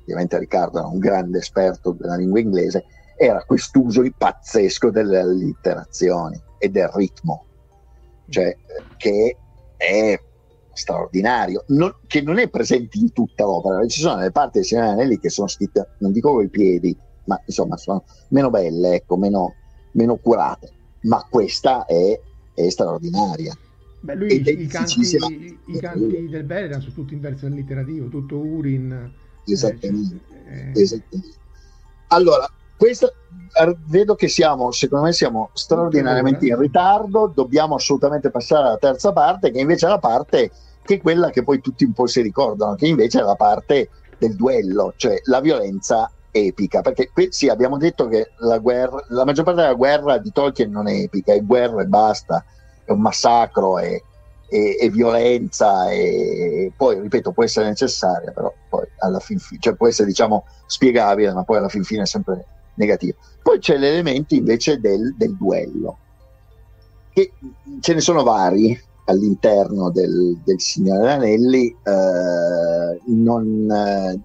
ovviamente 0.00 0.38
Riccardo 0.38 0.78
era 0.78 0.88
un 0.88 0.98
grande 0.98 1.38
esperto 1.38 1.92
della 1.92 2.16
lingua 2.16 2.40
inglese, 2.40 2.84
era 3.16 3.44
quest'uso 3.44 4.02
pazzesco 4.16 4.90
delle 4.90 5.18
allitterazioni 5.18 6.40
e 6.58 6.68
del 6.68 6.88
ritmo, 6.88 7.44
cioè 8.28 8.56
che 8.96 9.36
è 9.76 10.20
straordinario, 10.72 11.64
non, 11.68 11.94
che 12.06 12.22
non 12.22 12.38
è 12.38 12.48
presente 12.48 12.98
in 12.98 13.12
tutta 13.12 13.44
l'opera. 13.44 13.86
Ci 13.86 14.00
sono 14.00 14.16
delle 14.16 14.30
parti 14.30 14.58
del 14.58 14.66
Signore 14.66 14.88
Anelli 14.88 15.18
che 15.18 15.30
sono 15.30 15.48
scritte, 15.48 15.90
non 15.98 16.12
dico 16.12 16.32
con 16.32 16.44
i 16.44 16.48
piedi, 16.48 16.96
ma 17.24 17.40
insomma 17.44 17.76
sono 17.76 18.04
meno 18.28 18.50
belle, 18.50 18.94
ecco, 18.94 19.16
meno, 19.16 19.54
meno 19.92 20.16
curate, 20.16 20.70
ma 21.02 21.26
questa 21.28 21.84
è, 21.84 22.18
è 22.54 22.68
straordinaria. 22.68 23.56
Beh, 24.00 24.14
lui 24.16 24.32
i, 24.34 24.62
i, 24.62 24.66
canti, 24.66 25.00
i, 25.00 25.58
i, 25.66 25.78
canti, 25.78 26.28
del 26.28 26.42
Beleran 26.42 26.80
sono 26.80 26.92
tutti 26.92 27.14
in 27.14 27.20
versione 27.20 27.54
alliterativo, 27.54 28.08
tutto 28.08 28.36
Urin. 28.36 29.12
Esattamente. 29.46 30.20
Eh, 30.48 30.72
cioè, 30.74 30.82
esattamente. 30.82 31.36
Allora, 32.08 32.48
questo, 32.82 33.12
vedo 33.86 34.16
che 34.16 34.26
siamo, 34.26 34.72
secondo 34.72 35.04
me 35.04 35.12
siamo 35.12 35.50
straordinariamente 35.52 36.46
in 36.46 36.58
ritardo, 36.58 37.30
dobbiamo 37.32 37.76
assolutamente 37.76 38.28
passare 38.30 38.66
alla 38.66 38.76
terza 38.76 39.12
parte, 39.12 39.52
che 39.52 39.60
invece 39.60 39.86
è 39.86 39.88
la 39.88 40.00
parte 40.00 40.50
che 40.82 40.94
è 40.94 41.00
quella 41.00 41.30
che 41.30 41.44
poi 41.44 41.60
tutti 41.60 41.84
un 41.84 41.92
po' 41.92 42.08
si 42.08 42.20
ricordano, 42.22 42.74
che 42.74 42.88
invece 42.88 43.20
è 43.20 43.22
la 43.22 43.36
parte 43.36 43.88
del 44.18 44.34
duello, 44.34 44.94
cioè 44.96 45.20
la 45.26 45.40
violenza 45.40 46.10
epica, 46.32 46.80
perché 46.80 47.10
qui 47.12 47.28
sì, 47.30 47.48
abbiamo 47.48 47.76
detto 47.76 48.08
che 48.08 48.32
la, 48.38 48.58
guerra, 48.58 49.04
la 49.10 49.24
maggior 49.24 49.44
parte 49.44 49.60
della 49.60 49.74
guerra 49.74 50.18
di 50.18 50.32
Tolkien 50.32 50.72
non 50.72 50.88
è 50.88 50.94
epica, 50.94 51.32
è 51.32 51.40
guerra 51.40 51.82
e 51.82 51.86
basta, 51.86 52.44
è 52.84 52.90
un 52.90 53.00
massacro, 53.00 53.78
è, 53.78 54.02
è, 54.48 54.76
è 54.80 54.90
violenza, 54.90 55.88
e 55.88 56.72
poi 56.76 56.98
ripeto 56.98 57.30
può 57.30 57.44
essere 57.44 57.68
necessaria, 57.68 58.32
però 58.32 58.52
poi 58.68 58.88
alla 58.98 59.20
fin 59.20 59.38
fine, 59.38 59.60
cioè 59.60 59.76
può 59.76 59.86
essere 59.86 60.08
diciamo 60.08 60.46
spiegabile, 60.66 61.32
ma 61.32 61.44
poi 61.44 61.58
alla 61.58 61.68
fin 61.68 61.84
fine 61.84 62.02
è 62.02 62.06
sempre 62.06 62.44
negativa. 62.74 63.16
Poi 63.42 63.58
c'è 63.58 63.76
l'elemento 63.76 64.34
invece 64.34 64.78
del, 64.80 65.14
del 65.16 65.36
duello, 65.36 65.98
che 67.12 67.32
ce 67.80 67.94
ne 67.94 68.00
sono 68.00 68.22
vari 68.22 68.80
all'interno 69.06 69.90
del, 69.90 70.38
del 70.44 70.60
Signore 70.60 71.12
Anelli, 71.12 71.68
eh, 71.68 73.00
non, 73.06 73.70
eh, 73.70 74.20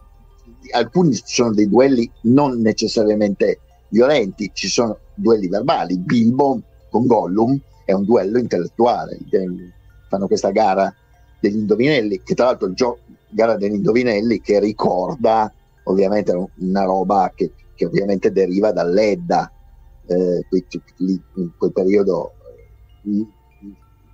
alcuni 0.71 1.19
sono 1.23 1.53
dei 1.53 1.67
duelli 1.67 2.09
non 2.23 2.61
necessariamente 2.61 3.59
violenti, 3.89 4.51
ci 4.53 4.67
sono 4.67 4.99
duelli 5.15 5.47
verbali. 5.47 5.97
Bilbo 5.97 6.61
con 6.89 7.05
Gollum 7.05 7.59
è 7.85 7.93
un 7.93 8.05
duello 8.05 8.37
intellettuale, 8.37 9.17
fanno 10.09 10.27
questa 10.27 10.51
gara 10.51 10.93
degli 11.39 11.57
indovinelli, 11.57 12.21
che 12.23 12.35
tra 12.35 12.45
l'altro 12.45 12.71
gio- 12.73 12.99
gara 13.29 13.55
degli 13.55 13.73
indovinelli 13.73 14.41
che 14.41 14.59
ricorda 14.59 15.51
ovviamente 15.83 16.49
una 16.59 16.83
roba 16.83 17.31
che, 17.33 17.51
che 17.77 17.85
ovviamente 17.85 18.33
deriva 18.33 18.73
dall'Edda, 18.73 19.49
eh, 20.07 20.45
in 21.35 21.51
quel 21.57 21.71
periodo 21.71 22.33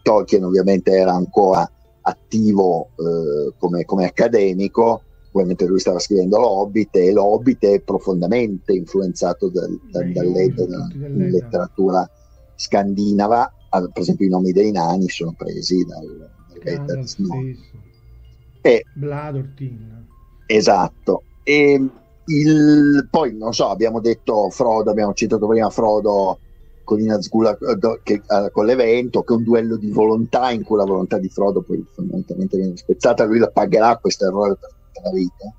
Tolkien 0.03 0.44
ovviamente 0.44 0.91
era 0.91 1.14
ancora 1.14 1.68
attivo 2.02 2.90
eh, 2.98 3.53
come, 3.57 3.85
come 3.85 4.06
accademico 4.06 5.02
ovviamente 5.34 5.65
lui 5.65 5.80
stava 5.80 5.99
scrivendo 5.99 6.40
l'Hobbit 6.40 6.95
e 6.95 7.11
l'Hobbit 7.11 7.65
è 7.65 7.81
profondamente 7.81 8.73
influenzato 8.73 9.49
dal, 9.49 9.80
dal, 9.90 10.11
dall'Edda, 10.11 10.65
dalla 10.65 10.88
letteratura 10.95 12.10
scandinava, 12.56 13.52
per 13.69 13.90
esempio 13.95 14.27
i 14.27 14.30
nomi 14.30 14.52
dei 14.52 14.72
nani 14.72 15.10
sono 15.10 15.34
presi 15.35 15.84
dal, 15.85 16.30
dall'Edda 16.64 16.95
di. 16.95 17.60
E, 18.61 18.85
Bladortin. 18.94 20.07
Esatto. 20.45 21.23
E 21.44 21.90
il, 22.25 23.07
poi, 23.09 23.35
non 23.35 23.53
so, 23.53 23.69
abbiamo 23.69 23.99
detto 23.99 24.49
Frodo, 24.49 24.89
abbiamo 24.89 25.13
citato 25.13 25.47
prima 25.47 25.69
Frodo 25.69 26.39
con 26.83 26.99
Inazgula 26.99 27.57
che, 28.03 28.21
uh, 28.27 28.51
con 28.51 28.65
l'evento, 28.65 29.23
che 29.23 29.33
è 29.33 29.37
un 29.37 29.43
duello 29.43 29.77
di 29.77 29.89
volontà 29.89 30.51
in 30.51 30.63
cui 30.63 30.77
la 30.77 30.85
volontà 30.85 31.17
di 31.17 31.29
Frodo 31.29 31.61
poi 31.61 31.83
fondamentalmente 31.93 32.57
viene 32.57 32.77
spezzata, 32.77 33.23
lui 33.23 33.39
la 33.39 33.49
pagherà 33.49 33.97
questo 33.97 34.25
errore 34.25 34.57
per 34.59 35.03
la 35.03 35.11
vita. 35.11 35.53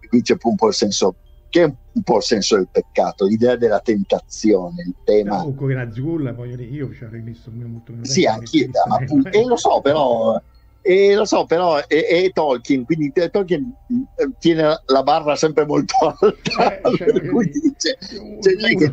E 0.00 0.08
qui 0.08 0.22
c'è 0.22 0.36
un 0.40 0.56
po' 0.56 0.68
il 0.68 0.74
senso, 0.74 1.14
che 1.48 1.62
è 1.62 1.64
un 1.64 2.02
po' 2.02 2.16
il 2.16 2.22
senso 2.22 2.56
del 2.56 2.68
peccato, 2.70 3.26
l'idea 3.26 3.56
della 3.56 3.80
tentazione, 3.80 4.82
il 4.86 4.94
tema. 5.04 5.44
O 5.44 5.54
con 5.54 5.68
Nazgul, 5.68 6.34
voglio 6.34 6.56
dire, 6.56 6.70
io 6.70 6.92
ci 6.92 7.04
avrei 7.04 7.22
messo 7.22 7.50
molto 7.52 7.92
meno. 7.92 8.04
Sì, 8.04 8.26
anch'io, 8.26 8.68
appunto, 8.88 9.30
e 9.30 9.44
lo 9.44 9.56
so, 9.56 9.80
però. 9.80 10.40
E 10.88 11.16
lo 11.16 11.24
so, 11.24 11.46
però 11.46 11.84
è, 11.84 11.86
è 11.86 12.30
Tolkien, 12.32 12.84
quindi 12.84 13.12
Tolkien 13.32 13.74
eh, 13.88 14.30
tiene 14.38 14.80
la 14.86 15.02
barra 15.02 15.34
sempre 15.34 15.66
molto 15.66 15.96
alta. 16.20 16.78
Eh, 16.78 16.96
cioè, 16.96 17.26
cui 17.28 17.50
dice, 17.50 17.98
cioè, 18.40 18.76
che... 18.76 18.92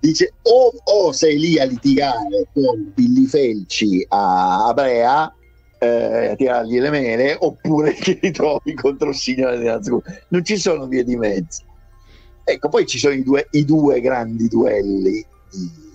dice 0.00 0.32
o, 0.44 0.72
o, 0.82 1.12
sei 1.12 1.38
lì 1.38 1.58
a 1.58 1.64
litigare 1.64 2.48
con 2.54 2.90
Billy 2.94 3.26
Felci 3.26 4.02
a, 4.08 4.68
a 4.68 4.72
Brea 4.72 5.30
eh, 5.78 6.28
a 6.28 6.34
tirargli 6.36 6.80
le 6.80 6.88
mele 6.88 7.36
oppure 7.38 7.92
ti 7.92 8.18
ritrovi 8.18 8.72
contro 8.72 9.10
il 9.10 9.14
signore 9.14 9.58
di 9.58 9.66
Nazgûl 9.66 10.02
non 10.28 10.42
ci 10.42 10.56
sono 10.56 10.86
vie 10.86 11.04
di 11.04 11.16
mezzo 11.16 11.64
ecco 12.44 12.70
poi 12.70 12.86
ci 12.86 12.98
sono 12.98 13.12
i 13.12 13.22
due, 13.22 13.46
i 13.50 13.66
due 13.66 14.00
grandi 14.00 14.48
duelli 14.48 15.24
che 15.50 15.89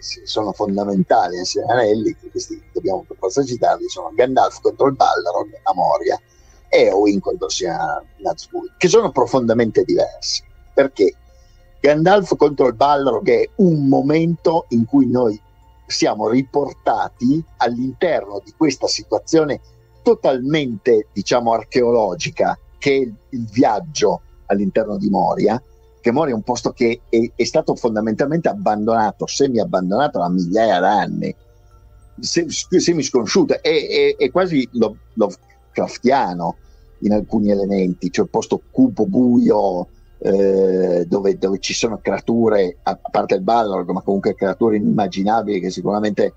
sono 0.00 0.52
fondamentali 0.52 1.38
ai 1.38 1.46
Anelli 1.68 2.16
che 2.16 2.30
questi 2.30 2.62
dobbiamo 2.72 3.04
per 3.06 3.16
forza 3.18 3.44
citarli 3.44 3.88
sono 3.88 4.12
Gandalf 4.14 4.60
contro 4.60 4.86
il 4.86 4.94
Balrog 4.94 5.60
a 5.62 5.74
Moria 5.74 6.20
e 6.68 6.90
Owen 6.90 7.20
contro 7.20 7.48
sia 7.48 8.02
Nazgûl 8.22 8.74
che 8.76 8.88
sono 8.88 9.10
profondamente 9.10 9.84
diversi. 9.84 10.42
Perché 10.74 11.14
Gandalf 11.80 12.36
contro 12.36 12.66
il 12.66 12.74
Balrog 12.74 13.28
è 13.28 13.48
un 13.56 13.88
momento 13.88 14.66
in 14.68 14.84
cui 14.84 15.08
noi 15.08 15.40
siamo 15.86 16.28
riportati 16.28 17.42
all'interno 17.58 18.40
di 18.44 18.52
questa 18.56 18.86
situazione 18.86 19.60
totalmente, 20.02 21.08
diciamo, 21.12 21.52
archeologica 21.52 22.58
che 22.78 22.94
è 22.94 23.34
il 23.34 23.44
viaggio 23.50 24.22
all'interno 24.46 24.96
di 24.96 25.08
Moria, 25.08 25.60
che 26.08 26.14
Moria 26.14 26.32
è 26.32 26.36
un 26.36 26.42
posto 26.42 26.70
che 26.72 27.02
è, 27.10 27.30
è 27.34 27.44
stato 27.44 27.74
fondamentalmente 27.74 28.48
abbandonato, 28.48 29.26
semi-abbandonato 29.26 30.18
da 30.18 30.30
migliaia 30.30 30.80
d'anni, 30.80 31.34
semi-sconosciuto, 32.18 33.60
è, 33.60 34.16
è, 34.16 34.16
è 34.16 34.30
quasi 34.30 34.66
Lovecraftiano 34.72 36.56
in 37.00 37.12
alcuni 37.12 37.50
elementi, 37.50 38.10
cioè 38.10 38.24
un 38.24 38.30
posto 38.30 38.62
cupo, 38.70 39.06
buio, 39.06 39.88
eh, 40.20 41.04
dove, 41.06 41.36
dove, 41.36 41.58
ci 41.58 41.74
sono 41.74 41.98
creature, 41.98 42.78
a 42.82 42.96
parte 42.96 43.34
il 43.34 43.42
Balrog, 43.42 43.90
ma 43.90 44.00
comunque 44.00 44.34
creature 44.34 44.76
inimmaginabili 44.76 45.60
che 45.60 45.70
sicuramente 45.70 46.32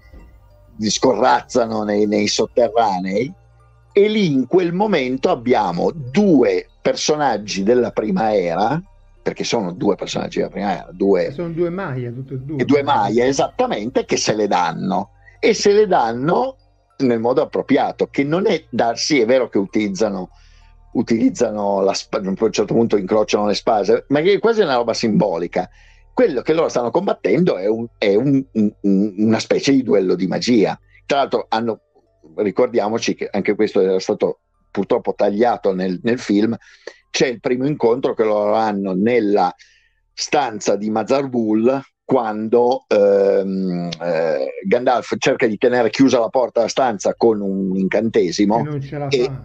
scorrazzano 0.80 1.84
nei, 1.84 2.06
nei 2.08 2.28
sotterranei. 2.28 3.34
E 3.94 4.08
lì 4.08 4.32
in 4.32 4.48
quel 4.48 4.74
momento 4.74 5.30
abbiamo 5.30 5.92
due 5.92 6.68
personaggi 6.82 7.64
della 7.64 7.92
prima 7.92 8.34
era, 8.36 8.82
perché 9.22 9.44
sono 9.44 9.72
due 9.74 9.96
personaggi 9.96 10.40
della 10.40 10.50
prima 10.50 10.72
era, 10.72 10.90
due, 10.92 11.32
sono 11.32 11.50
due 11.50 11.70
Maya, 11.70 12.12
tutte 12.12 12.34
e 12.34 12.38
due. 12.38 12.66
due 12.66 12.84
Maya, 12.84 13.26
esattamente, 13.26 14.06
che 14.06 14.18
se 14.18 14.36
le 14.36 14.48
danno. 14.48 15.12
E 15.40 15.54
se 15.54 15.72
le 15.72 15.88
danno 15.88 16.58
nel 16.98 17.20
modo 17.20 17.42
appropriato, 17.42 18.08
che 18.08 18.24
non 18.24 18.46
è 18.46 18.66
darsi, 18.70 19.20
è 19.20 19.26
vero 19.26 19.50
che 19.50 19.58
utilizzano 19.58 20.30
utilizzano 20.94 21.82
la 21.82 21.94
spada, 21.94 22.28
a 22.28 22.30
un 22.30 22.52
certo 22.52 22.74
punto 22.74 22.98
incrociano 22.98 23.48
le 23.48 23.54
spade, 23.54 24.06
ma 24.10 24.22
che 24.22 24.34
è 24.34 24.40
quasi 24.40 24.62
una 24.62 24.76
roba 24.76 24.94
simbolica. 24.94 25.70
Quello 26.14 26.42
che 26.42 26.54
loro 26.54 26.68
stanno 26.68 26.92
combattendo 26.92 27.58
è, 27.58 27.68
un, 27.68 27.88
è 27.98 28.16
un, 28.16 28.44
un, 28.52 28.74
una 28.82 29.40
specie 29.40 29.72
di 29.72 29.84
duello 29.84 30.16
di 30.16 30.28
magia. 30.28 30.78
Tra 31.06 31.20
l'altro, 31.20 31.46
hanno, 31.48 31.80
ricordiamoci 32.36 33.16
che 33.16 33.30
anche 33.32 33.56
questo 33.56 33.80
era 33.80 34.00
stato 34.00 34.40
purtroppo 34.70 35.14
tagliato 35.14 35.74
nel, 35.74 36.00
nel 36.04 36.20
film. 36.20 36.56
C'è 37.12 37.28
il 37.28 37.40
primo 37.40 37.68
incontro 37.68 38.14
che 38.14 38.24
loro 38.24 38.56
hanno 38.56 38.94
nella 38.94 39.54
stanza 40.14 40.76
di 40.76 40.90
Mazarbul 40.90 41.82
quando 42.04 42.84
ehm, 42.88 43.90
eh, 44.02 44.48
Gandalf 44.66 45.16
cerca 45.18 45.48
di 45.48 45.58
tenere 45.58 45.90
chiusa 45.90 46.20
la 46.20 46.28
porta 46.30 46.60
della 46.60 46.70
stanza 46.70 47.14
con 47.16 47.40
un 47.40 47.78
incantesimo 47.78 48.60
e 48.60 48.64
non 48.64 48.82
ce 48.82 48.98
la 48.98 49.08
e, 49.08 49.24
fa. 49.24 49.44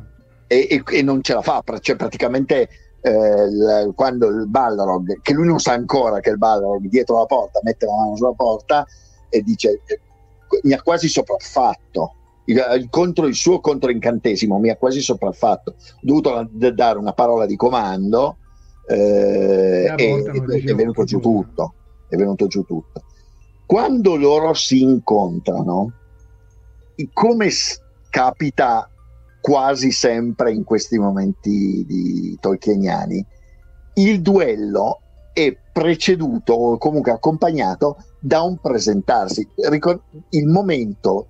e, 0.48 0.82
e, 0.84 1.02
non 1.02 1.22
ce 1.22 1.34
la 1.34 1.42
fa, 1.42 1.62
cioè 1.80 1.94
praticamente 1.96 2.68
eh, 3.00 3.10
il, 3.10 3.92
quando 3.94 4.28
il 4.28 4.48
Balrog, 4.48 5.20
che 5.22 5.32
lui 5.32 5.46
non 5.46 5.60
sa 5.60 5.74
ancora 5.74 6.18
che 6.20 6.30
il 6.30 6.38
Balrog 6.38 6.84
dietro 6.86 7.18
la 7.18 7.26
porta 7.26 7.60
mette 7.62 7.86
la 7.86 7.94
mano 7.94 8.16
sulla 8.16 8.32
porta 8.32 8.84
e 9.28 9.42
dice 9.42 9.82
eh, 9.86 10.00
mi 10.62 10.72
ha 10.72 10.82
quasi 10.82 11.08
sopraffatto 11.08 12.14
il, 12.46 12.86
contro, 12.90 13.26
il 13.26 13.34
suo 13.34 13.60
controincantesimo 13.60 14.58
mi 14.58 14.70
ha 14.70 14.76
quasi 14.76 15.00
sopraffatto 15.00 15.70
ho 15.70 15.98
dovuto 16.00 16.48
dare 16.50 16.98
una 16.98 17.12
parola 17.12 17.46
di 17.46 17.56
comando 17.56 18.38
eh, 18.88 19.92
e, 19.96 20.22
è 20.64 20.74
venuto 20.74 21.04
giù 21.04 21.20
tutto 21.20 21.74
è 22.08 22.16
venuto 22.16 22.46
giù 22.46 22.62
tutto 22.62 23.02
quando 23.66 24.16
loro 24.16 24.54
si 24.54 24.82
incontrano 24.82 25.92
come 27.12 27.50
capita 28.08 28.88
quasi 29.40 29.92
sempre 29.92 30.52
in 30.52 30.64
questi 30.64 30.98
momenti 30.98 31.84
di 31.86 32.36
tolkieniani, 32.40 33.24
il 33.94 34.20
duello 34.20 35.00
è 35.32 35.56
preceduto 35.72 36.52
o 36.52 36.78
comunque 36.78 37.12
accompagnato 37.12 38.02
da 38.18 38.42
un 38.42 38.58
presentarsi. 38.58 39.46
Il 40.30 40.46
momento 40.46 41.28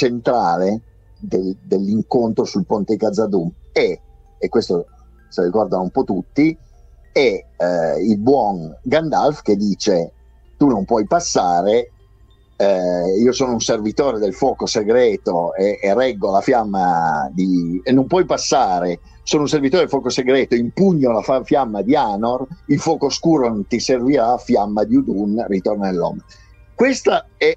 centrale 0.00 0.80
del, 1.18 1.54
dell'incontro 1.62 2.44
sul 2.44 2.64
ponte 2.64 2.96
Gazadum 2.96 3.50
è, 3.70 3.98
e 4.38 4.48
questo 4.48 4.86
se 5.28 5.42
lo 5.42 5.46
ricordano 5.48 5.82
un 5.82 5.90
po' 5.90 6.04
tutti, 6.04 6.56
è 7.12 7.44
eh, 7.56 8.02
il 8.02 8.18
buon 8.18 8.74
Gandalf 8.82 9.42
che 9.42 9.56
dice 9.56 10.12
tu 10.56 10.68
non 10.68 10.84
puoi 10.84 11.06
passare 11.06 11.92
eh, 12.56 13.18
io 13.18 13.32
sono 13.32 13.52
un 13.52 13.60
servitore 13.60 14.18
del 14.18 14.34
fuoco 14.34 14.66
segreto 14.66 15.54
e, 15.54 15.78
e, 15.80 15.94
reggo 15.94 16.30
la 16.30 16.42
fiamma 16.42 17.30
di... 17.32 17.80
e 17.82 17.90
non 17.90 18.06
puoi 18.06 18.26
passare, 18.26 19.00
sono 19.22 19.42
un 19.42 19.48
servitore 19.48 19.82
del 19.82 19.88
fuoco 19.88 20.10
segreto, 20.10 20.54
impugno 20.54 21.10
la 21.10 21.22
fa- 21.22 21.42
fiamma 21.42 21.80
di 21.80 21.96
Anor, 21.96 22.46
il 22.66 22.78
fuoco 22.78 23.08
scuro 23.08 23.48
non 23.48 23.66
ti 23.66 23.80
servirà, 23.80 24.36
fiamma 24.36 24.84
di 24.84 24.96
Udun 24.96 25.42
ritorna 25.48 25.86
nell'uomo. 25.86 26.20
Questo 26.74 27.24
è 27.38 27.56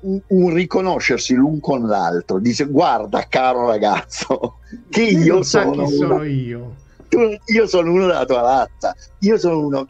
un, 0.00 0.20
un, 0.28 0.54
riconoscersi 0.54 1.34
l'un 1.34 1.60
con 1.60 1.86
l'altro, 1.86 2.38
dice 2.38 2.64
guarda 2.64 3.26
caro 3.28 3.66
ragazzo, 3.66 4.58
che 4.88 5.02
io 5.02 5.42
sono, 5.42 5.86
sono 5.88 6.22
io. 6.22 6.76
Tu, 7.08 7.18
io 7.46 7.66
sono 7.66 7.92
uno 7.92 8.06
della 8.06 8.24
tua 8.24 8.40
razza, 8.40 8.94
io 9.20 9.38
sono 9.38 9.58
uno... 9.58 9.88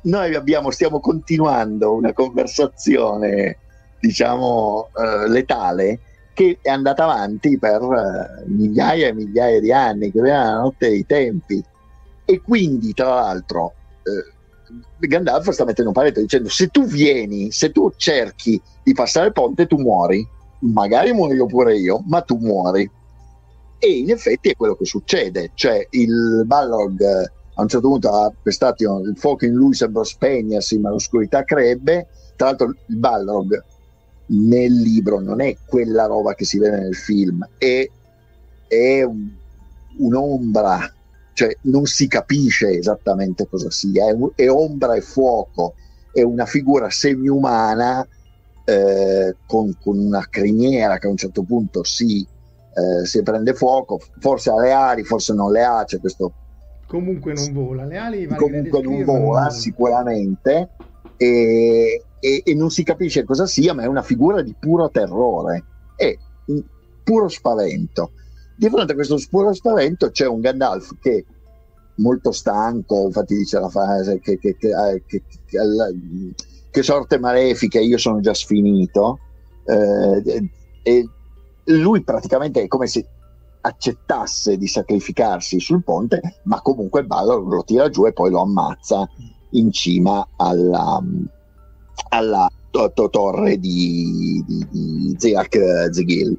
Noi 0.00 0.34
abbiamo, 0.34 0.70
stiamo 0.70 1.00
continuando 1.00 1.94
una 1.94 2.12
conversazione 2.12 3.58
diciamo, 4.00 4.90
eh, 4.96 5.28
letale 5.28 6.00
che 6.38 6.58
è 6.62 6.70
andata 6.70 7.02
avanti 7.02 7.58
per 7.58 7.82
eh, 7.82 8.44
migliaia 8.46 9.08
e 9.08 9.12
migliaia 9.12 9.60
di 9.60 9.72
anni, 9.72 10.12
che 10.12 10.18
era 10.18 10.44
la 10.44 10.60
notte 10.60 10.88
dei 10.88 11.04
tempi. 11.04 11.62
E 12.24 12.40
quindi, 12.40 12.94
tra 12.94 13.08
l'altro, 13.08 13.72
eh, 14.04 14.37
Gandalf 14.98 15.50
sta 15.50 15.64
mettendo 15.64 15.90
un 15.90 15.96
paletto 15.96 16.20
dicendo: 16.20 16.48
Se 16.48 16.68
tu 16.68 16.84
vieni, 16.84 17.50
se 17.50 17.70
tu 17.70 17.92
cerchi 17.96 18.60
di 18.82 18.92
passare 18.92 19.26
il 19.26 19.32
ponte, 19.32 19.66
tu 19.66 19.76
muori. 19.76 20.26
Magari 20.60 21.12
muoio 21.12 21.46
pure 21.46 21.76
io, 21.76 22.02
ma 22.06 22.20
tu 22.22 22.36
muori. 22.36 22.90
E 23.78 23.90
in 23.90 24.10
effetti 24.10 24.48
è 24.48 24.56
quello 24.56 24.74
che 24.74 24.84
succede, 24.84 25.52
cioè 25.54 25.86
il 25.90 26.42
Balrog 26.44 27.00
eh, 27.00 27.30
a 27.54 27.62
un 27.62 27.68
certo 27.68 27.88
punto 27.88 28.10
ha 28.10 28.32
pestato 28.42 29.00
il 29.00 29.16
fuoco 29.16 29.44
in 29.44 29.52
lui 29.52 29.74
sembra 29.74 30.02
spegnersi, 30.02 30.78
ma 30.78 30.90
l'oscurità 30.90 31.44
crebbe. 31.44 32.08
Tra 32.34 32.48
l'altro 32.48 32.74
il 32.86 32.96
Balrog 32.96 33.64
nel 34.28 34.72
libro 34.72 35.20
non 35.20 35.40
è 35.40 35.56
quella 35.66 36.06
roba 36.06 36.34
che 36.34 36.44
si 36.44 36.58
vede 36.58 36.78
nel 36.78 36.96
film, 36.96 37.46
è, 37.56 37.88
è 38.66 39.02
un, 39.02 39.30
un'ombra, 39.98 40.92
cioè 41.38 41.56
non 41.62 41.86
si 41.86 42.08
capisce 42.08 42.76
esattamente 42.76 43.46
cosa 43.46 43.70
sia, 43.70 44.08
è, 44.08 44.16
è 44.34 44.50
ombra 44.50 44.96
e 44.96 45.00
fuoco, 45.00 45.74
è 46.12 46.20
una 46.22 46.46
figura 46.46 46.90
semi-umana 46.90 48.04
eh, 48.64 49.36
con, 49.46 49.72
con, 49.80 50.00
una 50.00 50.26
criniera 50.28 50.98
che 50.98 51.06
a 51.06 51.10
un 51.10 51.16
certo 51.16 51.44
punto 51.44 51.84
si, 51.84 52.26
eh, 52.26 53.06
si 53.06 53.22
prende 53.22 53.54
fuoco, 53.54 54.00
forse 54.18 54.50
ha 54.50 54.58
le 54.58 54.72
ali, 54.72 55.04
forse 55.04 55.32
non 55.32 55.52
le 55.52 55.62
ha, 55.62 55.84
c'è 55.84 56.00
questo 56.00 56.32
comunque 56.88 57.34
non 57.34 57.52
vola. 57.52 57.84
Le 57.84 57.96
ali 57.98 58.26
comunque 58.26 58.82
non 58.82 59.04
vola, 59.04 59.42
non 59.42 59.50
sicuramente. 59.52 60.70
E, 61.16 62.02
e, 62.18 62.42
e, 62.44 62.54
non 62.56 62.70
si 62.70 62.82
capisce 62.82 63.22
cosa 63.22 63.46
sia, 63.46 63.74
ma 63.74 63.84
è 63.84 63.86
una 63.86 64.02
figura 64.02 64.42
di 64.42 64.56
puro 64.58 64.90
terrore, 64.90 65.64
è 65.94 66.16
un 66.46 66.64
puro 67.04 67.28
spavento. 67.28 68.10
Di 68.58 68.68
fronte 68.68 68.90
a 68.90 68.94
questo 68.96 69.16
puro 69.30 69.52
spavento 69.52 70.10
c'è 70.10 70.26
un 70.26 70.40
Gandalf 70.40 70.96
che 71.00 71.24
molto 71.98 72.32
stanco, 72.32 73.04
infatti 73.04 73.36
dice 73.36 73.60
la 73.60 73.68
frase 73.68 74.18
che, 74.18 74.36
che, 74.36 74.56
che, 74.56 74.68
eh, 74.68 75.02
che 76.68 76.82
sorte 76.82 77.20
malefica, 77.20 77.78
io 77.78 77.98
sono 77.98 78.18
già 78.18 78.34
sfinito, 78.34 79.20
eh, 79.64 80.50
e 80.82 81.08
lui 81.66 82.02
praticamente 82.02 82.62
è 82.62 82.66
come 82.66 82.88
se 82.88 83.06
accettasse 83.60 84.56
di 84.56 84.66
sacrificarsi 84.66 85.60
sul 85.60 85.84
ponte, 85.84 86.40
ma 86.44 86.60
comunque 86.60 87.04
Balor 87.04 87.46
lo 87.46 87.62
tira 87.62 87.88
giù 87.88 88.06
e 88.06 88.12
poi 88.12 88.30
lo 88.30 88.40
ammazza 88.40 89.08
in 89.50 89.70
cima 89.70 90.26
alla, 90.34 91.00
alla 92.08 92.50
to- 92.70 92.90
to- 92.92 93.08
torre 93.08 93.56
di, 93.58 94.42
di, 94.44 94.66
di 94.68 95.14
Zeak 95.16 95.90
Zegil. 95.92 96.36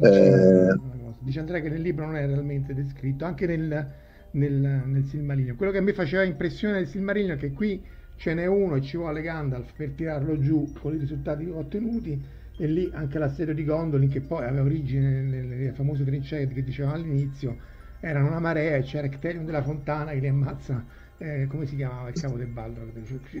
Eh, 0.00 0.98
dice 1.30 1.38
Andrea 1.38 1.60
che 1.60 1.68
nel 1.68 1.80
libro 1.80 2.04
non 2.04 2.16
è 2.16 2.26
realmente 2.26 2.74
descritto, 2.74 3.24
anche 3.24 3.46
nel, 3.46 3.86
nel, 4.32 4.82
nel 4.84 5.04
Silmarillion. 5.04 5.56
Quello 5.56 5.70
che 5.70 5.78
a 5.78 5.82
me 5.82 5.92
faceva 5.92 6.24
impressione 6.24 6.74
del 6.74 6.88
Silmarillion 6.88 7.36
è 7.36 7.40
che 7.40 7.52
qui 7.52 7.80
ce 8.16 8.34
n'è 8.34 8.46
uno 8.46 8.74
e 8.74 8.82
ci 8.82 8.96
vuole 8.96 9.22
Gandalf 9.22 9.72
per 9.74 9.90
tirarlo 9.90 10.38
giù 10.40 10.72
con 10.78 10.94
i 10.94 10.98
risultati 10.98 11.48
ottenuti 11.48 12.20
e 12.58 12.66
lì 12.66 12.90
anche 12.92 13.18
l'assedio 13.18 13.54
di 13.54 13.64
Gondolin 13.64 14.10
che 14.10 14.20
poi 14.20 14.44
aveva 14.44 14.64
origine 14.64 15.22
nelle 15.22 15.72
famose 15.72 16.04
trincee 16.04 16.46
che 16.48 16.62
dicevamo 16.62 16.96
all'inizio 16.96 17.56
erano 18.00 18.26
una 18.26 18.38
marea 18.38 18.76
e 18.76 18.82
c'era 18.82 19.06
Ecterion 19.06 19.46
della 19.46 19.62
Fontana 19.62 20.10
che 20.10 20.18
li 20.18 20.28
ammazza 20.28 20.84
eh, 21.16 21.46
come 21.48 21.64
si 21.64 21.76
chiamava 21.76 22.08
il 22.08 22.20
capo 22.20 22.36
del 22.36 22.48
Balrog? 22.48 22.90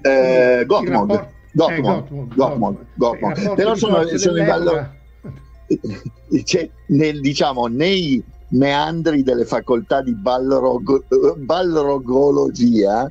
Eh, 0.00 0.64
Gottmog. 0.64 1.28
Gottmog. 1.52 2.34
Gottmog. 2.34 2.86
Gottmog. 2.94 3.54
Però 3.54 3.74
sono, 3.74 4.06
sono 4.16 4.38
in 4.38 4.46
ballo... 4.46 4.98
cioè, 6.44 6.68
nel, 6.88 7.20
diciamo, 7.20 7.66
nei 7.66 8.22
meandri 8.48 9.22
delle 9.22 9.44
facoltà 9.44 10.02
di 10.02 10.14
Balrog, 10.14 11.36
Balrogologia 11.36 13.10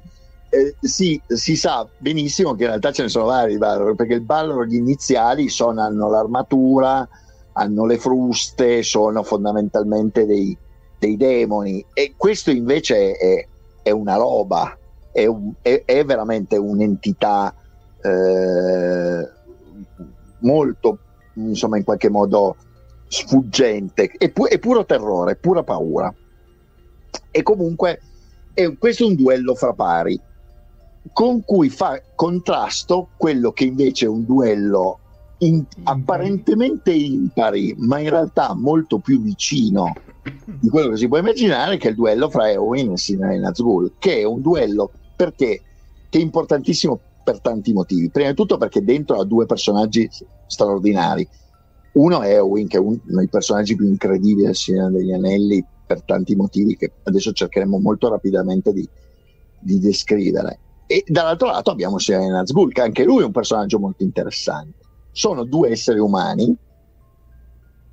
eh, 0.50 0.76
si, 0.82 1.22
si, 1.28 1.56
sa 1.56 1.88
benissimo 1.98 2.56
che 2.56 2.64
in 2.64 2.70
realtà 2.70 2.92
ce 2.92 3.04
ne 3.04 3.10
sono 3.10 3.26
vari 3.26 3.58
Balrog, 3.58 3.96
perché 3.96 4.16
il 4.16 4.22
Balrog 4.22 4.72
iniziali 4.72 5.48
sono, 5.48 5.82
hanno 5.82 6.10
l'armatura, 6.10 7.08
hanno 7.54 7.86
le 7.86 7.98
fruste, 7.98 8.84
sono 8.84 9.24
fondamentalmente 9.24 10.26
dei, 10.26 10.58
dei 10.98 11.18
demoni. 11.18 11.86
E 11.94 12.14
questo 12.18 12.52
invece 12.52 13.14
è, 13.14 13.48
è 13.84 13.92
una 13.92 14.16
roba, 14.16 14.76
è, 15.12 15.26
un, 15.26 15.54
è, 15.62 15.84
è 15.86 16.04
veramente 16.04 16.58
un'entità 16.58 17.54
eh, 18.02 19.30
molto, 20.40 20.98
insomma, 21.48 21.78
in 21.78 21.84
qualche 21.84 22.10
modo 22.10 22.56
sfuggente, 23.08 24.12
è, 24.18 24.30
pu- 24.30 24.48
è 24.48 24.60
puro 24.60 24.86
terrore, 24.86 25.36
pura 25.36 25.64
paura. 25.64 26.14
E 27.32 27.44
comunque 27.44 28.02
è, 28.54 28.78
questo 28.78 29.04
è 29.04 29.08
un 29.08 29.16
duello 29.16 29.56
fra 29.56 29.74
pari 29.74 30.20
con 31.14 31.44
cui 31.44 31.70
fa 31.70 32.02
contrasto 32.16 33.10
quello 33.18 33.52
che 33.52 33.64
invece 33.64 34.06
è 34.06 34.10
un 34.10 34.26
duello 34.26 35.00
in, 35.40 35.64
apparentemente 35.84 36.92
impari, 36.92 37.74
ma 37.78 38.00
in 38.00 38.10
realtà 38.10 38.54
molto 38.54 39.00
più 39.00 39.22
vicino 39.22 39.94
di 40.46 40.70
quello 40.70 40.90
che 40.90 40.98
si 40.98 41.08
può 41.08 41.18
immaginare, 41.18 41.78
che 41.78 41.88
è 41.88 41.90
il 41.92 41.96
duello 41.96 42.30
fra 42.30 42.50
Eowyn 42.50 42.92
e 42.92 42.98
Sinai 42.98 43.40
Nazgul, 43.40 43.94
che 43.98 44.20
è 44.20 44.24
un 44.24 44.42
duello 44.42 44.92
perché 45.16 45.62
che 46.10 46.18
è 46.18 46.22
importantissimo 46.22 47.00
per 47.24 47.42
tanti 47.42 47.74
motivi. 47.74 48.10
Prima 48.10 48.30
di 48.30 48.36
tutto 48.36 48.58
perché 48.58 48.84
dentro 48.84 49.20
ha 49.20 49.26
due 49.26 49.46
personaggi 49.46 50.10
straordinari. 50.48 51.28
Uno 51.94 52.22
è 52.22 52.34
Eowyn, 52.34 52.68
che 52.68 52.78
è 52.78 52.80
uno 52.80 53.00
dei 53.04 53.28
personaggi 53.28 53.76
più 53.76 53.88
incredibili 53.88 54.46
del 54.46 54.56
Signore 54.56 54.94
degli 54.94 55.12
Anelli 55.12 55.66
per 55.86 56.04
tanti 56.04 56.36
motivi 56.36 56.76
che 56.78 56.92
adesso 57.04 57.32
cercheremo 57.32 57.80
molto 57.80 58.10
rapidamente 58.10 58.72
di, 58.72 58.88
di 59.60 59.80
descrivere. 59.80 60.60
E 60.86 61.04
dall'altro 61.06 61.48
lato 61.48 61.72
abbiamo 61.72 61.98
Signore 61.98 62.30
Nazgul, 62.30 62.72
che 62.72 62.82
anche 62.82 63.04
lui 63.04 63.22
è 63.22 63.26
un 63.26 63.32
personaggio 63.32 63.80
molto 63.80 64.04
interessante. 64.04 64.78
Sono 65.12 65.44
due 65.44 65.70
esseri 65.70 66.00
umani, 66.00 66.56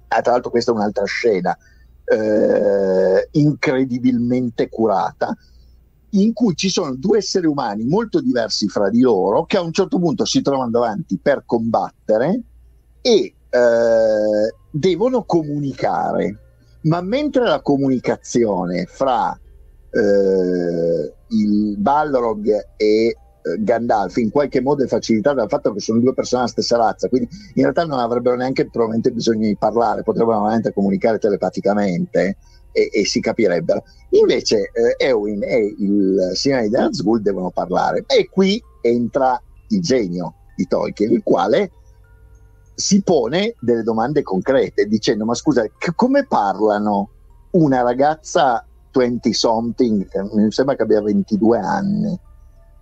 ah, 0.09 0.21
tra 0.21 0.33
l'altro 0.33 0.51
questa 0.51 0.73
è 0.73 0.75
un'altra 0.75 1.05
scena, 1.05 1.57
eh, 2.05 3.29
incredibilmente 3.33 4.69
curata, 4.69 5.37
in 6.21 6.33
cui 6.33 6.55
ci 6.55 6.69
sono 6.69 6.95
due 6.95 7.19
esseri 7.19 7.47
umani 7.47 7.85
molto 7.85 8.21
diversi 8.21 8.69
fra 8.69 8.89
di 8.91 9.01
loro 9.01 9.45
che 9.45 9.57
a 9.57 9.63
un 9.63 9.73
certo 9.73 9.99
punto 9.99 10.25
si 10.25 10.43
trovano 10.43 10.71
davanti 10.71 11.19
per 11.21 11.43
combattere 11.45 12.43
e 13.01 13.35
eh, 13.49 14.55
devono 14.71 15.25
comunicare. 15.25 16.41
Ma 16.83 17.01
mentre 17.01 17.45
la 17.45 17.61
comunicazione 17.63 18.87
fra 18.87 19.39
eh, 19.91 21.13
il 21.29 21.77
Balrog 21.79 22.69
e 22.77 23.17
Gandalf 23.59 24.17
in 24.17 24.31
qualche 24.31 24.61
modo 24.61 24.83
è 24.83 24.87
facilitata 24.89 25.37
dal 25.37 25.49
fatto 25.49 25.73
che 25.73 25.81
sono 25.81 26.01
due 26.01 26.15
persone 26.15 26.43
della 26.43 26.53
stessa 26.53 26.77
razza, 26.77 27.09
quindi 27.09 27.29
in 27.55 27.63
realtà 27.63 27.85
non 27.85 27.99
avrebbero 27.99 28.37
neanche 28.37 28.69
probabilmente 28.69 29.13
bisogno 29.13 29.47
di 29.47 29.57
parlare, 29.57 30.03
potrebbero 30.03 30.41
veramente 30.41 30.73
comunicare 30.73 31.19
telepaticamente 31.19 32.37
e, 32.77 32.91
e 32.93 33.07
si 33.07 33.21
capirebbero. 33.21 33.83
Invece 34.11 34.71
eh, 34.73 34.95
Eowyn 34.99 35.43
e 35.43 35.75
il 35.79 36.31
signore 36.35 36.69
di 36.69 36.77
Nazgûl 36.77 37.21
devono 37.21 37.51
parlare 37.51 38.05
e 38.07 38.29
qui 38.29 38.63
entra 38.83 39.41
il 39.69 39.81
genio 39.81 40.35
di 40.55 40.67
Tolkien, 40.67 41.13
il 41.13 41.23
quale 41.25 41.71
si 42.75 43.03
pone 43.03 43.55
delle 43.59 43.83
domande 43.83 44.23
concrete 44.23 44.85
dicendo 44.85 45.25
ma 45.25 45.35
scusa, 45.35 45.67
c- 45.79 45.95
come 45.95 46.27
parlano 46.27 47.11
una 47.53 47.81
ragazza 47.81 48.65
20 48.93 49.33
something, 49.33 50.07
mi 50.35 50.53
sembra 50.53 50.77
che 50.77 50.83
abbia 50.83 51.01
22 51.01 51.59
anni, 51.59 52.21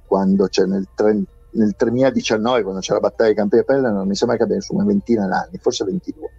quando 0.06 0.46
c'è 0.48 0.64
nel, 0.64 0.88
tre, 0.94 1.20
nel 1.50 1.74
2019, 1.76 2.62
quando 2.62 2.80
c'è 2.80 2.92
la 2.92 3.00
battaglia 3.00 3.30
di 3.30 3.36
Campi 3.36 3.64
Pelle, 3.64 3.90
non 3.90 4.06
mi 4.06 4.14
sembra 4.14 4.36
che 4.36 4.44
abbia 4.44 4.56
insomma 4.56 4.84
ventina 4.84 5.26
d'anni, 5.26 5.58
forse 5.58 5.84
22. 5.84 6.30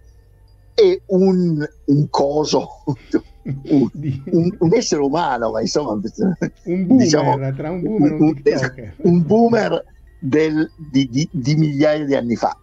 E 0.74 1.02
un, 1.06 1.66
un 1.86 2.10
coso, 2.10 2.68
un, 3.68 3.90
un, 4.32 4.56
un, 4.58 4.74
essere 4.74 5.02
umano, 5.02 5.50
ma 5.50 5.60
insomma, 5.60 5.92
un 5.92 6.00
boomer, 6.00 6.96
diciamo, 6.96 7.54
tra 7.54 7.70
un 7.70 7.82
boomer 7.82 8.40
e 8.42 8.54
un, 8.56 8.92
un 9.12 9.26
boomer 9.26 9.84
del, 10.18 10.70
di, 10.76 11.08
di, 11.10 11.28
di, 11.30 11.54
migliaia 11.54 12.04
di 12.04 12.14
anni 12.14 12.36
fa, 12.36 12.56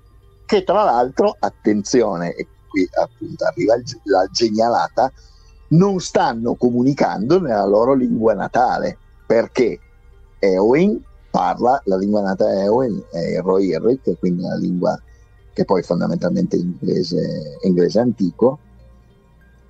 che 0.46 0.64
tra 0.64 0.84
l'altro, 0.84 1.36
attenzione, 1.40 2.34
e 2.34 2.48
qui 2.68 2.88
appunto 3.00 3.46
arriva 3.46 3.76
la 4.04 4.28
genialata, 4.32 5.12
non 5.70 6.00
stanno 6.00 6.56
comunicando 6.56 7.40
nella 7.40 7.66
loro 7.66 7.94
lingua 7.94 8.34
natale. 8.34 8.98
Perché? 9.26 9.80
Eowyn 10.40 11.02
parla 11.32 11.82
la 11.86 11.98
lingua 11.98 12.22
nata 12.22 12.52
Eowyn 12.52 13.02
è 13.10 13.40
Rohirric, 13.40 14.02
che 14.04 14.18
quindi 14.18 14.44
la 14.44 14.56
lingua 14.56 15.02
che 15.54 15.66
poi 15.66 15.82
fondamentalmente 15.82 16.58
è 16.58 16.60
inglese, 16.60 17.58
inglese 17.62 18.00
antico, 18.00 18.60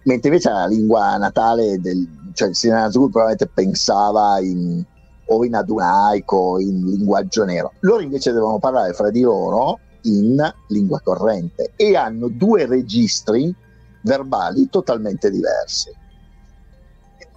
mentre 0.03 0.29
invece 0.29 0.49
la 0.49 0.65
lingua 0.65 1.17
natale 1.17 1.79
del 1.79 2.21
cioè 2.33 2.49
il 2.49 2.55
Sinazul 2.55 3.09
probabilmente 3.09 3.47
pensava 3.47 4.39
in, 4.39 4.83
o 5.27 5.45
in 5.45 5.55
adunaico, 5.55 6.59
in 6.59 6.83
linguaggio 6.85 7.45
nero. 7.45 7.73
Loro 7.81 8.01
invece 8.01 8.31
devono 8.31 8.59
parlare 8.59 8.93
fra 8.93 9.09
di 9.09 9.21
loro 9.21 9.79
in 10.03 10.37
lingua 10.67 10.99
corrente 11.01 11.73
e 11.75 11.95
hanno 11.95 12.27
due 12.27 12.65
registri 12.65 13.55
verbali 14.01 14.67
totalmente 14.69 15.29
diversi. 15.29 15.89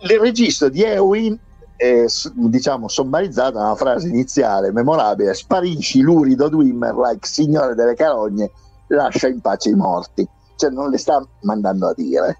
Il 0.01 0.19
registro 0.19 0.69
di 0.69 0.83
Eowyn 0.83 1.39
è 1.77 2.05
diciamo 2.33 2.89
sommarizzata 2.89 3.61
una 3.61 3.75
frase 3.75 4.09
iniziale 4.09 4.73
memorabile 4.73 5.35
sparisci 5.35 6.01
lurido 6.01 6.49
Dwimmer 6.49 6.97
like 6.97 7.27
signore 7.27 7.75
delle 7.75 7.95
carogne 7.95 8.51
lascia 8.87 9.29
in 9.29 9.43
pace 9.43 9.69
i 9.69 9.75
morti 9.75 10.27
cioè 10.57 10.71
non 10.71 10.89
le 10.89 10.97
sta 10.97 11.23
mandando 11.43 11.89
a 11.89 11.95
dire 11.95 12.39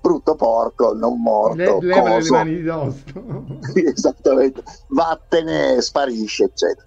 brutto 0.00 0.34
porco 0.36 0.92
non 0.94 1.20
morto 1.20 1.80
le, 1.80 2.20
le 2.20 2.30
mani 2.30 2.62
di 2.62 3.84
esattamente. 3.84 4.62
Vattene 4.88 5.80
sparisce 5.80 6.44
eccetera. 6.44 6.86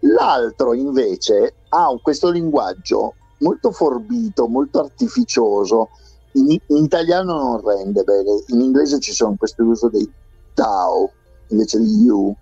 L'altro 0.00 0.74
invece 0.74 1.54
ha 1.70 1.88
questo 2.02 2.30
linguaggio 2.30 3.14
molto 3.38 3.70
forbito 3.70 4.46
molto 4.46 4.80
artificioso. 4.80 5.90
In, 6.32 6.50
in 6.50 6.84
italiano 6.84 7.32
non 7.34 7.62
rende 7.64 8.02
bene 8.02 8.42
in 8.48 8.60
inglese 8.60 9.00
ci 9.00 9.12
sono 9.12 9.36
questo 9.38 9.64
uso 9.64 9.88
dei 9.88 10.10
Tao 10.52 11.10
invece 11.48 11.78
di 11.78 12.02
You. 12.02 12.34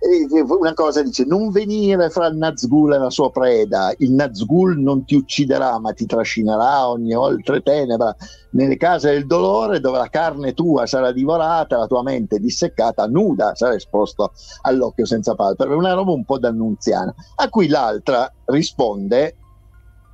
Una 0.00 0.74
cosa 0.74 1.02
dice: 1.02 1.24
Non 1.24 1.50
venire 1.50 2.08
fra 2.10 2.28
il 2.28 2.36
Nazgul 2.36 2.94
e 2.94 2.98
la 2.98 3.10
sua 3.10 3.30
preda. 3.30 3.92
Il 3.98 4.12
Nazgul 4.12 4.78
non 4.78 5.04
ti 5.04 5.16
ucciderà, 5.16 5.78
ma 5.80 5.92
ti 5.92 6.06
trascinerà 6.06 6.88
ogni 6.88 7.14
oltre 7.14 7.62
tenebra 7.62 8.14
nelle 8.50 8.76
case 8.76 9.10
del 9.10 9.26
dolore, 9.26 9.80
dove 9.80 9.98
la 9.98 10.08
carne 10.08 10.54
tua 10.54 10.86
sarà 10.86 11.10
divorata, 11.10 11.78
la 11.78 11.86
tua 11.86 12.02
mente 12.02 12.38
disseccata, 12.38 13.06
nuda, 13.06 13.54
sarà 13.54 13.74
esposto 13.74 14.32
all'occhio 14.62 15.04
senza 15.04 15.34
palpebra. 15.34 15.74
Una 15.74 15.94
roba 15.94 16.12
un 16.12 16.24
po' 16.24 16.38
d'annunziana. 16.38 17.12
A 17.36 17.48
cui 17.48 17.66
l'altra 17.66 18.32
risponde, 18.46 19.34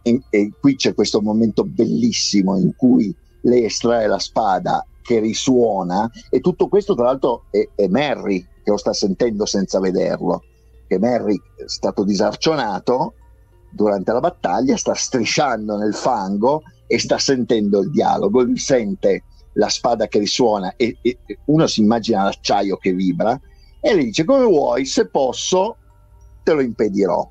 e, 0.03 0.23
e 0.31 0.53
qui 0.61 0.77
c'è 0.77 0.95
questo 0.95 1.21
momento 1.21 1.65
bellissimo 1.65 2.57
in 2.57 2.75
cui 2.75 3.15
lei 3.43 3.65
estrae 3.65 4.07
la 4.07 4.19
spada 4.19 4.85
che 5.03 5.19
risuona 5.19 6.11
e 6.31 6.41
tutto 6.41 6.69
questo 6.69 6.95
tra 6.95 7.05
l'altro 7.05 7.45
è, 7.51 7.69
è 7.75 7.87
Merry 7.89 8.47
che 8.65 8.71
lo 8.71 8.77
sta 8.77 8.93
sentendo 8.93 9.47
senza 9.47 9.79
vederlo, 9.79 10.43
che 10.89 10.99
Merry 10.99 11.37
è 11.57 11.65
stato 11.67 12.03
disarcionato 12.03 13.15
durante 13.71 14.13
la 14.13 14.21
battaglia, 14.21 14.77
sta 14.77 14.95
strisciando 14.95 15.77
nel 15.77 15.95
fango 15.95 16.63
e 16.87 16.99
sta 16.99 17.19
sentendo 17.19 17.81
il 17.81 17.91
dialogo, 17.91 18.43
lui 18.43 18.59
sente 18.59 19.25
la 19.55 19.69
spada 19.69 20.09
che 20.09 20.19
risuona 20.19 20.75
e, 20.77 20.97
e 21.01 21.19
uno 21.47 21.67
si 21.67 21.81
immagina 21.81 22.25
l'acciaio 22.25 22.77
che 22.77 22.93
vibra 22.93 23.39
e 23.81 23.95
le 23.95 24.05
dice 24.05 24.25
come 24.25 24.45
vuoi, 24.45 24.87
se 24.87 25.09
posso 25.09 25.77
te 26.43 26.53
lo 26.53 26.61
impedirò. 26.61 27.31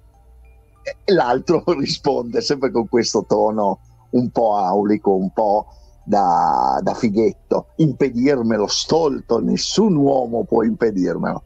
E 1.06 1.14
l'altro 1.14 1.64
risponde 1.80 2.42
sempre 2.42 2.72
con 2.72 2.88
questo 2.88 3.26
tono 3.26 3.80
un 4.12 4.30
po' 4.30 4.56
aulico, 4.56 5.16
un 5.16 5.32
po' 5.32 5.66
da, 6.04 6.80
da 6.82 6.94
fighetto, 6.94 7.68
impedirmelo 7.78 8.68
stolto, 8.68 9.40
nessun 9.40 9.96
uomo 9.96 10.44
può 10.44 10.64
impedirmelo. 10.64 11.44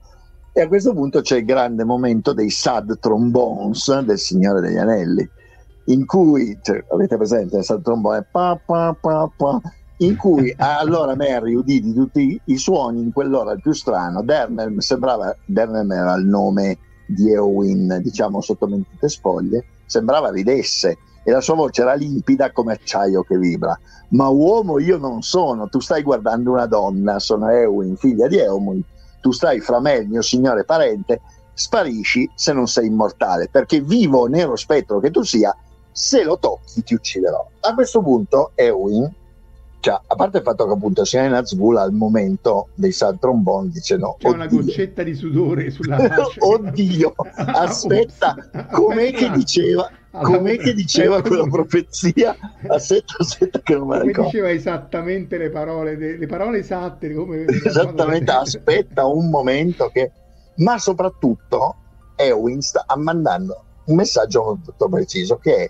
E 0.54 0.62
a 0.62 0.68
questo 0.68 0.94
punto 0.94 1.22
c'è 1.22 1.38
il 1.38 1.46
grande 1.46 1.84
momento 1.84 2.34
dei 2.34 2.50
sad 2.50 2.98
trombones 3.00 4.00
del 4.00 4.18
Signore 4.18 4.60
degli 4.60 4.78
Anelli, 4.78 5.30
in 5.86 6.06
cui, 6.06 6.58
cioè, 6.64 6.84
avete 6.92 7.16
presente 7.16 7.58
il 7.58 7.64
sad 7.64 7.84
trombone, 7.84 8.28
pa, 8.30 8.60
pa, 8.66 8.98
pa, 9.00 9.32
pa, 9.36 9.62
in 9.98 10.18
cui 10.18 10.54
allora 10.58 11.16
Mary 11.16 11.54
udì 11.54 11.94
tutti 11.94 12.42
i 12.46 12.58
suoni 12.58 13.02
in 13.02 13.12
quell'ora 13.12 13.56
più 13.56 13.72
strano. 13.72 14.24
Dernem 14.24 14.80
sembrava, 14.80 15.36
Dernem 15.46 15.92
era 15.92 16.16
il 16.16 16.26
nome 16.26 16.80
di 17.08 17.32
Eowyn, 17.32 18.00
diciamo 18.02 18.42
sotto 18.42 18.68
mentite 18.68 19.10
spoglie, 19.10 19.64
sembrava 19.86 20.32
ridesse 20.32 20.98
e 21.28 21.32
la 21.34 21.42
sua 21.42 21.56
voce 21.56 21.82
era 21.82 21.94
limpida 21.94 22.54
come 22.54 22.72
acciaio 22.72 23.22
che 23.24 23.38
vibra. 23.38 23.78
Ma 24.12 24.30
uomo 24.30 24.80
io 24.80 24.98
non 24.98 25.22
sono, 25.24 25.68
tu 25.68 25.82
stai 25.82 26.02
guardando 26.02 26.52
una 26.52 26.68
donna, 26.68 27.20
sono 27.20 27.50
Eowyn, 27.50 27.98
figlia 27.98 28.28
di 28.28 28.38
Eowyn, 28.38 28.82
tu 29.20 29.32
stai 29.32 29.60
fra 29.60 29.82
me, 29.82 29.96
il 29.96 30.08
mio 30.08 30.22
signore 30.22 30.64
parente, 30.64 31.20
sparisci 31.54 32.32
se 32.34 32.54
non 32.54 32.66
sei 32.70 32.88
immortale, 32.88 33.50
perché 33.50 33.82
vivo 33.82 34.28
nero 34.28 34.56
spettro 34.56 35.00
che 35.02 35.12
tu 35.12 35.22
sia, 35.24 35.54
se 35.92 36.24
lo 36.24 36.40
tocchi 36.40 36.82
ti 36.82 36.94
ucciderò. 36.94 37.46
A 37.60 37.74
questo 37.74 38.02
punto 38.02 38.52
Eowyn 38.56 39.14
cioè, 39.88 40.02
a 40.06 40.16
parte 40.16 40.38
il 40.40 40.44
fatto 40.44 40.66
che 40.66 40.74
appunto 40.74 41.06
sia 41.06 41.26
Nazgul 41.30 41.78
al 41.78 41.94
momento 41.94 42.68
dei 42.76 42.92
Sad 42.92 43.20
Trombone 43.20 43.70
dice 43.70 43.96
no 43.96 44.18
c'è 44.20 44.28
oddio. 44.28 44.36
una 44.36 44.48
goccetta 44.48 45.02
di 45.02 45.16
sudore 45.16 45.70
sulla 45.70 45.96
faccia. 46.08 46.40
Oddio 46.40 47.14
aspetta 47.36 48.36
com'è 48.70 49.14
che 49.14 49.30
diceva 49.32 49.90
com'è 50.12 50.58
che 50.58 50.74
diceva 50.74 51.22
quella 51.22 51.46
profezia? 51.48 52.36
Aspetta 52.68 53.16
aspetta 53.20 53.62
che 53.62 53.76
non 53.76 53.88
me 53.88 53.98
la 54.00 54.04
ricordo. 54.04 54.30
diceva 54.30 54.50
esattamente 54.52 55.38
le 55.38 55.50
parole 55.52 55.96
le 55.96 56.26
parole 56.26 56.58
esatte 56.58 57.14
come 57.14 57.46
esattamente 57.64 58.32
aspetta 58.32 59.06
un 59.06 59.30
momento 59.30 59.88
che 59.88 60.12
ma 60.58 60.78
soprattutto 60.80 61.76
Ewin 62.18 62.62
sta 62.62 62.84
mandando 62.98 63.64
un 63.86 63.96
messaggio 63.96 64.44
molto 64.44 64.90
preciso 64.90 65.38
che 65.38 65.56
è 65.56 65.70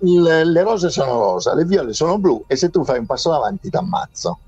le 0.00 0.62
rose 0.62 0.90
sono 0.90 1.18
rosa, 1.18 1.54
le 1.54 1.64
viole 1.64 1.92
sono 1.92 2.18
blu 2.18 2.44
e 2.46 2.56
se 2.56 2.70
tu 2.70 2.84
fai 2.84 2.98
un 2.98 3.06
passo 3.06 3.32
avanti 3.32 3.70
ti 3.70 3.76
ammazzo. 3.76 4.38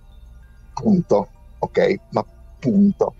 Punto. 0.75 1.29
Ok? 1.59 2.01
Ma 2.11 2.25
punto. 2.59 3.15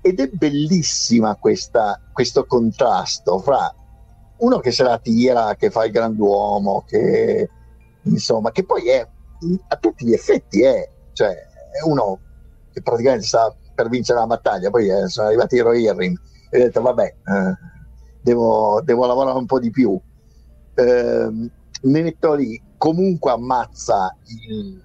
Ed 0.00 0.20
è 0.20 0.28
bellissima 0.28 1.36
questa, 1.36 2.00
questo 2.12 2.44
contrasto 2.44 3.38
fra 3.38 3.74
uno 4.36 4.58
che 4.58 4.70
se 4.70 4.82
la 4.82 4.98
tira, 4.98 5.54
che 5.56 5.70
fa 5.70 5.84
il 5.84 5.92
grand'uomo, 5.92 6.84
che 6.86 7.48
insomma, 8.02 8.50
che 8.50 8.64
poi 8.64 8.88
è 8.88 9.06
a 9.68 9.76
tutti 9.76 10.06
gli 10.06 10.12
effetti 10.12 10.62
è, 10.62 10.90
cioè, 11.12 11.30
è 11.30 11.86
uno 11.86 12.18
che 12.72 12.82
praticamente 12.82 13.26
sta 13.26 13.54
per 13.74 13.88
vincere 13.88 14.18
la 14.18 14.26
battaglia, 14.26 14.70
poi 14.70 14.88
eh, 14.88 15.08
sono 15.08 15.28
arrivati 15.28 15.56
i 15.56 15.60
Rohirrim 15.60 16.18
e 16.50 16.58
ho 16.58 16.62
detto 16.64 16.80
vabbè, 16.80 17.04
eh, 17.04 17.56
devo, 18.22 18.80
devo, 18.82 19.06
lavorare 19.06 19.38
un 19.38 19.46
po' 19.46 19.58
di 19.58 19.70
più. 19.70 19.98
Eh, 20.74 21.50
ne 21.84 22.02
metto 22.02 22.34
lì, 22.34 22.60
comunque 22.76 23.30
ammazza 23.32 24.16
il, 24.26 24.82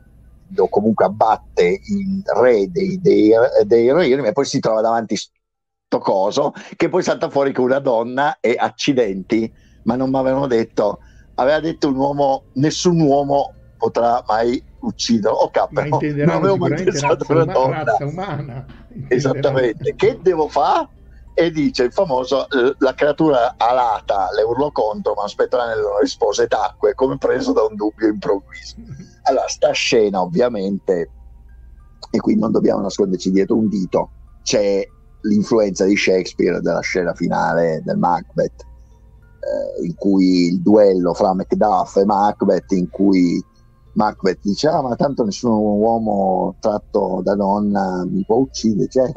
o 0.58 0.70
comunque 0.70 1.06
abbatte 1.06 1.64
il 1.64 2.24
re 2.36 2.70
dei, 2.70 3.00
dei, 3.00 3.32
dei 3.66 3.90
Rohirrim 3.90 4.26
e 4.26 4.32
poi 4.32 4.46
si 4.46 4.60
trova 4.60 4.82
davanti 4.82 5.16
sto 5.16 6.00
coso 6.00 6.54
che 6.76 6.90
poi 6.90 7.04
salta 7.04 7.30
fuori 7.30 7.52
con 7.54 7.66
una 7.66 7.80
donna 7.80 8.38
e 8.40 8.56
accidenti, 8.58 9.52
ma 9.84 9.96
non 9.96 10.10
mi 10.10 10.18
avevano 10.18 10.48
detto, 10.48 11.00
aveva 11.36 11.60
detto 11.60 11.88
un 11.88 11.96
uomo, 11.96 12.44
nessun 12.54 13.00
uomo 13.00 13.54
potrà 13.78 14.24
mai 14.28 14.62
uccidere. 14.82 15.34
Oh, 15.34 15.50
capo, 15.50 15.82
non 15.82 16.30
avevo 16.30 16.58
mai 16.58 16.84
pensato 16.84 17.26
una 17.30 17.46
donna. 17.46 17.84
Razza 17.84 18.06
umana. 18.06 18.66
Esattamente. 19.08 19.96
che 19.96 20.20
devo 20.22 20.48
fare? 20.48 20.90
E 21.40 21.52
dice 21.52 21.84
il 21.84 21.94
famoso 21.94 22.50
eh, 22.50 22.76
la 22.80 22.94
creatura 22.94 23.56
alata 23.56 24.28
le 24.36 24.44
urlò 24.44 24.74
contro 24.74 25.14
ma 25.14 25.24
aspetta 25.24 25.56
l'anello 25.56 25.98
rispose 26.02 26.48
tacque 26.48 26.94
come 26.96 27.18
preso 27.18 27.54
da 27.54 27.64
un 27.64 27.76
dubbio 27.76 28.10
improvviso. 28.10 28.76
Allora 29.24 29.48
sta 29.48 29.72
scena 29.72 30.22
ovviamente 30.22 31.10
e 32.12 32.20
qui 32.20 32.36
non 32.36 32.52
dobbiamo 32.52 32.82
nasconderci 32.82 33.32
dietro 33.32 33.56
un 33.56 33.70
dito 33.70 34.10
c'è 34.44 34.86
l'influenza 35.22 35.86
di 35.86 35.96
Shakespeare 35.96 36.60
della 36.60 36.82
scena 36.82 37.14
finale 37.14 37.82
del 37.86 37.98
Macbeth 37.98 38.62
eh, 38.62 39.86
in 39.86 39.96
cui 39.96 40.48
il 40.48 40.62
duello 40.62 41.14
fra 41.14 41.34
Macduff 41.34 41.96
e 41.96 42.06
Macbeth 42.06 42.72
in 42.74 42.90
cui 42.90 43.42
Macbeth 43.94 44.40
dice 44.42 44.68
ah 44.68 44.82
ma 44.82 44.94
tanto 44.98 45.24
nessun 45.24 45.52
uomo 45.52 46.58
tratto 46.60 47.22
da 47.24 47.36
donna 47.36 48.04
mi 48.06 48.26
può 48.26 48.36
uccidere? 48.40 48.90
Cioè, 48.90 49.10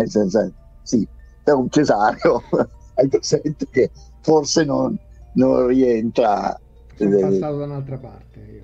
sì 0.85 1.05
per 1.43 1.55
un 1.55 1.69
cesario, 1.71 2.43
hai 2.95 3.09
presente 3.09 3.67
che 3.71 3.91
forse 4.21 4.65
non, 4.65 4.99
non 5.35 5.67
rientra. 5.67 6.59
Sono 6.95 7.17
eh, 7.17 7.21
passato 7.21 7.57
da 7.57 7.65
un'altra 7.65 7.99
parte. 7.99 8.41
Io. 8.41 8.63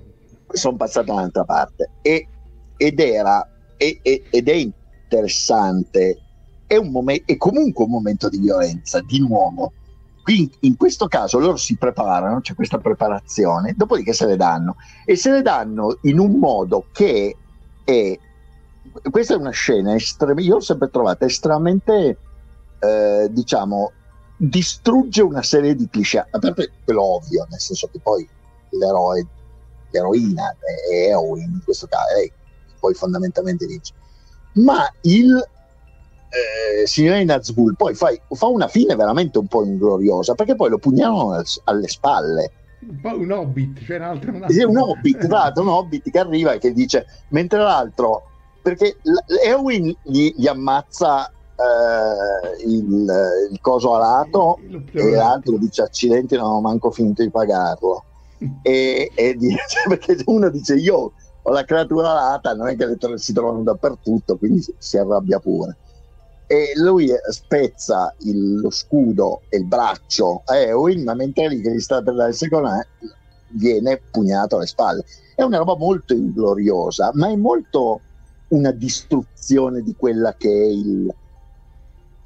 Sono 0.52 0.76
passato 0.76 1.06
da 1.06 1.12
un'altra 1.14 1.44
parte. 1.44 1.90
E, 2.02 2.28
ed 2.76 3.00
era, 3.00 3.46
e, 3.76 3.98
e, 4.02 4.22
ed 4.30 4.48
è 4.48 4.54
interessante, 4.54 6.18
è, 6.66 6.76
un 6.76 6.90
momen- 6.90 7.22
è 7.24 7.36
comunque 7.36 7.84
un 7.84 7.90
momento 7.90 8.28
di 8.28 8.38
violenza, 8.38 9.00
di 9.00 9.20
nuovo. 9.20 9.72
Qui 10.22 10.50
in 10.60 10.76
questo 10.76 11.08
caso 11.08 11.38
loro 11.38 11.56
si 11.56 11.76
preparano, 11.76 12.40
c'è 12.40 12.54
questa 12.54 12.78
preparazione, 12.78 13.74
dopodiché 13.74 14.12
se 14.12 14.26
le 14.26 14.36
danno. 14.36 14.76
E 15.04 15.16
se 15.16 15.30
le 15.30 15.42
danno 15.42 15.98
in 16.02 16.18
un 16.18 16.32
modo 16.32 16.86
che 16.92 17.34
è... 17.84 18.18
Questa 19.10 19.34
è 19.34 19.36
una 19.36 19.50
scena 19.50 19.94
estrema, 19.94 20.40
io 20.40 20.56
ho 20.56 20.60
sempre 20.60 20.90
trovato 20.90 21.24
estremamente 21.24 22.16
eh, 22.80 23.28
diciamo, 23.30 23.92
distrugge 24.36 25.22
una 25.22 25.42
serie 25.42 25.74
di 25.74 25.88
cliché, 25.88 26.18
a 26.18 26.38
parte 26.38 26.70
quello 26.84 27.02
ovvio, 27.02 27.46
nel 27.50 27.60
senso 27.60 27.88
che 27.90 27.98
poi 28.00 28.28
l'eroe, 28.70 29.26
l'eroina 29.90 30.54
è 30.90 31.08
Eowyn 31.08 31.50
in 31.50 31.60
questo 31.64 31.86
caso, 31.86 32.14
lei 32.14 32.32
poi 32.78 32.94
fondamentalmente 32.94 33.66
vince. 33.66 33.92
Ma 34.54 34.88
il 35.02 35.36
eh, 36.30 36.86
signore 36.86 37.24
Nazgul 37.24 37.74
poi 37.76 37.94
fai, 37.94 38.20
fa 38.30 38.46
una 38.46 38.68
fine 38.68 38.94
veramente 38.94 39.38
un 39.38 39.46
po' 39.46 39.64
ingloriosa, 39.64 40.34
perché 40.34 40.54
poi 40.54 40.70
lo 40.70 40.78
pugnalano 40.78 41.42
alle 41.64 41.88
spalle. 41.88 42.52
Un 42.80 43.32
hobbit, 43.32 43.84
c'era 43.84 44.10
un 44.10 44.16
altro. 44.16 44.48
Sì, 44.48 44.62
un 44.62 44.76
hobbit, 44.76 45.18
tra 45.26 45.38
l'altro, 45.38 45.62
un 45.62 45.68
hobbit 45.68 46.10
che 46.10 46.18
arriva 46.18 46.52
e 46.52 46.58
che 46.58 46.72
dice, 46.72 47.06
mentre 47.30 47.58
l'altro, 47.58 48.22
perché 48.62 48.98
Eowyn 49.44 49.94
gli, 50.02 50.32
gli 50.36 50.46
ammazza 50.46 51.32
eh, 51.58 52.64
il, 52.64 53.48
il, 53.50 53.60
coso 53.60 53.94
alato 53.94 54.58
e 54.92 55.10
l'altro 55.10 55.56
dice 55.58 55.82
accidenti 55.82 56.36
non 56.36 56.52
ho 56.52 56.60
manco 56.60 56.92
finito 56.92 57.22
di 57.22 57.30
pagarlo 57.30 58.04
e, 58.62 59.10
e 59.12 59.34
dice, 59.34 59.58
perché 59.88 60.18
uno 60.26 60.50
dice 60.50 60.76
io 60.76 61.12
ho 61.42 61.50
la 61.50 61.64
creatura 61.64 62.10
alata 62.10 62.54
non 62.54 62.68
è 62.68 62.76
che 62.76 62.86
le 62.86 63.18
si 63.18 63.32
trovano 63.32 63.62
dappertutto 63.62 64.36
quindi 64.36 64.62
si, 64.62 64.72
si 64.78 64.98
arrabbia 64.98 65.40
pure 65.40 65.76
e 66.46 66.72
lui 66.76 67.10
spezza 67.28 68.14
il, 68.20 68.60
lo 68.60 68.70
scudo 68.70 69.40
e 69.48 69.58
il 69.58 69.64
braccio 69.64 70.42
a 70.44 70.56
Eowyn 70.56 71.02
ma 71.02 71.14
mentre 71.14 71.48
lì 71.48 71.60
che 71.60 71.72
gli 71.72 71.80
sta 71.80 72.00
per 72.02 72.14
dare 72.14 72.30
il 72.30 72.36
secondo 72.36 72.70
viene 73.50 74.00
pugnato 74.12 74.56
alle 74.56 74.66
spalle 74.66 75.04
è 75.34 75.42
una 75.42 75.58
roba 75.58 75.76
molto 75.76 76.14
ingloriosa 76.14 77.10
ma 77.14 77.28
è 77.28 77.36
molto 77.36 78.00
una 78.48 78.70
distruzione 78.70 79.82
di 79.82 79.94
quella 79.96 80.34
che 80.34 80.48
è 80.48 80.66
il, 80.66 81.12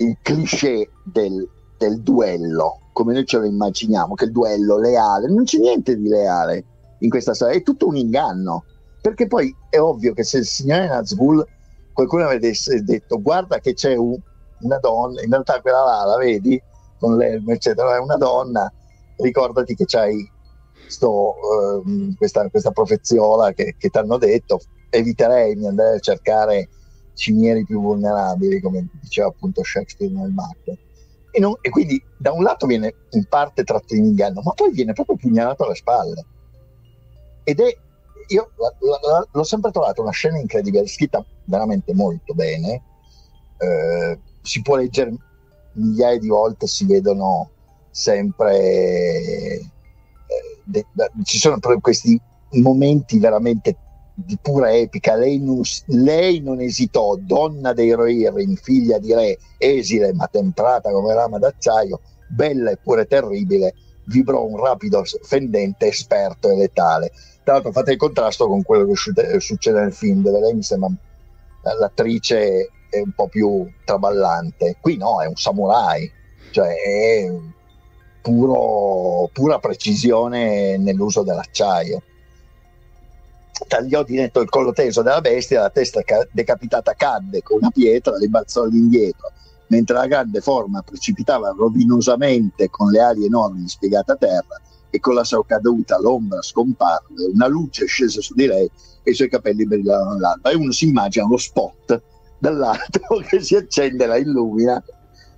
il 0.02 0.18
cliché 0.22 0.90
del, 1.04 1.48
del 1.78 2.00
duello, 2.02 2.80
come 2.92 3.12
noi 3.12 3.24
ce 3.24 3.38
lo 3.38 3.44
immaginiamo, 3.44 4.14
che 4.14 4.24
il 4.24 4.32
duello 4.32 4.78
leale, 4.78 5.28
non 5.28 5.44
c'è 5.44 5.58
niente 5.58 5.96
di 5.96 6.08
leale 6.08 6.64
in 6.98 7.10
questa 7.10 7.34
storia, 7.34 7.56
è 7.56 7.62
tutto 7.62 7.86
un 7.86 7.96
inganno, 7.96 8.64
perché 9.00 9.26
poi 9.26 9.54
è 9.68 9.80
ovvio 9.80 10.12
che 10.12 10.24
se 10.24 10.38
il 10.38 10.46
signore 10.46 10.88
Nazgul, 10.88 11.44
qualcuno 11.92 12.24
avesse 12.24 12.82
detto 12.82 13.20
guarda 13.20 13.58
che 13.58 13.74
c'è 13.74 13.96
un, 13.96 14.16
una 14.60 14.78
donna, 14.78 15.22
in 15.22 15.30
realtà 15.30 15.60
quella 15.60 15.84
là 15.84 16.04
la 16.04 16.16
vedi? 16.16 16.60
Con 16.98 17.16
l'elmo 17.16 17.52
eccetera, 17.52 17.96
è 17.96 17.98
una 17.98 18.16
donna, 18.16 18.72
ricordati 19.16 19.74
che 19.74 19.84
c'hai 19.86 20.30
sto, 20.86 21.34
uh, 21.84 22.14
questa, 22.16 22.48
questa 22.48 22.70
profeziola 22.70 23.52
che, 23.52 23.74
che 23.78 23.88
ti 23.88 23.98
hanno 23.98 24.18
detto, 24.18 24.60
eviterei 24.90 25.56
di 25.56 25.66
andare 25.66 25.96
a 25.96 26.00
cercare 26.00 26.68
cimieri 27.14 27.64
più 27.64 27.80
vulnerabili, 27.80 28.60
come 28.60 28.88
diceva 29.00 29.28
appunto 29.28 29.62
Shakespeare 29.62 30.12
nel 30.12 30.30
Macbeth. 30.30 30.78
E, 31.30 31.40
non, 31.40 31.54
e, 31.60 31.70
quindi 31.70 32.02
da 32.16 32.32
un 32.32 32.42
lato 32.42 32.66
viene 32.66 32.94
in 33.10 33.24
parte 33.26 33.64
tratto 33.64 33.94
in 33.94 34.04
inganno, 34.04 34.42
ma 34.42 34.52
poi 34.52 34.72
viene 34.72 34.92
proprio 34.92 35.16
pugnalato 35.16 35.64
alle 35.64 35.74
spalle. 35.74 36.26
Ed 37.44 37.60
è, 37.60 37.74
io 38.28 38.50
l- 38.56 38.86
l- 38.86 39.28
l'ho 39.32 39.44
sempre 39.44 39.70
trovato 39.70 40.02
una 40.02 40.10
scena 40.10 40.38
incredibile, 40.38 40.86
scritta 40.86 41.24
veramente 41.44 41.94
molto 41.94 42.34
bene, 42.34 42.82
eh, 43.58 44.18
si 44.42 44.60
può 44.62 44.76
leggere 44.76 45.14
migliaia 45.72 46.18
di 46.18 46.28
volte, 46.28 46.66
si 46.66 46.84
vedono 46.84 47.50
sempre, 47.90 48.58
eh, 48.58 49.70
de- 50.64 50.86
de- 50.92 51.10
ci 51.24 51.38
sono 51.38 51.58
questi 51.80 52.20
momenti 52.60 53.18
veramente 53.18 53.76
di 54.14 54.38
pura 54.40 54.72
epica, 54.72 55.14
lei 55.14 55.38
non, 55.38 55.62
lei 55.86 56.40
non, 56.40 56.60
esitò, 56.60 57.16
donna 57.16 57.72
dei 57.72 57.92
Rohirrim, 57.92 58.54
figlia 58.56 58.98
di 58.98 59.12
re, 59.14 59.38
esile 59.58 60.12
ma 60.12 60.26
temprata 60.26 60.90
come 60.90 61.14
rama 61.14 61.38
d'acciaio, 61.38 62.00
bella 62.28 62.70
eppure 62.70 63.06
terribile, 63.06 63.74
vibrò 64.04 64.44
un 64.44 64.58
rapido 64.58 65.02
fendente, 65.22 65.86
esperto 65.86 66.50
e 66.50 66.56
letale. 66.56 67.12
Tra 67.42 67.54
l'altro 67.54 67.72
fate 67.72 67.92
il 67.92 67.98
contrasto 67.98 68.46
con 68.46 68.62
quello 68.62 68.86
che 68.86 69.40
succede 69.40 69.80
nel 69.80 69.92
film, 69.92 70.22
dove 70.22 70.40
lei 70.40 70.54
mi 70.54 70.62
sembra 70.62 70.90
l'attrice 71.78 72.68
è 72.90 72.98
un 72.98 73.12
po' 73.14 73.28
più 73.28 73.66
traballante. 73.84 74.76
Qui 74.80 74.96
no, 74.96 75.22
è 75.22 75.26
un 75.26 75.36
samurai, 75.36 76.10
cioè 76.50 76.74
è 76.74 77.32
puro, 78.20 79.28
pura 79.32 79.58
precisione 79.58 80.76
nell'uso 80.76 81.22
dell'acciaio 81.22 82.02
tagliò 83.66 84.02
di 84.02 84.16
netto 84.16 84.40
il 84.40 84.48
collo 84.48 84.72
teso 84.72 85.02
della 85.02 85.20
bestia, 85.20 85.62
la 85.62 85.70
testa 85.70 86.02
ca- 86.02 86.26
decapitata 86.30 86.94
cadde 86.94 87.42
con 87.42 87.58
una 87.58 87.70
pietra, 87.70 88.16
e 88.16 88.28
balzò 88.28 88.62
all'indietro, 88.62 89.30
mentre 89.68 89.96
la 89.96 90.06
grande 90.06 90.40
forma 90.40 90.82
precipitava 90.82 91.54
rovinosamente 91.56 92.68
con 92.70 92.90
le 92.90 93.00
ali 93.00 93.24
enormi 93.24 93.68
spiegate 93.68 94.12
a 94.12 94.16
terra 94.16 94.60
e 94.90 95.00
con 95.00 95.14
la 95.14 95.24
sua 95.24 95.44
caduta 95.46 95.98
l'ombra 95.98 96.42
scomparve, 96.42 97.24
una 97.32 97.46
luce 97.46 97.86
scese 97.86 98.20
su 98.20 98.34
di 98.34 98.46
lei 98.46 98.70
e 99.02 99.10
i 99.10 99.14
suoi 99.14 99.30
capelli 99.30 99.66
brillavano 99.66 100.10
all'alba 100.12 100.50
e 100.50 100.54
uno 100.54 100.70
si 100.70 100.86
immagina 100.86 101.26
lo 101.26 101.38
spot 101.38 102.02
dall'alto 102.38 103.00
che 103.26 103.40
si 103.40 103.56
accende, 103.56 104.04
la 104.06 104.16
illumina 104.16 104.82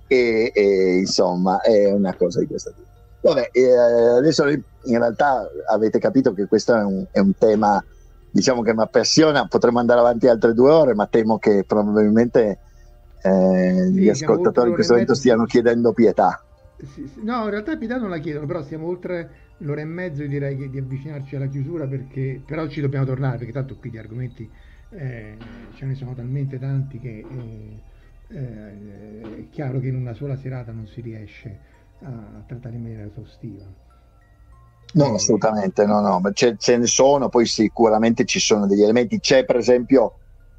e, 0.07 0.51
e 0.53 0.97
insomma 0.97 1.61
è 1.61 1.91
una 1.91 2.15
cosa 2.15 2.39
di 2.39 2.47
questo 2.47 2.71
tipo. 2.71 2.83
Vabbè, 3.21 3.49
eh, 3.53 3.75
adesso 4.17 4.47
in 4.47 4.99
realtà 4.99 5.49
avete 5.71 5.99
capito 5.99 6.33
che 6.33 6.45
questo 6.45 6.75
è 6.75 6.83
un, 6.83 7.05
è 7.11 7.19
un 7.19 7.35
tema 7.37 7.83
diciamo 8.35 8.61
che 8.61 8.73
mi 8.73 8.81
appassiona, 8.81 9.47
potremmo 9.47 9.79
andare 9.79 10.01
avanti 10.01 10.27
altre 10.27 10.53
due 10.53 10.69
ore, 10.69 10.93
ma 10.93 11.07
temo 11.07 11.37
che 11.37 11.63
probabilmente 11.65 12.59
eh, 13.21 13.85
sì, 13.85 13.93
gli 13.93 14.09
ascoltatori 14.09 14.67
in 14.67 14.73
questo 14.73 14.91
momento 14.91 15.15
stiano 15.15 15.45
chiedendo 15.45 15.93
pietà. 15.93 16.43
Sì, 16.77 17.07
sì. 17.07 17.23
No, 17.23 17.45
in 17.45 17.51
realtà 17.51 17.77
pietà 17.77 17.97
non 17.97 18.09
la 18.09 18.17
chiedono, 18.17 18.45
però 18.45 18.61
siamo 18.61 18.87
oltre 18.87 19.53
l'ora 19.59 19.79
e 19.79 19.85
mezzo 19.85 20.23
e 20.23 20.27
direi 20.27 20.57
che 20.57 20.69
di 20.69 20.77
avvicinarci 20.77 21.37
alla 21.37 21.47
chiusura 21.47 21.87
perché 21.87 22.43
però 22.45 22.67
ci 22.67 22.81
dobbiamo 22.81 23.05
tornare 23.05 23.37
perché 23.37 23.53
tanto 23.53 23.77
qui 23.77 23.89
di 23.89 23.97
argomenti 23.97 24.51
eh, 24.89 25.69
ce 25.73 25.85
ne 25.85 25.95
sono 25.95 26.13
talmente 26.13 26.59
tanti 26.59 26.99
che 26.99 27.25
eh, 27.29 27.83
eh, 28.27 29.37
è 29.37 29.49
chiaro 29.49 29.79
che 29.79 29.87
in 29.87 29.95
una 29.95 30.13
sola 30.13 30.35
serata 30.35 30.73
non 30.73 30.87
si 30.87 30.99
riesce 30.99 31.57
a 32.01 32.43
trattare 32.45 32.75
in 32.75 32.81
maniera 32.81 33.05
esaustiva. 33.05 33.65
No, 34.95 35.15
assolutamente, 35.15 35.85
no, 35.85 35.99
no, 35.99 36.19
ma 36.21 36.31
ce, 36.31 36.55
ce 36.57 36.77
ne 36.77 36.85
sono, 36.85 37.27
poi 37.27 37.45
sicuramente 37.45 38.23
ci 38.23 38.39
sono 38.39 38.65
degli 38.65 38.81
elementi. 38.81 39.19
C'è 39.19 39.43
per 39.43 39.57
esempio 39.57 40.13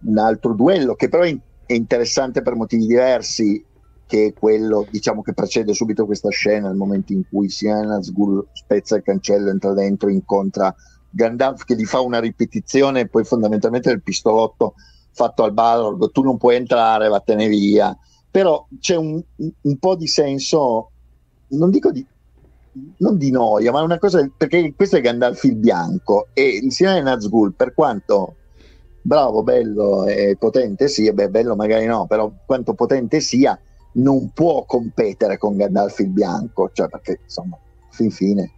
un 0.05 0.19
altro 0.19 0.53
duello 0.53 0.95
che 0.95 1.09
però 1.09 1.23
è, 1.23 1.35
interessante 1.69 2.43
per 2.43 2.55
motivi 2.55 2.87
diversi, 2.87 3.65
che 4.07 4.27
è 4.27 4.33
quello 4.35 4.87
diciamo 4.89 5.23
che 5.23 5.33
precede 5.33 5.73
subito 5.73 6.05
questa 6.05 6.29
scena, 6.29 6.69
il 6.69 6.77
momento 6.77 7.13
in 7.13 7.23
cui 7.29 7.49
sia 7.49 7.81
Nazgul 7.81 8.47
spezza 8.53 8.97
il 8.97 9.03
cancello, 9.03 9.51
entra 9.51 9.73
dentro, 9.73 10.11
incontra 10.11 10.73
Gandalf 11.11 11.65
che 11.65 11.75
gli 11.75 11.87
fa 11.87 12.01
una 12.01 12.21
ripetizione 12.21 13.09
poi 13.09 13.25
fondamentalmente 13.25 13.89
del 13.89 14.03
pistolotto 14.03 14.75
fatto 15.13 15.45
al 15.45 15.55
Balrog, 15.55 16.11
tu 16.13 16.23
non 16.23 16.37
puoi 16.37 16.57
entrare, 16.57 17.09
vattene 17.09 17.49
via. 17.49 17.97
Però 18.31 18.69
c'è 18.79 18.97
un, 18.97 19.21
un 19.63 19.77
po' 19.79 19.97
di 19.97 20.07
senso, 20.07 20.91
non 21.49 21.71
dico 21.71 21.91
di, 21.91 22.07
non 22.99 23.17
di 23.17 23.31
noia, 23.31 23.73
ma 23.73 23.83
una 23.83 23.99
cosa 23.99 24.29
perché 24.37 24.75
questo 24.75 24.97
è 24.97 25.01
Gandalf 25.01 25.45
il 25.45 25.57
bianco 25.57 26.29
e 26.33 26.61
il 26.63 26.73
Signore 26.73 27.03
Nazgul, 27.03 27.55
per 27.55 27.75
quanto 27.75 28.37
bravo, 29.01 29.43
bello 29.43 30.05
e 30.07 30.37
potente 30.39 30.89
sia, 30.89 31.13
beh, 31.13 31.31
bello 31.31 31.55
magari 31.55 31.87
no, 31.87 32.07
però 32.07 32.31
quanto 32.45 32.75
potente 32.75 33.21
sia, 33.21 33.59
non 33.95 34.31
può 34.35 34.65
competere 34.65 35.39
con 35.39 35.57
Gandalf 35.57 35.99
il 36.01 36.11
bianco, 36.11 36.71
cioè 36.73 36.89
perché 36.89 37.21
insomma, 37.23 37.57
fin 37.91 38.11
fine 38.11 38.51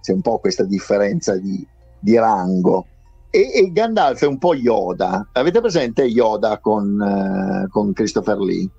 c'è 0.00 0.12
un 0.12 0.20
po' 0.20 0.38
questa 0.38 0.64
differenza 0.64 1.36
di, 1.36 1.66
di 1.98 2.16
rango. 2.16 2.86
E, 3.30 3.50
e, 3.52 3.72
Gandalf 3.72 4.22
è 4.22 4.26
un 4.26 4.38
po' 4.38 4.54
Yoda. 4.54 5.30
Avete 5.32 5.60
presente 5.60 6.04
Yoda 6.04 6.58
con, 6.58 7.00
eh, 7.02 7.68
con 7.68 7.92
Christopher 7.92 8.38
Lee? 8.38 8.70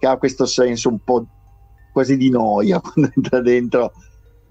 Che 0.00 0.06
ha 0.06 0.16
questo 0.16 0.46
senso 0.46 0.88
un 0.88 0.98
po' 0.98 1.26
quasi 1.92 2.16
di 2.16 2.28
noia 2.28 2.80
quando 2.82 3.12
entra 3.14 3.40
dentro 3.40 3.92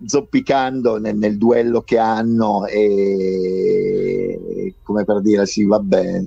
zoppicando 0.05 0.99
nel, 0.99 1.15
nel, 1.15 1.37
duello 1.37 1.81
che 1.81 1.97
hanno 1.97 2.65
e 2.65 4.75
come 4.81 5.05
per 5.05 5.21
dire 5.21 5.45
sì 5.45 5.65
vabbè. 5.65 6.23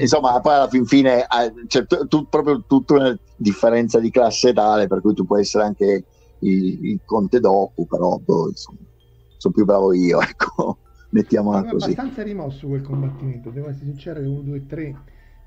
Insomma 0.00 0.40
poi 0.40 0.54
alla 0.54 0.68
fin 0.68 0.86
fine 0.86 1.26
c'è 1.66 1.84
t- 1.84 2.06
t- 2.06 2.26
proprio 2.28 2.64
tutta 2.66 2.94
una 2.94 3.20
differenza 3.36 3.98
di 3.98 4.10
classe 4.10 4.52
tale 4.52 4.86
per 4.86 5.00
cui 5.00 5.14
tu 5.14 5.24
puoi 5.24 5.40
essere 5.40 5.64
anche 5.64 6.04
il, 6.38 6.86
il 6.86 7.00
conte 7.04 7.40
dopo 7.40 7.84
però 7.86 8.18
boh, 8.18 8.48
insomma, 8.48 8.78
sono 9.36 9.52
più 9.52 9.64
bravo 9.64 9.92
io 9.92 10.20
ecco 10.22 10.78
mettiamola 11.10 11.64
così. 11.64 11.70
è 11.70 11.92
abbastanza 11.92 12.22
rimosso 12.22 12.68
quel 12.68 12.82
combattimento 12.82 13.50
devo 13.50 13.68
essere 13.68 13.86
sincero 13.86 14.20
che 14.20 14.26
1, 14.26 14.40
2, 14.42 14.66
3 14.66 14.96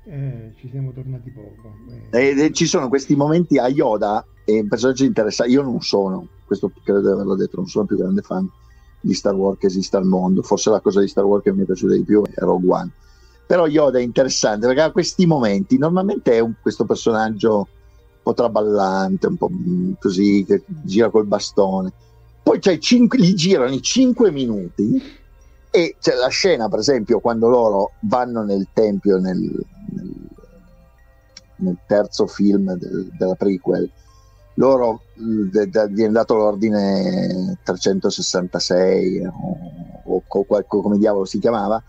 eh, 0.08 0.52
ci 0.56 0.68
siamo 0.70 0.92
tornati 0.92 1.30
poco. 1.30 1.74
Eh. 2.10 2.28
E, 2.28 2.44
e 2.44 2.52
ci 2.52 2.66
sono 2.66 2.88
questi 2.88 3.16
momenti 3.16 3.58
a 3.58 3.68
Yoda, 3.68 4.24
e 4.44 4.60
un 4.60 4.68
personaggio 4.68 5.04
interessante. 5.04 5.52
Io 5.52 5.62
non 5.62 5.80
sono, 5.82 6.28
questo 6.44 6.70
credo 6.84 7.00
di 7.00 7.08
averlo 7.08 7.34
detto, 7.34 7.56
non 7.56 7.66
sono 7.66 7.82
il 7.82 7.88
più 7.88 7.98
grande 7.98 8.22
fan 8.22 8.48
di 9.00 9.12
Star 9.12 9.34
Wars 9.34 9.58
che 9.58 9.66
esista 9.66 9.98
al 9.98 10.06
mondo. 10.06 10.42
Forse 10.42 10.70
la 10.70 10.80
cosa 10.80 11.00
di 11.00 11.08
Star 11.08 11.24
Wars 11.24 11.42
che 11.42 11.52
mi 11.52 11.62
è 11.62 11.66
piaciuta 11.66 11.94
di 11.94 12.04
più 12.04 12.22
è 12.24 12.40
Rogue 12.40 12.72
One. 12.72 12.90
Però 13.46 13.66
Yoda 13.66 13.98
è 13.98 14.02
interessante 14.02 14.66
perché 14.66 14.82
ha 14.82 14.90
questi 14.92 15.26
momenti. 15.26 15.78
Normalmente 15.78 16.32
è 16.32 16.38
un, 16.38 16.54
questo 16.60 16.84
personaggio 16.84 17.56
un 17.56 18.22
po' 18.22 18.34
traballante, 18.34 19.26
un 19.26 19.36
po' 19.36 19.50
così, 19.98 20.44
che 20.46 20.62
gira 20.66 21.10
col 21.10 21.26
bastone. 21.26 21.92
Poi 22.42 22.60
cinque, 22.80 23.18
gli 23.18 23.34
girano 23.34 23.74
i 23.74 23.82
5 23.82 24.30
minuti 24.30 25.02
e 25.70 25.96
c'è 26.00 26.14
la 26.14 26.28
scena, 26.28 26.68
per 26.68 26.78
esempio, 26.78 27.18
quando 27.18 27.48
loro 27.48 27.92
vanno 28.02 28.42
nel 28.44 28.68
tempio, 28.72 29.18
nel, 29.18 29.64
nel, 31.56 31.76
terzo 31.86 32.26
film 32.26 32.74
del, 32.74 33.10
della 33.16 33.34
prequel, 33.34 33.90
loro 34.54 35.02
de, 35.14 35.68
de, 35.68 35.88
viene 35.88 36.12
dato 36.12 36.34
l'ordine 36.34 37.58
366 37.62 39.26
o, 39.26 40.22
o, 40.22 40.22
o, 40.26 40.64
come 40.64 40.98
diavolo 40.98 41.24
si 41.24 41.38
chiamava 41.38 41.82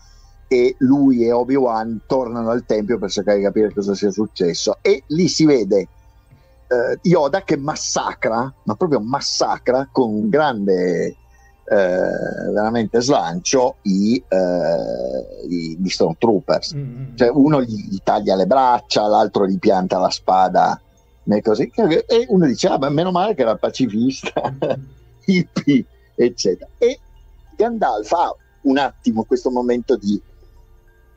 e 0.48 0.74
lui 0.78 1.24
e 1.24 1.32
Obi-Wan 1.32 2.02
tornano 2.06 2.50
al 2.50 2.64
tempio 2.64 2.98
per 2.98 3.10
cercare 3.10 3.38
di 3.38 3.44
capire 3.44 3.72
cosa 3.72 3.94
sia 3.94 4.10
successo. 4.10 4.78
E 4.80 5.02
lì 5.08 5.28
si 5.28 5.44
vede 5.44 5.88
eh, 6.68 6.98
Yoda 7.02 7.42
che 7.42 7.56
massacra 7.56 8.52
ma 8.62 8.74
proprio 8.74 9.00
massacra 9.00 9.88
con 9.92 10.28
grande 10.28 11.16
eh, 11.70 12.50
veramente 12.52 13.00
slancio 13.00 13.76
i, 13.82 14.22
eh, 14.26 15.46
i, 15.48 15.76
gli 15.78 15.88
Stormtroopers. 15.88 16.74
Mm-hmm. 16.74 17.14
Cioè, 17.16 17.28
uno 17.28 17.62
gli, 17.62 17.88
gli, 17.88 17.98
taglia 18.02 18.34
le 18.34 18.46
braccia, 18.46 19.06
l'altro 19.06 19.46
gli 19.46 19.58
pianta 19.58 19.98
la 19.98 20.10
spada 20.10 20.80
così, 21.42 21.70
e 21.74 22.26
uno 22.28 22.46
dice: 22.46 22.68
Ah, 22.68 22.78
ma 22.78 22.88
meno 22.88 23.10
male 23.10 23.34
che 23.34 23.42
era 23.42 23.56
pacifista, 23.56 24.32
mm-hmm. 24.50 24.82
hippie, 25.26 25.84
eccetera. 26.14 26.70
E 26.78 26.98
Gandalf 27.54 28.10
ha 28.12 28.34
un 28.62 28.78
attimo 28.78 29.24
questo 29.24 29.50
momento 29.50 29.96
di 29.96 30.20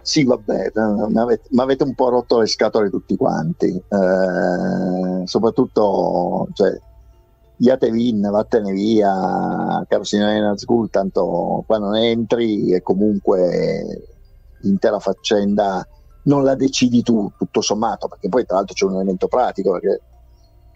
sì, 0.03 0.23
vabbè, 0.23 0.72
mi 1.10 1.61
avete, 1.61 1.84
un 1.84 1.94
po' 1.94 2.10
rotto 2.10 2.40
le 2.40 2.48
scatole 2.48 2.90
tutti 2.90 3.15
quanti, 3.15 3.68
eh, 3.68 5.26
soprattutto 5.26 6.48
cioè, 6.53 6.76
Iatevin, 7.61 8.21
vattene 8.21 8.71
via, 8.71 9.85
caro 9.88 10.03
signore 10.03 10.39
Nazgul, 10.39 10.89
tanto 10.89 11.63
qua 11.67 11.77
non 11.77 11.95
entri 11.95 12.73
e 12.73 12.81
comunque 12.81 14.07
l'intera 14.61 14.99
faccenda 14.99 15.88
non 16.23 16.43
la 16.43 16.55
decidi 16.55 17.03
tu, 17.03 17.31
tutto 17.38 17.61
sommato, 17.61 18.07
perché 18.07 18.29
poi 18.29 18.45
tra 18.45 18.57
l'altro 18.57 18.73
c'è 18.73 18.85
un 18.85 18.95
elemento 18.95 19.27
pratico, 19.27 19.71
perché 19.73 20.01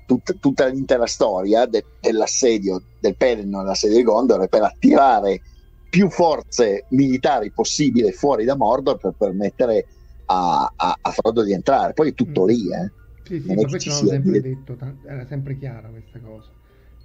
tut- 0.05 0.37
tutta 0.39 0.67
l'intera 0.67 1.07
storia 1.07 1.65
de- 1.65 1.85
dell'assedio 1.99 2.83
del 2.99 3.15
Pelennor 3.17 3.61
all'assedio 3.61 3.97
di 3.97 4.03
Gondor 4.03 4.41
è 4.41 4.47
per 4.47 4.61
attirare 4.61 5.41
più 5.89 6.09
forze 6.09 6.85
militari 6.89 7.51
possibili 7.51 8.11
fuori 8.11 8.45
da 8.45 8.55
Mordor 8.55 8.97
per 8.97 9.13
permettere 9.17 9.85
a, 10.25 10.71
a, 10.75 10.97
a 11.01 11.11
Frodo 11.11 11.43
di 11.43 11.53
entrare. 11.53 11.93
Poi 11.93 12.09
è 12.09 12.13
tutto 12.13 12.43
mm. 12.43 12.47
lì, 12.47 12.71
eh. 12.71 12.91
Sì, 13.23 13.41
sì, 13.41 13.53
ma 13.55 13.63
questo 13.63 13.89
l'hanno 13.89 14.07
sempre 14.07 14.41
detto, 14.41 14.77
era 15.07 15.25
sempre 15.25 15.57
chiara 15.57 15.89
questa 15.89 16.19
cosa. 16.19 16.51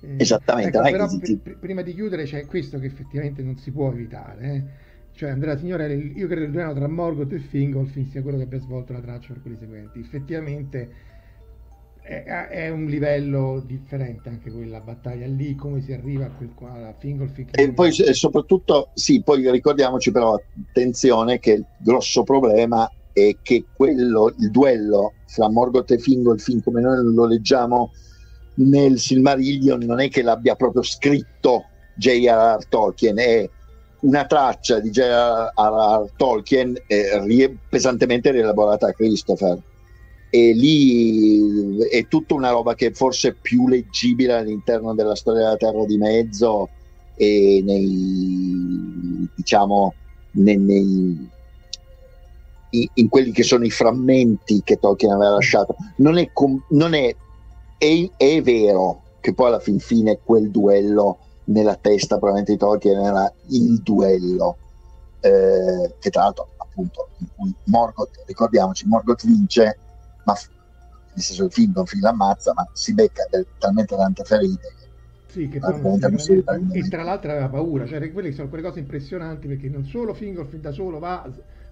Eh, 0.01 0.17
Esattamente. 0.19 0.79
Ecco, 0.79 0.91
però 0.91 1.07
pr- 1.07 1.59
prima 1.59 1.83
di 1.83 1.95
chiudere 1.95 2.25
c'è 2.25 2.47
questo 2.47 2.79
che 2.79 2.87
effettivamente 2.87 3.43
non 3.43 3.57
si 3.59 3.71
può 3.71 3.91
evitare. 3.91 4.53
Eh? 4.53 4.63
Cioè 5.13 5.31
Andrea 5.31 5.57
Signore, 5.57 5.95
io 5.95 6.27
credo 6.27 6.41
che 6.41 6.47
il 6.47 6.51
duello 6.53 6.75
tra 6.75 6.89
Morgoth 6.89 7.33
e 7.33 7.39
Fingolfin 7.39 8.07
sia 8.07 8.23
quello 8.23 8.39
che 8.39 8.45
abbia 8.45 8.61
svolto 8.61 8.93
la 8.93 9.01
traccia 9.01 9.33
per 9.33 9.43
quelli 9.43 9.57
seguenti. 9.57 10.01
Effettivamente 10.01 11.09
è, 12.01 12.23
è, 12.25 12.49
è, 12.49 12.69
un 12.71 12.87
livello 12.87 13.63
differente 13.67 14.29
anche 14.31 14.51
quella 14.51 14.81
battaglia 14.81 15.27
lì, 15.27 15.55
come 15.55 15.83
si 15.83 15.93
arriva 15.93 16.27
a 16.27 16.31
quel, 16.31 16.51
alla 16.59 16.95
Fingolfin. 16.99 17.49
E 17.53 17.73
poi 17.73 17.93
soprattutto, 17.93 18.91
sì, 18.95 19.23
poi 19.23 19.51
ricordiamoci 19.51 20.11
però, 20.11 20.41
attenzione, 20.71 21.39
che 21.39 21.53
il 21.53 21.67
grosso 21.79 22.23
problema 22.23 22.91
è 23.13 23.37
che 23.43 23.67
quello, 23.75 24.35
il 24.39 24.51
duello 24.51 25.15
fra 25.27 25.51
Morgoth 25.51 25.91
e 25.91 25.99
Fingolfin, 25.99 26.63
come 26.63 26.81
noi 26.81 27.13
lo 27.15 27.27
leggiamo 27.27 27.93
nel 28.61 28.99
Silmarillion, 28.99 29.81
non 29.81 30.01
è 30.01 30.09
che 30.09 30.23
l'abbia 30.23 30.55
proprio 30.55 30.83
scritto 30.83 31.65
J.R.R. 31.95 32.67
Tolkien, 32.69 33.19
è 33.19 33.49
una 34.01 34.25
traccia 34.25 34.81
di 34.81 34.91
J.R.R. 34.91 36.11
Tolkien 36.17 36.77
eh, 36.87 37.57
pesantemente 37.69 38.31
rielaborata 38.31 38.89
a 38.89 38.93
Christopher 38.93 39.59
e 40.33 40.53
lì 40.53 41.79
è 41.89 42.07
tutta 42.07 42.35
una 42.35 42.51
roba 42.51 42.75
che 42.75 42.87
è 42.87 42.93
forse 42.93 43.35
più 43.35 43.67
leggibile 43.67 44.35
all'interno 44.35 44.95
della 44.95 45.17
storia 45.17 45.43
della 45.43 45.57
Terra 45.57 45.85
di 45.85 45.99
Mezzo 45.99 46.69
e 47.17 47.61
nei 47.65 49.29
diciamo 49.35 49.93
nei, 50.33 50.57
nei 50.57 51.29
in, 52.71 53.09
quelli 53.09 53.33
che 53.33 53.43
sono 53.43 53.65
i 53.65 53.71
frammenti 53.71 54.63
che 54.63 54.79
Tolkien 54.79 55.11
aveva 55.11 55.33
lasciato 55.33 55.75
non 55.97 56.17
è, 56.17 56.31
non 56.69 56.95
è, 56.95 57.15
è, 57.81 58.11
è 58.19 58.43
vero 58.43 59.03
che 59.21 59.33
poi 59.33 59.47
alla 59.47 59.59
fin 59.59 59.79
fine 59.79 60.19
quel 60.23 60.51
duello 60.51 61.19
nella 61.45 61.77
testa 61.77 62.19
probabilmente 62.19 62.53
di 62.53 62.59
Tolkien 62.59 63.01
era 63.01 63.33
il 63.49 63.81
duello 63.81 64.57
eh, 65.21 65.95
che 65.99 66.11
tra 66.11 66.25
l'altro 66.25 66.51
appunto 66.59 67.09
in 67.19 67.27
cui 67.35 67.55
Morgoth 67.65 68.23
ricordiamoci 68.27 68.87
Morgoth 68.87 69.25
vince 69.25 69.79
ma 70.25 70.35
nel 71.15 71.25
senso 71.25 71.45
il 71.45 71.53
film 71.53 71.73
non 71.75 71.87
film 71.87 72.03
l'ammazza, 72.03 72.53
ma 72.55 72.69
si 72.73 72.93
becca 72.93 73.27
del, 73.31 73.47
talmente 73.59 73.97
tante 73.97 74.25
ferite 74.25 74.75
sì, 75.27 75.49
che 75.49 75.59
poi 75.59 75.99
e 76.73 76.89
tra 76.89 77.03
l'altro 77.03 77.31
aveva 77.31 77.49
paura, 77.49 77.87
cioè 77.87 78.13
quelle 78.13 78.33
sono 78.33 78.49
quelle 78.49 78.65
cose 78.65 78.81
impressionanti 78.81 79.47
perché 79.47 79.69
non 79.69 79.85
solo 79.85 80.13
Fingolfin 80.13 80.61
da 80.61 80.73
solo 80.73 80.99
va, 80.99 81.27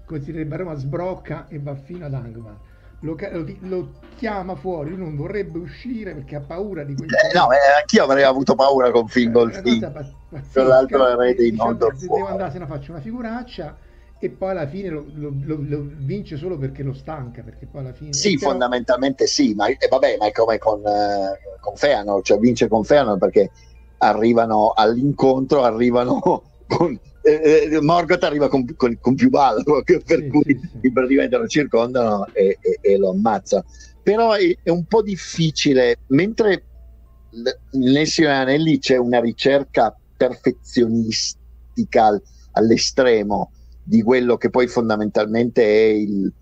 come 0.04 0.20
si 0.20 0.30
direbbe 0.30 0.54
a 0.54 0.58
Roma, 0.58 0.74
sbrocca 0.74 1.48
e 1.48 1.58
va 1.58 1.74
fino 1.74 2.06
ad 2.06 2.14
Angmar. 2.14 2.56
Lo, 3.00 3.16
lo, 3.30 3.46
lo, 3.60 3.92
chiama 4.16 4.56
fuori, 4.56 4.90
lui 4.90 4.98
non 4.98 5.14
vorrebbe 5.14 5.58
uscire 5.58 6.12
perché 6.14 6.34
ha 6.36 6.40
paura 6.40 6.82
di 6.82 6.94
questo. 6.94 7.14
Eh, 7.14 7.32
no, 7.32 7.52
eh, 7.52 7.78
anch'io 7.78 8.02
avrei 8.02 8.24
avuto 8.24 8.56
paura 8.56 8.90
con 8.90 9.06
Fingolfin. 9.06 9.92
Con 10.52 10.66
l'altro 10.66 11.16
re 11.16 11.34
dei 11.34 11.52
Noldor. 11.52 11.96
Se 11.96 12.06
devo 12.08 12.26
andare, 12.26 12.50
se 12.50 12.58
no 12.58 12.66
faccio 12.66 12.90
una 12.90 13.00
figuraccia 13.00 13.76
e 14.20 14.30
poi 14.30 14.50
alla 14.50 14.66
fine 14.66 14.88
lo, 14.88 15.06
lo, 15.14 15.32
lo, 15.44 15.56
lo, 15.60 15.86
vince 15.98 16.36
solo 16.36 16.58
perché 16.58 16.82
lo 16.82 16.92
stanca 16.92 17.42
perché 17.42 17.66
poi 17.66 17.82
alla 17.82 17.92
fine 17.92 18.12
sì 18.12 18.36
però... 18.36 18.50
fondamentalmente 18.50 19.28
sì 19.28 19.54
ma, 19.54 19.68
eh, 19.68 19.78
vabbè, 19.88 20.16
ma 20.18 20.26
è 20.26 20.32
come 20.32 20.58
con, 20.58 20.80
eh, 20.84 21.38
con 21.60 21.76
Feanor 21.76 22.20
cioè 22.22 22.38
vince 22.38 22.66
con 22.66 22.82
Feanor 22.82 23.16
perché 23.16 23.52
arrivano 23.98 24.72
all'incontro 24.74 25.62
arrivano 25.62 26.18
con 26.66 26.98
eh, 27.28 27.68
eh, 27.72 27.80
Morgoth 27.80 28.24
arriva 28.24 28.48
con, 28.48 28.64
con, 28.76 28.98
con 29.00 29.14
più 29.14 29.30
ballo 29.30 29.82
per 29.84 30.02
sì, 30.04 30.28
cui 30.28 30.60
sì, 30.80 30.92
praticamente 30.92 31.36
lo 31.36 31.46
circondano 31.46 32.26
e, 32.32 32.58
e, 32.60 32.78
e, 32.80 32.96
lo 32.96 33.10
ammazza 33.10 33.64
però 34.02 34.32
è, 34.32 34.56
è 34.62 34.70
un 34.70 34.84
po' 34.84 35.02
difficile 35.02 35.98
mentre 36.08 36.64
nel 37.72 38.06
Signore 38.06 38.34
Anelli 38.34 38.78
c'è 38.78 38.96
una 38.96 39.20
ricerca 39.20 39.94
perfezionistica 40.16 42.20
all'estremo 42.52 43.52
di 43.82 44.02
quello 44.02 44.36
che 44.36 44.50
poi 44.50 44.66
fondamentalmente 44.66 45.62
è 45.62 45.92
il, 45.92 46.32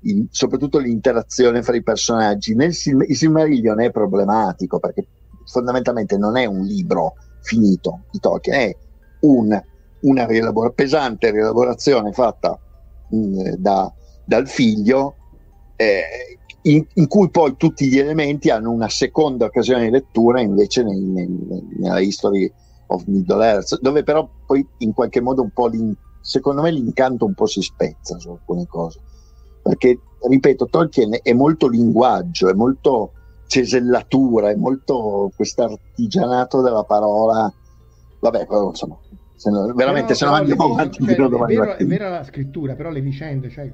il, 0.00 0.26
soprattutto 0.30 0.78
l'interazione 0.78 1.62
fra 1.62 1.74
i 1.74 1.82
personaggi. 1.82 2.54
Nel 2.54 2.70
il 2.70 3.16
Silmarillion 3.16 3.80
è 3.80 3.90
problematico 3.90 4.78
perché 4.78 5.06
fondamentalmente 5.46 6.16
non 6.16 6.36
è 6.36 6.44
un 6.44 6.64
libro 6.64 7.14
finito 7.40 8.04
di 8.10 8.20
Tolkien, 8.20 8.56
è 8.56 8.76
un, 9.20 9.60
una 10.02 10.26
rielabor- 10.26 10.74
pesante 10.74 11.30
rielaborazione 11.30 12.12
fatta 12.12 12.58
mh, 13.08 13.16
mm, 13.16 13.38
da, 13.58 13.92
dal 14.24 14.48
figlio 14.48 15.16
eh, 15.76 16.38
in, 16.62 16.86
in, 16.94 17.08
cui 17.08 17.28
poi 17.30 17.56
tutti 17.56 17.88
gli 17.88 17.98
elementi 17.98 18.50
hanno 18.50 18.70
una 18.70 18.88
seconda 18.88 19.46
occasione 19.46 19.84
di 19.84 19.90
lettura 19.90 20.40
invece 20.40 20.84
nei, 20.84 21.00
nei, 21.00 21.28
nella 21.78 22.00
History 22.00 22.52
of 22.86 23.04
Middle 23.06 23.44
Earth, 23.44 23.80
dove 23.80 24.02
però 24.02 24.28
poi 24.46 24.66
in 24.78 24.92
qualche 24.92 25.20
modo 25.20 25.42
un 25.42 25.50
po' 25.50 25.70
secondo 26.20 26.62
me 26.62 26.70
l'incanto 26.70 27.24
un 27.24 27.34
po' 27.34 27.46
si 27.46 27.60
spezza 27.62 28.18
su 28.18 28.30
alcune 28.30 28.66
cose. 28.66 29.00
Perché, 29.62 29.98
ripeto, 30.28 30.66
Tolkien 30.66 31.18
è 31.22 31.32
molto 31.32 31.68
linguaggio, 31.68 32.48
è 32.48 32.52
molto 32.52 33.12
cesellatura, 33.46 34.50
è 34.50 34.56
molto 34.56 35.30
quest'artigianato 35.34 36.60
della 36.62 36.84
parola. 36.84 37.52
Vabbè, 38.20 38.46
però 38.46 38.68
insomma, 38.68 38.98
se 39.42 39.50
no, 39.50 39.72
veramente 39.74 40.14
però, 40.14 40.18
se 40.18 40.24
no 40.24 40.32
andiamo 40.34 40.72
avanti 40.72 41.02
cioè, 41.02 41.14
è, 41.14 41.16
vero, 41.16 41.76
è 41.76 41.84
vera 41.84 42.08
la 42.08 42.22
scrittura, 42.22 42.76
però 42.76 42.90
le 42.90 43.00
vicende, 43.00 43.50
cioè, 43.50 43.68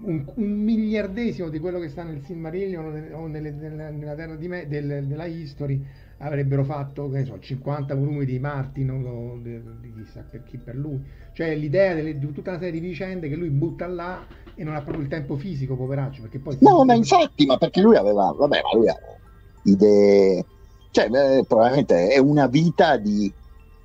un, 0.00 0.24
un, 0.34 0.50
miliardesimo 0.50 1.48
di 1.48 1.60
quello 1.60 1.78
che 1.78 1.88
sta 1.88 2.02
nel 2.02 2.22
Silmarillion 2.24 3.10
o 3.12 3.26
nelle, 3.28 3.52
nella, 3.52 3.90
nella 3.90 4.14
terra 4.16 4.34
di 4.34 4.48
me, 4.48 4.66
del, 4.66 5.06
della 5.06 5.26
History 5.26 5.80
avrebbero 6.18 6.64
fatto 6.64 7.08
che 7.08 7.24
so, 7.24 7.38
50 7.38 7.94
volumi 7.94 8.24
di 8.24 8.40
Martin 8.40 8.90
o 8.90 9.38
di, 9.40 9.62
di 9.80 9.92
chissà 9.94 10.24
per 10.28 10.42
chi 10.42 10.56
per 10.56 10.74
lui. 10.74 11.00
Cioè 11.32 11.54
l'idea 11.54 11.94
delle, 11.94 12.18
di 12.18 12.32
tutta 12.32 12.50
una 12.50 12.58
serie 12.58 12.80
di 12.80 12.84
vicende 12.84 13.28
che 13.28 13.36
lui 13.36 13.50
butta 13.50 13.86
là 13.86 14.26
e 14.56 14.64
non 14.64 14.74
ha 14.74 14.80
proprio 14.80 15.04
il 15.04 15.08
tempo 15.08 15.36
fisico 15.36 15.76
poveraccio 15.76 16.22
perché 16.22 16.40
poi 16.40 16.56
no 16.62 16.84
ma 16.84 16.94
infatti 16.94 17.46
ma 17.46 17.56
perché 17.58 17.80
lui 17.80 17.94
aveva 17.94 18.34
vabbè 18.36 18.60
ma 18.60 18.76
lui 18.76 18.88
aveva 18.88 19.16
idee 19.62 20.44
cioè 20.90 21.08
beh, 21.08 21.44
probabilmente 21.46 22.08
è 22.08 22.18
una 22.18 22.48
vita 22.48 22.96
di, 22.96 23.32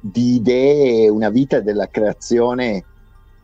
di 0.06 0.36
idee 0.36 1.08
una 1.08 1.30
vita 1.30 1.62
della 1.62 1.88
creazione 1.88 2.84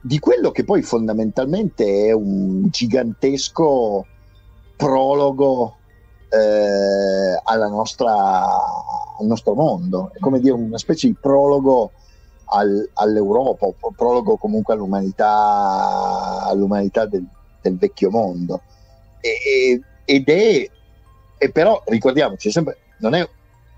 di 0.02 0.20
quello 0.20 0.52
che 0.52 0.66
poi 0.66 0.82
fondamentalmente 0.82 2.08
è 2.08 2.12
un 2.12 2.68
gigantesco 2.70 4.06
prologo 4.76 5.78
eh, 6.30 7.40
alla 7.42 7.68
nostra, 7.68 8.12
al 9.18 9.26
nostro 9.26 9.54
mondo, 9.54 10.12
è 10.14 10.20
come 10.20 10.42
dire 10.42 10.54
una 10.54 10.78
specie 10.78 11.08
di 11.08 11.16
prologo 11.20 11.92
al, 12.52 12.90
all'Europa, 12.94 13.68
prologo 13.96 14.36
comunque 14.36 14.74
all'umanità, 14.74 16.44
all'umanità 16.44 17.06
del, 17.06 17.26
del 17.62 17.78
vecchio 17.78 18.10
mondo. 18.10 18.64
E, 19.22 19.82
ed 20.04 20.28
è, 20.28 20.70
e 21.38 21.52
però 21.52 21.82
ricordiamoci, 21.86 22.52
sempre, 22.52 22.80
non 22.98 23.14
è 23.16 23.28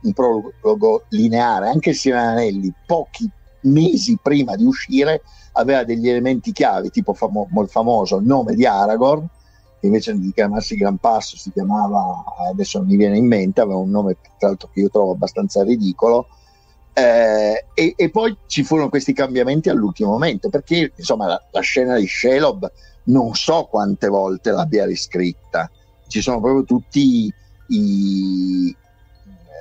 un 0.02 0.14
prologo 0.14 1.06
lineare, 1.10 1.69
anche 1.69 1.90
il 1.90 1.95
Signore 1.95 2.22
Anelli, 2.22 2.73
pochi 2.86 3.30
mesi 3.61 4.18
prima 4.22 4.56
di 4.56 4.65
uscire, 4.65 5.22
aveva 5.53 5.84
degli 5.84 6.10
elementi 6.10 6.52
chiave, 6.52 6.90
tipo 6.90 7.14
famo- 7.14 7.48
il 7.61 7.69
famoso 7.69 8.19
nome 8.22 8.56
di 8.56 8.65
Aragorn, 8.65 9.28
invece 9.82 10.18
di 10.18 10.32
chiamarsi 10.34 10.76
Gran 10.76 10.98
Passo 10.98 11.38
si 11.38 11.52
chiamava, 11.52 12.23
adesso 12.49 12.80
non 12.80 12.88
mi 12.88 12.95
viene 12.95 13.18
in 13.18 13.28
mente, 13.28 13.61
aveva 13.61 13.78
un 13.78 13.90
nome 13.90 14.18
tra 14.38 14.49
l'altro 14.49 14.69
che 14.73 14.82
io 14.82 14.90
trovo 14.90 15.11
abbastanza 15.11 15.64
ridicolo, 15.64 16.28
eh, 16.94 17.65
e, 17.73 17.94
e, 17.95 18.10
poi 18.10 18.36
ci 18.48 18.64
furono 18.64 18.90
questi 18.90 19.14
cambiamenti 19.14 19.69
all'ultimo 19.69 20.11
momento, 20.11 20.49
perché 20.49 20.91
insomma 20.95 21.26
la, 21.28 21.41
la, 21.52 21.61
scena 21.61 21.98
di 21.98 22.06
Shelob 22.06 22.69
non 23.06 23.34
so 23.34 23.68
quante 23.69 24.07
volte 24.07 24.52
l'abbia 24.52 24.86
riscritta, 24.86 25.69
ci 26.07 26.22
sono 26.22 26.41
proprio 26.41 26.64
tutti 26.65 27.34
i, 27.68 28.76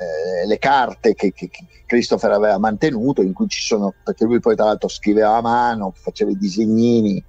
eh, 0.00 0.46
le 0.46 0.58
carte 0.58 1.14
che, 1.14 1.30
che, 1.32 1.50
Christopher 1.84 2.30
aveva 2.30 2.56
mantenuto, 2.56 3.20
in 3.20 3.34
cui 3.34 3.48
ci 3.48 3.60
sono, 3.60 3.92
perché 4.02 4.24
lui 4.24 4.40
poi 4.40 4.56
tra 4.56 4.64
l'altro 4.64 4.88
scriveva 4.88 5.36
a 5.36 5.42
mano, 5.42 5.92
faceva 5.94 6.30
i 6.30 6.38
disegnini, 6.38 7.22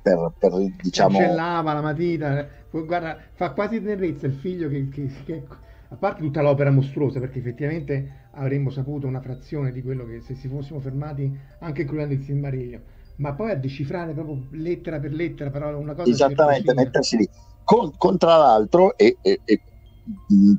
per, 0.00 0.32
per 0.38 0.52
diciamo... 0.80 1.18
Cancellava 1.18 1.74
la 1.74 1.82
matita, 1.82 2.38
eh. 2.38 2.48
guarda, 2.70 3.18
fa 3.34 3.50
quasi 3.50 3.82
tenerezza 3.82 4.26
il 4.26 4.32
figlio 4.32 4.68
che, 4.68 4.88
che, 4.88 5.10
che, 5.26 5.42
a 5.88 5.96
parte 5.96 6.22
tutta 6.22 6.40
l'opera 6.40 6.70
mostruosa, 6.70 7.20
perché 7.20 7.40
effettivamente 7.40 8.28
avremmo 8.30 8.70
saputo 8.70 9.06
una 9.06 9.20
frazione 9.20 9.70
di 9.70 9.82
quello 9.82 10.06
che 10.06 10.22
se 10.22 10.34
si 10.34 10.48
fossimo 10.48 10.80
fermati, 10.80 11.38
anche 11.58 11.82
includendo 11.82 12.14
il 12.14 12.22
Silmarillion, 12.22 12.82
ma 13.16 13.34
poi 13.34 13.50
a 13.50 13.56
decifrare 13.56 14.12
proprio 14.14 14.46
lettera 14.52 14.98
per 14.98 15.12
lettera, 15.12 15.50
però 15.50 15.76
una 15.76 15.92
cosa... 15.92 16.08
Esattamente, 16.08 16.72
mettersi 16.72 17.18
lì. 17.18 17.28
Con, 17.62 17.92
con, 17.98 18.16
tra 18.16 18.36
l'altro, 18.36 18.96
e, 18.96 19.18
e, 19.20 19.40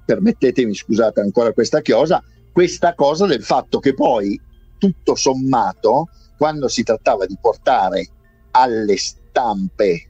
permettetemi, 0.06 0.74
scusate 0.74 1.22
ancora 1.22 1.54
questa 1.54 1.82
chiosa, 1.82 2.22
questa 2.52 2.94
cosa 2.96 3.26
del 3.26 3.44
fatto 3.44 3.80
che 3.80 3.94
poi, 3.94 4.40
tutto 4.78 5.16
sommato, 5.16 6.10
quando 6.38 6.68
si 6.68 6.84
trattava 6.84 7.26
di 7.26 7.38
portare 7.40 8.08
alle 8.52 8.98
stampe 8.98 10.02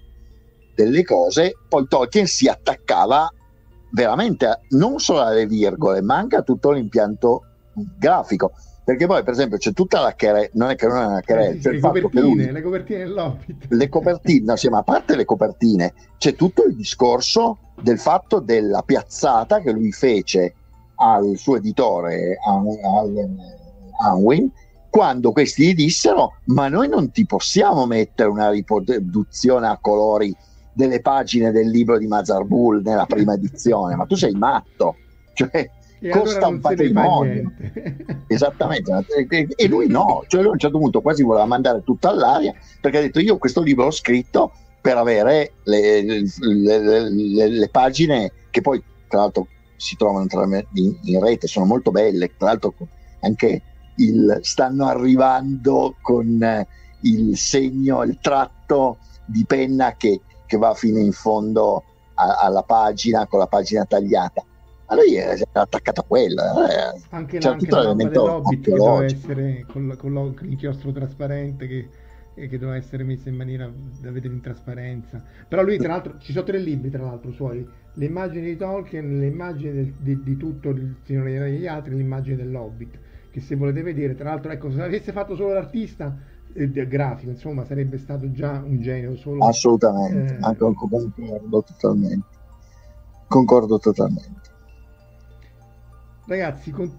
delle 0.75 1.03
cose, 1.03 1.57
poi 1.67 1.87
Tolkien 1.87 2.27
si 2.27 2.47
attaccava 2.47 3.31
veramente 3.91 4.45
a, 4.45 4.59
non 4.69 4.99
solo 4.99 5.21
alle 5.21 5.45
virgole, 5.45 6.01
ma 6.01 6.17
anche 6.17 6.35
a 6.35 6.41
tutto 6.43 6.71
l'impianto 6.71 7.43
grafico. 7.97 8.51
Perché 8.87 9.05
poi 9.05 9.21
per 9.21 9.33
esempio 9.33 9.57
c'è 9.57 9.73
tutta 9.73 9.99
la 9.99 10.13
querela, 10.13 10.47
non 10.53 10.69
è 10.69 10.75
che 10.75 10.87
non 10.87 11.01
è 11.01 11.05
una 11.07 11.19
querela, 11.19 11.49
Eh, 11.49 11.57
c'è 11.57 11.71
le 11.71 11.79
copertine, 11.81 12.51
le 12.53 12.61
copertine 12.61 12.99
dell'Hobbit. 12.99 13.65
le 13.67 13.89
copertine, 13.89 14.45
no, 14.45 14.55
sì, 14.55 14.69
ma 14.69 14.77
a 14.77 14.83
parte 14.83 15.17
le 15.17 15.25
copertine, 15.25 15.93
c'è 16.17 16.35
tutto 16.35 16.63
il 16.63 16.73
discorso 16.73 17.57
del 17.81 17.99
fatto 17.99 18.39
della 18.39 18.83
piazzata 18.83 19.59
che 19.59 19.73
lui 19.73 19.91
fece 19.91 20.53
al 20.95 21.35
suo 21.35 21.57
editore 21.57 22.37
An- 22.47 22.79
Allen 22.81 23.37
Unwin 24.09 24.49
quando 24.89 25.33
questi 25.33 25.65
gli 25.67 25.73
dissero 25.75 26.37
ma 26.45 26.69
noi 26.69 26.87
non 26.87 27.11
ti 27.11 27.25
possiamo 27.25 27.85
mettere 27.85 28.29
una 28.29 28.49
riproduzione 28.51 29.67
a 29.67 29.77
colori 29.81 30.33
delle 30.71 31.01
pagine 31.01 31.51
del 31.51 31.69
libro 31.69 31.97
di 31.97 32.07
Mazarbul 32.07 32.81
nella 32.83 33.05
prima 33.05 33.33
edizione 33.33 33.95
ma 33.95 34.05
tu 34.05 34.15
sei 34.15 34.31
matto 34.31 34.95
cioè 35.35 35.69
E 35.99 36.09
costa 36.09 36.37
allora 36.37 36.47
un 36.47 36.59
patrimonio. 36.59 37.51
Esattamente, 38.27 38.91
e- 39.29 39.47
e 39.55 39.67
lui 39.67 39.87
no, 39.87 40.23
cioè 40.27 40.41
lui 40.41 40.49
a 40.49 40.53
un 40.53 40.59
certo 40.59 40.77
punto 40.77 41.01
quasi 41.01 41.23
voleva 41.23 41.45
mandare 41.45 41.81
tutto 41.83 42.07
all'aria 42.09 42.53
perché 42.81 42.97
ha 42.97 43.01
detto 43.01 43.19
io 43.19 43.37
questo 43.37 43.61
libro 43.61 43.85
l'ho 43.85 43.91
scritto 43.91 44.51
per 44.81 44.97
avere 44.97 45.53
le, 45.63 46.01
le- 46.03 46.21
le- 46.39 47.49
le- 47.49 47.69
pagine 47.69 48.31
che 48.51 48.61
poi 48.61 48.81
tra 49.07 49.21
l'altro 49.21 49.47
si 49.75 49.95
trovano 49.95 50.25
in, 50.73 50.97
in 51.03 51.23
rete, 51.23 51.47
sono 51.47 51.65
molto 51.65 51.91
belle, 51.91 52.35
tra 52.37 52.47
l'altro 52.47 52.73
anche 53.21 53.61
il, 53.97 54.39
stanno 54.41 54.85
arrivando 54.87 55.95
con 56.01 56.41
eh, 56.41 56.67
il 57.01 57.37
segno, 57.37 58.03
il 58.03 58.17
tratto 58.21 58.97
di 59.25 59.45
penna 59.45 59.95
che, 59.95 60.21
che 60.45 60.57
va 60.57 60.73
fino 60.73 60.99
in 60.99 61.11
fondo 61.11 61.83
a- 62.15 62.37
alla 62.41 62.63
pagina 62.63 63.27
con 63.27 63.39
la 63.39 63.47
pagina 63.47 63.85
tagliata. 63.85 64.43
Ma 64.89 64.95
lui 64.95 65.15
era 65.15 65.35
attaccato 65.53 66.01
a 66.01 66.03
quella. 66.05 66.93
eh. 66.95 67.01
Anche, 67.09 67.39
C'è 67.39 67.47
la, 67.47 67.53
anche 67.53 67.65
tutto 67.65 67.75
la 67.75 67.83
mappa 67.83 67.97
l'elemento 67.97 68.21
dell'Hobbit 68.21 68.63
che 68.63 68.71
doveva 68.71 69.03
essere 69.03 69.65
con, 69.67 69.87
la- 69.87 69.95
con 69.97 70.35
l'inchiostro 70.41 70.91
trasparente 70.93 71.67
che, 71.67 71.89
che 72.33 72.57
doveva 72.57 72.77
essere 72.77 73.03
messa 73.03 73.27
in 73.29 73.35
maniera 73.35 73.69
da 74.01 74.11
vedere 74.11 74.33
in 74.33 74.41
trasparenza. 74.41 75.21
Però 75.47 75.61
lui, 75.61 75.77
tra 75.77 75.89
l'altro, 75.89 76.17
ci 76.19 76.31
sono 76.31 76.45
tre 76.45 76.59
libri, 76.59 76.89
tra 76.89 77.03
l'altro, 77.03 77.31
suoi. 77.31 77.67
Le 77.93 78.05
immagini 78.05 78.45
di 78.45 78.55
Tolkien, 78.55 79.19
le 79.19 79.25
immagini 79.27 79.73
del- 79.73 79.93
di, 79.97 80.23
di 80.23 80.37
tutto 80.37 80.69
il 80.69 80.95
Signore 81.03 81.37
degli 81.37 81.67
Altri, 81.67 81.95
l'immagine 81.95 82.37
dell'Hobbit. 82.37 82.97
Che 83.29 83.41
se 83.41 83.55
volete 83.55 83.81
vedere, 83.81 84.15
tra 84.15 84.29
l'altro, 84.29 84.51
ecco, 84.51 84.71
se 84.71 84.81
avesse 84.81 85.11
fatto 85.11 85.35
solo 85.35 85.51
l'artista 85.53 86.17
eh, 86.53 86.69
grafico, 86.87 87.31
insomma, 87.31 87.65
sarebbe 87.65 87.97
stato 87.97 88.31
già 88.31 88.61
un 88.65 88.79
genio. 88.81 89.17
Solo, 89.17 89.43
Assolutamente, 89.45 90.35
Eh. 90.35 90.37
anche 90.39 90.59
concordo 90.59 91.61
totalmente. 91.63 92.25
Concordo 93.27 93.77
totalmente. 93.79 94.46
Ragazzi, 96.27 96.71
con 96.71 96.91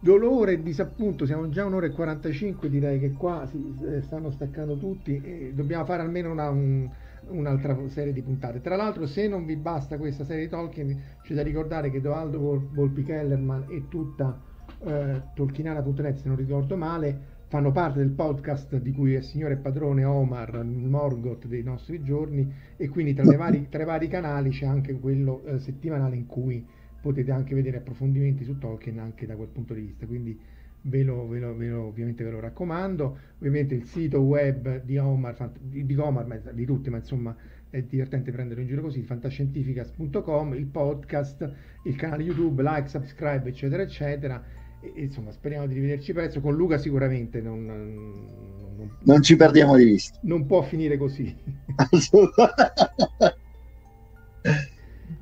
dolore 0.00 0.52
e 0.52 0.62
disappunto, 0.62 1.26
siamo 1.26 1.48
già 1.50 1.64
un'ora 1.66 1.86
e 1.86 1.90
45, 1.90 2.70
direi 2.70 2.98
che 2.98 3.12
qua 3.12 3.46
si 3.46 3.74
eh, 3.86 4.00
stanno 4.02 4.30
staccando 4.30 4.76
tutti 4.78 5.20
e 5.22 5.52
dobbiamo 5.54 5.84
fare 5.84 6.02
almeno 6.02 6.30
una- 6.32 6.48
un- 6.48 6.88
un'altra 7.28 7.76
serie 7.88 8.12
di 8.12 8.22
puntate. 8.22 8.60
Tra 8.62 8.76
l'altro, 8.76 9.06
se 9.06 9.28
non 9.28 9.44
vi 9.44 9.56
basta 9.56 9.98
questa 9.98 10.24
serie 10.24 10.44
di 10.44 10.50
Tolkien, 10.50 11.00
c'è 11.22 11.34
da 11.34 11.42
ricordare 11.42 11.90
che 11.90 12.00
Dovaldo 12.00 12.38
Vol- 12.38 12.68
Volpi 12.72 13.02
Kellerman 13.02 13.66
e 13.68 13.88
tutta 13.88 14.40
eh, 14.86 15.22
Tolkienana.net, 15.34 16.16
se 16.16 16.28
non 16.28 16.36
ricordo 16.36 16.76
male, 16.76 17.32
fanno 17.48 17.72
parte 17.72 17.98
del 17.98 18.10
podcast 18.10 18.78
di 18.78 18.92
cui 18.92 19.14
è 19.14 19.20
signore 19.22 19.56
padrone 19.56 20.04
Omar, 20.04 20.62
Morgoth 20.64 21.46
dei 21.46 21.62
nostri 21.62 22.02
giorni, 22.02 22.50
e 22.76 22.88
quindi 22.88 23.14
tra, 23.14 23.24
vari- 23.36 23.68
i 23.70 23.84
vari 23.84 24.08
canali 24.08 24.50
c'è 24.50 24.66
anche 24.66 24.98
quello 24.98 25.42
eh, 25.44 25.58
settimanale 25.58 26.16
in 26.16 26.26
cui 26.26 26.66
potete 27.04 27.30
anche 27.32 27.54
vedere 27.54 27.76
approfondimenti 27.76 28.44
su 28.44 28.56
Tolkien 28.56 28.98
anche 28.98 29.26
da 29.26 29.36
quel 29.36 29.48
punto 29.48 29.74
di 29.74 29.82
vista. 29.82 30.06
Quindi 30.06 30.38
ve 30.80 31.02
lo, 31.02 31.28
ve 31.28 31.38
lo- 31.38 31.54
ve 31.54 31.68
lo- 31.68 31.82
ovviamente 31.84 32.24
ve 32.24 32.30
lo 32.30 32.40
raccomando. 32.40 33.18
Ovviamente 33.38 33.74
il 33.74 33.84
sito 33.84 34.20
web 34.20 34.82
di 34.82 34.96
Omar, 34.96 35.50
di, 35.60 35.94
Omar, 35.96 36.26
ma 36.26 36.36
di 36.36 36.64
tutti, 36.64 36.88
ma 36.88 36.96
insomma 36.96 37.36
è 37.68 37.82
divertente 37.82 38.32
prenderlo 38.32 38.62
in 38.62 38.68
giro 38.68 38.80
così, 38.80 39.02
fantascientificas.com, 39.02 40.54
il 40.54 40.64
podcast, 40.66 41.52
il 41.84 41.94
canale 41.96 42.22
YouTube, 42.22 42.62
like, 42.62 42.88
subscribe, 42.88 43.46
eccetera, 43.50 43.82
eccetera. 43.82 44.42
E, 44.80 44.92
insomma, 45.02 45.30
speriamo 45.30 45.66
di 45.66 45.74
rivederci 45.74 46.14
presto. 46.14 46.40
Con 46.40 46.54
Luca 46.54 46.78
sicuramente 46.78 47.42
non, 47.42 47.66
non- 47.66 48.88
Non 49.00 49.22
ci 49.22 49.36
perdiamo 49.36 49.76
di 49.76 49.84
vista. 49.84 50.18
non 50.22 50.46
può 50.46 50.62
finire 50.62 50.96
così. 50.96 51.34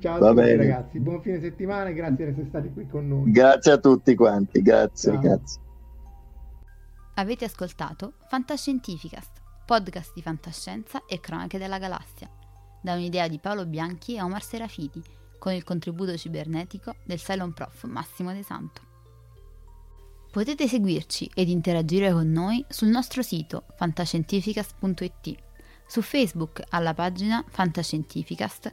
Ciao 0.02 0.16
a 0.16 0.18
Va 0.18 0.28
tutti 0.30 0.40
bene. 0.42 0.56
ragazzi, 0.56 0.98
buon 0.98 1.22
fine 1.22 1.40
settimana 1.40 1.88
e 1.90 1.94
grazie 1.94 2.24
di 2.24 2.30
essere 2.32 2.46
stati 2.48 2.72
qui 2.72 2.88
con 2.88 3.06
noi. 3.06 3.30
Grazie 3.30 3.70
a 3.72 3.78
tutti 3.78 4.14
quanti, 4.16 4.60
grazie, 4.60 5.12
Ciao. 5.12 5.20
grazie. 5.20 5.60
Avete 7.14 7.44
ascoltato 7.44 8.14
Fantascientificast, 8.28 9.30
podcast 9.64 10.12
di 10.12 10.22
fantascienza 10.22 11.04
e 11.06 11.20
cronache 11.20 11.56
della 11.56 11.78
galassia, 11.78 12.28
da 12.82 12.94
un'idea 12.94 13.28
di 13.28 13.38
Paolo 13.38 13.64
Bianchi 13.64 14.16
e 14.16 14.22
Omar 14.22 14.42
Serafiti, 14.42 15.00
con 15.38 15.52
il 15.52 15.62
contributo 15.62 16.16
cibernetico 16.16 16.96
del 17.04 17.20
Cylon 17.20 17.52
Prof 17.52 17.84
Massimo 17.84 18.32
De 18.32 18.42
Santo. 18.42 18.80
Potete 20.32 20.66
seguirci 20.66 21.30
ed 21.32 21.48
interagire 21.48 22.10
con 22.10 22.28
noi 22.28 22.64
sul 22.68 22.88
nostro 22.88 23.22
sito 23.22 23.66
fantascientificast.it, 23.76 25.34
su 25.86 26.02
Facebook 26.02 26.62
alla 26.70 26.94
pagina 26.94 27.44
Fantascientificast, 27.46 28.72